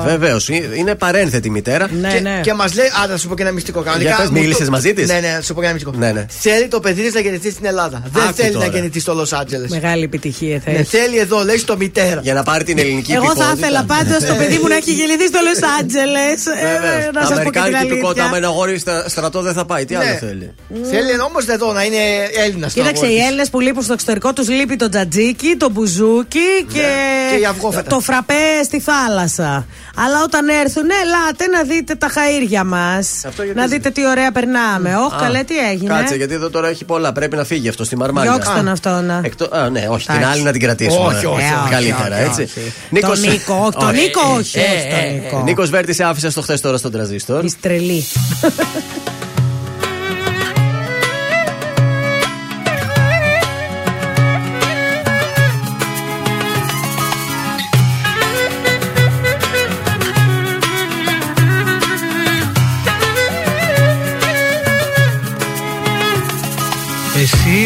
Βεβαίως, 0.05 0.49
είναι 0.49 0.95
παρένθετη 0.95 1.49
μητέρα. 1.49 1.87
Ναι, 2.01 2.13
και, 2.13 2.19
ναι. 2.19 2.39
και 2.43 2.53
μας 2.53 2.75
λέει, 2.75 2.85
άντε 3.03 3.11
να 3.11 3.17
σου 3.17 3.27
πω 3.27 3.35
και 3.35 3.41
ένα 3.41 3.51
μυστικό 3.51 3.81
κανονικά. 3.81 4.09
Για 4.09 4.17
πες, 4.17 4.29
μου 4.29 4.39
μίλησες 4.39 4.65
το- 4.65 4.71
μαζί 4.71 4.93
της; 4.93 5.07
Ναι, 5.07 5.19
ναι, 5.19 5.31
να 5.35 5.41
σου 5.41 5.53
πω 5.53 5.59
και 5.59 5.65
ένα 5.65 5.73
μυστικό. 5.73 5.97
Ναι, 5.97 6.11
ναι. 6.11 6.25
Θέλει 6.29 6.67
το 6.67 6.79
παιδί 6.79 7.01
της 7.01 7.13
να 7.13 7.19
γεννηθεί 7.19 7.51
στην 7.51 7.65
Ελλάδα. 7.65 8.03
Δεν 8.11 8.23
Άκου 8.23 8.33
θέλει 8.33 8.51
τώρα. 8.51 8.65
να 8.65 8.71
γεννηθεί 8.73 8.99
στο 8.99 9.13
Λο 9.13 9.27
Άντζελε. 9.31 9.67
Μεγάλη 9.69 10.03
επιτυχία 10.03 10.61
θα 10.65 10.71
Ναι, 10.71 10.77
έχει. 10.77 10.97
θέλει 10.97 11.17
εδώ, 11.17 11.43
λέει 11.43 11.57
στο 11.57 11.77
μητέρα. 11.77 12.19
Για 12.23 12.33
να 12.33 12.43
πάρει 12.43 12.63
την 12.63 12.77
ελληνική 12.79 13.11
Εγώ 13.11 13.23
θα 13.25 13.29
υπηκότητα. 13.31 13.57
ήθελα 13.67 13.83
πάντως 13.83 14.23
το 14.25 14.35
παιδί 14.35 14.57
μου 14.61 14.67
να 14.67 14.75
έχει 14.75 14.91
γεννηθεί 14.93 15.25
στο 15.27 15.39
Λο 15.47 15.67
Άντζελε. 15.79 16.25
Βεβαίως. 16.71 17.13
Να 17.13 17.21
σας 17.21 17.37
πω 17.37 17.43
και 17.43 17.49
την 17.49 17.59
Αμερικάνικη 17.59 17.93
υπηκότητα, 17.93 18.23
άμα 18.23 18.31
αλήθεια. 18.35 18.37
είναι 18.37 18.47
αγόρι 18.47 18.77
στα- 18.79 19.09
στρατό 19.09 19.41
δεν 19.41 19.53
θα 19.53 19.65
πάει. 19.65 19.85
Τι 19.85 19.95
άλλο 19.95 20.05
Ναι. 20.09 20.17
θέλει; 20.27 20.53
Θέλει 20.91 21.11
όμως 21.29 21.45
εδώ 21.45 21.73
να 21.73 21.83
είναι 21.83 22.01
Έλληνας. 22.45 22.73
Κοίταξε, 22.73 23.05
οι 23.05 23.17
Έλληνες 23.17 23.49
που 23.49 23.59
λείπουν 23.59 23.83
στο 23.83 23.93
εξωτερικό 23.93 24.33
τους 24.33 24.49
λείπει 24.49 24.75
το 24.75 24.89
τζατζίκι, 24.89 25.55
το 25.57 25.69
μπουζούκι 25.69 26.39
και, 26.73 26.79
Ναι. 26.79 27.35
Και 27.35 27.41
η 27.41 27.45
αυγόφετα. 27.45 27.89
το 27.89 27.99
φραπέ 27.99 28.63
στη 28.63 28.79
θάλασσα. 28.79 29.65
Αλλά 30.05 30.23
όταν 30.23 30.47
έρθουν, 30.49 30.83
ελάτε 31.03 31.47
να 31.47 31.63
δείτε 31.63 31.95
τα 31.95 32.07
χαΐρια 32.07 32.63
μας. 32.65 33.07
Αυτό 33.27 33.43
γιατί- 33.43 33.59
Να 33.59 33.67
δείτε 33.67 33.89
τι 33.89 34.07
ωραία 34.07 34.31
περνάμε. 34.31 34.95
Όχι, 34.95 35.15
Α, 35.15 35.19
καλέ, 35.21 35.43
τι 35.43 35.57
έγινε. 35.71 35.93
Κάτσε, 35.93 36.15
γιατί 36.15 36.33
εδώ 36.33 36.49
τώρα 36.49 36.67
έχει 36.67 36.85
πολλά. 36.85 37.11
Πρέπει 37.11 37.35
να 37.35 37.43
φύγει 37.43 37.69
αυτό 37.69 37.83
στη 37.83 37.97
Μαρμάρια. 37.97 38.31
Διώξτε 38.31 38.53
τον 38.55 38.67
αυτό 38.67 38.89
να. 38.89 39.21
Εκτό- 39.23 39.49
α, 39.55 39.69
ναι, 39.69 39.87
όχι, 39.89 40.05
την 40.05 40.15
Εντάξει. 40.15 40.33
άλλη 40.33 40.43
να 40.43 40.51
την 40.51 40.61
κρατήσουμε. 40.61 41.05
Όχι, 41.05 41.25
όχι, 41.25 41.41
Ε, 41.45 41.61
όχι, 41.63 41.69
Καλύτερα, 41.69 42.15
όχι, 42.15 42.23
έτσι. 42.23 42.41
όχι. 42.41 42.73
Νίκος- 42.89 43.19
Τον 43.21 43.29
Νίκο, 43.31 43.53
όχι, 43.53 43.71
τον 43.79 43.89
Όχι. 43.89 44.01
Νίκο, 44.01 44.21
όχι, 44.37 44.59
Ε, 44.59 44.61
όχι, 44.61 44.87
τον 44.89 44.99
ε, 44.99 45.07
ε, 45.07 45.11
Νίκο. 45.11 45.41
Νίκος 45.43 45.69
Βέρτης 45.69 45.95
σε 45.95 46.03
άφησε 46.03 46.29
στο 46.29 46.41
χθες 46.41 46.61
τώρα 46.61 46.77
στον 46.77 46.91
τραζίστορ. 46.91 47.43
Είσαι 47.45 47.57
τρελή. 47.61 48.05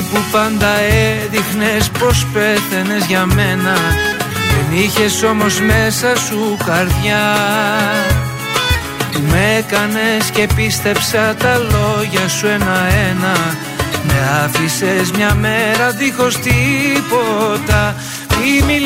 Εσύ 0.02 0.10
που 0.10 0.22
πάντα 0.32 0.68
έδειχνες 1.24 1.90
πως 1.90 2.28
πέθαινες 2.34 3.06
για 3.06 3.26
μένα. 3.26 3.76
Δεν 4.52 4.80
είχες 4.80 5.24
όμως 5.24 5.60
μέσα 5.60 6.16
σου 6.16 6.58
καρδιά. 6.66 7.24
Που 9.12 9.22
με 9.30 9.56
έκανες 9.58 10.30
και 10.34 10.48
πίστεψα 10.56 11.36
τα 11.36 11.58
λόγια 11.58 12.28
σου 12.28 12.48
ένα-ένα. 12.48 13.36
Με 14.08 14.44
άφησες 14.44 15.12
μια 15.12 15.34
μέρα 15.34 15.92
δίχως 15.92 16.36
τίποτα. 16.40 17.96
Μη 18.40 18.80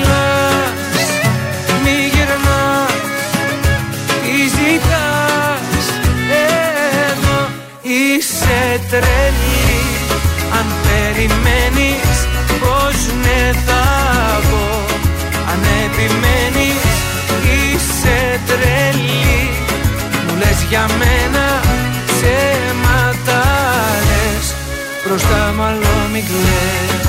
Μπροστά 25.18 25.53
μου 25.56 25.64
άλλο 25.64 25.95
μην 26.11 26.24
κλαις. 26.26 27.06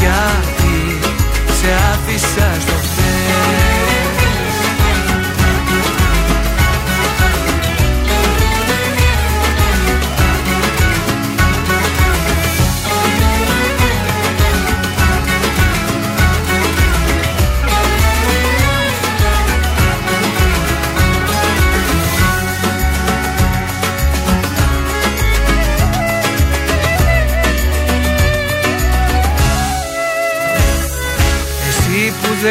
Γιατί 0.00 0.98
σε 1.58 1.70
άφησα 1.92 2.69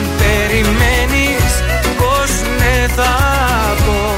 Αν 0.00 0.08
περιμένεις 0.20 1.52
πως 1.98 2.30
ναι 2.58 2.86
θα 2.96 3.14
πω. 3.84 4.14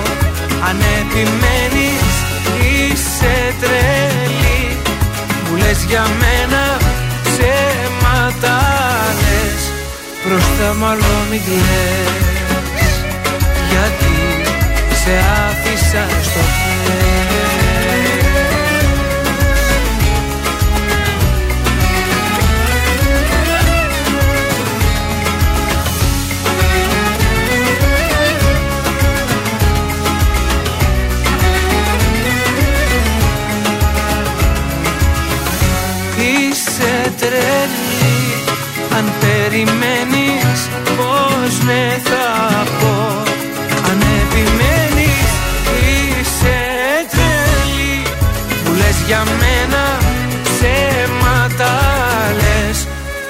Αν 0.68 0.78
επιμένεις 1.00 2.12
είσαι 2.60 3.54
τρελή. 3.60 4.76
Μου 5.48 5.56
λες 5.56 5.84
για 5.88 6.04
μένα 6.20 6.62
ψέματα 7.22 8.58
λες 9.22 9.62
Μπροστά 10.24 10.74
μου 10.78 10.86
άλλο 10.86 11.14
μην 11.30 11.40
κλαις. 11.44 12.94
Γιατί 13.70 14.14
σε 15.02 15.14
άφησα 15.46 16.06
στο 16.22 16.40
χέρι 16.56 17.21
περιμένεις 39.52 40.68
πως 40.96 41.64
ναι 41.66 42.00
θα 42.04 42.62
πω. 42.80 43.22
Αν 43.90 44.02
επιμένεις 44.22 45.30
Είσαι 45.80 46.60
τρελή. 47.10 48.02
Για 49.06 49.22
μένα 49.40 49.84
ψέματα 50.42 51.72
λες. 52.36 52.86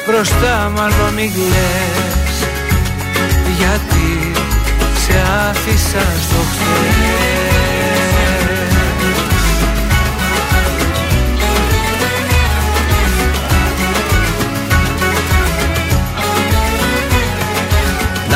Μπροστά 0.07 0.73
μάλλον 0.77 1.13
μη 1.15 1.33
κλαις. 1.35 2.37
Γιατί 3.59 4.33
σε 5.07 5.23
άφησα 5.49 6.05
στο 6.27 6.41
χθες 6.51 7.52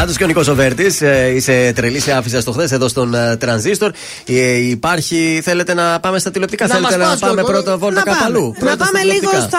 Νάτο 0.06 0.18
και 0.18 0.24
ο 0.24 0.26
Νικό 0.26 0.42
Οβέρτης. 0.50 1.00
Είσαι 1.34 1.72
τρελή, 1.74 2.00
σε 2.00 2.12
άφησα 2.12 2.40
στο 2.40 2.52
χθες 2.52 2.72
εδώ 2.72 2.88
στον 2.88 3.14
ε, 3.14 3.36
Τρανζίστορ. 3.36 3.90
Ε, 4.26 4.52
υπάρχει, 4.68 5.40
θέλετε 5.44 5.74
να 5.74 6.00
πάμε 6.00 6.18
στα 6.18 6.30
τηλεοπτικά, 6.30 6.66
Να 6.66 6.74
θέλετε 6.74 6.96
μας 6.96 7.04
να 7.04 7.10
πας, 7.10 7.18
πάμε 7.20 7.32
Γιώργο. 7.32 7.52
πρώτα 7.52 7.76
βόλτα 7.76 7.94
Να 7.98 8.02
κάπου 8.02 8.18
πάμε. 8.18 8.38
αλλού. 8.38 8.54
Να 8.60 8.76
πάμε 8.76 9.02
λίγο 9.02 9.30
στα 9.30 9.58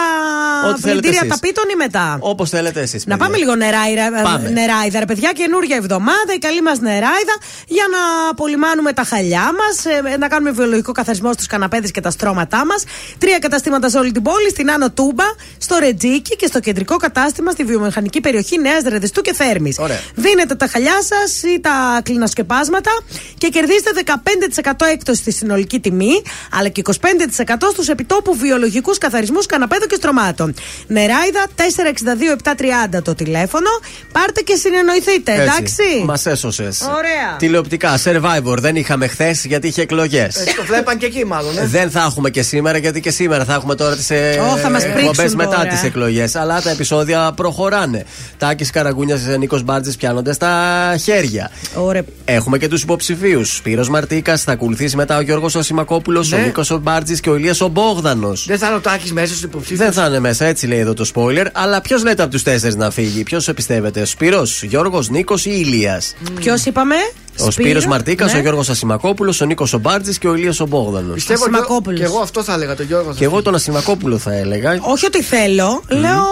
Ό,τι 0.68 0.80
θέλετε 0.80 1.00
πλυντήρια 1.00 1.20
εσείς. 1.24 1.30
ταπίτων 1.32 1.64
ή 1.72 1.76
μετά; 1.76 2.16
Όπως 2.20 2.50
θέλετε 2.50 2.80
εσείς. 2.80 3.06
Να 3.06 3.16
πάμε 3.16 3.36
λίγο 3.36 3.54
νεράιδα, 3.54 4.22
Πάμε. 4.22 4.48
νεράιδα, 4.48 4.98
ρε 4.98 5.04
παιδιά, 5.04 5.32
καινούργια 5.32 5.76
εβδομάδα, 5.76 6.32
η 6.34 6.38
καλή 6.38 6.62
μας 6.62 6.78
νεράιδα, 6.80 7.36
για 7.66 7.84
να 7.90 8.28
απολυμάνουμε 8.30 8.92
τα 8.92 9.02
χαλιά 9.02 9.46
μας, 9.60 9.74
να 10.18 10.28
κάνουμε 10.28 10.50
βιολογικό 10.50 10.92
καθαρισμό 10.92 11.32
στους 11.32 11.46
καναπέδες 11.46 11.90
και 11.90 12.00
τα 12.00 12.10
στρώματά 12.10 12.66
μας. 12.66 12.84
Τρία 13.18 13.38
καταστήματα 13.38 13.88
σε 13.88 13.98
όλη 13.98 14.12
την 14.12 14.22
πόλη, 14.22 14.48
στην 14.50 14.70
Άνω 14.70 14.90
Τούμπα, 14.90 15.24
στο 15.58 15.76
Ρετζίκι 15.78 16.36
και 16.36 16.46
στο 16.46 16.60
κεντρικό 16.60 16.96
κατάστημα 16.96 17.50
στη 17.50 17.64
βιομηχανική 17.64 18.20
περιοχή 18.20 18.58
Νέας 18.58 18.82
Ρεδιστού 18.82 19.20
και 19.20 19.34
Θέρμης. 19.34 19.78
Ωραία. 19.78 20.00
Δίνετε 20.14 20.54
τα 20.54 20.66
χαλιά 20.66 20.98
σας 21.02 21.42
ή 21.42 21.60
τα 21.60 22.00
κλινασκεπάσματα 22.02 22.90
και 23.38 23.48
κερδίστε 23.48 23.90
15% 23.94 24.86
έκπτωση 24.92 25.20
στη 25.20 25.32
συνολική 25.32 25.80
τιμή, 25.80 26.22
αλλά 26.58 26.68
και 26.68 26.80
25% 26.80 26.92
στους 27.72 27.88
επιτόπου 27.88 28.36
βιολογικούς 28.36 28.98
καθαρισμούς 28.98 29.46
καναπέδων 29.46 29.88
και 29.88 29.94
στρωμάτων. 29.94 30.47
Νεράιδα 30.86 31.46
462-730 32.96 33.02
το 33.02 33.14
τηλέφωνο. 33.14 33.68
Πάρτε 34.12 34.40
και 34.40 34.54
συνεννοηθείτε, 34.54 35.32
εντάξει; 35.32 36.02
Μας 36.04 36.26
έσωσες. 36.26 36.80
Ωραία. 36.80 37.36
Τηλεοπτικά, 37.38 37.98
survivor 38.04 38.56
δεν 38.58 38.76
είχαμε 38.76 39.06
χθες 39.06 39.44
γιατί 39.44 39.66
είχε 39.66 39.82
εκλογές. 39.82 40.36
Ε, 40.36 40.44
το 40.56 40.64
βλέπαν 40.66 40.98
και 40.98 41.06
εκεί 41.06 41.24
μάλλον. 41.26 41.58
Ε. 41.58 41.66
Δεν 41.66 41.90
θα 41.90 42.00
έχουμε 42.00 42.30
και 42.30 42.42
σήμερα 42.42 42.78
γιατί 42.78 43.00
και 43.00 43.10
σήμερα 43.10 43.44
θα 43.44 43.54
έχουμε 43.54 43.74
τώρα 43.74 43.96
τις 43.96 44.10
Ω, 44.10 44.56
θα 44.56 44.70
μας 44.70 44.84
εκπομπές 44.84 45.16
πρίξουν 45.16 45.36
μετά 45.36 45.56
τώρα. 45.56 45.66
τις 45.68 45.82
εκλογές. 45.82 46.34
Αλλά 46.36 46.60
τα 46.62 46.70
επεισόδια 46.70 47.32
προχωράνε. 47.36 48.04
Τάκης 48.38 48.70
Καραγκούνιας, 48.70 49.20
Νίκος 49.38 49.62
Μπάρτζης 49.62 49.96
πιάνονται 49.96 50.32
στα 50.32 50.50
χέρια. 51.02 51.50
Ωραία. 51.74 52.02
Έχουμε 52.24 52.58
και 52.58 52.68
τους 52.68 52.82
υποψηφίους. 52.82 53.54
Σπύρος 53.56 53.88
Μαρτίκας, 53.88 54.42
θα 54.42 54.52
ακολουθήσει 54.52 54.96
μετά 54.96 55.16
ο 55.16 55.20
Γιώργος 55.20 55.56
Ασημακόπουλο, 55.56 56.24
Ναι. 56.28 56.36
ο 56.36 56.38
Νίκος 56.38 56.78
Μπάρτζης 56.80 57.20
και 57.20 57.30
ο 57.30 57.36
Ηλίας 57.36 57.60
ο 57.60 57.68
Μπόγδανος. 57.68 58.44
Δεν 58.46 58.58
θα 58.58 58.66
είναι 58.66 58.76
ο 58.76 58.80
Τάκης 58.80 59.12
μέσα 59.12 59.26
στους 59.26 59.42
υποψήφιους; 59.42 59.78
Δεν 59.78 59.92
θα 59.92 60.06
είναι 60.06 60.18
μέσα, 60.18 60.37
έτσι 60.44 60.66
λέει 60.66 60.78
εδώ 60.78 60.94
το 60.94 61.10
spoiler. 61.14 61.46
Αλλά 61.52 61.80
ποιος 61.80 62.02
λέτε 62.02 62.22
από 62.22 62.30
τους 62.30 62.42
τέσσερις 62.42 62.76
να 62.76 62.90
φύγει, 62.90 63.22
ποιος 63.22 63.50
πιστεύετε, 63.54 64.04
Σπύρος, 64.04 64.62
Γιώργος, 64.62 65.08
Νίκος 65.08 65.44
ή 65.46 65.50
Ηλίας; 65.54 66.14
Ποιος 66.34 66.64
είπαμε, 66.64 66.94
Ο 67.38 67.50
Σπύρος 67.50 67.86
Μαρτίκα, 67.86 68.24
ναι. 68.26 68.32
ο 68.38 68.40
Γιώργος 68.40 68.68
Ασημακόπουλος, 68.68 69.40
ο 69.40 69.44
Νίκος 69.44 69.72
Ομπάρτζης 69.72 70.18
και 70.18 70.28
ο 70.28 70.34
Ηλίας 70.34 70.60
ο 70.60 70.66
Μπόγδανο. 70.66 71.14
Πιστεύω 71.14 71.44
και, 71.44 71.92
και 71.92 72.04
εγώ 72.04 72.18
αυτό 72.18 72.42
θα 72.42 72.52
έλεγα, 72.52 72.76
τον 72.76 72.86
Γιώργο. 72.86 73.14
Και 73.14 73.24
εγώ 73.24 73.42
τον 73.42 73.54
Ασημακόπουλο 73.54 74.18
θα 74.18 74.34
έλεγα. 74.34 74.78
Όχι 74.80 75.06
ότι 75.06 75.22
θέλω, 75.22 75.82
λέω 75.88 76.26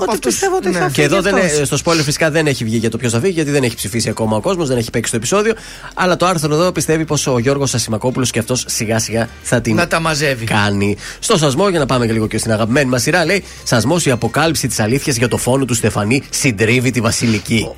ότι 0.00 0.04
αυτούς, 0.08 0.18
πιστεύω 0.18 0.56
ότι 0.56 0.68
ναι. 0.68 0.72
θα 0.78 0.80
φύγει 0.80 0.92
Και 0.94 1.02
εδώ 1.02 1.20
δεν, 1.22 1.34
αυτός. 1.34 1.58
ε, 1.58 1.64
στο 1.64 1.76
spoiler 1.84 2.02
φυσικά 2.04 2.30
δεν 2.30 2.46
έχει 2.46 2.64
βγει 2.64 2.76
για 2.76 2.90
το 2.90 2.96
ποιος 2.96 3.12
θα 3.12 3.20
φύγει, 3.20 3.32
γιατί 3.32 3.50
δεν 3.50 3.62
έχει 3.62 3.74
ψηφίσει 3.76 4.08
ακόμα 4.08 4.36
ο 4.36 4.40
κόσμος, 4.40 4.68
δεν 4.68 4.76
έχει 4.76 4.90
παίξει 4.90 5.10
το 5.10 5.16
επεισόδιο. 5.16 5.52
Αλλά 5.94 6.16
το 6.16 6.26
άρθρο 6.26 6.54
εδώ 6.54 6.72
πιστεύει 6.72 7.04
πως 7.04 7.26
ο 7.26 7.38
Γιώργος 7.38 7.74
Ασημακόπουλο 7.74 8.26
και 8.30 8.38
αυτός 8.38 8.64
σιγά 8.68 8.98
σιγά 8.98 9.28
θα 9.42 9.60
την 9.60 9.74
Να 9.74 9.86
τα 9.86 10.00
μαζεύει. 10.00 10.44
κάνει. 10.44 10.96
Στο 11.18 11.36
σασμό, 11.38 11.68
για 11.68 11.78
να 11.78 11.86
πάμε 11.86 12.06
και 12.06 12.12
λίγο 12.12 12.26
και 12.26 12.38
στην 12.38 12.52
αγαπημένη 12.52 12.88
μας 12.90 13.02
σειρά, 13.02 13.24
λέει 13.24 13.44
Σασμός 13.62 14.06
η 14.06 14.10
αποκάλυψη 14.10 14.68
της 14.68 14.80
αλήθειας 14.80 15.16
για 15.16 15.28
το 15.28 15.36
φόνο 15.36 15.64
του 15.64 15.74
Στεφανή 15.74 16.22
συντρίβει 16.30 16.90
τη 16.90 17.00
Βασιλική. 17.00 17.68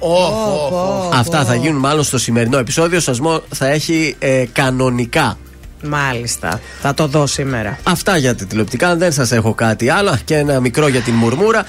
Αυτά 1.12 1.44
θα 1.44 1.54
γίνουν 1.54 1.80
μάλλον 1.80 2.04
στο 2.04 2.18
σημερινό 2.18 2.58
επεισόδιο. 2.58 3.00
Σασμό 3.00 3.42
θα 3.54 3.66
έχει 3.66 4.16
ε, 4.18 4.44
κανονικά 4.52 5.38
Μάλιστα. 5.82 6.60
Θα 6.80 6.94
το 6.94 7.06
δω 7.06 7.26
σήμερα. 7.26 7.78
Αυτά 7.82 8.16
για 8.16 8.34
τα 8.34 8.44
τηλεοπτικά. 8.44 8.96
Δεν 8.96 9.12
σας 9.12 9.32
έχω 9.32 9.54
κάτι 9.54 9.88
άλλο. 9.88 10.18
Και 10.24 10.36
ένα 10.36 10.60
μικρό 10.60 10.88
για 10.88 11.00
την 11.00 11.14
μουρμούρα. 11.14 11.66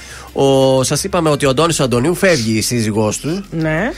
Σας 0.82 1.04
είπαμε 1.04 1.30
ότι 1.30 1.46
ο 1.46 1.50
Αντώνης 1.50 1.80
Αντωνίου 1.80 2.16
φεύγει 2.16 2.58
η 2.58 2.62
σύζυγός 2.62 3.20
του. 3.20 3.44
Ναι. 3.52 3.92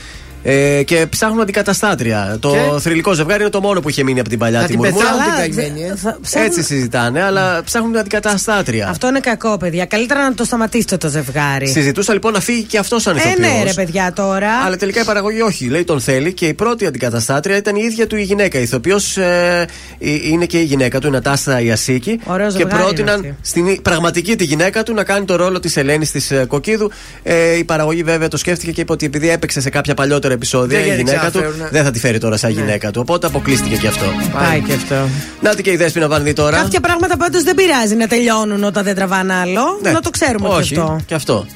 Ε, 0.44 0.82
και 0.82 1.06
ψάχνουν 1.10 1.40
αντικαταστάτρια. 1.40 2.36
Το 2.40 2.50
Και; 2.50 2.80
θρηλυκό 2.80 3.12
ζευγάρι 3.12 3.40
είναι 3.42 3.50
το 3.50 3.60
μόνο 3.60 3.80
που 3.80 3.88
είχε 3.88 4.02
μείνει 4.02 4.20
από 4.20 4.28
την 4.28 4.38
παλιά 4.38 4.60
Θα 4.60 4.66
τη 4.66 4.70
την 4.72 4.80
μουρμούρα. 4.80 5.04
πεθάνουν 5.04 5.22
την 5.24 5.32
Καλά, 5.32 5.64
καημένη, 5.66 5.82
ε. 5.82 5.88
δε- 5.88 5.94
θα- 5.96 6.18
ψάχνουν- 6.22 6.48
Έτσι 6.50 6.62
συζητάνε, 6.62 7.22
αλλά 7.22 7.62
ψάχνουν 7.64 7.96
αντικαταστάτρια. 7.96 8.88
Αυτό 8.88 9.08
είναι 9.08 9.20
κακό, 9.20 9.56
παιδιά. 9.56 9.84
Καλύτερα 9.84 10.22
να 10.22 10.34
το 10.34 10.44
σταματήσετε 10.44 10.96
το 10.96 11.08
ζευγάρι. 11.08 11.68
Συζητούσα 11.68 12.12
λοιπόν 12.12 12.32
να 12.32 12.40
φύγει 12.40 12.62
και 12.62 12.78
αυτός 12.78 13.02
σαν 13.02 13.16
Ε, 13.16 13.18
ηθοποιός. 13.18 13.38
ναι, 13.38 13.62
ρε 13.64 13.72
παιδιά 13.72 14.12
τώρα. 14.14 14.50
Αλλά 14.64 14.76
τελικά 14.76 15.00
η 15.00 15.04
παραγωγή 15.04 15.40
όχι, 15.40 15.66
λέει 15.68 15.84
τον 15.84 16.00
θέλει 16.00 16.32
και 16.32 16.46
η 16.46 16.54
πρώτη 16.54 16.86
αντικαταστάτρια 16.86 17.56
ήταν 17.56 17.76
η 17.76 17.82
ίδια 17.84 18.06
του 18.06 18.16
η 18.16 18.22
γυναίκα. 18.22 18.58
Η 18.58 18.62
ηθοποιός 18.62 19.16
ε, 19.16 19.66
είναι 19.98 20.44
και 20.46 20.58
η 20.58 20.64
γυναίκα 20.64 20.98
του, 20.98 21.06
η 21.06 21.10
Νατάστα 21.10 21.60
Ιασίκη. 21.60 22.20
Ωραίο 22.24 22.46
και 22.46 22.52
ζευγάρι 22.52 22.74
είναι 22.74 22.82
πρότειναν 22.84 23.14
αυτή. 23.14 23.36
στην 23.42 23.82
πραγματική 23.82 24.36
τη 24.36 24.44
γυναίκα 24.44 24.82
του 24.82 24.94
να 24.94 25.04
κάνει 25.04 25.24
το 25.24 25.36
ρόλο 25.36 25.60
της 25.60 25.76
Ελένης 25.76 26.10
της 26.10 26.32
Κοκκίδου. 26.46 26.90
Ε, 27.22 27.56
η 27.56 27.64
παραγωγή 27.64 28.02
βέβαια 28.02 28.28
το 28.28 28.36
σκέφτηκε 28.36 28.72
και 28.72 28.80
είπε 28.80 28.92
ότι 28.92 29.06
επειδή 29.06 29.30
έπαιξε 29.30 29.60
σε 29.60 29.70
κάποια 29.70 29.94
παλιότερα 29.94 30.31
επεισόδια 30.32 30.78
Δεν 30.80 30.92
η 30.92 30.94
γυναίκα 30.96 31.30
του, 31.30 31.38
ξαναφέρουνε. 31.38 31.68
δεν 31.72 31.84
θα 31.84 31.90
τη 31.90 31.98
φέρει 31.98 32.18
τώρα 32.18 32.36
σαν 32.36 32.50
γυναίκα 32.50 32.90
του. 32.90 33.00
Οπότε 33.02 33.26
αποκλείστηκε 33.26 33.76
και 33.76 33.86
αυτό. 33.86 34.04
Πάει 34.32 34.60
και 34.60 34.72
αυτό. 34.72 34.94
Νάτι 35.40 35.62
και 35.62 35.70
η 35.70 35.76
Δέσποινα 35.76 36.08
Βανδύ 36.08 36.32
τώρα. 36.32 36.56
Κάποια 36.56 36.80
πράγματα 36.80 37.16
πάντως 37.16 37.42
δεν 37.42 37.54
πειράζει 37.54 37.94
να 37.94 38.06
τελειώνουν 38.06 38.64
όταν 38.64 38.84
δεν 38.84 38.94
τραβάνε 38.94 39.34
άλλο. 39.34 39.78
Ναι. 39.82 39.90
Να 39.90 40.00
το 40.00 40.10
ξέρουμε 40.10 40.48
Όχι, 40.48 40.74
και 40.74 40.80
αυτό. 40.80 41.00
Και 41.06 41.14
αυτό. 41.14 41.46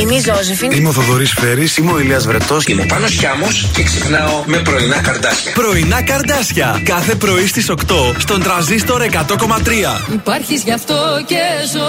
Είμαι 0.00 0.14
η 0.14 0.20
Ζώζεφιν. 0.20 0.70
Είμαι 0.70 0.88
ο 0.88 0.92
Θοδωρής 0.92 1.32
Φέρης. 1.32 1.76
Είμαι 1.76 1.92
ο 1.92 1.98
Ηλίας 1.98 2.26
Βρετός. 2.26 2.66
Είμαι 2.66 2.82
ο 2.82 2.86
Πάνος 2.86 3.10
Χιάμος 3.12 3.68
και 3.74 3.82
ξυπνάω 3.82 4.42
με 4.46 4.58
πρωινά 4.58 5.00
καρδάσια. 5.00 5.52
Πρωινά 5.52 6.02
καρδάσια. 6.02 6.80
Κάθε 6.84 7.14
πρωί 7.14 7.46
στις 7.46 7.68
8 7.70 8.14
στον 8.18 8.42
τραζίστορ 8.42 9.02
100,3. 9.02 10.00
Υπάρχεις 10.12 10.62
γι' 10.62 10.72
αυτό 10.72 11.22
και 11.26 11.40
ζω 11.72 11.88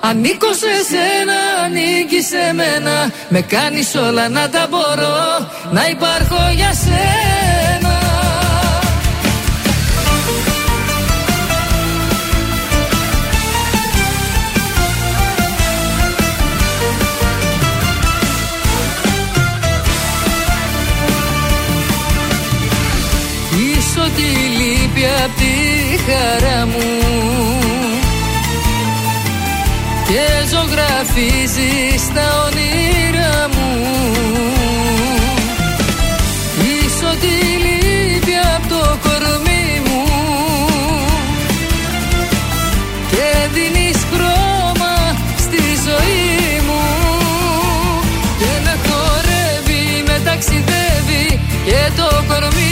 Ανήκω 0.00 0.52
σε 0.52 0.72
σένα, 0.90 1.38
ανήκει 1.64 2.22
σε 2.22 2.52
μένα 2.54 3.12
Με 3.28 3.40
κάνεις 3.40 3.94
όλα 3.94 4.28
να 4.28 4.48
τα 4.48 4.66
μπορώ 4.70 5.50
Να 5.72 5.88
υπάρχω 5.88 6.50
για 6.54 6.72
σένα 6.74 7.31
ζωγραφίζεις 31.12 32.12
τα 32.14 32.26
όνειρά 32.46 33.48
μου. 33.48 33.70
Είσαι 36.60 37.04
ό,τι 37.06 37.34
λείπει 37.64 38.34
απ' 38.56 38.68
το 38.68 38.98
κορμί 39.02 39.82
μου. 39.86 40.04
Και 43.10 43.48
δίνεις 43.54 43.98
χρώμα 44.12 44.94
στη 45.38 45.62
ζωή 45.86 46.60
μου. 46.66 46.82
Και 48.38 48.52
με 48.64 48.74
χορεύει, 48.86 50.02
με 50.06 50.20
ταξιδεύει 50.24 51.40
Και 51.64 51.90
το 51.96 52.24
κορμί 52.28 52.71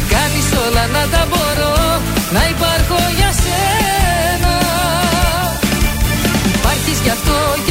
Με 0.00 0.06
κάνεις 0.16 0.48
όλα 0.64 0.84
να 0.96 1.02
τα 1.12 1.22
μπορώ 1.28 1.74
Να 2.36 2.42
υπάρχω 2.54 2.98
για 3.18 3.30
σένα. 3.42 4.54
Υπάρχεις 6.54 6.98
γι' 7.04 7.12
αυτό 7.16 7.36
και 7.66 7.69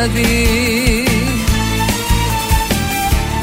σκοτάδι 0.00 1.04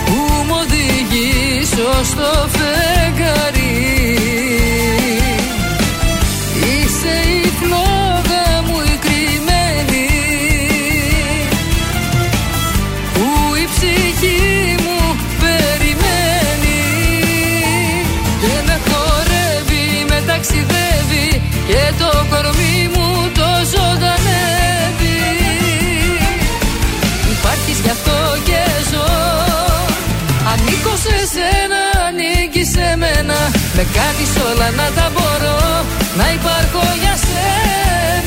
Που 0.06 0.44
μου 0.48 0.56
οδηγείς 0.62 1.72
ως 1.72 2.10
το 2.10 2.50
φεγγάρι. 2.56 4.18
Είσαι 6.54 7.30
η 7.44 7.52
φλόγα 7.60 8.62
μου 8.66 8.80
η 8.94 8.98
κρυμμένη. 9.06 10.10
Που 13.14 13.56
η 13.56 13.68
ψυχή 13.74 14.76
μου 14.84 15.16
περιμένει. 15.40 16.82
Και 18.42 18.62
με 18.66 18.80
χορεύει, 18.88 20.06
με 20.10 20.24
ταξιδεύει 20.28 21.42
Και 21.68 21.94
το 22.00 22.26
κορμί 22.30 22.57
σε 31.04 31.18
σένα, 31.34 31.82
ανήκει 32.08 32.64
σε 32.74 32.88
μένα. 33.02 33.38
Με 33.76 33.84
κάνεις 33.98 34.32
όλα 34.50 34.70
να 34.80 34.88
τα 34.98 35.12
μπορώ 35.14 35.60
Να 36.18 36.26
υπάρχω 36.38 36.84
για 37.02 37.16
σένα 37.28 38.27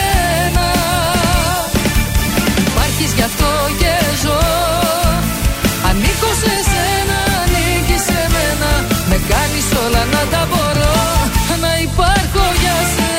κάνεις 10.01 10.15
όλα 10.15 10.23
να 10.23 10.29
τα 10.31 10.47
μπορώ 10.49 10.93
Να 11.61 11.79
υπάρχω 11.81 12.43
για 12.61 12.75
σένα 12.95 13.11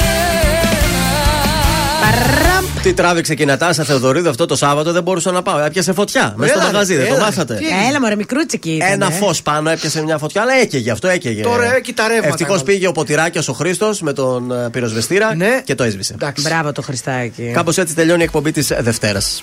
Τι 2.82 2.92
τράβηξε 2.94 3.34
και 3.34 3.42
η 3.42 3.46
Νατάσα 3.46 3.84
Θεοδωρίδου 3.84 4.28
αυτό 4.28 4.46
το 4.46 4.56
Σάββατο 4.56 4.92
δεν 4.92 5.02
μπορούσα 5.02 5.30
να 5.30 5.42
πάω. 5.42 5.58
Έπιασε 5.58 5.92
φωτιά 5.92 6.34
μέσα 6.36 6.52
στο 6.52 6.60
Έλα, 6.60 6.72
μαγαζί, 6.72 6.96
δεν 6.96 7.08
το 7.08 7.14
έλα. 7.14 7.24
μάθατε. 7.24 7.54
Τι 7.54 7.64
Έλα, 7.88 8.00
μωρέ, 8.00 8.16
μικρούτσικη 8.16 8.70
ήταν. 8.70 8.88
Ένα 8.90 9.06
ε. 9.06 9.10
φως 9.10 9.42
πάνω 9.42 9.70
έπιασε 9.70 10.02
μια 10.02 10.18
φωτιά, 10.18 10.42
αλλά 10.42 10.52
έκαιγε 10.52 10.90
αυτό, 10.90 11.08
έκαιγε. 11.08 11.42
Τώρα 11.42 11.74
έκει 11.74 11.92
τα 11.92 12.08
ρεύματα. 12.08 12.28
Ευτυχώς 12.28 12.62
πήγε 12.62 12.86
ο 12.86 12.92
Ποτηράκιος 12.92 13.48
ο 13.48 13.52
Χρήστος 13.52 14.00
με 14.00 14.12
τον 14.12 14.52
ε, 14.52 14.68
πυροσβεστήρα 14.70 15.36
και 15.64 15.74
το 15.74 15.82
έσβησε. 15.82 16.16
Μπράβο 16.40 16.72
το 16.72 16.82
Χριστάκι. 16.82 17.50
Κάπως 17.54 17.78
έτσι 17.78 17.94
τελειώνει 17.94 18.20
η 18.20 18.24
εκπομπή 18.24 18.50
της 18.50 18.72
Δευτέρας. 18.80 19.42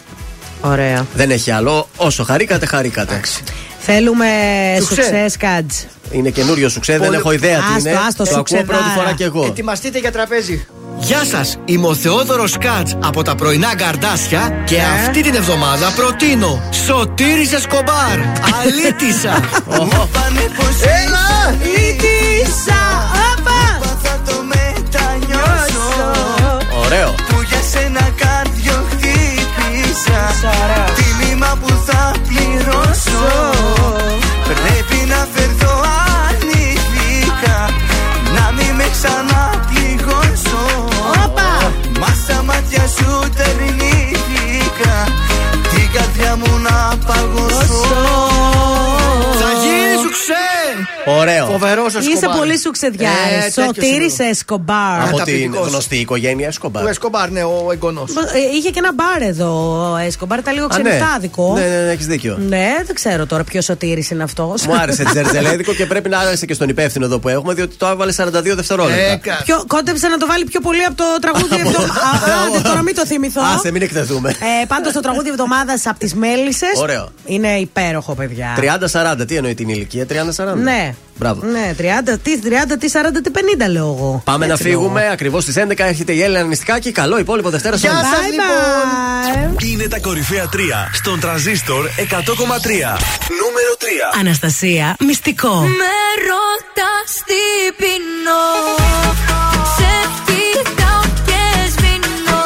Ωραία. 0.62 1.06
Δεν 1.14 1.32
έχει 1.32 1.52
άλλο. 1.52 1.88
Όσο 1.96 2.24
χαρήκατε, 2.24 2.66
χαρήκατε. 2.66 3.22
Θέλουμε 3.80 4.26
Σουξέ. 4.80 4.96
σουξέ 4.96 5.30
κάτζ. 5.40 5.76
Είναι 6.12 6.30
καινούριο 6.30 6.70
σουξέ, 6.70 6.92
δεν 6.98 7.02
Πολύ- 7.02 7.16
έχω 7.18 7.32
ιδέα 7.32 7.58
τι 7.58 7.64
Άστο, 7.76 7.90
είναι. 7.90 8.00
άστο, 8.08 8.24
το 8.24 8.30
ακούω 8.30 8.38
σουξεδάρα. 8.38 8.68
πρώτη 8.68 8.90
φορά 8.96 9.12
κι 9.14 9.24
εγώ. 9.24 9.46
Ετοιμαστείτε 9.46 10.00
για 10.00 10.12
τραπέζι. 10.12 10.66
Γεια 11.00 11.24
σας, 11.24 11.58
είμαι 11.66 11.88
ο 11.88 11.96
Θεόδωρος 11.96 12.58
Κάτς 12.58 12.98
από 13.04 13.24
τα 13.24 13.36
πρωινά 13.36 13.76
καρδάσια 13.76 14.54
και 14.66 14.78
αυτή 14.82 15.22
την 15.22 15.36
εβδομάδα 15.36 15.92
προτείνω 15.96 16.62
Σωτήρης 16.86 17.54
Εσκομπάρ. 17.54 18.18
Αλήτησα. 18.62 19.40
Έλα! 21.04 21.56
Ήτησα, 21.90 22.82
όπα! 23.32 23.88
Θα 24.04 24.20
το 24.26 24.36
μετανιώσω 24.44 26.12
Ωραίο. 26.86 27.10
Που 27.28 27.42
για 27.50 27.62
σένα 27.72 28.10
κάρδιο 28.18 28.86
χτύπησα 28.90 30.22
Ωραίο. 51.18 51.46
Φοβερός 51.46 51.96
ο 51.96 52.00
Είσαι 52.00 52.28
πολύ 52.38 52.60
σουξεδιάρης. 52.60 53.18
Ε, 53.38 53.42
τέτοιος 53.46 53.66
Σωτήρης 53.66 54.20
είμαι. 54.20 54.30
Εσκομπάρ. 54.30 55.00
Από 55.00 55.08
την 55.08 55.18
Καταπληκτικός. 55.18 55.68
γνωστή 55.68 55.96
οικογένεια 55.96 56.48
Εσκομπάρ. 56.48 56.84
Του 56.84 56.90
Εσκομπάρ, 56.90 57.30
ναι, 57.32 57.44
ο 57.44 57.70
εγγονός. 57.72 58.12
Ε, 58.12 58.56
Είχε 58.58 58.70
και 58.70 58.80
ένα 58.80 58.94
μπαρ 58.94 59.22
εδώ 59.30 59.82
ο 59.94 59.98
Εσκομπάρ, 59.98 60.40
ήταν 60.40 60.54
λίγο 60.54 60.66
Α, 60.72 60.78
ναι. 60.78 60.84
ξενιτάδικο. 60.84 61.54
Ναι, 61.54 61.62
ναι, 61.62 61.68
ναι, 61.86 61.92
έχεις 61.92 62.06
δίκιο. 62.06 62.38
Ναι, 62.48 62.68
δεν 62.86 62.96
ξέρω 62.96 63.26
τώρα 63.26 63.44
ποιος 63.44 63.66
σωτήρης 63.66 64.10
είναι 64.10 64.24
αυτός. 64.24 64.66
Μου 64.66 64.76
άρεσε 64.82 65.04
τζερτζελέδικο 65.12 65.74
και 65.74 65.86
πρέπει 65.86 66.10
να 66.10 66.20
άρεσε 66.20 66.46
και 66.46 66.54
στον 66.54 66.70
υπεύθυνο 66.70 67.06
εδώ 67.06 67.20
που 67.20 67.30
έχουμε, 67.30 67.54
διότι 67.54 67.76
το 67.76 67.88
έβαλε 67.88 68.14
42 68.18 68.28
δευτερόλεπτα. 68.56 69.42
Πιο, 69.44 69.64
κόντεψε 69.68 70.08
να 70.08 70.18
το 70.18 70.26
βάλει 70.28 70.44
πιο 70.46 70.60
πολύ 70.60 70.84
από 70.84 70.96
το 70.96 71.04
τραγούδι 71.22 71.56
εβδομάδα. 71.56 72.34
Άντε, 72.48 72.62
τώρα 72.70 72.82
μην 72.82 72.96
το 72.96 73.06
θυμηθώ. 73.06 73.42
Άσε, 73.56 73.72
μην 73.72 73.82
εκτεθούμε. 73.82 74.30
Ε, 74.30 74.66
Πάντως 74.68 74.94
το 74.94 75.00
τραγούδι 75.00 75.30
εβδομάδας 75.30 75.86
από 75.88 76.00
τις 76.00 76.14
Μέλισσες. 76.16 76.70
Ωραίο. 76.76 77.10
Είναι 77.26 77.48
υπέροχο, 77.48 78.14
παιδιά. 78.14 78.56
30-40, 79.22 79.28
τι 79.28 79.36
εννοεί 79.36 79.54
την 79.54 79.70
ηλικία, 79.70 80.06
30-40. 80.10 80.56
Ναι. 80.56 80.96
Μπράβο. 81.20 81.46
Ναι, 81.46 81.74
30, 81.78 82.18
τις 82.24 82.40
30, 82.44 82.78
τις 82.80 82.92
40, 82.92 83.22
τις 83.24 83.32
50 83.32 83.68
λέω 83.72 83.86
εγώ. 83.98 84.22
Πάμε 84.26 84.46
να 84.46 84.54
Έτσι 84.54 84.64
φύγουμε. 84.64 85.02
λέω. 85.02 85.12
Ακριβώς 85.12 85.44
στις 85.44 85.56
11 85.58 85.86
έρχεται 85.86 86.14
η 86.14 86.22
Έλληνα 86.22 86.44
Νηστικάκη. 86.44 86.92
Καλό 86.92 87.20
υπόλοιπο 87.20 87.50
Δευτέρα 87.50 87.78
σε 87.78 87.88
Γεια 87.88 87.98
όλους. 87.98 88.10
σας, 88.10 88.26
λοιπόν. 88.32 89.70
Είναι 89.70 89.88
τα 89.88 90.00
κορυφαία 90.00 90.50
3 90.54 90.90
στον 90.94 91.20
τραζίστορ 91.20 91.90
100,3. 91.96 92.98
Νούμερο 93.42 93.72
3. 93.80 93.86
Αναστασία, 94.20 94.96
μυστικό. 95.00 95.56
Με 95.60 95.94
ρωτάς 96.30 97.10
τι 97.30 97.44
πεινώ 97.78 98.46
Σε 99.78 99.92
κοιτάω 100.26 101.02
και 101.26 101.42
σβηνώ 101.74 102.44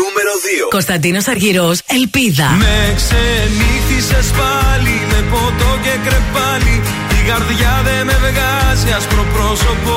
Νούμερο 0.00 0.32
2. 0.44 0.68
Κωνσταντίνος 0.70 1.26
Αργυρός, 1.28 1.80
Ελπίδα. 1.86 2.48
Με 2.50 2.94
ξενύχτησες 2.96 4.26
πάλι 4.40 4.94
με 5.10 5.20
ποτό 5.30 5.70
και 5.82 5.94
κρεπάλι 6.08 6.82
Η 7.22 7.24
καρδιά 7.24 7.80
δεν 7.84 8.06
με 8.06 8.12
βγάζει 8.12 8.92
άσπρο 8.96 9.24
πρόσωπο 9.34 9.94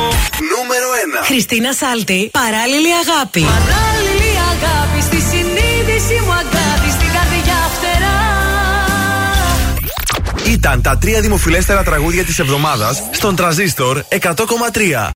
Νούμερο 0.53 0.87
1. 1.21 1.25
Χριστίνα 1.25 1.73
Σάλτη, 1.73 2.29
παράλληλη 2.31 2.91
αγάπη. 3.03 3.41
Παράλληλη 3.41 4.31
αγάπη 4.53 5.01
στη 5.01 5.19
συνείδηση 5.29 6.13
μου 6.25 6.31
αγάπη 6.31 6.89
Στην 6.97 7.09
καρδιά 7.15 7.59
φτερά 7.75 8.15
Ήταν 10.53 10.81
τα 10.81 10.97
τρία 10.97 11.21
δημοφιλέστερα 11.21 11.83
τραγούδια 11.83 12.23
της 12.23 12.39
εβδομάδας 12.39 13.03
στον 13.11 13.35
τραζίστορ 13.35 14.03
100,3. 14.09 15.09